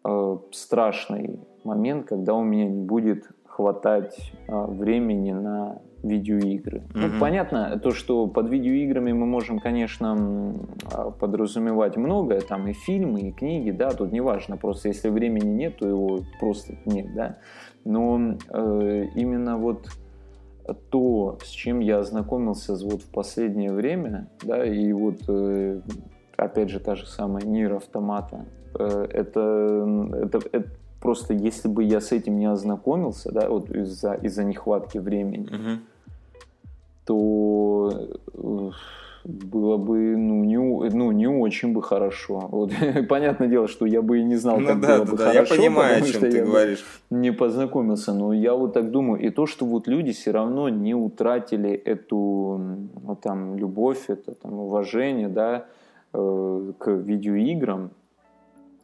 э, 0.04 0.36
страшный 0.52 1.40
момент, 1.64 2.06
когда 2.06 2.34
у 2.34 2.42
меня 2.42 2.66
не 2.66 2.82
будет 2.82 3.28
хватать 3.44 4.32
э, 4.46 4.64
времени 4.66 5.32
на 5.32 5.80
видеоигры. 6.02 6.78
Mm-hmm. 6.78 6.92
Ну, 6.94 7.20
понятно, 7.20 7.80
то, 7.82 7.90
что 7.90 8.26
под 8.26 8.48
видеоиграми 8.48 9.12
мы 9.12 9.26
можем, 9.26 9.58
конечно, 9.58 10.54
а, 10.92 11.10
подразумевать 11.10 11.96
многое, 11.96 12.40
там 12.40 12.68
и 12.68 12.72
фильмы, 12.72 13.20
и 13.22 13.32
книги, 13.32 13.70
да, 13.70 13.90
тут 13.90 14.12
не 14.12 14.20
важно, 14.20 14.56
просто 14.56 14.88
если 14.88 15.08
времени 15.08 15.48
нет, 15.48 15.78
то 15.78 15.88
его 15.88 16.20
просто 16.40 16.74
нет, 16.84 17.14
да. 17.14 17.38
Но 17.84 18.36
э, 18.48 19.06
именно 19.14 19.58
вот 19.58 19.88
то, 20.74 21.38
с 21.42 21.48
чем 21.48 21.80
я 21.80 21.98
ознакомился 21.98 22.74
вот 22.74 23.02
в 23.02 23.10
последнее 23.10 23.72
время, 23.72 24.28
да, 24.42 24.64
и 24.64 24.92
вот 24.92 25.20
э, 25.28 25.80
опять 26.36 26.70
же 26.70 26.80
та 26.80 26.94
же 26.94 27.06
самая 27.06 27.44
Нир 27.44 27.74
Автомата, 27.74 28.44
э, 28.78 29.06
это, 29.10 30.10
это, 30.22 30.40
это 30.52 30.70
просто 31.00 31.34
если 31.34 31.68
бы 31.68 31.84
я 31.84 32.00
с 32.00 32.12
этим 32.12 32.38
не 32.38 32.46
ознакомился, 32.46 33.32
да, 33.32 33.48
вот 33.48 33.70
из-за 33.70 34.14
из 34.14 34.36
нехватки 34.38 34.98
времени, 34.98 35.46
угу. 35.46 35.80
то 37.04 38.10
э, 38.34 38.70
было 39.28 39.76
бы 39.76 40.16
ну 40.16 40.42
не, 40.42 40.56
ну, 40.56 41.12
не 41.12 41.26
очень 41.26 41.74
бы 41.74 41.82
хорошо. 41.82 42.48
Вот, 42.50 42.72
понятное 43.08 43.46
дело, 43.48 43.68
что 43.68 43.84
я 43.84 44.00
бы 44.00 44.20
и 44.20 44.24
не 44.24 44.36
знал, 44.36 44.58
ну, 44.58 44.68
как 44.68 44.80
да, 44.80 44.86
было 44.86 45.04
да, 45.04 45.10
бы 45.12 45.18
да, 45.18 45.32
хорошо. 45.32 45.54
Я 45.54 45.60
понимаю, 45.60 46.02
о 46.02 46.06
чем 46.06 46.20
ты 46.22 46.44
говоришь. 46.44 46.84
Не 47.10 47.32
познакомился, 47.32 48.14
но 48.14 48.32
я 48.32 48.54
вот 48.54 48.72
так 48.72 48.90
думаю. 48.90 49.20
И 49.20 49.28
то, 49.28 49.46
что 49.46 49.66
вот 49.66 49.86
люди 49.86 50.12
все 50.12 50.30
равно 50.30 50.70
не 50.70 50.94
утратили 50.94 51.72
эту 51.72 52.58
ну, 53.02 53.16
там, 53.20 53.56
любовь, 53.56 54.04
это 54.08 54.32
там, 54.32 54.54
уважение 54.54 55.28
да, 55.28 55.66
э, 56.14 56.72
к 56.78 56.90
видеоиграм, 56.90 57.90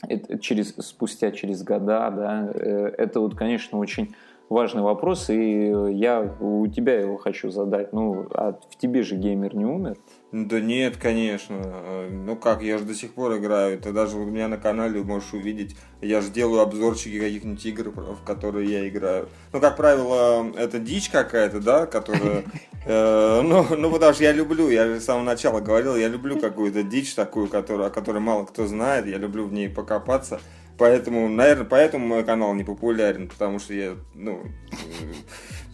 это 0.06 0.38
через, 0.38 0.74
спустя 0.76 1.30
через 1.30 1.62
года, 1.62 2.10
да, 2.10 2.50
э, 2.52 2.92
это 2.98 3.20
вот, 3.20 3.34
конечно, 3.34 3.78
очень 3.78 4.14
важный 4.48 4.82
вопрос, 4.82 5.30
и 5.30 5.72
я 5.92 6.36
у 6.40 6.66
тебя 6.66 7.00
его 7.00 7.16
хочу 7.16 7.50
задать. 7.50 7.92
Ну, 7.92 8.26
а 8.32 8.52
в 8.52 8.76
тебе 8.76 9.02
же 9.02 9.16
геймер 9.16 9.54
не 9.54 9.64
умер? 9.64 9.96
Да 10.34 10.58
нет, 10.60 10.96
конечно. 10.96 12.08
Ну 12.10 12.34
как, 12.34 12.60
я 12.62 12.78
же 12.78 12.84
до 12.84 12.94
сих 12.94 13.14
пор 13.14 13.36
играю. 13.36 13.78
Ты 13.78 13.92
даже 13.92 14.16
у 14.16 14.24
меня 14.24 14.48
на 14.48 14.56
канале 14.56 15.00
можешь 15.02 15.32
увидеть. 15.32 15.76
Я 16.00 16.20
же 16.20 16.30
делаю 16.30 16.60
обзорчики 16.60 17.20
каких-нибудь 17.20 17.64
игр, 17.64 17.90
в 17.90 18.24
которые 18.24 18.68
я 18.68 18.88
играю. 18.88 19.28
Ну, 19.52 19.60
как 19.60 19.76
правило, 19.76 20.50
это 20.56 20.80
дичь 20.80 21.08
какая-то, 21.08 21.60
да, 21.60 21.86
которая... 21.86 22.42
Э, 22.86 23.40
ну, 23.40 23.64
ну, 23.78 23.90
потому 23.90 24.12
что 24.12 24.24
я 24.24 24.32
люблю, 24.32 24.68
я 24.68 24.84
же 24.84 25.00
с 25.00 25.06
самого 25.06 25.24
начала 25.24 25.60
говорил, 25.60 25.96
я 25.96 26.06
люблю 26.06 26.38
какую-то 26.38 26.82
дичь 26.82 27.14
такую, 27.14 27.48
которую, 27.48 27.86
о 27.86 27.90
которой 27.90 28.18
мало 28.18 28.44
кто 28.44 28.66
знает. 28.66 29.06
Я 29.06 29.16
люблю 29.16 29.46
в 29.46 29.54
ней 29.54 29.70
покопаться. 29.70 30.38
Поэтому, 30.76 31.28
наверное, 31.28 31.64
поэтому 31.64 32.06
мой 32.06 32.24
канал 32.24 32.54
не 32.54 32.64
популярен, 32.64 33.28
потому 33.28 33.58
что 33.58 33.74
я, 33.74 33.94
ну, 34.14 34.42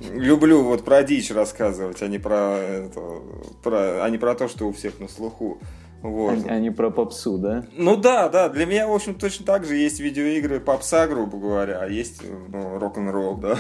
люблю 0.01 0.63
вот 0.63 0.85
про 0.85 1.03
дичь 1.03 1.31
рассказывать, 1.31 2.03
а 2.03 2.09
не 2.09 2.19
про, 2.19 2.59
это, 2.59 3.01
про, 3.63 4.05
а 4.05 4.11
не 4.11 4.19
про 4.19 4.35
то, 4.35 4.49
что 4.49 4.69
у 4.69 4.73
всех 4.73 5.01
на 5.01 5.09
слуху. 5.09 5.59
Вот. 6.03 6.47
А, 6.49 6.55
а 6.55 6.59
не 6.59 6.71
про 6.71 6.91
попсу, 6.91 7.39
да? 7.39 7.67
Ну 7.77 7.97
да, 7.97 8.29
да. 8.29 8.49
Для 8.49 8.67
меня, 8.67 8.89
в 8.89 8.93
общем, 8.93 9.15
точно 9.15 9.45
так 9.45 9.65
же 9.65 9.77
есть 9.77 10.01
видеоигры 10.01 10.61
попса, 10.61 11.07
грубо 11.07 11.39
говоря, 11.39 11.81
а 11.83 11.89
есть 11.89 12.23
ну, 12.49 12.79
рок-н-ролл, 12.79 13.37
да. 13.37 13.59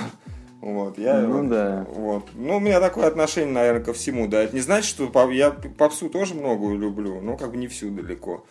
Вот, 0.60 0.98
я, 0.98 1.20
ну 1.20 1.48
да. 1.48 1.86
Вот. 1.94 2.24
Ну, 2.34 2.56
у 2.56 2.60
меня 2.60 2.80
такое 2.80 3.06
отношение, 3.06 3.52
наверное, 3.52 3.82
ко 3.82 3.92
всему, 3.94 4.28
да. 4.28 4.42
Это 4.42 4.54
не 4.54 4.60
значит, 4.60 4.88
что 4.88 5.30
я 5.30 5.50
попсу 5.50 6.10
тоже 6.10 6.34
многое 6.34 6.76
люблю, 6.76 7.20
но 7.20 7.36
как 7.36 7.52
бы 7.52 7.56
не 7.56 7.66
всю 7.66 7.90
далеко. 7.90 8.44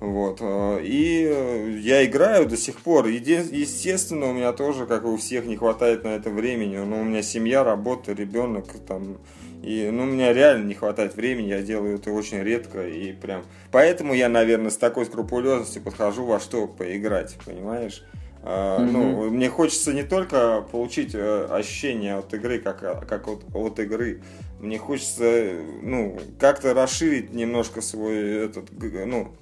Вот. 0.00 0.38
Э, 0.40 0.80
и 0.82 1.80
я 1.82 2.04
играю 2.04 2.46
до 2.46 2.56
сих 2.56 2.80
пор. 2.80 3.06
Естественно, 3.06 4.30
у 4.30 4.32
меня 4.32 4.52
тоже, 4.52 4.86
как 4.86 5.04
и 5.04 5.06
у 5.06 5.16
всех, 5.18 5.44
не 5.44 5.56
хватает 5.56 6.04
на 6.04 6.08
это 6.08 6.30
времени. 6.30 6.78
Но 6.78 7.00
у 7.00 7.04
меня 7.04 7.22
семья, 7.22 7.62
работа, 7.62 8.12
ребенок 8.12 8.66
там. 8.88 9.18
И 9.62 9.90
ну, 9.92 10.04
у 10.04 10.06
меня 10.06 10.32
реально 10.32 10.66
не 10.66 10.74
хватает 10.74 11.14
времени, 11.16 11.48
я 11.48 11.60
делаю 11.60 11.96
это 11.96 12.10
очень 12.12 12.42
редко. 12.42 12.88
И 12.88 13.12
прям. 13.12 13.44
Поэтому 13.70 14.14
я, 14.14 14.30
наверное, 14.30 14.70
с 14.70 14.78
такой 14.78 15.04
скрупулезностью 15.04 15.82
подхожу 15.82 16.24
во 16.24 16.40
что 16.40 16.66
поиграть, 16.66 17.36
понимаешь? 17.44 18.02
Mm-hmm. 18.42 18.90
Ну, 18.90 19.30
мне 19.30 19.50
хочется 19.50 19.92
не 19.92 20.02
только 20.02 20.62
получить 20.62 21.14
э, 21.14 21.46
ощущение 21.50 22.14
от 22.14 22.32
игры, 22.32 22.58
как, 22.58 23.06
как 23.06 23.28
от, 23.28 23.44
от 23.52 23.78
игры. 23.80 24.22
Мне 24.60 24.78
хочется, 24.78 25.52
ну, 25.82 26.18
как-то 26.38 26.72
расширить 26.72 27.34
немножко 27.34 27.82
свой 27.82 28.46
этот, 28.46 28.70
ну, 29.06 29.34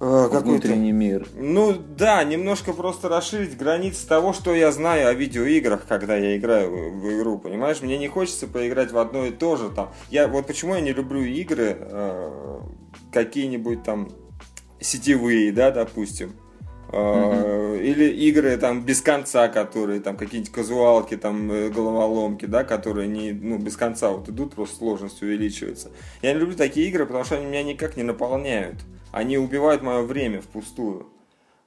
Э, 0.00 0.28
внутренний 0.30 0.92
мир. 0.92 1.28
Ну 1.34 1.74
да, 1.74 2.24
немножко 2.24 2.72
просто 2.72 3.10
расширить 3.10 3.58
границы 3.58 4.08
того, 4.08 4.32
что 4.32 4.54
я 4.54 4.72
знаю 4.72 5.08
о 5.08 5.12
видеоиграх, 5.12 5.86
когда 5.86 6.16
я 6.16 6.38
играю 6.38 6.70
в, 6.70 7.18
игру, 7.18 7.38
понимаешь? 7.38 7.82
Мне 7.82 7.98
не 7.98 8.08
хочется 8.08 8.46
поиграть 8.46 8.92
в 8.92 8.98
одно 8.98 9.26
и 9.26 9.30
то 9.30 9.56
же 9.56 9.68
там. 9.68 9.92
Я 10.10 10.26
вот 10.26 10.46
почему 10.46 10.74
я 10.74 10.80
не 10.80 10.94
люблю 10.94 11.20
игры 11.20 11.76
э, 11.78 12.60
какие-нибудь 13.12 13.82
там 13.82 14.08
сетевые, 14.80 15.52
да, 15.52 15.70
допустим. 15.70 16.32
Mm-hmm. 16.88 17.82
Или 17.82 18.08
игры 18.28 18.56
там 18.56 18.82
без 18.84 19.02
конца, 19.02 19.48
которые 19.48 20.00
там 20.00 20.16
какие-нибудь 20.16 20.50
казуалки, 20.50 21.18
там 21.18 21.52
э, 21.52 21.68
головоломки, 21.68 22.46
да, 22.46 22.64
которые 22.64 23.06
не, 23.06 23.32
ну, 23.32 23.58
без 23.58 23.76
конца 23.76 24.10
вот 24.10 24.30
идут, 24.30 24.54
просто 24.54 24.78
сложность 24.78 25.20
увеличивается. 25.20 25.90
Я 26.22 26.32
не 26.32 26.40
люблю 26.40 26.56
такие 26.56 26.88
игры, 26.88 27.04
потому 27.04 27.24
что 27.24 27.36
они 27.36 27.44
меня 27.44 27.62
никак 27.62 27.98
не 27.98 28.02
наполняют. 28.02 28.76
Они 29.12 29.38
убивают 29.38 29.82
мое 29.82 30.02
время 30.02 30.40
впустую. 30.40 31.08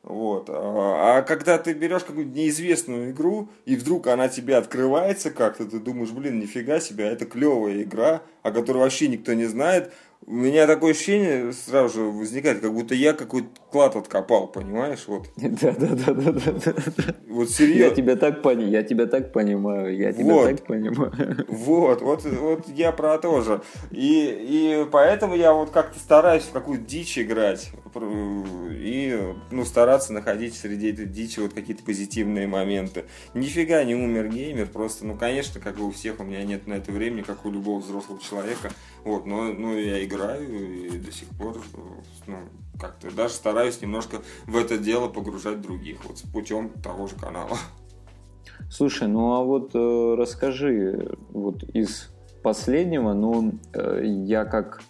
Вот. 0.04 0.50
А, 0.50 1.18
а 1.18 1.22
когда 1.22 1.58
ты 1.58 1.74
берешь 1.74 2.04
какую-то 2.04 2.32
неизвестную 2.32 3.12
игру, 3.12 3.50
и 3.66 3.76
вдруг 3.76 4.08
она 4.08 4.28
тебе 4.28 4.58
открывается 4.58 5.32
как-то, 5.32 5.66
ты 5.66 5.80
думаешь, 5.80 6.12
блин, 6.12 6.40
нифига 6.40 6.80
себе, 6.80 7.06
это 7.06 7.26
клевая 7.26 7.84
игра, 7.84 8.22
о 8.42 8.52
которой 8.52 8.80
вообще 8.80 9.08
никто 9.08 9.34
не 9.34 9.46
знает, 9.46 9.94
у 10.26 10.34
меня 10.34 10.68
такое 10.68 10.92
ощущение 10.92 11.52
сразу 11.52 11.96
же 11.96 12.02
возникает, 12.06 12.62
как 12.62 12.74
будто 12.74 12.96
я 12.96 13.14
какой-то 13.14 13.50
клад 13.72 13.96
откопал, 13.96 14.48
понимаешь? 14.48 15.04
Вот. 15.08 15.28
Да, 15.36 15.74
да, 15.78 15.88
да, 15.88 16.14
да, 16.14 16.32
да, 16.32 16.52
да. 16.52 17.16
Вот 17.28 17.50
серьезно. 17.50 17.84
Я 17.84 17.90
тебя 17.90 18.16
так 18.16 18.42
понимаю, 18.42 18.70
я 18.70 18.84
тебя 18.84 19.06
так 19.08 19.34
понимаю, 19.34 19.96
я 19.96 20.14
тебя 20.14 20.34
вот. 20.34 20.50
так 20.50 20.66
понимаю. 20.66 21.46
Вот, 21.48 22.02
вот, 22.02 22.26
вот 22.26 22.68
я 22.70 22.92
про 22.92 23.18
то 23.18 23.42
же. 23.42 23.62
И, 23.92 24.84
и 24.84 24.86
поэтому 24.92 25.36
я 25.36 25.54
вот 25.54 25.72
как-то 25.72 26.00
стараюсь 26.00 26.44
в 26.44 26.52
какую-то 26.52 26.86
дичь 26.86 27.18
играть. 27.18 27.72
И 27.96 29.34
ну, 29.52 29.66
стараться 29.66 30.14
находить 30.14 30.56
среди 30.56 30.92
этой 30.92 31.06
дичи 31.06 31.40
вот 31.40 31.54
какие-то 31.54 31.84
позитивные 31.84 32.48
моменты. 32.48 33.06
Нифига 33.34 33.84
не 33.84 33.96
умер 33.96 34.30
геймер, 34.30 34.68
просто, 34.68 35.06
ну, 35.06 35.18
конечно, 35.18 35.60
как 35.60 35.80
и 35.80 35.82
у 35.82 35.92
всех, 35.92 36.20
у 36.20 36.24
меня 36.24 36.44
нет 36.44 36.68
на 36.68 36.74
это 36.76 36.92
времени, 36.92 37.22
как 37.22 37.46
у 37.46 37.52
любого 37.52 37.80
взрослого 37.80 38.20
человека. 38.20 38.72
Вот, 39.04 39.26
но, 39.26 39.52
но 39.54 39.74
я 39.74 40.04
играю 40.04 40.88
и 40.88 40.98
до 40.98 41.12
сих 41.12 41.28
пор, 41.30 41.58
ну, 42.26 42.38
как-то 42.80 43.12
даже 43.12 43.34
стараюсь 43.34 43.82
немножко 43.82 44.18
в 44.46 44.58
это 44.58 44.78
дело 44.78 45.08
погружать 45.08 45.62
других, 45.62 46.06
вот 46.06 46.22
путем 46.32 46.70
того 46.70 47.08
же 47.08 47.16
канала. 47.16 47.58
Слушай, 48.70 49.08
ну 49.08 49.34
а 49.34 49.44
вот 49.44 49.72
э, 49.76 50.16
расскажи, 50.18 51.16
вот 51.30 51.64
из 51.64 52.10
последнего, 52.44 53.14
ну, 53.14 53.54
э, 53.74 54.02
я 54.04 54.46
как 54.46 54.82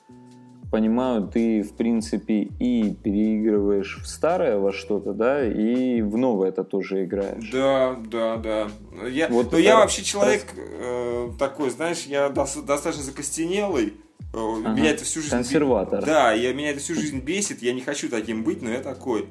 понимаю, 0.72 1.28
ты, 1.28 1.62
в 1.62 1.76
принципе, 1.76 2.42
и 2.42 2.96
переигрываешь 2.96 4.00
в 4.02 4.08
старое 4.08 4.58
во 4.58 4.72
что-то, 4.72 5.14
да, 5.14 5.46
и 5.46 6.02
в 6.02 6.18
новое 6.18 6.50
это 6.50 6.64
тоже 6.64 7.04
играешь. 7.06 7.48
Да, 7.52 7.96
да, 8.10 8.38
да. 8.38 8.68
Я, 9.08 9.28
вот 9.28 9.52
ну, 9.52 9.60
я 9.60 9.78
вообще 9.78 10.04
человек 10.04 10.46
э, 10.58 11.30
такой, 11.38 11.70
знаешь, 11.70 12.06
я 12.06 12.30
достаточно 12.30 13.04
закостенелый, 13.04 13.94
Ага. 14.34 14.70
Меня 14.70 14.92
это 14.92 15.04
всю 15.04 15.22
жизнь... 15.22 15.32
Консерватор. 15.32 16.04
Да, 16.04 16.34
я, 16.34 16.54
меня 16.54 16.72
это 16.72 16.80
всю 16.80 16.96
жизнь 16.96 17.20
бесит, 17.20 17.62
я 17.62 17.74
не 17.74 17.82
хочу 17.82 18.10
таким 18.10 18.44
быть, 18.44 18.62
но 18.62 18.70
я 18.70 18.80
такой. 18.80 19.30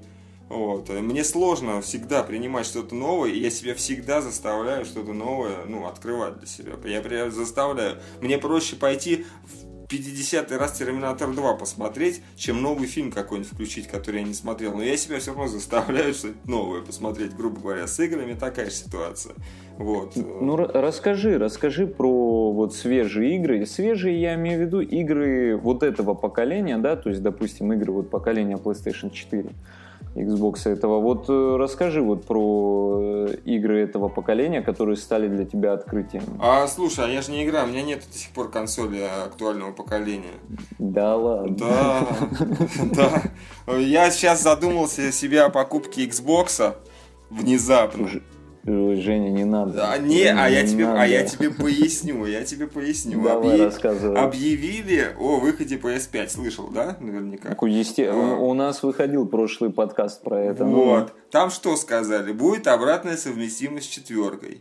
Вот. 0.48 0.90
Мне 0.90 1.24
сложно 1.24 1.80
всегда 1.80 2.22
принимать 2.22 2.66
что-то 2.66 2.94
новое, 2.94 3.30
и 3.30 3.38
я 3.38 3.50
себя 3.50 3.74
всегда 3.74 4.20
заставляю 4.20 4.84
что-то 4.84 5.12
новое, 5.12 5.64
ну, 5.66 5.86
открывать 5.86 6.38
для 6.38 6.46
себя. 6.46 6.74
Я 6.84 7.00
прям 7.00 7.32
заставляю. 7.32 7.98
Мне 8.20 8.38
проще 8.38 8.76
пойти 8.76 9.24
в 9.44 9.71
50 9.92 10.50
раз 10.52 10.72
Терминатор 10.72 11.30
2 11.30 11.54
посмотреть, 11.56 12.22
чем 12.34 12.62
новый 12.62 12.86
фильм 12.86 13.12
какой-нибудь 13.12 13.52
включить, 13.52 13.88
который 13.88 14.20
я 14.20 14.26
не 14.26 14.32
смотрел. 14.32 14.74
Но 14.74 14.82
я 14.82 14.96
себя 14.96 15.18
все 15.18 15.32
равно 15.32 15.48
заставляю 15.48 16.14
что-то 16.14 16.34
новое 16.46 16.80
посмотреть, 16.80 17.36
грубо 17.36 17.60
говоря. 17.60 17.86
С 17.86 18.00
играми 18.00 18.32
такая 18.32 18.66
же 18.66 18.72
ситуация. 18.72 19.34
Вот. 19.76 20.16
Ну, 20.16 20.56
расскажи, 20.56 21.36
расскажи 21.38 21.86
про 21.86 22.52
вот 22.52 22.74
свежие 22.74 23.36
игры. 23.36 23.66
Свежие, 23.66 24.18
я 24.18 24.34
имею 24.36 24.60
в 24.60 24.62
виду, 24.62 24.80
игры 24.80 25.58
вот 25.58 25.82
этого 25.82 26.14
поколения, 26.14 26.78
да, 26.78 26.96
то 26.96 27.10
есть, 27.10 27.22
допустим, 27.22 27.70
игры 27.74 27.92
вот 27.92 28.08
поколения 28.08 28.56
PlayStation 28.56 29.10
4 29.10 29.50
Xbox 30.14 30.68
этого. 30.68 31.00
Вот 31.00 31.26
э, 31.28 31.56
расскажи 31.56 32.02
вот 32.02 32.26
про 32.26 33.26
э, 33.28 33.34
игры 33.44 33.82
этого 33.82 34.08
поколения, 34.08 34.60
которые 34.60 34.96
стали 34.96 35.28
для 35.28 35.44
тебя 35.44 35.72
открытием. 35.72 36.22
А 36.38 36.66
слушай, 36.66 37.04
а 37.04 37.08
я 37.08 37.22
же 37.22 37.32
не 37.32 37.44
играю, 37.44 37.66
у 37.66 37.70
меня 37.70 37.82
нет 37.82 38.04
до 38.10 38.18
сих 38.18 38.30
пор 38.32 38.50
консоли 38.50 39.00
актуального 39.00 39.72
поколения. 39.72 40.34
Да 40.78 41.16
ладно. 41.16 41.56
Да, 41.56 42.06
да. 43.66 43.76
Я 43.78 44.10
сейчас 44.10 44.42
задумался 44.42 45.12
себе 45.12 45.42
о 45.42 45.48
покупке 45.48 46.06
Xbox 46.06 46.74
внезапно. 47.30 48.08
Женя, 48.64 49.30
не 49.30 49.44
надо. 49.44 49.90
А, 49.90 49.98
не, 49.98 50.18
Женя, 50.18 50.44
а, 50.44 50.48
я 50.48 50.64
тебе, 50.64 50.86
надо. 50.86 51.02
а 51.02 51.06
я 51.06 51.24
тебе 51.24 51.50
поясню, 51.50 52.24
я 52.26 52.44
тебе 52.44 52.68
поясню. 52.68 53.20
Давай, 53.20 53.54
Объяв... 53.54 53.74
рассказывай. 53.74 54.16
Объявили 54.16 55.14
о 55.18 55.40
выходе 55.40 55.76
PS5, 55.76 56.28
слышал, 56.28 56.68
да, 56.68 56.96
наверняка? 57.00 57.56
Ну, 57.60 57.66
есте... 57.66 58.08
а... 58.08 58.14
У 58.14 58.54
нас 58.54 58.84
выходил 58.84 59.26
прошлый 59.26 59.70
подкаст 59.70 60.22
про 60.22 60.40
это. 60.40 60.64
Ну. 60.64 60.84
Вот, 60.84 61.06
ну... 61.08 61.30
там 61.30 61.50
что 61.50 61.74
сказали? 61.76 62.30
Будет 62.32 62.68
обратная 62.68 63.16
совместимость 63.16 63.86
с 63.86 63.90
четверкой. 63.90 64.60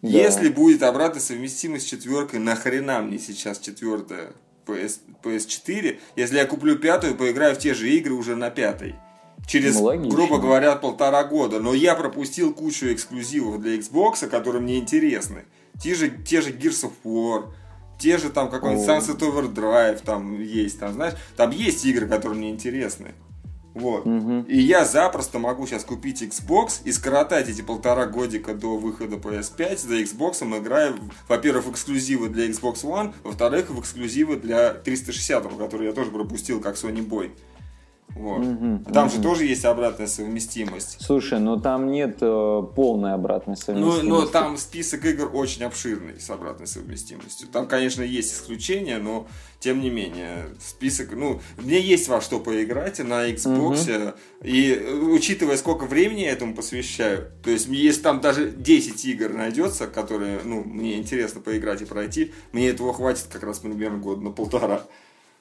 Да. 0.00 0.08
Если 0.08 0.48
будет 0.48 0.84
обратная 0.84 1.20
совместимость 1.20 1.88
с 1.88 1.90
четверкой, 1.90 2.38
нахрена 2.38 3.00
мне 3.00 3.18
сейчас 3.18 3.58
четвертая 3.58 4.28
PS, 4.64 5.00
PS4, 5.24 5.98
если 6.14 6.36
я 6.36 6.46
куплю 6.46 6.78
пятую, 6.78 7.16
поиграю 7.16 7.56
в 7.56 7.58
те 7.58 7.74
же 7.74 7.90
игры 7.90 8.14
уже 8.14 8.36
на 8.36 8.50
пятой 8.50 8.94
через, 9.46 9.78
ну, 9.80 10.08
грубо 10.08 10.38
говоря, 10.38 10.76
полтора 10.76 11.24
года. 11.24 11.60
Но 11.60 11.74
я 11.74 11.94
пропустил 11.94 12.52
кучу 12.52 12.92
эксклюзивов 12.92 13.60
для 13.60 13.76
Xbox, 13.76 14.26
которые 14.26 14.62
мне 14.62 14.78
интересны. 14.78 15.44
Те 15.80 15.94
же, 15.94 16.10
те 16.10 16.40
же 16.40 16.50
Gears 16.50 16.90
of 16.90 16.92
War, 17.04 17.50
те 17.98 18.18
же 18.18 18.30
там 18.30 18.50
какой-нибудь 18.50 18.86
Sunset 18.86 19.18
Overdrive 19.20 20.02
там 20.04 20.40
есть, 20.40 20.78
там, 20.78 20.94
знаешь, 20.94 21.14
там 21.36 21.50
есть 21.50 21.84
игры, 21.84 22.06
которые 22.06 22.38
мне 22.38 22.50
интересны. 22.50 23.14
Вот. 23.74 24.06
Угу. 24.06 24.46
И 24.48 24.58
я 24.58 24.84
запросто 24.84 25.38
могу 25.38 25.66
сейчас 25.66 25.84
купить 25.84 26.22
Xbox 26.22 26.80
и 26.84 26.90
скоротать 26.90 27.48
эти 27.48 27.62
полтора 27.62 28.06
годика 28.06 28.54
до 28.54 28.76
выхода 28.76 29.16
PS5 29.16 29.78
за 29.78 30.00
Xbox, 30.00 30.42
играя, 30.58 30.94
во-первых, 31.28 31.66
в 31.66 31.70
эксклюзивы 31.72 32.28
для 32.28 32.48
Xbox 32.48 32.82
One, 32.82 33.14
во-вторых, 33.22 33.70
в 33.70 33.80
эксклюзивы 33.80 34.36
для 34.36 34.74
360, 34.74 35.56
который 35.58 35.86
я 35.86 35.92
тоже 35.92 36.10
пропустил 36.10 36.60
как 36.60 36.74
Sony 36.74 37.06
Boy. 37.06 37.30
Вот. 38.14 38.40
Угу, 38.40 38.92
там 38.92 39.06
угу. 39.06 39.14
же 39.14 39.22
тоже 39.22 39.44
есть 39.44 39.64
обратная 39.64 40.06
совместимость. 40.06 40.98
Слушай, 41.00 41.38
но 41.38 41.58
там 41.58 41.90
нет 41.90 42.18
э, 42.20 42.62
полной 42.74 43.14
обратной 43.14 43.56
совместимости. 43.56 44.04
Ну, 44.04 44.20
но 44.20 44.26
там 44.26 44.56
список 44.56 45.04
игр 45.04 45.30
очень 45.32 45.62
обширный 45.62 46.18
с 46.18 46.28
обратной 46.30 46.66
совместимостью. 46.66 47.48
Там, 47.48 47.68
конечно, 47.68 48.02
есть 48.02 48.32
исключения, 48.32 48.98
но 48.98 49.28
тем 49.60 49.80
не 49.80 49.90
менее, 49.90 50.46
список, 50.60 51.12
ну, 51.12 51.40
мне 51.56 51.80
есть 51.80 52.08
во 52.08 52.20
что 52.20 52.38
поиграть 52.38 53.00
на 53.00 53.28
Xbox, 53.28 54.08
угу. 54.08 54.14
и 54.42 54.78
учитывая, 55.10 55.56
сколько 55.56 55.84
времени 55.84 56.20
я 56.20 56.30
этому 56.30 56.54
посвящаю, 56.54 57.32
то 57.42 57.50
есть, 57.50 57.66
если 57.66 58.02
там 58.02 58.20
даже 58.20 58.50
10 58.50 59.04
игр 59.04 59.32
найдется, 59.32 59.88
которые, 59.88 60.40
ну, 60.44 60.62
мне 60.62 60.96
интересно 60.96 61.40
поиграть 61.40 61.82
и 61.82 61.86
пройти, 61.86 62.32
мне 62.52 62.68
этого 62.68 62.94
хватит 62.94 63.26
как 63.30 63.42
раз 63.42 63.58
примерно 63.58 63.98
год 63.98 64.22
на 64.22 64.30
полтора. 64.30 64.82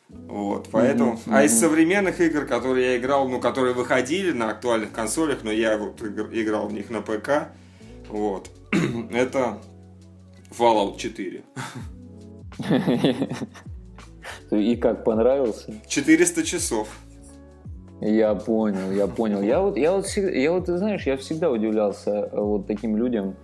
Вот, 0.10 0.70
поэтому. 0.72 1.14
Mm-hmm. 1.14 1.32
А 1.32 1.44
из 1.44 1.60
современных 1.60 2.22
игр, 2.22 2.46
которые 2.46 2.94
я 2.94 2.98
играл, 2.98 3.28
ну, 3.28 3.40
которые 3.40 3.74
выходили 3.74 4.32
на 4.32 4.52
актуальных 4.52 4.92
консолях, 4.92 5.40
но 5.44 5.52
я 5.52 5.78
вот 5.78 6.02
играл 6.02 6.68
в 6.68 6.74
них 6.74 6.90
на 6.90 7.02
ПК, 7.02 7.50
вот, 8.10 8.50
это 9.12 9.60
Fallout 10.58 10.98
4. 10.98 11.44
И 14.52 14.76
как 14.78 15.04
понравился? 15.04 15.74
400 15.88 16.44
часов. 16.44 16.88
Я 18.00 18.36
понял, 18.36 18.92
я 18.92 19.08
понял. 19.08 19.42
Я 19.42 19.60
вот, 19.60 19.76
я 19.76 19.92
вот, 19.94 20.06
я 20.16 20.52
вот, 20.52 20.68
знаешь, 20.68 21.06
я 21.06 21.18
всегда 21.18 21.50
удивлялся 21.50 22.30
вот 22.32 22.68
таким 22.68 22.96
людям, 22.96 23.36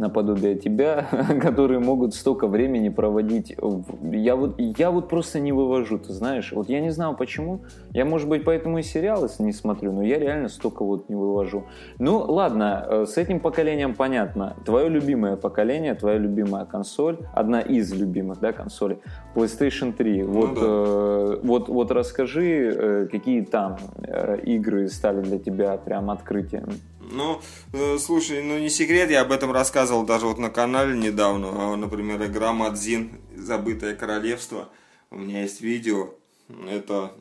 наподобие 0.00 0.56
тебя, 0.56 1.06
которые 1.40 1.78
могут 1.78 2.14
столько 2.14 2.46
времени 2.46 2.88
проводить. 2.88 3.54
Я 4.02 4.36
вот, 4.36 4.58
я 4.58 4.90
вот 4.90 5.08
просто 5.08 5.38
не 5.38 5.52
вывожу, 5.52 5.98
ты 5.98 6.12
знаешь. 6.12 6.52
Вот 6.52 6.68
я 6.68 6.80
не 6.80 6.90
знаю 6.90 7.14
почему. 7.16 7.60
Я, 7.92 8.04
может 8.04 8.28
быть, 8.28 8.44
поэтому 8.44 8.78
и 8.78 8.82
сериалы 8.82 9.28
не 9.38 9.52
смотрю, 9.52 9.92
но 9.92 10.02
я 10.02 10.18
реально 10.18 10.48
столько 10.48 10.84
вот 10.84 11.08
не 11.08 11.14
вывожу. 11.14 11.64
Ну, 11.98 12.18
ладно, 12.18 12.86
э, 12.88 13.06
с 13.06 13.16
этим 13.16 13.40
поколением 13.40 13.94
понятно. 13.94 14.56
Твое 14.64 14.88
любимое 14.88 15.36
поколение, 15.36 15.94
твоя 15.94 16.18
любимая 16.18 16.64
консоль, 16.64 17.18
одна 17.34 17.60
из 17.60 17.92
любимых, 17.92 18.40
да, 18.40 18.52
консолей, 18.52 18.98
PlayStation 19.34 19.92
3. 19.92 20.22
Ну, 20.22 20.32
вот, 20.32 20.54
да. 20.54 20.60
э, 20.62 21.40
вот, 21.42 21.68
вот 21.68 21.90
расскажи, 21.90 22.74
э, 22.74 23.08
какие 23.10 23.42
там 23.42 23.76
э, 24.02 24.38
игры 24.44 24.88
стали 24.88 25.20
для 25.20 25.38
тебя 25.38 25.76
прям 25.76 26.10
открытием. 26.10 26.68
Ну, 27.12 27.42
э, 27.72 27.98
слушай, 27.98 28.42
ну 28.42 28.58
не 28.58 28.70
секрет, 28.70 29.10
я 29.10 29.22
об 29.22 29.32
этом 29.32 29.50
рассказывал 29.50 30.04
даже 30.04 30.26
вот 30.26 30.38
на 30.38 30.50
канале 30.50 30.96
недавно. 30.96 31.76
Например, 31.76 32.24
игра 32.24 32.52
Мадзин 32.52 33.20
«Забытое 33.36 33.94
королевство». 33.96 34.68
У 35.10 35.18
меня 35.18 35.42
есть 35.42 35.60
видео. 35.60 36.14
Это 36.68 37.12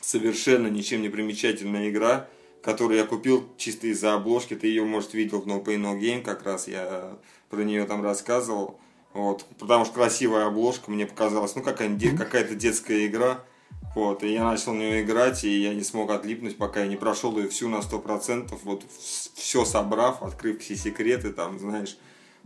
совершенно 0.00 0.66
ничем 0.66 1.02
не 1.02 1.08
примечательная 1.08 1.88
игра, 1.88 2.28
которую 2.62 2.98
я 2.98 3.06
купил 3.06 3.48
чисто 3.56 3.86
из-за 3.86 4.14
обложки. 4.14 4.54
Ты 4.54 4.66
ее, 4.66 4.84
может, 4.84 5.14
видел 5.14 5.40
в 5.40 5.46
No 5.46 5.64
Pay 5.64 5.76
No 5.76 5.98
Game, 5.98 6.22
как 6.22 6.44
раз 6.44 6.68
я 6.68 7.16
про 7.48 7.62
нее 7.62 7.84
там 7.84 8.02
рассказывал. 8.02 8.78
Вот, 9.14 9.44
потому 9.58 9.84
что 9.84 9.94
красивая 9.94 10.46
обложка 10.46 10.90
мне 10.90 11.06
показалась, 11.06 11.54
ну, 11.54 11.62
какая-то 11.62 12.54
детская 12.54 13.06
игра. 13.06 13.44
Вот, 13.94 14.22
и 14.22 14.32
я 14.32 14.44
начал 14.44 14.72
в 14.72 14.76
нее 14.76 15.02
играть, 15.02 15.44
и 15.44 15.60
я 15.60 15.74
не 15.74 15.82
смог 15.82 16.10
отлипнуть, 16.10 16.56
пока 16.56 16.80
я 16.80 16.86
не 16.86 16.96
прошел 16.96 17.36
ее 17.38 17.48
всю 17.48 17.68
на 17.68 17.80
100%, 17.80 18.58
вот, 18.64 18.84
все 19.34 19.64
собрав, 19.66 20.22
открыв 20.22 20.60
все 20.60 20.76
секреты, 20.76 21.30
там, 21.30 21.58
знаешь, 21.58 21.98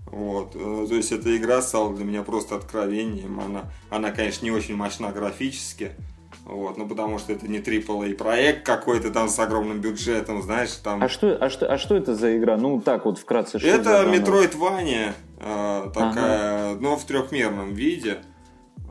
вот, 0.06 0.56
э, 0.56 0.86
то 0.89 0.94
есть 0.94 1.12
эта 1.12 1.36
игра 1.36 1.62
стала 1.62 1.94
для 1.94 2.05
меня 2.05 2.23
просто 2.23 2.56
откровением, 2.56 3.39
она, 3.39 3.70
она 3.90 4.10
конечно, 4.10 4.44
не 4.44 4.51
очень 4.51 4.74
мощна 4.74 5.12
графически, 5.12 5.93
вот, 6.44 6.77
ну 6.77 6.89
потому 6.89 7.18
что 7.18 7.32
это 7.32 7.48
не 7.48 7.59
AAA 7.59 8.14
проект 8.14 8.64
какой-то 8.64 9.10
там 9.10 9.28
с 9.28 9.39
огромным 9.39 9.81
бюджетом, 9.81 10.43
знаешь, 10.43 10.70
там. 10.82 11.02
А 11.02 11.09
что, 11.09 11.36
а 11.36 11.51
что, 11.51 11.66
а 11.66 11.77
что 11.77 11.97
это 11.97 12.14
за 12.14 12.36
игра? 12.36 12.56
Ну 12.56 12.81
так 12.81 13.05
вот 13.05 13.18
вкратце. 13.18 13.59
Что 13.59 13.66
это 13.66 14.05
Metroidvania 14.05 15.12
э, 15.39 15.90
такая, 15.93 16.73
ага. 16.73 16.78
но 16.81 16.97
в 16.97 17.05
трехмерном 17.05 17.74
виде. 17.74 18.18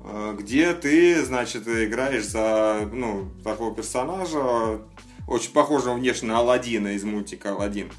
Э, 0.07 0.36
где 0.38 0.73
ты, 0.73 1.23
значит, 1.23 1.68
играешь 1.68 2.27
за, 2.27 2.88
ну, 2.91 3.27
такого 3.44 3.73
персонажа, 3.73 4.82
очень 5.27 5.52
похожего 5.52 5.95
внешне 5.95 6.30
на 6.30 6.40
Алладина 6.40 6.90
из 6.90 7.03
мультика 7.03 7.52
Алладин. 7.52 7.91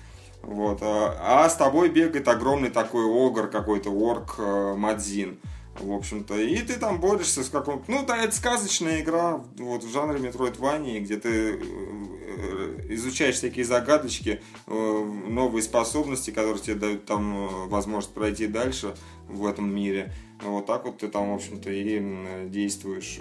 Вот. 0.43 0.79
А, 0.83 1.45
а 1.45 1.51
с 1.51 1.57
тобой 1.57 1.89
бегает 1.89 2.29
огромный 2.29 2.71
такой 2.71 3.05
огр, 3.05 3.49
какой-то 3.49 3.91
орк 3.91 4.37
э, 4.39 4.75
Мадзин. 4.77 5.39
В 5.81 5.93
общем-то, 5.93 6.39
и 6.39 6.57
ты 6.63 6.75
там 6.75 7.01
борешься 7.01 7.43
с 7.43 7.51
каком-то... 7.51 7.91
Ну, 7.91 8.07
да, 8.07 8.17
это 8.17 8.35
сказочная 8.35 9.03
игра 9.03 9.43
вот, 9.59 9.85
в 9.85 9.93
жанре 9.93 10.19
Metroidvania, 10.19 11.01
где 11.01 11.17
ты 11.17 11.29
э, 11.29 12.87
изучаешь 12.91 13.35
всякие 13.35 13.65
загадочки, 13.65 14.41
новые 14.67 15.63
способности, 15.63 16.31
которые 16.31 16.63
тебе 16.63 16.77
дают 16.77 17.05
там 17.05 17.69
возможность 17.69 18.15
пройти 18.15 18.47
дальше 18.47 18.95
в 19.29 19.45
этом 19.45 19.75
мире. 19.75 20.15
Вот 20.43 20.67
так 20.67 20.85
вот 20.85 20.99
ты 20.99 21.09
там, 21.09 21.33
в 21.33 21.35
общем-то, 21.35 21.71
и 21.71 22.49
действуешь. 22.49 23.19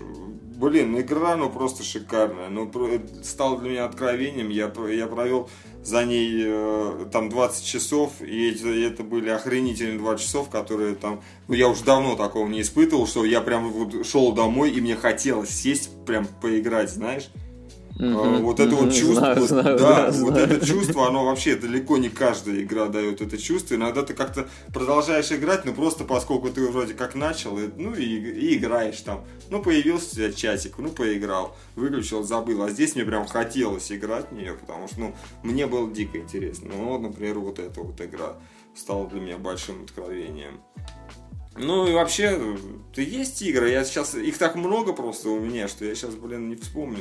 Блин, 0.57 0.99
игра, 0.99 1.35
ну, 1.35 1.49
просто 1.49 1.83
шикарная. 1.83 2.49
Ну, 2.49 2.69
стало 3.23 3.57
для 3.59 3.69
меня 3.69 3.85
откровением. 3.85 4.49
Я, 4.49 4.71
я 4.89 5.07
провел 5.07 5.49
за 5.81 6.03
ней 6.03 6.43
э, 6.45 7.05
там 7.11 7.29
20 7.29 7.65
часов, 7.65 8.21
и 8.21 8.51
это, 8.51 8.69
это 8.69 9.03
были 9.03 9.29
охренительные 9.29 9.97
20 9.97 10.25
часов, 10.25 10.49
которые 10.49 10.95
там... 10.95 11.21
Ну, 11.47 11.53
я 11.53 11.69
уже 11.69 11.83
давно 11.85 12.15
такого 12.15 12.47
не 12.47 12.61
испытывал, 12.61 13.07
что 13.07 13.23
я 13.23 13.39
прям 13.41 13.69
вот 13.71 14.05
шел 14.05 14.31
домой, 14.33 14.71
и 14.71 14.81
мне 14.81 14.95
хотелось 14.95 15.51
сесть, 15.51 15.91
прям 16.05 16.27
поиграть, 16.41 16.89
знаешь. 16.89 17.29
Mm-hmm. 17.97 18.41
Вот 18.41 18.59
это 18.59 18.75
вот 18.75 18.93
чувство, 18.93 19.15
знаю, 19.15 19.47
знаю, 19.47 19.77
да, 19.77 20.11
да, 20.11 20.11
вот 20.11 20.33
знаю. 20.33 20.51
это 20.51 20.65
чувство, 20.65 21.07
оно 21.07 21.25
вообще 21.25 21.55
далеко 21.55 21.97
не 21.97 22.09
каждая 22.09 22.61
игра 22.61 22.87
дает 22.87 23.21
это 23.21 23.37
чувство. 23.37 23.75
Иногда 23.75 24.03
ты 24.03 24.13
как-то 24.13 24.49
продолжаешь 24.73 25.31
играть, 25.31 25.63
ну 25.63 25.73
просто 25.73 26.03
поскольку 26.03 26.49
ты 26.49 26.67
вроде 26.67 26.93
как 26.93 27.15
начал, 27.15 27.57
и, 27.57 27.69
ну 27.77 27.93
и, 27.95 28.03
и 28.03 28.57
играешь 28.57 28.99
там. 28.99 29.23
Ну 29.49 29.61
появился 29.61 30.07
у 30.11 30.15
тебя 30.15 30.33
часик, 30.33 30.77
ну 30.77 30.89
поиграл, 30.89 31.55
выключил, 31.75 32.23
забыл. 32.23 32.63
А 32.63 32.69
здесь 32.69 32.95
мне 32.95 33.05
прям 33.05 33.25
хотелось 33.27 33.89
играть 33.91 34.29
в 34.29 34.33
нее, 34.33 34.55
потому 34.55 34.89
что 34.89 34.99
ну 34.99 35.15
мне 35.43 35.65
было 35.65 35.89
дико 35.89 36.17
интересно. 36.17 36.71
Ну 36.75 36.99
например, 36.99 37.39
вот 37.39 37.59
эта 37.59 37.79
вот 37.79 38.01
игра 38.01 38.33
стала 38.75 39.07
для 39.07 39.21
меня 39.21 39.37
большим 39.37 39.83
откровением. 39.83 40.59
Ну 41.57 41.87
и 41.87 41.93
вообще, 41.93 42.57
ты 42.93 43.01
есть 43.01 43.41
игры, 43.41 43.69
я 43.69 43.85
сейчас, 43.85 44.13
их 44.15 44.37
так 44.37 44.55
много 44.55 44.91
просто 44.91 45.29
у 45.29 45.39
меня, 45.39 45.69
что 45.69 45.85
я 45.85 45.95
сейчас, 45.95 46.13
блин, 46.15 46.49
не 46.49 46.57
вспомню. 46.57 46.99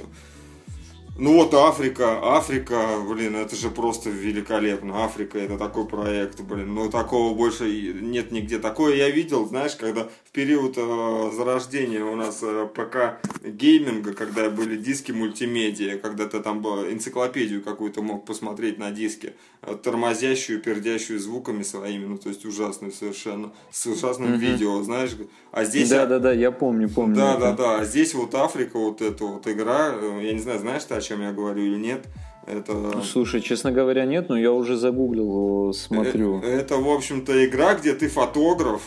Ну 1.16 1.34
вот 1.34 1.54
Африка, 1.54 2.18
Африка, 2.36 2.98
блин, 3.08 3.36
это 3.36 3.54
же 3.54 3.70
просто 3.70 4.10
великолепно. 4.10 5.04
Африка 5.04 5.38
это 5.38 5.56
такой 5.56 5.86
проект, 5.86 6.40
блин, 6.40 6.74
ну 6.74 6.90
такого 6.90 7.34
больше 7.34 7.70
нет 8.00 8.32
нигде. 8.32 8.58
Такое 8.58 8.96
я 8.96 9.10
видел, 9.10 9.46
знаешь, 9.46 9.76
когда 9.76 10.08
период 10.35 10.74
э, 10.77 11.31
зарождения 11.32 12.05
у 12.05 12.16
нас 12.16 12.40
э, 12.43 12.66
ПК 12.74 13.24
гейминга, 13.43 14.12
когда 14.12 14.51
были 14.51 14.77
диски 14.77 15.12
мультимедиа, 15.12 15.97
когда 15.98 16.27
ты 16.27 16.40
там 16.40 16.62
э, 16.66 16.93
энциклопедию 16.93 17.62
какую-то 17.62 18.02
мог 18.02 18.27
посмотреть 18.27 18.77
на 18.77 18.90
диске, 18.90 19.35
э, 19.62 19.77
тормозящую, 19.81 20.61
пердящую 20.61 21.20
звуками 21.20 21.62
своими, 21.62 22.05
ну 22.05 22.19
то 22.19 22.31
есть 22.31 22.44
ужасную 22.44 22.93
совершенно, 22.93 23.52
с 23.70 23.86
ужасным 23.86 24.35
mm-hmm. 24.35 24.39
видео, 24.39 24.82
знаешь. 24.82 25.16
А 25.52 25.65
здесь... 25.65 25.89
Да, 25.89 26.05
да, 26.05 26.19
да, 26.19 26.32
я 26.32 26.51
помню, 26.51 26.90
помню. 26.90 27.15
Да, 27.15 27.36
да, 27.36 27.52
да, 27.52 27.78
а 27.78 27.85
здесь 27.85 28.12
вот 28.12 28.35
Африка, 28.35 28.77
вот 28.77 29.02
эта 29.02 29.24
вот 29.24 29.47
игра, 29.47 29.94
э, 29.94 30.20
я 30.24 30.32
не 30.32 30.40
знаю, 30.40 30.59
знаешь 30.59 30.82
ты, 30.82 31.01
чем 31.01 31.23
я 31.23 31.32
говорю 31.32 31.62
или 31.62 31.77
нет. 31.77 32.06
Это... 32.44 33.02
Слушай, 33.02 33.40
честно 33.40 33.70
говоря, 33.70 34.05
нет, 34.05 34.28
но 34.28 34.36
я 34.36 34.51
уже 34.51 34.77
загуглил, 34.77 35.73
смотрю. 35.73 36.39
Это, 36.39 36.47
это, 36.48 36.77
в 36.77 36.89
общем-то, 36.90 37.47
игра, 37.47 37.74
где 37.74 37.94
ты 37.94 38.09
фотограф, 38.09 38.82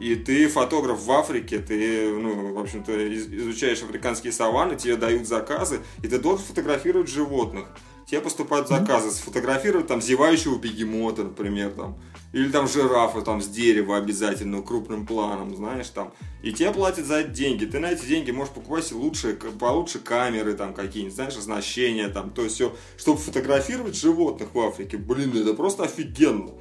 и 0.00 0.14
ты 0.14 0.48
фотограф 0.48 1.00
в 1.00 1.12
Африке, 1.12 1.58
ты, 1.58 2.10
ну, 2.12 2.54
в 2.54 2.58
общем-то, 2.58 3.16
изучаешь 3.16 3.82
африканские 3.82 4.32
саванны, 4.32 4.76
тебе 4.76 4.96
дают 4.96 5.26
заказы, 5.26 5.80
и 6.02 6.08
ты 6.08 6.18
должен 6.18 6.44
фотографировать 6.44 7.08
животных. 7.08 7.66
Тебе 8.06 8.22
поступают 8.22 8.68
заказы 8.68 9.10
сфотографировать 9.10 9.86
там 9.86 10.00
зевающего 10.00 10.58
бегемота, 10.58 11.24
например, 11.24 11.72
там, 11.72 11.98
или 12.32 12.50
там 12.50 12.66
жирафа 12.66 13.20
там 13.20 13.42
с 13.42 13.48
дерева 13.48 13.98
обязательно 13.98 14.62
крупным 14.62 15.06
планом, 15.06 15.54
знаешь, 15.54 15.90
там, 15.90 16.14
и 16.42 16.52
тебе 16.52 16.72
платят 16.72 17.04
за 17.04 17.16
это 17.16 17.30
деньги, 17.30 17.66
ты 17.66 17.78
на 17.78 17.90
эти 17.90 18.06
деньги 18.06 18.30
можешь 18.30 18.54
покупать 18.54 18.86
себе 18.86 19.00
лучшие, 19.00 19.34
получше 19.34 19.98
камеры 19.98 20.54
там 20.54 20.72
какие-нибудь, 20.72 21.14
знаешь, 21.14 21.36
оснащения 21.36 22.08
там, 22.08 22.30
то 22.30 22.44
есть 22.44 22.54
все, 22.54 22.74
чтобы 22.96 23.18
фотографировать 23.18 23.94
животных 23.94 24.54
в 24.54 24.58
Африке, 24.58 24.96
блин, 24.96 25.36
это 25.36 25.52
просто 25.52 25.84
офигенно. 25.84 26.52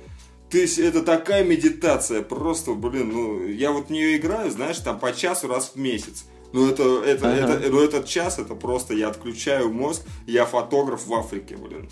То 0.49 0.57
есть 0.57 0.79
это 0.79 1.03
такая 1.03 1.43
медитация, 1.43 2.21
просто, 2.21 2.73
блин, 2.73 3.11
ну, 3.11 3.45
я 3.45 3.71
вот 3.71 3.87
в 3.87 3.89
нее 3.89 4.15
играю, 4.17 4.49
знаешь, 4.49 4.77
там 4.77 4.97
по 4.97 5.11
часу 5.11 5.47
раз 5.47 5.73
в 5.75 5.79
месяц. 5.79 6.25
Ну, 6.53 6.69
это, 6.69 7.03
это, 7.03 7.29
ага. 7.29 7.53
это, 7.55 7.69
ну, 7.69 7.81
этот 7.81 8.05
час, 8.05 8.39
это 8.39 8.55
просто 8.55 8.93
я 8.93 9.09
отключаю 9.09 9.71
мозг, 9.73 10.03
я 10.25 10.45
фотограф 10.45 11.05
в 11.05 11.13
Африке, 11.13 11.57
блин. 11.57 11.89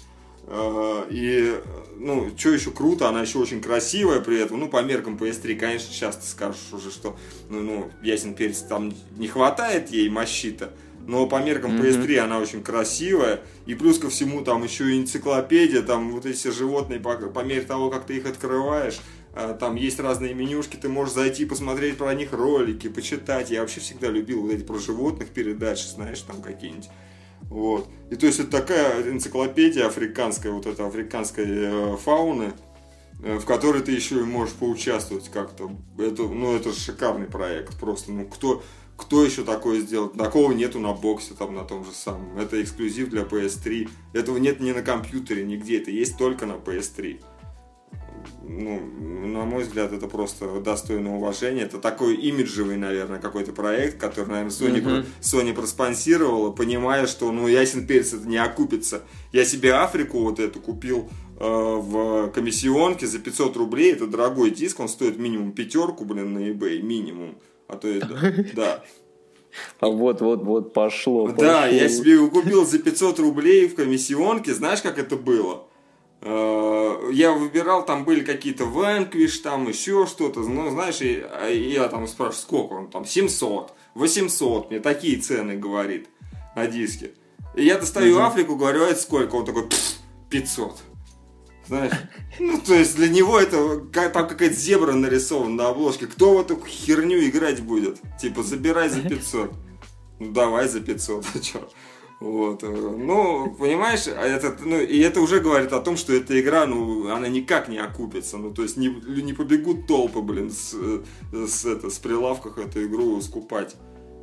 А, 0.47 1.05
и, 1.09 1.59
ну, 1.97 2.31
что 2.37 2.49
еще 2.49 2.71
круто, 2.71 3.09
она 3.09 3.21
еще 3.21 3.39
очень 3.39 3.61
красивая 3.61 4.21
при 4.21 4.39
этом. 4.39 4.59
Ну, 4.59 4.69
по 4.69 4.81
меркам 4.81 5.17
PS3, 5.17 5.55
конечно, 5.55 5.91
сейчас 5.91 6.15
ты 6.17 6.25
скажешь 6.25 6.71
уже, 6.71 6.91
что, 6.91 7.17
ну, 7.49 7.61
ну 7.61 7.91
ясен 8.01 8.35
перец, 8.35 8.59
там 8.59 8.93
не 9.17 9.27
хватает 9.27 9.89
ей 9.91 10.07
мощи-то. 10.09 10.71
Но 11.05 11.27
по 11.27 11.41
меркам 11.41 11.77
PS3 11.77 12.05
mm-hmm. 12.05 12.19
она 12.19 12.39
очень 12.39 12.63
красивая. 12.63 13.41
И 13.65 13.75
плюс 13.75 13.99
ко 13.99 14.09
всему 14.09 14.41
там 14.41 14.63
еще 14.63 14.91
и 14.91 14.99
энциклопедия, 14.99 15.81
там 15.81 16.11
вот 16.11 16.25
эти 16.25 16.49
животные, 16.49 16.99
по, 16.99 17.15
по 17.15 17.39
мере 17.43 17.61
того, 17.61 17.89
как 17.89 18.05
ты 18.05 18.17
их 18.17 18.25
открываешь, 18.25 18.99
а, 19.35 19.53
там 19.53 19.75
есть 19.75 19.99
разные 19.99 20.33
менюшки, 20.33 20.77
ты 20.77 20.87
можешь 20.87 21.13
зайти 21.13 21.45
посмотреть 21.45 21.97
про 21.97 22.13
них 22.15 22.31
ролики, 22.31 22.87
почитать. 22.87 23.51
Я 23.51 23.61
вообще 23.61 23.81
всегда 23.81 24.07
любил 24.07 24.41
вот 24.41 24.51
эти 24.51 24.63
про 24.63 24.79
животных 24.79 25.29
передачи, 25.29 25.87
знаешь, 25.87 26.21
там 26.21 26.41
какие-нибудь. 26.41 26.89
Вот. 27.49 27.87
И 28.09 28.15
то 28.15 28.25
есть 28.25 28.39
это 28.39 28.49
такая 28.49 29.09
энциклопедия 29.11 29.85
африканская, 29.87 30.51
вот 30.51 30.65
эта 30.65 30.87
африканской 30.87 31.45
э, 31.47 31.97
фауны, 31.97 32.53
э, 33.23 33.37
в 33.37 33.45
которой 33.45 33.81
ты 33.81 33.91
еще 33.91 34.21
и 34.21 34.23
можешь 34.23 34.55
поучаствовать 34.55 35.29
как-то. 35.29 35.69
Это, 35.97 36.23
ну, 36.23 36.55
это 36.55 36.73
шикарный 36.73 37.27
проект 37.27 37.77
просто. 37.77 38.13
Ну, 38.13 38.25
кто, 38.25 38.63
кто 38.97 39.23
еще 39.23 39.43
такое 39.43 39.79
сделал? 39.79 40.09
Такого 40.09 40.51
нету 40.51 40.79
на 40.79 40.93
боксе, 40.93 41.33
там, 41.33 41.53
на 41.53 41.63
том 41.63 41.83
же 41.85 41.91
самом. 41.91 42.37
Это 42.37 42.61
эксклюзив 42.61 43.09
для 43.09 43.23
PS3. 43.23 43.89
Этого 44.13 44.37
нет 44.37 44.59
ни 44.59 44.71
на 44.71 44.81
компьютере, 44.81 45.43
нигде. 45.43 45.79
Это 45.79 45.91
есть 45.91 46.17
только 46.17 46.45
на 46.45 46.53
PS3 46.53 47.19
ну, 48.47 48.79
на 49.27 49.45
мой 49.45 49.63
взгляд, 49.63 49.91
это 49.91 50.07
просто 50.07 50.59
достойно 50.59 51.15
уважения. 51.15 51.63
Это 51.63 51.79
такой 51.79 52.15
имиджевый, 52.15 52.77
наверное, 52.77 53.19
какой-то 53.19 53.51
проект, 53.51 53.99
который, 53.99 54.27
наверное, 54.27 54.51
Sony, 54.51 54.83
mm-hmm. 54.83 55.05
Sony 55.21 55.53
проспонсировала, 55.53 56.51
понимая, 56.51 57.07
что, 57.07 57.31
ну, 57.31 57.47
ясен 57.47 57.87
перец 57.87 58.13
это 58.13 58.27
не 58.27 58.37
окупится. 58.37 59.03
Я 59.31 59.45
себе 59.45 59.73
Африку 59.73 60.19
вот 60.19 60.39
эту 60.39 60.59
купил 60.59 61.09
э, 61.39 61.43
в 61.43 62.29
комиссионке 62.29 63.07
за 63.07 63.19
500 63.19 63.57
рублей. 63.57 63.93
Это 63.93 64.07
дорогой 64.07 64.51
диск, 64.51 64.79
он 64.79 64.89
стоит 64.89 65.17
минимум 65.17 65.51
пятерку, 65.51 66.05
блин, 66.05 66.33
на 66.33 66.49
eBay, 66.49 66.81
минимум. 66.81 67.37
А 67.67 67.77
то 67.77 67.87
это, 67.87 68.45
да. 68.55 68.83
А 69.79 69.87
вот, 69.87 70.21
вот, 70.21 70.43
вот 70.43 70.73
пошло. 70.73 71.27
Да, 71.27 71.33
пошло. 71.63 71.75
я 71.75 71.89
себе 71.89 72.13
его 72.13 72.29
купил 72.29 72.65
за 72.65 72.79
500 72.79 73.19
рублей 73.19 73.67
в 73.67 73.75
комиссионке. 73.75 74.53
Знаешь, 74.53 74.81
как 74.81 74.99
это 74.99 75.15
было? 75.15 75.65
Э, 76.21 77.09
я 77.11 77.31
выбирал, 77.31 77.85
там 77.85 78.03
были 78.03 78.23
какие-то 78.23 78.63
Vanquish, 78.63 79.41
там 79.43 79.67
еще 79.67 80.05
что-то, 80.07 80.39
ну, 80.41 80.71
знаешь, 80.71 81.01
и, 81.01 81.23
а, 81.23 81.47
я 81.49 81.87
там 81.87 82.07
спрашиваю, 82.07 82.41
сколько 82.41 82.73
он 82.73 82.87
там, 82.89 83.05
700, 83.05 83.73
800, 83.93 84.71
мне 84.71 84.79
такие 84.79 85.17
цены 85.17 85.55
говорит 85.55 86.09
на 86.55 86.67
диске. 86.67 87.11
И 87.55 87.63
я 87.63 87.77
достаю 87.77 88.15
угу. 88.15 88.23
Африку, 88.23 88.55
говорю, 88.55 88.83
а 88.83 88.87
это 88.87 88.99
сколько? 88.99 89.35
Он 89.35 89.45
такой, 89.45 89.69
500. 90.29 90.81
Знаешь, 91.67 91.93
ну, 92.39 92.59
то 92.59 92.73
есть 92.73 92.95
для 92.95 93.09
него 93.09 93.39
это, 93.39 93.81
как, 93.91 94.13
там 94.13 94.27
какая-то 94.27 94.55
зебра 94.55 94.93
нарисована 94.93 95.55
на 95.55 95.69
обложке. 95.69 96.07
Кто 96.07 96.37
в 96.37 96.41
эту 96.41 96.59
херню 96.65 97.27
играть 97.27 97.61
будет? 97.61 97.99
Типа, 98.19 98.43
забирай 98.43 98.89
за 98.89 99.01
500. 99.01 99.51
Ну, 100.19 100.31
давай 100.31 100.67
за 100.67 100.79
500, 100.79 101.25
а 101.33 101.43
что? 101.43 101.69
Вот. 102.19 102.63
Э, 102.63 102.67
ну, 102.67 103.53
понимаешь, 103.57 104.07
а 104.07 104.25
это, 104.25 104.55
ну, 104.63 104.79
и 104.79 104.99
это 104.99 105.21
уже 105.21 105.39
говорит 105.39 105.73
о 105.73 105.81
том, 105.81 105.97
что 105.97 106.13
эта 106.13 106.39
игра, 106.39 106.65
ну, 106.65 107.09
она 107.11 107.27
никак 107.27 107.67
не 107.67 107.77
окупится. 107.77 108.37
Ну, 108.37 108.53
то 108.53 108.63
есть 108.63 108.77
не, 108.77 108.87
не 108.87 109.33
побегут 109.33 109.87
толпы, 109.87 110.21
блин, 110.21 110.51
с, 110.51 110.75
с, 111.31 111.65
это, 111.65 111.89
с 111.89 111.99
прилавках 111.99 112.57
эту 112.57 112.85
игру 112.85 113.19
скупать. 113.21 113.75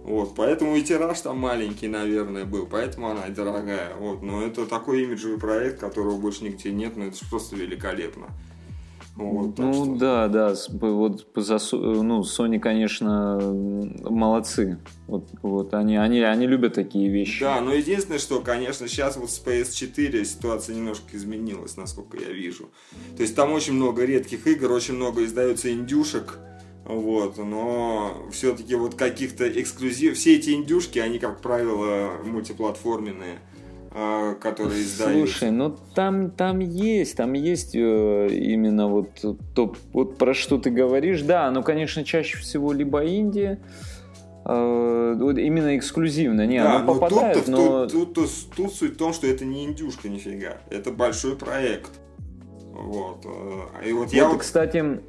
Вот, 0.04 0.34
поэтому 0.34 0.76
и 0.76 0.82
тираж 0.82 1.20
там 1.20 1.38
маленький, 1.38 1.86
наверное, 1.86 2.44
был, 2.44 2.66
поэтому 2.66 3.10
она 3.10 3.28
дорогая. 3.28 3.94
Вот, 3.94 4.22
но 4.22 4.42
это 4.42 4.66
такой 4.66 5.04
имиджевый 5.04 5.38
проект, 5.38 5.78
которого 5.78 6.18
больше 6.18 6.44
нигде 6.44 6.72
нет, 6.72 6.96
но 6.96 7.04
это 7.04 7.18
просто 7.30 7.54
великолепно. 7.54 8.26
Вот, 9.14 9.58
ну 9.58 9.72
что... 9.74 9.94
да, 9.96 10.28
да, 10.28 10.54
вот 10.70 11.26
за, 11.36 11.58
ну, 11.72 12.22
Sony, 12.22 12.58
конечно, 12.58 13.38
молодцы. 14.08 14.78
Вот, 15.06 15.28
вот 15.42 15.74
они, 15.74 15.96
они, 15.96 16.22
они 16.22 16.46
любят 16.46 16.74
такие 16.74 17.10
вещи. 17.10 17.40
Да, 17.44 17.60
но 17.60 17.74
единственное, 17.74 18.18
что, 18.18 18.40
конечно, 18.40 18.88
сейчас 18.88 19.18
вот 19.18 19.30
с 19.30 19.40
PS4 19.44 20.24
ситуация 20.24 20.74
немножко 20.74 21.14
изменилась, 21.14 21.76
насколько 21.76 22.18
я 22.18 22.32
вижу. 22.32 22.70
То 23.16 23.22
есть 23.22 23.36
там 23.36 23.52
очень 23.52 23.74
много 23.74 24.04
редких 24.04 24.46
игр, 24.46 24.72
очень 24.72 24.94
много 24.94 25.24
издается 25.24 25.70
индюшек. 25.70 26.38
Вот, 26.84 27.38
но 27.38 28.26
все-таки 28.32 28.74
вот 28.74 28.96
каких-то 28.96 29.48
эксклюзив, 29.48 30.16
все 30.16 30.36
эти 30.36 30.50
индюшки, 30.50 30.98
они, 30.98 31.18
как 31.18 31.40
правило, 31.40 32.12
мультиплатформенные. 32.24 33.38
А, 33.94 34.34
которые 34.36 34.82
издают. 34.82 35.28
Слушай, 35.28 35.50
ну 35.50 35.76
там, 35.94 36.30
там 36.30 36.60
есть, 36.60 37.14
там 37.14 37.34
есть 37.34 37.74
э, 37.74 38.28
именно 38.30 38.88
вот 38.88 39.10
то, 39.54 39.74
вот 39.92 40.16
про 40.16 40.32
что 40.32 40.56
ты 40.56 40.70
говоришь. 40.70 41.20
Да, 41.20 41.50
но, 41.50 41.62
конечно, 41.62 42.02
чаще 42.02 42.38
всего 42.38 42.72
либо 42.72 43.04
Индия, 43.04 43.60
э, 44.46 45.14
вот 45.18 45.36
именно 45.36 45.76
эксклюзивно. 45.76 46.46
Не, 46.46 46.62
да, 46.62 46.76
оно 46.76 46.94
попадает, 46.94 47.36
тут, 47.36 47.48
но... 47.48 47.86
Тут, 47.86 47.92
тут, 47.92 48.14
тут, 48.14 48.30
тут 48.56 48.74
суть 48.74 48.94
в 48.94 48.96
том, 48.96 49.12
что 49.12 49.26
это 49.26 49.44
не 49.44 49.66
индюшка 49.66 50.08
нифига. 50.08 50.56
Это 50.70 50.90
большой 50.90 51.36
проект. 51.36 51.90
Вот. 52.70 53.26
Э, 53.26 53.86
и 53.86 53.92
вот, 53.92 54.04
вот 54.04 54.12
я 54.14 54.28
вот... 54.30 54.40
кстати, 54.40 55.02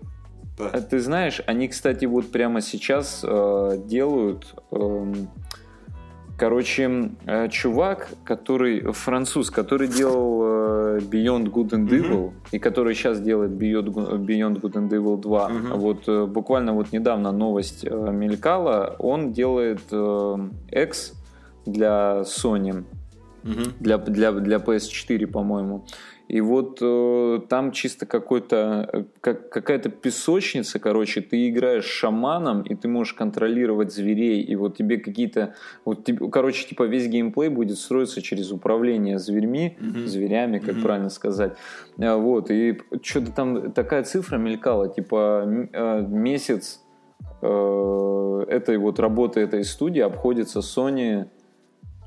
да. 0.57 0.69
ты 0.81 0.99
знаешь, 0.99 1.41
они, 1.45 1.67
кстати, 1.67 2.05
вот 2.05 2.31
прямо 2.31 2.61
сейчас 2.61 3.21
э, 3.23 3.77
делают... 3.85 4.55
Э, 4.71 5.13
Короче, 6.35 7.11
э, 7.25 7.47
чувак, 7.49 8.09
который 8.23 8.91
француз, 8.91 9.51
который 9.51 9.87
делал 9.87 10.41
э, 10.43 10.99
Beyond 10.99 11.51
Good 11.51 11.69
and 11.69 11.89
Evil 11.89 12.09
mm-hmm. 12.09 12.33
и 12.51 12.59
который 12.59 12.95
сейчас 12.95 13.21
делает 13.21 13.51
Beyond, 13.51 13.93
Beyond 14.25 14.59
Good 14.59 14.73
and 14.73 14.89
Evil 14.89 15.21
2. 15.21 15.49
Mm-hmm. 15.49 15.77
Вот 15.77 16.07
э, 16.07 16.25
буквально 16.25 16.73
вот 16.73 16.91
недавно 16.91 17.31
новость 17.31 17.83
мелькала. 17.83 18.95
Он 18.97 19.31
делает 19.31 19.83
X 20.71 21.13
для 21.67 22.23
Sony, 22.23 22.83
mm-hmm. 23.43 23.73
для, 23.79 23.97
для, 23.99 24.31
для 24.31 24.57
PS4, 24.57 25.27
по-моему. 25.27 25.85
И 26.33 26.41
вот 26.41 26.79
э, 26.81 27.41
там 27.47 27.71
чисто 27.71 28.07
какой-то, 28.07 28.89
э, 28.91 29.03
как, 29.21 29.49
какая-то 29.49 29.89
песочница, 29.89 30.79
короче, 30.79 31.21
ты 31.21 31.47
играешь 31.47 31.85
шаманом, 31.85 32.63
и 32.63 32.73
ты 32.73 32.87
можешь 32.87 33.13
контролировать 33.13 33.93
зверей, 33.93 34.41
и 34.41 34.55
вот 34.55 34.75
тебе 34.75 34.97
какие-то, 34.97 35.53
вот, 35.85 36.09
короче, 36.31 36.67
типа 36.67 36.87
весь 36.87 37.07
геймплей 37.07 37.49
будет 37.49 37.77
строиться 37.77 38.23
через 38.23 38.51
управление 38.51 39.19
зверьми, 39.19 39.77
mm-hmm. 39.79 40.07
зверями, 40.07 40.57
как 40.57 40.77
mm-hmm. 40.77 40.81
правильно 40.81 41.09
сказать. 41.11 41.53
А, 41.99 42.17
вот, 42.17 42.49
и 42.49 42.81
что-то 43.03 43.31
там 43.31 43.71
такая 43.71 44.01
цифра 44.01 44.37
мелькала, 44.37 44.89
типа 44.89 45.45
э, 45.71 46.01
месяц 46.01 46.81
э, 47.43 48.45
этой 48.49 48.77
вот 48.77 48.99
работы 48.99 49.39
этой 49.39 49.63
студии 49.63 50.01
обходится 50.01 50.61
Sony 50.61 51.27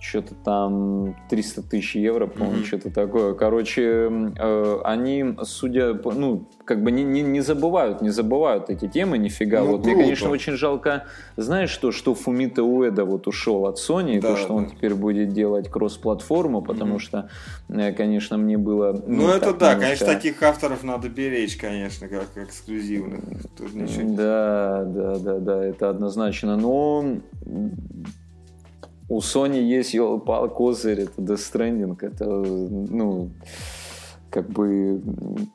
что-то 0.09 0.35
там 0.35 1.17
300 1.29 1.63
тысяч 1.63 1.97
евро, 1.97 2.27
по-моему, 2.27 2.59
mm-hmm. 2.59 2.65
что-то 2.65 2.91
такое. 2.91 3.35
Короче, 3.35 4.33
э, 4.39 4.81
они, 4.85 5.37
судя 5.43 5.95
по, 5.95 6.13
ну, 6.13 6.49
как 6.65 6.83
бы 6.83 6.91
не, 6.91 7.03
не, 7.05 7.23
не 7.23 7.41
забывают, 7.41 8.03
не 8.03 8.11
забывают 8.11 8.71
эти 8.71 8.89
темы 8.89 9.19
нифига. 9.19 9.61
Ну, 9.61 9.73
вот 9.73 9.83
круто. 9.83 9.91
мне, 9.91 10.03
конечно, 10.03 10.31
очень 10.31 10.55
жалко, 10.55 11.05
знаешь 11.37 11.71
что, 11.71 11.93
что 11.93 12.15
Фумита 12.15 12.63
Уэда 12.63 13.05
вот 13.05 13.27
ушел 13.27 13.67
от 13.67 13.79
Sony, 13.79 14.21
да, 14.21 14.31
то, 14.31 14.37
что 14.37 14.49
да. 14.49 14.55
он 14.55 14.71
теперь 14.71 14.95
будет 14.95 15.33
делать 15.33 15.69
кросс-платформу, 15.71 16.63
потому 16.63 16.97
mm-hmm. 16.97 16.99
что, 16.99 17.29
э, 17.69 17.93
конечно, 17.93 18.37
мне 18.37 18.59
было... 18.59 18.93
Ну, 19.07 19.27
ну 19.27 19.29
это 19.29 19.53
да, 19.53 19.75
немножко... 19.75 19.81
конечно, 19.81 20.07
таких 20.07 20.43
авторов 20.43 20.83
надо 20.85 21.09
беречь, 21.09 21.57
конечно, 21.57 22.09
как 22.09 22.37
эксклюзивных. 22.37 23.21
Тут 23.57 23.75
ничего 23.75 24.17
да, 24.17 24.85
да, 24.85 25.19
да, 25.19 25.39
да, 25.39 25.65
это 25.65 25.91
однозначно. 25.91 26.57
Но 26.57 27.21
у 29.09 29.19
Sony 29.21 29.61
есть 29.61 29.95
елпал 29.95 30.49
козырь, 30.49 31.03
это 31.03 31.21
Death 31.23 31.53
Stranding, 31.53 31.97
это, 32.01 32.25
ну, 32.27 33.31
как 34.31 34.51
бы, 34.51 35.01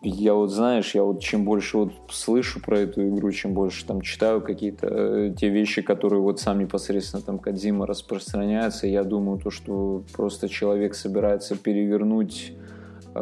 я 0.01 0.33
вот, 0.33 0.49
знаешь, 0.49 0.95
я 0.95 1.03
вот 1.03 1.19
чем 1.19 1.43
больше 1.43 1.77
вот 1.77 1.91
слышу 2.09 2.61
про 2.61 2.79
эту 2.79 3.07
игру, 3.09 3.31
чем 3.31 3.53
больше 3.53 3.85
там 3.85 4.01
читаю 4.01 4.41
какие-то 4.41 4.87
э, 4.89 5.33
те 5.37 5.49
вещи, 5.49 5.81
которые 5.81 6.21
вот 6.21 6.39
сам 6.39 6.59
непосредственно 6.59 7.21
там 7.21 7.37
Кадзима 7.37 7.85
распространяется, 7.85 8.87
я 8.87 9.03
думаю, 9.03 9.39
то, 9.39 9.51
что 9.51 10.03
просто 10.13 10.49
человек 10.49 10.95
собирается 10.95 11.55
перевернуть, 11.55 12.53
э, 13.13 13.19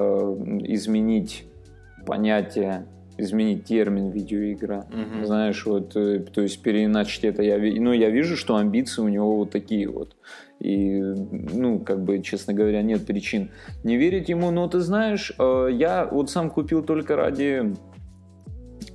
изменить 0.65 1.45
понятие 2.05 2.85
изменить 3.19 3.65
термин 3.65 4.09
видеоигра. 4.09 4.85
Угу. 4.89 5.25
Знаешь, 5.25 5.65
вот, 5.65 5.95
э, 5.95 6.19
то 6.19 6.41
есть 6.41 6.61
переиначить 6.61 7.23
это. 7.23 7.43
Я, 7.43 7.57
ну, 7.57 7.93
я 7.93 8.09
вижу, 8.09 8.35
что 8.35 8.55
амбиции 8.55 9.01
у 9.01 9.07
него 9.07 9.37
вот 9.37 9.51
такие 9.51 9.87
вот. 9.87 10.15
И, 10.59 10.99
ну, 10.99 11.79
как 11.79 12.03
бы, 12.03 12.21
честно 12.21 12.53
говоря, 12.53 12.81
нет 12.81 13.05
причин 13.05 13.51
не 13.83 13.97
верить 13.97 14.29
ему. 14.29 14.51
Но 14.51 14.67
ты 14.67 14.79
знаешь, 14.79 15.31
э, 15.37 15.69
я 15.71 16.05
вот 16.05 16.29
сам 16.29 16.49
купил 16.49 16.83
только 16.83 17.15
ради 17.15 17.75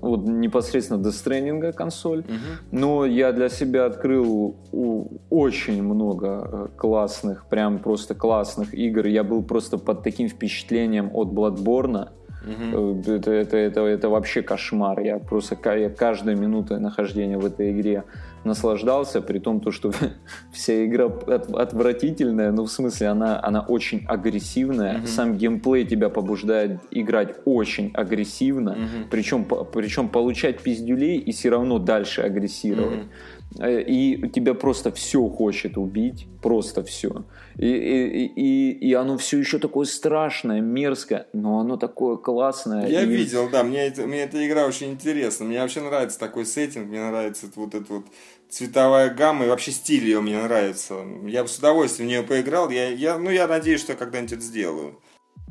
вот 0.05 0.26
непосредственно 0.26 1.02
до 1.02 1.10
Stranding 1.10 1.72
консоль, 1.72 2.20
угу. 2.20 2.28
но 2.70 3.06
я 3.06 3.32
для 3.32 3.48
себя 3.48 3.86
открыл 3.86 4.56
очень 5.30 5.82
много 5.82 6.26
э, 6.28 6.76
классных, 6.76 7.46
прям 7.48 7.78
просто 7.78 8.14
классных 8.14 8.74
игр. 8.74 9.06
Я 9.06 9.24
был 9.24 9.42
просто 9.42 9.78
под 9.78 10.02
таким 10.02 10.28
впечатлением 10.28 11.10
от 11.14 11.28
Bloodborne, 11.28 12.10
Угу. 12.44 13.00
Это, 13.06 13.32
это, 13.32 13.56
это, 13.56 13.80
это 13.80 14.08
вообще 14.08 14.42
кошмар. 14.42 15.00
Я 15.00 15.18
просто 15.18 15.56
я 15.74 15.90
каждой 15.90 16.34
минутой 16.34 16.78
нахождения 16.78 17.38
в 17.38 17.46
этой 17.46 17.72
игре 17.72 18.04
наслаждался, 18.44 19.22
при 19.22 19.38
том, 19.38 19.60
то, 19.60 19.70
что 19.70 19.90
вся 20.52 20.84
игра 20.84 21.06
отвратительная, 21.06 22.52
ну, 22.52 22.64
в 22.64 22.70
смысле, 22.70 23.08
она, 23.08 23.40
она 23.42 23.60
очень 23.60 24.04
агрессивная. 24.06 24.98
Угу. 24.98 25.06
Сам 25.06 25.36
геймплей 25.36 25.86
тебя 25.86 26.10
побуждает 26.10 26.80
играть 26.90 27.36
очень 27.44 27.90
агрессивно, 27.94 28.72
угу. 28.72 29.08
причем, 29.10 29.44
причем 29.72 30.08
получать 30.08 30.60
пиздюлей 30.60 31.16
и 31.16 31.32
все 31.32 31.50
равно 31.50 31.78
дальше 31.78 32.22
агрессировать. 32.22 33.00
Угу. 33.00 33.08
Э, 33.59 33.81
и 33.81 34.28
тебя 34.31 34.55
просто 34.55 34.90
все 34.93 35.28
хочет 35.28 35.76
убить, 35.76 36.26
просто 36.43 36.82
все. 36.82 37.24
И, 37.56 37.68
и, 37.68 38.26
и, 38.26 38.70
и 38.72 38.94
оно 38.94 39.16
все 39.16 39.39
еще 39.39 39.59
такое 39.59 39.86
страшное, 39.86 40.60
мерзкое, 40.60 41.28
но 41.32 41.60
оно 41.60 41.76
такое 41.76 42.16
классное. 42.16 42.89
Я 42.89 43.02
и... 43.02 43.06
видел, 43.06 43.48
да, 43.48 43.62
мне, 43.62 43.86
это, 43.86 44.06
мне 44.06 44.22
эта 44.22 44.44
игра 44.47 44.66
очень 44.66 44.90
интересна. 44.90 45.44
Мне 45.44 45.60
вообще 45.60 45.81
нравится 45.81 46.18
такой 46.18 46.47
сеттинг, 46.47 46.89
мне 46.89 47.01
нравится 47.01 47.47
вот 47.55 47.74
эта 47.74 47.93
вот 47.93 48.06
цветовая 48.48 49.10
гамма 49.10 49.47
и 49.47 49.48
вообще 49.48 49.70
стиль 49.70 50.05
ее 50.05 50.20
мне 50.20 50.40
нравится. 50.43 50.97
Я 51.26 51.43
бы 51.43 51.48
с 51.48 51.59
удовольствием 51.59 52.09
в 52.09 52.10
нее 52.10 52.22
поиграл. 52.22 52.70
Я, 52.70 52.89
я, 52.89 53.18
ну, 53.18 53.31
я 53.31 53.47
надеюсь, 53.47 53.81
что 53.81 53.94
когда-нибудь 53.94 54.32
это 54.32 54.43
сделаю. 54.43 54.98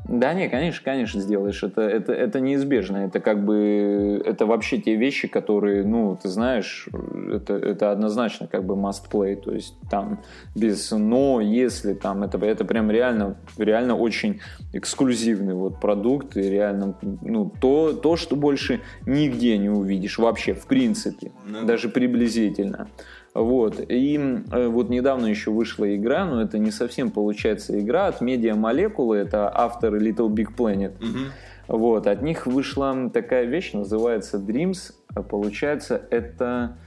Да, 0.06 0.34
не, 0.34 0.48
конечно, 0.48 0.82
конечно, 0.84 1.20
сделаешь. 1.20 1.62
Это, 1.62 1.80
это, 1.80 2.12
это 2.12 2.38
неизбежно. 2.38 2.98
Это 2.98 3.20
как 3.20 3.44
бы, 3.44 4.22
это 4.24 4.44
вообще 4.44 4.78
те 4.78 4.96
вещи, 4.96 5.28
которые, 5.28 5.82
ну, 5.84 6.18
ты 6.22 6.28
знаешь, 6.28 6.88
это, 7.32 7.54
это 7.54 7.90
однозначно 7.90 8.46
как 8.46 8.64
бы 8.64 8.74
must 8.74 9.10
play. 9.10 9.34
То 9.36 9.52
есть 9.52 9.74
там 9.90 10.20
без 10.54 10.90
но, 10.90 11.40
если 11.40 11.94
там, 11.94 12.22
это, 12.22 12.38
это 12.44 12.64
прям 12.66 12.90
реально, 12.90 13.36
реально 13.56 13.96
очень 13.96 14.40
эксклюзивный 14.74 15.54
вот 15.54 15.80
продукт 15.80 16.36
и 16.36 16.42
реально, 16.42 16.96
ну, 17.22 17.50
то, 17.60 17.92
то, 17.94 18.16
что 18.16 18.36
больше 18.36 18.80
нигде 19.06 19.56
не 19.56 19.70
увидишь 19.70 20.18
вообще, 20.18 20.52
в 20.52 20.66
принципе, 20.66 21.32
ну, 21.46 21.64
даже 21.64 21.88
приблизительно. 21.88 22.88
Вот. 23.34 23.80
И 23.88 24.16
э, 24.52 24.68
вот 24.68 24.90
недавно 24.90 25.26
еще 25.26 25.50
вышла 25.50 25.94
игра, 25.94 26.24
но 26.24 26.40
это 26.40 26.58
не 26.58 26.70
совсем 26.70 27.10
получается 27.10 27.78
игра 27.78 28.06
от 28.06 28.22
Media 28.22 28.54
Molecule, 28.54 29.14
это 29.14 29.50
авторы 29.52 29.98
Little 30.00 30.28
Big 30.28 30.56
Planet. 30.56 30.94
Угу. 30.98 31.78
Вот. 31.78 32.06
От 32.06 32.22
них 32.22 32.46
вышла 32.46 33.10
такая 33.12 33.44
вещь, 33.44 33.72
называется 33.72 34.38
Dreams. 34.38 34.92
Получается, 35.28 36.00
это 36.10 36.78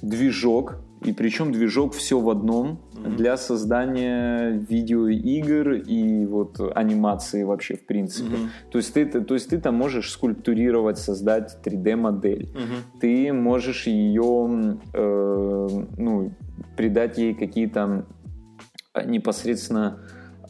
движок, 0.00 0.76
и 1.04 1.12
причем 1.12 1.52
движок 1.52 1.94
все 1.94 2.18
в 2.18 2.30
одном 2.30 2.80
mm-hmm. 2.94 3.16
для 3.16 3.36
создания 3.36 4.52
видеоигр 4.68 5.72
и 5.72 6.26
вот 6.26 6.60
анимации 6.74 7.42
вообще 7.42 7.76
в 7.76 7.86
принципе. 7.86 8.36
Mm-hmm. 8.36 8.70
То, 8.70 8.78
есть 8.78 8.94
ты, 8.94 9.06
то 9.06 9.34
есть 9.34 9.50
ты 9.50 9.58
там 9.58 9.74
можешь 9.74 10.10
скульптурировать, 10.10 10.98
создать 10.98 11.58
3D-модель. 11.64 12.50
Mm-hmm. 12.52 13.00
Ты 13.00 13.32
можешь 13.32 13.86
ее, 13.86 14.78
э, 14.92 15.68
ну, 15.98 16.32
придать 16.76 17.18
ей 17.18 17.34
какие-то 17.34 18.06
непосредственно 19.04 19.98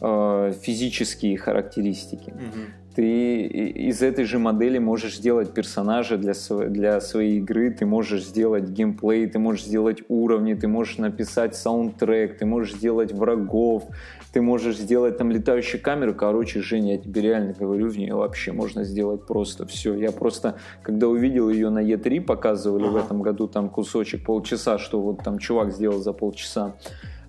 э, 0.01 0.53
физические 0.61 1.37
характеристики. 1.37 2.29
Mm-hmm 2.29 2.82
ты 2.95 3.41
из 3.43 4.01
этой 4.01 4.25
же 4.25 4.39
модели 4.39 4.77
можешь 4.77 5.17
сделать 5.17 5.53
персонажа 5.53 6.17
для, 6.17 6.33
для 6.67 7.01
своей 7.01 7.39
игры, 7.39 7.71
ты 7.71 7.85
можешь 7.85 8.23
сделать 8.25 8.69
геймплей, 8.69 9.27
ты 9.27 9.39
можешь 9.39 9.65
сделать 9.65 10.03
уровни, 10.07 10.53
ты 10.53 10.67
можешь 10.67 10.97
написать 10.97 11.55
саундтрек, 11.55 12.37
ты 12.37 12.45
можешь 12.45 12.75
сделать 12.75 13.11
врагов, 13.11 13.83
ты 14.31 14.41
можешь 14.41 14.77
сделать 14.77 15.17
там 15.17 15.31
летающую 15.31 15.81
камеру. 15.81 16.13
Короче, 16.13 16.61
Женя, 16.61 16.93
я 16.93 16.97
тебе 16.97 17.21
реально 17.21 17.53
говорю, 17.53 17.89
в 17.89 17.97
нее 17.97 18.15
вообще 18.15 18.51
можно 18.51 18.83
сделать 18.83 19.25
просто 19.25 19.65
все. 19.65 19.95
Я 19.95 20.11
просто, 20.11 20.55
когда 20.81 21.07
увидел 21.07 21.49
ее 21.49 21.69
на 21.69 21.83
E3, 21.83 22.21
показывали 22.21 22.85
ага. 22.85 22.91
в 22.91 22.95
этом 22.97 23.21
году 23.21 23.47
там 23.47 23.69
кусочек 23.69 24.25
полчаса, 24.25 24.77
что 24.77 25.01
вот 25.01 25.23
там 25.23 25.37
чувак 25.37 25.71
сделал 25.71 25.99
за 25.99 26.13
полчаса. 26.13 26.75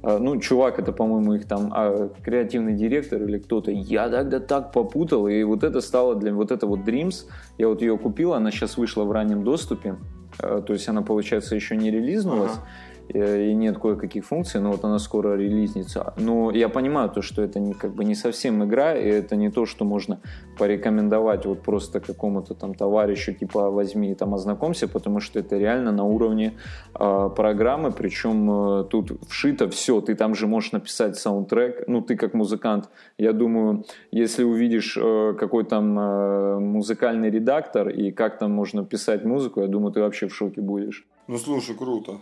А, 0.06 0.18
ну, 0.18 0.38
чувак, 0.38 0.78
это, 0.78 0.92
по-моему, 0.92 1.34
их 1.34 1.46
там 1.46 1.72
а, 1.74 2.10
креативный 2.22 2.74
директор 2.74 3.22
или 3.22 3.38
кто-то, 3.38 3.70
я 3.70 4.08
тогда 4.10 4.38
так 4.38 4.70
попутал, 4.72 5.28
и 5.28 5.42
вот 5.44 5.64
это 5.64 5.80
стало 5.80 6.14
для 6.14 6.34
вот 6.34 6.50
это 6.50 6.66
вот 6.66 6.80
Dreams, 6.80 7.24
я 7.58 7.68
вот 7.68 7.80
ее 7.80 7.96
купил, 7.96 8.34
она 8.34 8.50
сейчас 8.50 8.76
вышла 8.76 9.04
в 9.04 9.12
раннем 9.12 9.44
доступе, 9.44 9.96
а, 10.38 10.60
то 10.60 10.74
есть 10.74 10.88
она, 10.88 11.00
получается, 11.00 11.54
еще 11.54 11.76
не 11.76 11.90
релизнулась, 11.90 12.52
ага. 12.52 12.66
Э, 13.08 13.50
и 13.50 13.54
нет 13.54 13.78
кое-каких 13.78 14.24
функций, 14.24 14.60
но 14.60 14.70
вот 14.70 14.84
она 14.84 14.98
скоро 14.98 15.36
релизнится. 15.36 16.14
Но 16.16 16.50
я 16.50 16.68
понимаю 16.68 17.10
то, 17.10 17.22
что 17.22 17.42
это 17.42 17.60
не, 17.60 17.74
как 17.74 17.94
бы 17.94 18.04
не 18.04 18.14
совсем 18.14 18.64
игра, 18.64 18.94
и 18.94 19.06
это 19.06 19.36
не 19.36 19.50
то, 19.50 19.66
что 19.66 19.84
можно 19.84 20.20
порекомендовать 20.58 21.44
вот 21.46 21.62
просто 21.62 22.00
какому-то 22.00 22.54
там 22.54 22.74
товарищу, 22.74 23.34
типа 23.34 23.70
возьми 23.70 24.12
и 24.12 24.14
там 24.14 24.34
ознакомься, 24.34 24.88
потому 24.88 25.20
что 25.20 25.38
это 25.38 25.58
реально 25.58 25.92
на 25.92 26.04
уровне 26.04 26.54
э, 26.94 27.30
программы, 27.36 27.92
причем 27.92 28.50
э, 28.80 28.84
тут 28.84 29.12
вшито 29.28 29.68
все, 29.68 30.00
ты 30.00 30.14
там 30.14 30.34
же 30.34 30.46
можешь 30.46 30.72
написать 30.72 31.16
саундтрек, 31.16 31.86
ну 31.86 32.00
ты 32.00 32.16
как 32.16 32.34
музыкант, 32.34 32.88
я 33.18 33.32
думаю, 33.32 33.84
если 34.12 34.44
увидишь 34.44 34.96
э, 35.00 35.34
какой 35.38 35.64
там 35.64 35.98
э, 35.98 36.58
музыкальный 36.58 37.30
редактор 37.30 37.88
и 37.88 38.10
как 38.10 38.38
там 38.38 38.52
можно 38.52 38.84
писать 38.84 39.24
музыку, 39.24 39.60
я 39.60 39.66
думаю, 39.66 39.92
ты 39.92 40.00
вообще 40.00 40.28
в 40.28 40.34
шоке 40.34 40.60
будешь. 40.60 41.06
Ну 41.26 41.38
слушай, 41.38 41.74
круто 41.74 42.20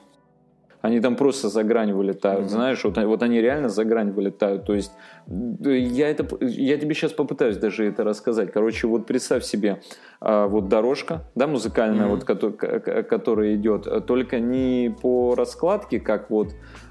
они 0.83 1.01
там 1.01 1.17
просто 1.17 1.49
за 1.49 1.63
грань 1.63 1.93
вылетают, 1.93 2.47
mm-hmm. 2.47 2.49
знаешь, 2.49 2.85
вот, 2.85 2.99
вот 2.99 3.23
они 3.23 3.41
реально 3.41 3.69
за 3.69 3.85
грань 3.85 4.11
вылетают, 4.11 4.67
то 4.67 4.75
есть 4.75 4.93
я, 5.27 6.09
это, 6.09 6.27
я 6.45 6.77
тебе 6.77 6.95
сейчас 6.95 7.13
попытаюсь 7.13 7.57
даже 7.57 7.87
это 7.87 8.05
рассказать, 8.05 8.53
короче, 8.53 8.89
вот 8.89 9.07
представь 9.07 9.45
себе, 9.45 9.81
а, 10.21 10.49
вот 10.49 10.69
дорожка, 10.69 11.25
да, 11.35 11.47
музыкальная, 11.47 12.07
mm-hmm. 12.07 12.11
вот, 12.11 12.25
которая, 12.25 13.03
которая 13.05 13.55
идет, 13.55 14.07
только 14.07 14.41
не 14.41 14.95
по 15.01 15.35
раскладке, 15.37 16.01
как 16.01 16.31
вот 16.31 16.49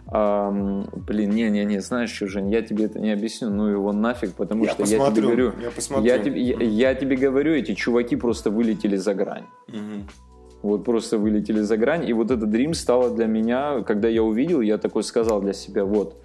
а, 0.08 0.52
блин, 0.52 1.32
не-не-не, 1.32 1.80
знаешь 1.80 2.18
Жень, 2.18 2.50
я 2.50 2.62
тебе 2.62 2.86
это 2.86 3.00
не 3.00 3.12
объясню, 3.12 3.50
ну 3.50 3.68
его 3.68 3.92
нафиг, 3.92 4.34
потому 4.34 4.64
я 4.64 4.72
что 4.72 4.84
посмотрю, 4.84 5.06
я 5.06 5.12
тебе 5.12 5.22
говорю, 5.22 5.54
я, 5.62 5.72
посмотрю. 5.72 6.06
я, 6.06 6.20
тебе, 6.20 6.42
я, 6.42 6.58
я 6.58 6.96
тебе 6.96 7.16
говорю, 7.16 7.54
эти 7.54 7.76
чуваки 7.76 8.16
просто 8.16 8.50
вылетели 8.50 8.96
за 8.96 9.14
грань. 9.14 9.46
Угу 9.68 10.31
вот 10.62 10.84
просто 10.84 11.18
вылетели 11.18 11.62
за 11.62 11.78
грань. 11.78 12.08
И 12.08 12.14
вот 12.14 12.32
этот 12.32 12.50
Dream 12.50 12.74
стало 12.74 13.10
для 13.10 13.26
меня, 13.26 13.84
когда 13.84 14.08
я 14.08 14.24
увидел, 14.24 14.62
я 14.62 14.78
такой 14.78 15.04
сказал 15.04 15.42
для 15.42 15.54
себя, 15.54 15.86
вот, 15.86 16.16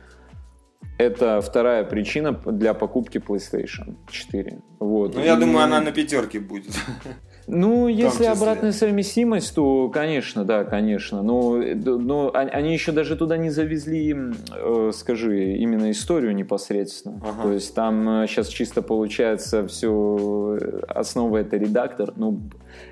это 0.99 1.41
вторая 1.41 1.85
причина 1.85 2.33
для 2.33 2.75
покупки 2.75 3.19
PlayStation 3.19 3.97
4. 4.11 4.59
Вот. 4.81 5.15
Ну, 5.15 5.21
я 5.23 5.35
И- 5.37 5.41
думаю, 5.41 5.65
она 5.65 5.81
на 5.81 5.93
пятерке 5.93 6.41
будет. 6.41 6.73
Ну, 7.49 7.87
если 7.87 8.25
числе. 8.25 8.31
обратная 8.31 8.73
совместимость, 8.73 9.55
то, 9.55 9.89
конечно, 9.89 10.45
да, 10.45 10.65
конечно. 10.65 11.23
Но, 11.23 11.63
э, 11.63 11.77
но 11.77 12.29
а- 12.35 12.41
они 12.41 12.73
еще 12.73 12.91
даже 12.91 13.15
туда 13.15 13.37
не 13.37 13.51
завезли, 13.51 14.17
э, 14.53 14.91
скажи, 14.93 15.53
именно 15.55 15.93
историю 15.93 16.35
непосредственно. 16.35 17.21
Ага. 17.23 17.43
То 17.45 17.53
есть 17.53 17.73
там 17.73 18.25
сейчас 18.27 18.49
чисто 18.49 18.83
получается 18.83 19.65
все, 19.69 20.59
основа 20.89 21.37
это 21.37 21.57
редактор. 21.57 22.13
Ну, 22.17 22.41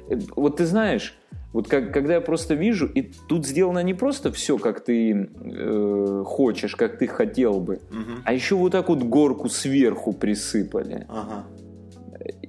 э, 0.09 0.19
вот 0.37 0.59
ты 0.59 0.67
знаешь, 0.67 1.19
вот 1.55 1.69
как, 1.69 1.93
когда 1.95 2.15
я 2.15 2.21
просто 2.21 2.55
вижу, 2.55 2.87
и 2.87 3.11
тут 3.29 3.47
сделано 3.47 3.79
не 3.83 3.95
просто 3.95 4.31
все, 4.33 4.59
как 4.59 4.81
ты 4.85 5.29
э, 5.41 6.23
хочешь, 6.27 6.75
как 6.77 6.99
ты 6.99 7.07
хотел 7.07 7.61
бы, 7.61 7.79
Мгм. 7.91 8.23
а 8.25 8.33
еще 8.35 8.57
вот 8.57 8.73
так 8.73 8.89
вот 8.89 9.03
горку 9.05 9.49
сверху 9.49 10.13
присыпали. 10.13 11.07
Ага. 11.09 11.45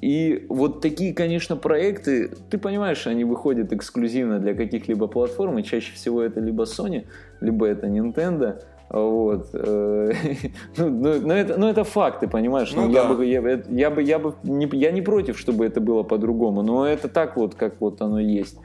И 0.01 0.45
вот 0.49 0.81
такие, 0.81 1.13
конечно, 1.13 1.55
проекты, 1.55 2.29
ты 2.49 2.57
понимаешь, 2.57 3.07
они 3.07 3.23
выходят 3.25 3.71
эксклюзивно 3.73 4.39
для 4.39 4.53
каких-либо 4.53 5.07
платформ, 5.07 5.57
и 5.59 5.63
чаще 5.63 5.93
всего 5.93 6.21
это 6.21 6.39
либо 6.39 6.63
Sony, 6.63 7.05
либо 7.41 7.65
это 7.67 7.87
Nintendo. 7.87 8.61
Вот. 8.89 9.49
э, 9.53 10.11
Ну, 10.77 10.89
ну, 10.89 11.19
ну, 11.21 11.33
это, 11.33 11.57
ну, 11.59 11.67
это 11.67 11.83
факты, 11.83 12.27
понимаешь? 12.27 12.73
Ну 12.75 12.83
Ну, 12.85 12.91
я, 12.91 13.03
да. 13.03 13.13
бы, 13.13 13.25
я, 13.25 13.41
бы- 13.41 13.63
я 13.69 13.89
бы, 13.89 14.01
я 14.03 14.19
бы 14.19 14.33
не, 14.43 14.67
я 14.73 14.91
не 14.91 15.01
против, 15.01 15.37
чтобы 15.37 15.65
это 15.65 15.79
было 15.81 16.03
по-другому, 16.03 16.61
но 16.63 16.87
это 16.87 17.07
так 17.07 17.35
вот, 17.37 17.55
как 17.55 17.81
вот 17.81 18.01
оно 18.01 18.19
есть. 18.19 18.57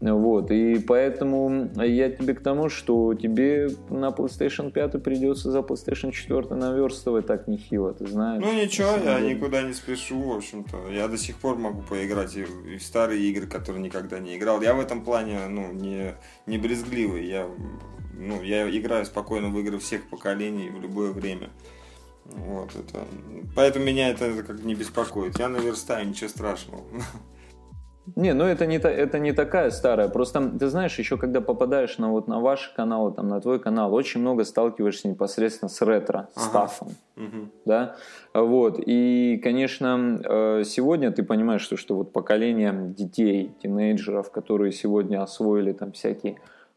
Вот, 0.00 0.50
и 0.50 0.78
поэтому 0.78 1.70
я 1.76 2.08
тебе 2.10 2.32
к 2.32 2.42
тому, 2.42 2.70
что 2.70 3.12
тебе 3.14 3.68
на 3.90 4.08
PlayStation 4.08 4.70
5 4.70 5.02
придется 5.02 5.50
за 5.50 5.58
PlayStation 5.58 6.10
4 6.10 6.54
наверстывать 6.54 7.26
так 7.26 7.46
нехило, 7.48 7.92
ты 7.92 8.06
знаешь. 8.06 8.42
Ну 8.42 8.50
ничего, 8.50 8.96
я 9.04 9.20
никуда 9.20 9.60
не 9.60 9.74
спешу, 9.74 10.18
в 10.18 10.36
общем-то. 10.36 10.88
Я 10.90 11.06
до 11.06 11.18
сих 11.18 11.36
пор 11.36 11.56
могу 11.56 11.82
поиграть 11.82 12.34
и 12.34 12.44
в, 12.44 12.66
и 12.66 12.78
в 12.78 12.82
старые 12.82 13.22
игры, 13.28 13.46
которые 13.46 13.82
никогда 13.82 14.20
не 14.20 14.38
играл. 14.38 14.62
Я 14.62 14.72
в 14.72 14.80
этом 14.80 15.04
плане, 15.04 15.46
ну, 15.48 15.70
не, 15.70 16.14
не 16.46 16.56
брезгливый. 16.56 17.26
Я, 17.26 17.46
ну, 18.18 18.42
я 18.42 18.70
играю 18.70 19.04
спокойно 19.04 19.48
в 19.48 19.58
игры 19.60 19.78
всех 19.78 20.08
поколений 20.08 20.70
в 20.70 20.80
любое 20.80 21.12
время. 21.12 21.50
Вот 22.24 22.70
это. 22.74 23.04
Поэтому 23.54 23.84
меня 23.84 24.08
это 24.08 24.42
как 24.42 24.62
не 24.64 24.74
беспокоит. 24.74 25.38
Я 25.38 25.50
наверстаю, 25.50 26.08
ничего 26.08 26.30
страшного. 26.30 26.84
Не, 28.16 28.34
ну 28.34 28.44
это 28.44 28.66
не, 28.66 28.76
это 28.76 29.18
не 29.18 29.32
такая 29.32 29.70
старая. 29.70 30.08
Просто 30.08 30.50
ты 30.58 30.68
знаешь, 30.68 30.98
еще 30.98 31.16
когда 31.16 31.40
попадаешь 31.40 31.98
на, 31.98 32.10
вот, 32.10 32.28
на 32.28 32.40
ваши 32.40 32.74
каналы, 32.74 33.12
там, 33.12 33.28
на 33.28 33.40
твой 33.40 33.58
канал, 33.60 33.94
очень 33.94 34.20
много 34.20 34.44
сталкиваешься 34.44 35.08
непосредственно 35.08 35.68
с 35.68 35.80
ретро, 35.82 36.28
Ага. 36.34 36.46
стафом. 36.46 36.88
Мгм. 37.16 37.50
Да? 37.64 37.96
Вот. 38.34 38.80
И, 38.84 39.40
конечно, 39.42 40.20
э, 40.24 40.62
сегодня 40.64 41.10
ты 41.12 41.22
понимаешь, 41.22 41.62
что, 41.62 41.76
что 41.76 41.96
вот 41.96 42.12
поколение 42.12 42.74
детей, 42.96 43.52
тинейджеров, 43.62 44.30
которые 44.30 44.72
сегодня 44.72 45.22
освоили 45.22 45.72
там 45.72 45.92
всякие 45.92 46.36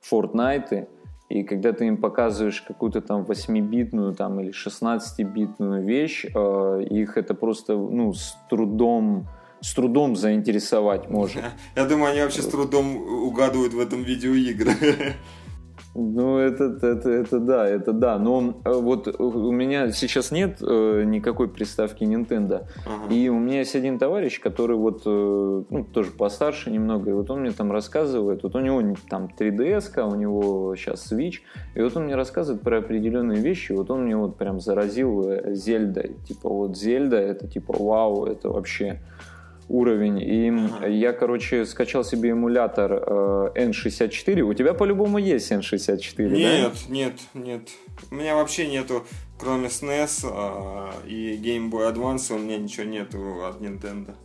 Fortnite, 0.10 0.88
и 1.30 1.44
когда 1.44 1.74
ты 1.74 1.88
им 1.88 1.98
показываешь 1.98 2.62
какую-то 2.62 3.02
там 3.02 3.24
8-битную 3.24 4.14
там, 4.14 4.40
или 4.40 4.52
16-битную 4.52 5.82
вещь, 5.82 6.26
э, 6.26 6.84
их 6.90 7.18
это 7.18 7.34
просто 7.34 7.74
ну, 7.76 8.14
с 8.14 8.38
трудом 8.50 9.26
с 9.64 9.74
трудом 9.74 10.16
заинтересовать 10.16 11.10
может. 11.10 11.42
Я 11.76 11.86
думаю, 11.86 12.12
они 12.12 12.22
вообще 12.22 12.42
с 12.42 12.48
трудом 12.48 12.98
угадывают 12.98 13.74
в 13.74 13.80
этом 13.80 14.04
видеоигры. 14.04 15.16
Ну, 15.96 16.40
это, 16.40 16.76
это, 16.82 17.10
это 17.10 17.40
да, 17.40 17.68
это 17.68 17.94
да. 17.94 18.18
Но 18.18 18.60
э, 18.66 18.74
вот 18.74 19.08
у 19.20 19.52
меня 19.52 19.92
сейчас 19.92 20.32
нет 20.32 20.58
э, 20.60 21.04
никакой 21.06 21.48
приставки 21.48 22.04
Nintendo. 22.04 22.66
Ага. 22.86 23.14
И 23.14 23.30
у 23.30 23.38
меня 23.38 23.60
есть 23.60 23.76
один 23.76 24.00
товарищ, 24.00 24.40
который 24.40 24.76
вот, 24.76 25.04
э, 25.06 25.64
ну, 25.70 25.84
тоже 25.94 26.10
постарше 26.10 26.72
немного, 26.72 27.12
и 27.12 27.14
вот 27.14 27.30
он 27.30 27.42
мне 27.42 27.52
там 27.52 27.72
рассказывает, 27.72 28.42
вот 28.42 28.56
у 28.56 28.60
него 28.60 28.82
там 29.08 29.30
3DS, 29.38 30.12
у 30.12 30.16
него 30.16 30.76
сейчас 30.76 31.12
Switch, 31.12 31.42
и 31.76 31.82
вот 31.82 31.96
он 31.96 32.06
мне 32.06 32.16
рассказывает 32.16 32.64
про 32.64 32.80
определенные 32.80 33.40
вещи, 33.40 33.72
вот 33.72 33.92
он 33.92 34.06
мне 34.06 34.18
вот 34.18 34.36
прям 34.38 34.60
заразил 34.60 35.30
э, 35.30 35.54
Зельдой. 35.54 36.16
Типа 36.28 36.50
вот 36.50 36.76
Зельда, 36.76 37.18
это 37.18 37.48
типа 37.48 37.76
вау, 37.78 38.26
это 38.26 38.50
вообще 38.50 39.00
уровень. 39.74 40.20
И 40.22 40.92
я, 40.92 41.14
короче, 41.14 41.66
скачал 41.66 42.04
себе 42.04 42.30
эмулятор 42.30 42.94
э, 42.94 43.50
N64. 43.56 44.42
У 44.42 44.54
тебя 44.54 44.74
по-любому 44.74 45.18
есть 45.18 45.52
N64, 45.52 46.30
да? 46.30 46.36
Нет, 46.36 46.74
нет, 46.90 47.14
нет. 47.34 47.70
У 48.12 48.16
меня 48.16 48.36
вообще 48.36 48.68
нету, 48.68 49.06
кроме 49.40 49.68
SNES 49.68 50.26
а, 50.32 50.94
и 51.08 51.36
Game 51.38 51.72
Boy 51.72 51.92
Advance, 51.92 52.34
у 52.36 52.38
меня 52.38 52.58
ничего 52.58 52.86
нету 52.86 53.46
от 53.46 53.62
Nintendo. 53.62 54.16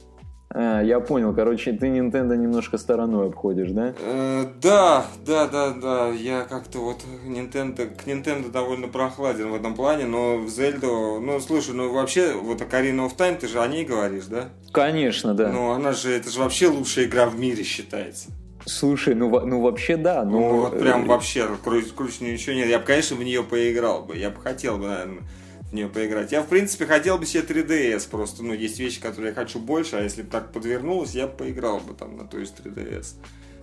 А, 0.50 0.80
я 0.82 1.00
понял. 1.00 1.34
Короче, 1.34 1.72
ты 1.72 1.86
Nintendo 1.88 2.36
немножко 2.36 2.78
стороной 2.78 3.28
обходишь, 3.28 3.70
да? 3.70 3.94
Э, 4.00 4.46
да, 4.60 5.06
да, 5.26 5.46
да, 5.46 5.70
да. 5.70 6.08
Я 6.08 6.44
как-то 6.44 6.78
вот 6.78 7.04
Nintendo, 7.26 7.86
к 7.94 8.06
Nintendo 8.06 8.50
довольно 8.50 8.88
прохладен 8.88 9.50
в 9.50 9.54
этом 9.54 9.74
плане, 9.74 10.06
но 10.06 10.38
в 10.38 10.46
Zelda, 10.46 11.20
ну 11.20 11.38
слушай, 11.40 11.74
ну 11.74 11.92
вообще, 11.92 12.32
вот 12.32 12.60
Ocarina 12.60 13.06
of 13.08 13.16
Time, 13.16 13.36
ты 13.36 13.46
же 13.46 13.60
о 13.60 13.66
ней 13.66 13.84
говоришь, 13.84 14.26
да? 14.26 14.48
Конечно, 14.72 15.34
да. 15.34 15.50
Ну 15.52 15.70
она 15.72 15.92
же, 15.92 16.12
это 16.12 16.30
же 16.30 16.38
вообще 16.38 16.68
лучшая 16.68 17.04
игра 17.04 17.26
в 17.26 17.38
мире 17.38 17.62
считается. 17.62 18.30
Слушай, 18.64 19.14
ну, 19.14 19.28
ну 19.46 19.60
вообще 19.60 19.96
да, 19.96 20.24
но... 20.24 20.30
Ну, 20.30 20.56
вот 20.60 20.78
прям 20.78 21.04
э, 21.04 21.08
вообще, 21.08 21.46
круче, 21.62 21.90
круче 21.94 22.30
ничего 22.30 22.54
нет. 22.54 22.68
Я 22.68 22.78
бы, 22.78 22.84
конечно, 22.84 23.16
в 23.16 23.22
нее 23.22 23.42
поиграл 23.42 24.02
бы. 24.02 24.16
Я 24.16 24.30
бы 24.30 24.40
хотел 24.40 24.76
бы, 24.76 24.88
наверное, 24.88 25.22
в 25.70 25.74
нее 25.74 25.88
поиграть. 25.88 26.32
Я, 26.32 26.42
в 26.42 26.48
принципе, 26.48 26.86
хотел 26.86 27.18
бы 27.18 27.26
себе 27.26 27.42
3DS 27.42 28.08
просто. 28.10 28.42
Ну, 28.42 28.54
есть 28.54 28.78
вещи, 28.78 29.00
которые 29.00 29.30
я 29.30 29.34
хочу 29.34 29.58
больше, 29.58 29.96
а 29.96 30.02
если 30.02 30.22
бы 30.22 30.30
так 30.30 30.52
подвернулось, 30.52 31.14
я 31.14 31.26
бы 31.26 31.36
поиграл 31.36 31.80
бы 31.80 31.94
там 31.94 32.16
на 32.16 32.26
то 32.26 32.38
есть 32.38 32.54
3DS. 32.58 33.14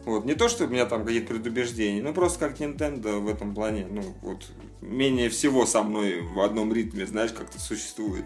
Вот. 0.06 0.26
Не 0.26 0.36
то, 0.36 0.48
что 0.48 0.65
у 0.65 0.68
меня 0.68 0.86
там 0.86 1.03
какие-то 1.03 1.34
предубеждения, 1.34 2.02
ну 2.02 2.14
просто 2.14 2.40
как 2.40 2.60
Nintendo 2.60 3.19
в 3.19 3.27
этом 3.27 3.56
плане, 3.56 3.88
ну 3.90 4.03
вот, 4.22 4.44
менее 4.82 5.30
всего 5.30 5.65
со 5.65 5.82
мной 5.82 6.22
в 6.22 6.40
одном 6.41 6.72
ритме, 6.72 7.07
знаешь, 7.07 7.32
как-то 7.32 7.60
существует. 7.60 8.26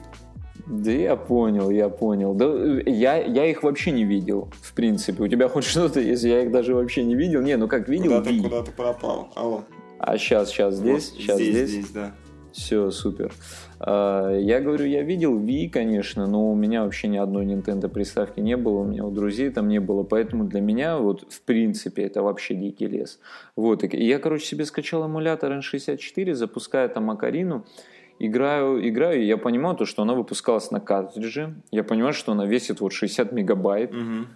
Да 0.67 0.91
я 0.91 1.15
понял, 1.15 1.69
я 1.69 1.87
понял. 1.87 2.33
Да, 2.33 2.45
э, 2.47 2.83
я, 2.85 3.15
я 3.15 3.45
их 3.45 3.63
вообще 3.63 3.91
не 3.91 4.03
видел, 4.03 4.51
в 4.61 4.73
принципе. 4.73 5.23
У 5.23 5.27
тебя 5.29 5.47
хоть 5.47 5.63
что-то 5.65 6.01
есть, 6.01 6.23
я 6.23 6.43
их 6.43 6.51
даже 6.51 6.75
вообще 6.75 7.03
не 7.03 7.15
видел. 7.15 7.41
Не, 7.41 7.55
ну 7.55 7.69
как 7.69 7.87
видел, 7.87 8.17
Куда-то, 8.17 8.43
куда-то 8.43 8.71
пропал. 8.71 9.31
Алло. 9.35 9.63
А 9.99 10.17
сейчас, 10.17 10.49
сейчас 10.49 10.75
здесь, 10.75 11.11
Вот 11.11 11.19
сейчас 11.19 11.37
здесь, 11.37 11.55
здесь. 11.55 11.69
здесь, 11.69 11.89
да. 11.89 12.15
Все, 12.51 12.91
супер. 12.91 13.31
А, 13.79 14.35
Я 14.35 14.59
говорю, 14.59 14.85
я 14.85 15.03
видел 15.03 15.39
Wii, 15.39 15.69
конечно, 15.69 16.27
но 16.27 16.51
у 16.51 16.55
меня 16.55 16.83
вообще 16.83 17.07
ни 17.07 17.17
одной 17.17 17.45
Nintendo 17.45 17.87
приставки 17.87 18.39
не 18.39 18.57
было, 18.57 18.79
у 18.79 18.85
меня 18.85 19.05
у 19.05 19.11
друзей 19.11 19.49
там 19.49 19.67
не 19.67 19.79
было, 19.79 20.03
поэтому 20.03 20.43
для 20.45 20.61
меня 20.61 20.97
вот 20.97 21.31
в 21.31 21.41
принципе 21.41 22.03
это 22.03 22.21
вообще 22.21 22.55
дикий 22.55 22.87
лес. 22.87 23.19
Вот, 23.55 23.83
и 23.83 24.05
я, 24.05 24.19
короче, 24.19 24.45
себе 24.45 24.65
скачал 24.65 25.05
эмулятор 25.05 25.51
N64, 25.53 26.33
запускаю 26.33 26.89
там 26.89 27.09
Акарину, 27.11 27.65
играю, 28.19 28.87
играю, 28.87 29.21
и 29.21 29.25
я 29.25 29.37
понимаю 29.37 29.75
то, 29.75 29.85
что 29.85 30.01
она 30.01 30.13
выпускалась 30.13 30.71
на 30.71 30.79
картридже, 30.79 31.55
я 31.71 31.83
понимаю, 31.83 32.13
что 32.13 32.33
она 32.33 32.45
весит 32.45 32.81
вот 32.81 32.91
60 32.93 33.31
мегабайт, 33.31 33.93
Мгм. 33.93 34.27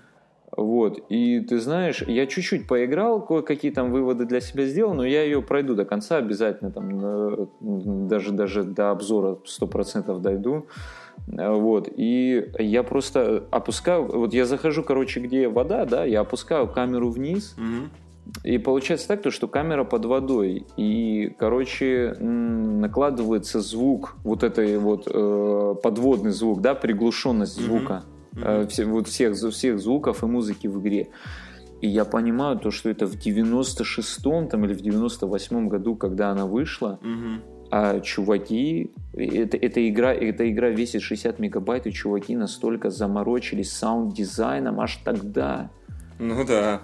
Вот, 0.56 1.00
и 1.10 1.40
ты 1.40 1.60
знаешь, 1.60 2.04
я 2.06 2.28
чуть-чуть 2.28 2.68
поиграл, 2.68 3.26
кое-какие 3.26 3.72
там 3.72 3.92
выводы 3.92 4.26
для 4.26 4.40
себя 4.40 4.66
сделал, 4.66 4.94
но 4.94 5.06
я 5.06 5.24
ее 5.24 5.42
пройду 5.42 5.76
до 5.76 5.86
конца 5.86 6.18
обязательно, 6.18 6.72
там, 6.72 7.00
э, 7.04 7.46
даже, 7.62 8.32
даже 8.32 8.64
до 8.64 8.92
обзора 8.92 9.38
100% 9.46 10.20
дойду. 10.20 10.66
Вот, 11.28 11.90
и 11.96 12.52
я 12.60 12.84
просто 12.84 13.46
опускаю, 13.52 14.06
вот 14.06 14.34
я 14.34 14.46
захожу, 14.46 14.84
короче, 14.84 15.22
где 15.22 15.48
вода, 15.48 15.86
да, 15.86 16.04
я 16.06 16.22
опускаю 16.22 16.68
камеру 16.68 17.10
вниз, 17.10 17.56
Мгм. 17.58 17.92
и 18.44 18.58
получается 18.58 19.08
так, 19.08 19.22
то, 19.22 19.32
что 19.32 19.48
камера 19.48 19.84
под 19.86 20.06
водой, 20.06 20.66
и, 20.76 21.34
короче, 21.40 22.16
накладывается 22.20 23.62
звук, 23.62 24.18
вот 24.24 24.44
этой 24.44 24.78
вот 24.78 25.08
э, 25.08 25.76
подводный 25.82 26.32
звук, 26.32 26.62
да, 26.62 26.76
приглушенность 26.76 27.58
Мгм. 27.58 27.66
звука, 27.66 28.04
э, 28.36 28.68
все- 28.68 28.86
вот 28.86 29.08
всех, 29.08 29.36
всех 29.36 29.80
звуков 29.80 30.24
и 30.24 30.26
музыки 30.26 30.68
в 30.68 30.80
игре. 30.82 31.08
И 31.82 31.88
я 31.88 32.06
понимаю 32.06 32.58
то, 32.58 32.72
что 32.72 32.90
это 32.90 33.06
в 33.06 33.16
96-м 33.16 34.48
там, 34.48 34.64
или 34.66 34.74
в 34.74 34.82
98-м 34.82 35.68
году, 35.70 35.96
когда 35.96 36.30
она 36.32 36.46
вышла, 36.46 37.00
а 37.72 38.00
чуваки, 38.02 38.92
это, 39.14 39.58
эта, 39.58 39.90
игра, 39.90 40.14
эта 40.14 40.50
игра 40.50 40.70
весит 40.70 41.02
60 41.02 41.40
мегабайт, 41.40 41.88
и 41.88 41.92
чуваки 41.92 42.36
настолько 42.36 42.90
заморочились 42.90 43.72
саунд-дизайном 43.74 44.80
аж 44.80 44.98
тогда. 45.04 45.70
Ну 46.20 46.46
да. 46.46 46.82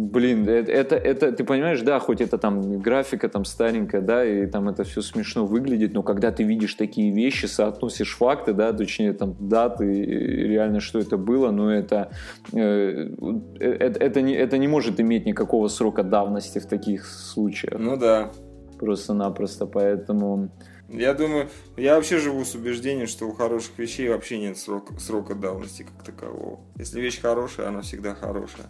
Блин, 0.00 0.48
это, 0.48 0.72
это, 0.72 0.96
это, 0.96 1.30
ты 1.30 1.44
понимаешь, 1.44 1.82
да, 1.82 2.00
хоть 2.00 2.22
это 2.22 2.38
там 2.38 2.78
графика 2.78 3.28
там 3.28 3.44
старенькая, 3.44 4.00
да, 4.00 4.24
и 4.24 4.46
там 4.46 4.66
это 4.70 4.82
все 4.82 5.02
смешно 5.02 5.44
выглядит, 5.44 5.92
но 5.92 6.02
когда 6.02 6.32
ты 6.32 6.42
видишь 6.42 6.74
такие 6.74 7.12
вещи, 7.12 7.44
соотносишь 7.44 8.16
факты, 8.16 8.54
да, 8.54 8.72
точнее 8.72 9.12
там 9.12 9.36
даты, 9.38 9.84
реально 9.84 10.80
что 10.80 11.00
это 11.00 11.18
было, 11.18 11.50
но 11.50 11.70
это, 11.70 12.12
э, 12.54 13.10
это, 13.58 13.98
это, 14.00 14.22
не, 14.22 14.32
это 14.32 14.56
не 14.56 14.68
может 14.68 15.00
иметь 15.00 15.26
никакого 15.26 15.68
срока 15.68 16.02
давности 16.02 16.60
в 16.60 16.66
таких 16.66 17.04
случаях, 17.04 17.78
Ну 17.78 17.98
да. 17.98 18.30
просто-напросто, 18.78 19.66
поэтому... 19.66 20.48
Я 20.88 21.12
думаю, 21.12 21.50
я 21.76 21.96
вообще 21.96 22.18
живу 22.18 22.42
с 22.46 22.54
убеждением, 22.54 23.06
что 23.06 23.26
у 23.26 23.32
хороших 23.32 23.78
вещей 23.78 24.08
вообще 24.08 24.38
нет 24.38 24.56
срока, 24.56 24.98
срока 24.98 25.34
давности 25.34 25.82
как 25.82 26.02
такового. 26.04 26.60
Если 26.76 27.02
вещь 27.02 27.20
хорошая, 27.20 27.68
она 27.68 27.82
всегда 27.82 28.14
хорошая. 28.14 28.66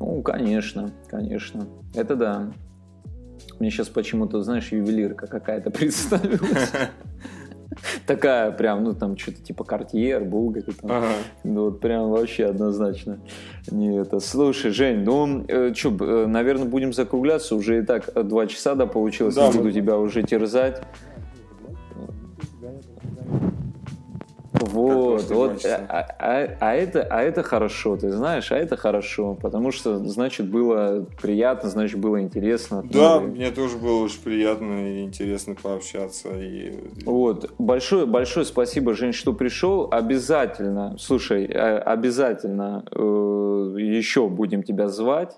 Ну, 0.00 0.22
конечно, 0.22 0.90
конечно. 1.08 1.66
Это 1.94 2.16
да. 2.16 2.52
Мне 3.58 3.70
сейчас 3.70 3.88
почему-то, 3.88 4.42
знаешь, 4.42 4.72
ювелирка 4.72 5.26
какая-то 5.26 5.70
представилась. 5.72 6.72
Такая 8.06 8.52
прям, 8.52 8.84
ну 8.84 8.92
там 8.92 9.16
что-то 9.16 9.42
типа 9.42 9.64
Картьер, 9.64 10.24
Булгари. 10.24 10.72
Там. 10.80 10.90
Ага. 10.90 11.08
Ну 11.42 11.64
вот 11.64 11.80
прям 11.80 12.10
вообще 12.10 12.46
однозначно 12.46 13.18
не 13.70 13.98
это. 13.98 14.20
Слушай, 14.20 14.70
Жень, 14.70 15.02
ну 15.04 15.44
э, 15.48 15.72
что, 15.74 15.96
э, 16.00 16.26
наверное, 16.26 16.66
будем 16.66 16.92
закругляться. 16.92 17.56
Уже 17.56 17.80
и 17.80 17.82
так 17.82 18.10
два 18.28 18.46
часа, 18.46 18.74
да, 18.74 18.86
получилось. 18.86 19.34
Да, 19.34 19.48
не 19.48 19.58
буду 19.58 19.72
тебя 19.72 19.98
уже 19.98 20.22
терзать. 20.22 20.82
Вот, 24.60 25.30
вот, 25.30 25.64
а, 25.64 26.06
а, 26.16 26.56
а, 26.60 26.74
это, 26.74 27.02
а 27.10 27.22
это 27.22 27.42
хорошо, 27.42 27.96
ты 27.96 28.12
знаешь, 28.12 28.52
а 28.52 28.56
это 28.56 28.76
хорошо, 28.76 29.34
потому 29.34 29.72
что, 29.72 29.98
значит, 29.98 30.48
было 30.48 31.06
приятно, 31.20 31.68
значит, 31.70 31.98
было 31.98 32.20
интересно. 32.20 32.84
Да, 32.88 33.18
ну, 33.18 33.28
мне 33.32 33.50
тоже 33.50 33.78
было 33.78 34.04
очень 34.04 34.20
приятно 34.22 34.96
и 34.96 35.02
интересно 35.02 35.56
пообщаться. 35.60 36.28
И... 36.38 36.72
Вот, 37.04 37.52
большое, 37.58 38.06
большое 38.06 38.46
спасибо, 38.46 38.94
Жень, 38.94 39.12
что 39.12 39.32
пришел. 39.32 39.88
Обязательно, 39.90 40.96
слушай, 41.00 41.46
а, 41.46 41.78
обязательно 41.78 42.84
э, 42.92 42.96
еще 42.96 44.28
будем 44.28 44.62
тебя 44.62 44.86
звать. 44.88 45.36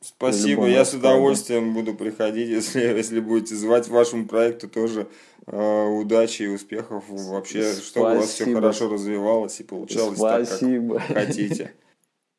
Спасибо, 0.00 0.68
я 0.68 0.84
с 0.84 0.94
удовольствием 0.94 1.74
буду 1.74 1.94
приходить, 1.94 2.48
если, 2.48 2.80
если 2.80 3.18
будете 3.18 3.56
звать 3.56 3.88
вашему 3.88 4.26
проекту 4.26 4.68
тоже 4.68 5.00
э, 5.00 5.35
удачи 5.46 6.42
и 6.42 6.48
успехов 6.48 7.04
вообще, 7.08 7.62
Спасибо. 7.62 7.86
чтобы 7.86 8.06
у 8.06 8.16
вас 8.16 8.28
все 8.30 8.54
хорошо 8.54 8.88
развивалось 8.88 9.60
и 9.60 9.64
получалось 9.64 10.18
спасибо. 10.18 10.98
так, 10.98 11.06
как 11.06 11.16
хотите. 11.16 11.72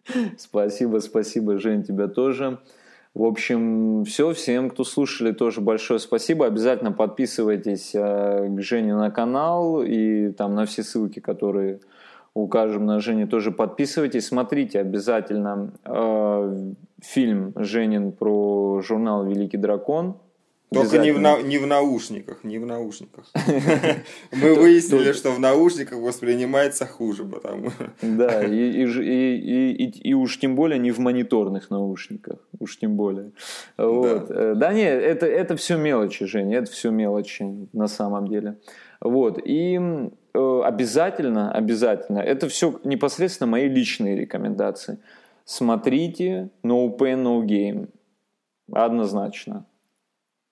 Спасибо, 0.37 0.99
спасибо, 0.99 1.57
Жень, 1.57 1.83
тебя 1.83 2.07
тоже. 2.07 2.59
В 3.13 3.23
общем, 3.23 4.05
все, 4.05 4.31
всем, 4.33 4.69
кто 4.69 4.83
слушали, 4.83 5.31
тоже 5.31 5.59
большое 5.59 5.99
спасибо. 5.99 6.45
Обязательно 6.45 6.91
подписывайтесь 6.91 7.91
э, 7.93 8.47
к 8.47 8.61
Жене 8.61 8.95
на 8.95 9.09
канал 9.09 9.81
и 9.81 10.31
там 10.31 10.55
на 10.55 10.65
все 10.65 10.83
ссылки, 10.83 11.19
которые 11.19 11.79
укажем 12.35 12.85
на 12.85 12.99
Жене, 12.99 13.25
тоже 13.25 13.51
подписывайтесь. 13.51 14.27
Смотрите 14.27 14.79
обязательно 14.79 15.73
э, 15.83 16.73
фильм 17.01 17.53
Женин 17.55 18.11
про 18.11 18.81
журнал 18.81 19.25
«Великий 19.25 19.57
дракон». 19.57 20.17
Только 20.69 20.97
не 20.97 21.11
в, 21.11 21.19
на, 21.19 21.41
не 21.41 21.57
в 21.57 21.65
наушниках, 21.65 22.43
не 22.43 22.57
в 22.57 22.65
наушниках. 22.65 23.25
Мы 24.31 24.53
выяснили, 24.53 25.13
что 25.13 25.31
в 25.31 25.39
наушниках 25.39 25.99
воспринимается 25.99 26.85
хуже, 26.85 27.23
потому 27.23 27.71
Да, 28.01 28.43
и, 28.43 28.83
и, 28.83 29.71
и, 29.71 30.09
и, 30.09 30.13
уж 30.13 30.39
тем 30.39 30.55
более 30.55 30.77
не 30.77 30.91
в 30.91 30.99
мониторных 30.99 31.69
наушниках, 31.69 32.39
уж 32.59 32.77
тем 32.77 32.97
более. 32.97 33.31
Вот. 33.77 34.27
Да, 34.27 34.55
да 34.55 34.73
нет, 34.73 35.01
это, 35.01 35.25
это 35.25 35.55
все 35.55 35.77
мелочи, 35.77 36.25
Женя, 36.25 36.57
это 36.57 36.71
все 36.71 36.91
мелочи 36.91 37.45
на 37.71 37.87
самом 37.87 38.27
деле. 38.27 38.57
Вот, 38.99 39.39
и 39.45 39.79
э, 40.33 40.61
обязательно, 40.63 41.51
обязательно, 41.51 42.19
это 42.19 42.49
все 42.49 42.79
непосредственно 42.83 43.51
мои 43.51 43.69
личные 43.69 44.17
рекомендации– 44.17 44.99
смотрите 45.47 46.49
No 46.63 46.95
Pain 46.95 47.23
No 47.23 47.41
Game. 47.43 47.89
Однозначно. 48.71 49.65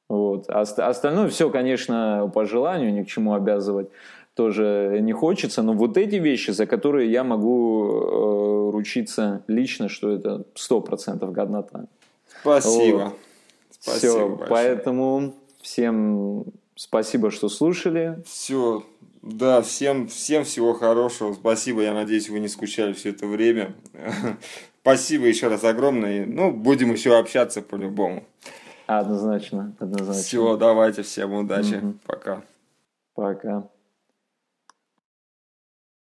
Вот. 0.08 0.50
Остальное 0.50 1.30
все, 1.30 1.50
конечно, 1.50 2.30
по 2.34 2.46
желанию, 2.46 2.94
ни 2.94 3.04
к 3.04 3.08
чему 3.08 3.34
обязывать 3.34 3.90
тоже 4.36 5.00
не 5.02 5.14
хочется, 5.14 5.62
но 5.62 5.74
вот 5.74 5.98
эти 5.98 6.16
вещи, 6.16 6.52
за 6.52 6.66
которые 6.66 7.10
я 7.10 7.24
могу 7.24 7.88
э, 7.88 8.72
ручиться 8.72 9.44
лично, 9.48 9.88
что 9.88 10.12
это 10.12 10.44
сто 10.56 10.82
процентов 10.82 11.32
годнота. 11.32 11.86
Спасибо. 12.42 12.98
Вот. 12.98 13.14
Спасибо 13.72 14.00
Все, 14.00 14.30
большое. 14.30 14.50
поэтому 14.50 15.34
всем 15.62 16.46
спасибо, 16.76 17.32
что 17.32 17.50
слушали. 17.50 18.22
Все, 18.26 18.84
да, 19.22 19.62
всем, 19.62 20.08
всем 20.08 20.44
всего 20.44 20.74
хорошего. 20.74 21.34
Спасибо, 21.34 21.82
я 21.82 21.94
надеюсь, 21.94 22.30
вы 22.30 22.40
не 22.40 22.48
скучали 22.48 22.94
все 22.94 23.12
это 23.12 23.28
время. 23.28 23.74
Спасибо 24.82 25.26
еще 25.26 25.48
раз 25.48 25.64
огромное. 25.64 26.26
Ну, 26.26 26.52
будем 26.52 26.92
еще 26.92 27.18
общаться 27.18 27.62
по-любому. 27.62 28.24
Однозначно, 28.88 29.74
однозначно. 29.80 30.22
Все, 30.22 30.58
давайте, 30.58 31.02
всем 31.02 31.34
удачи. 31.34 31.76
Угу. 31.76 31.94
Пока. 32.06 32.42
Пока. 33.16 33.64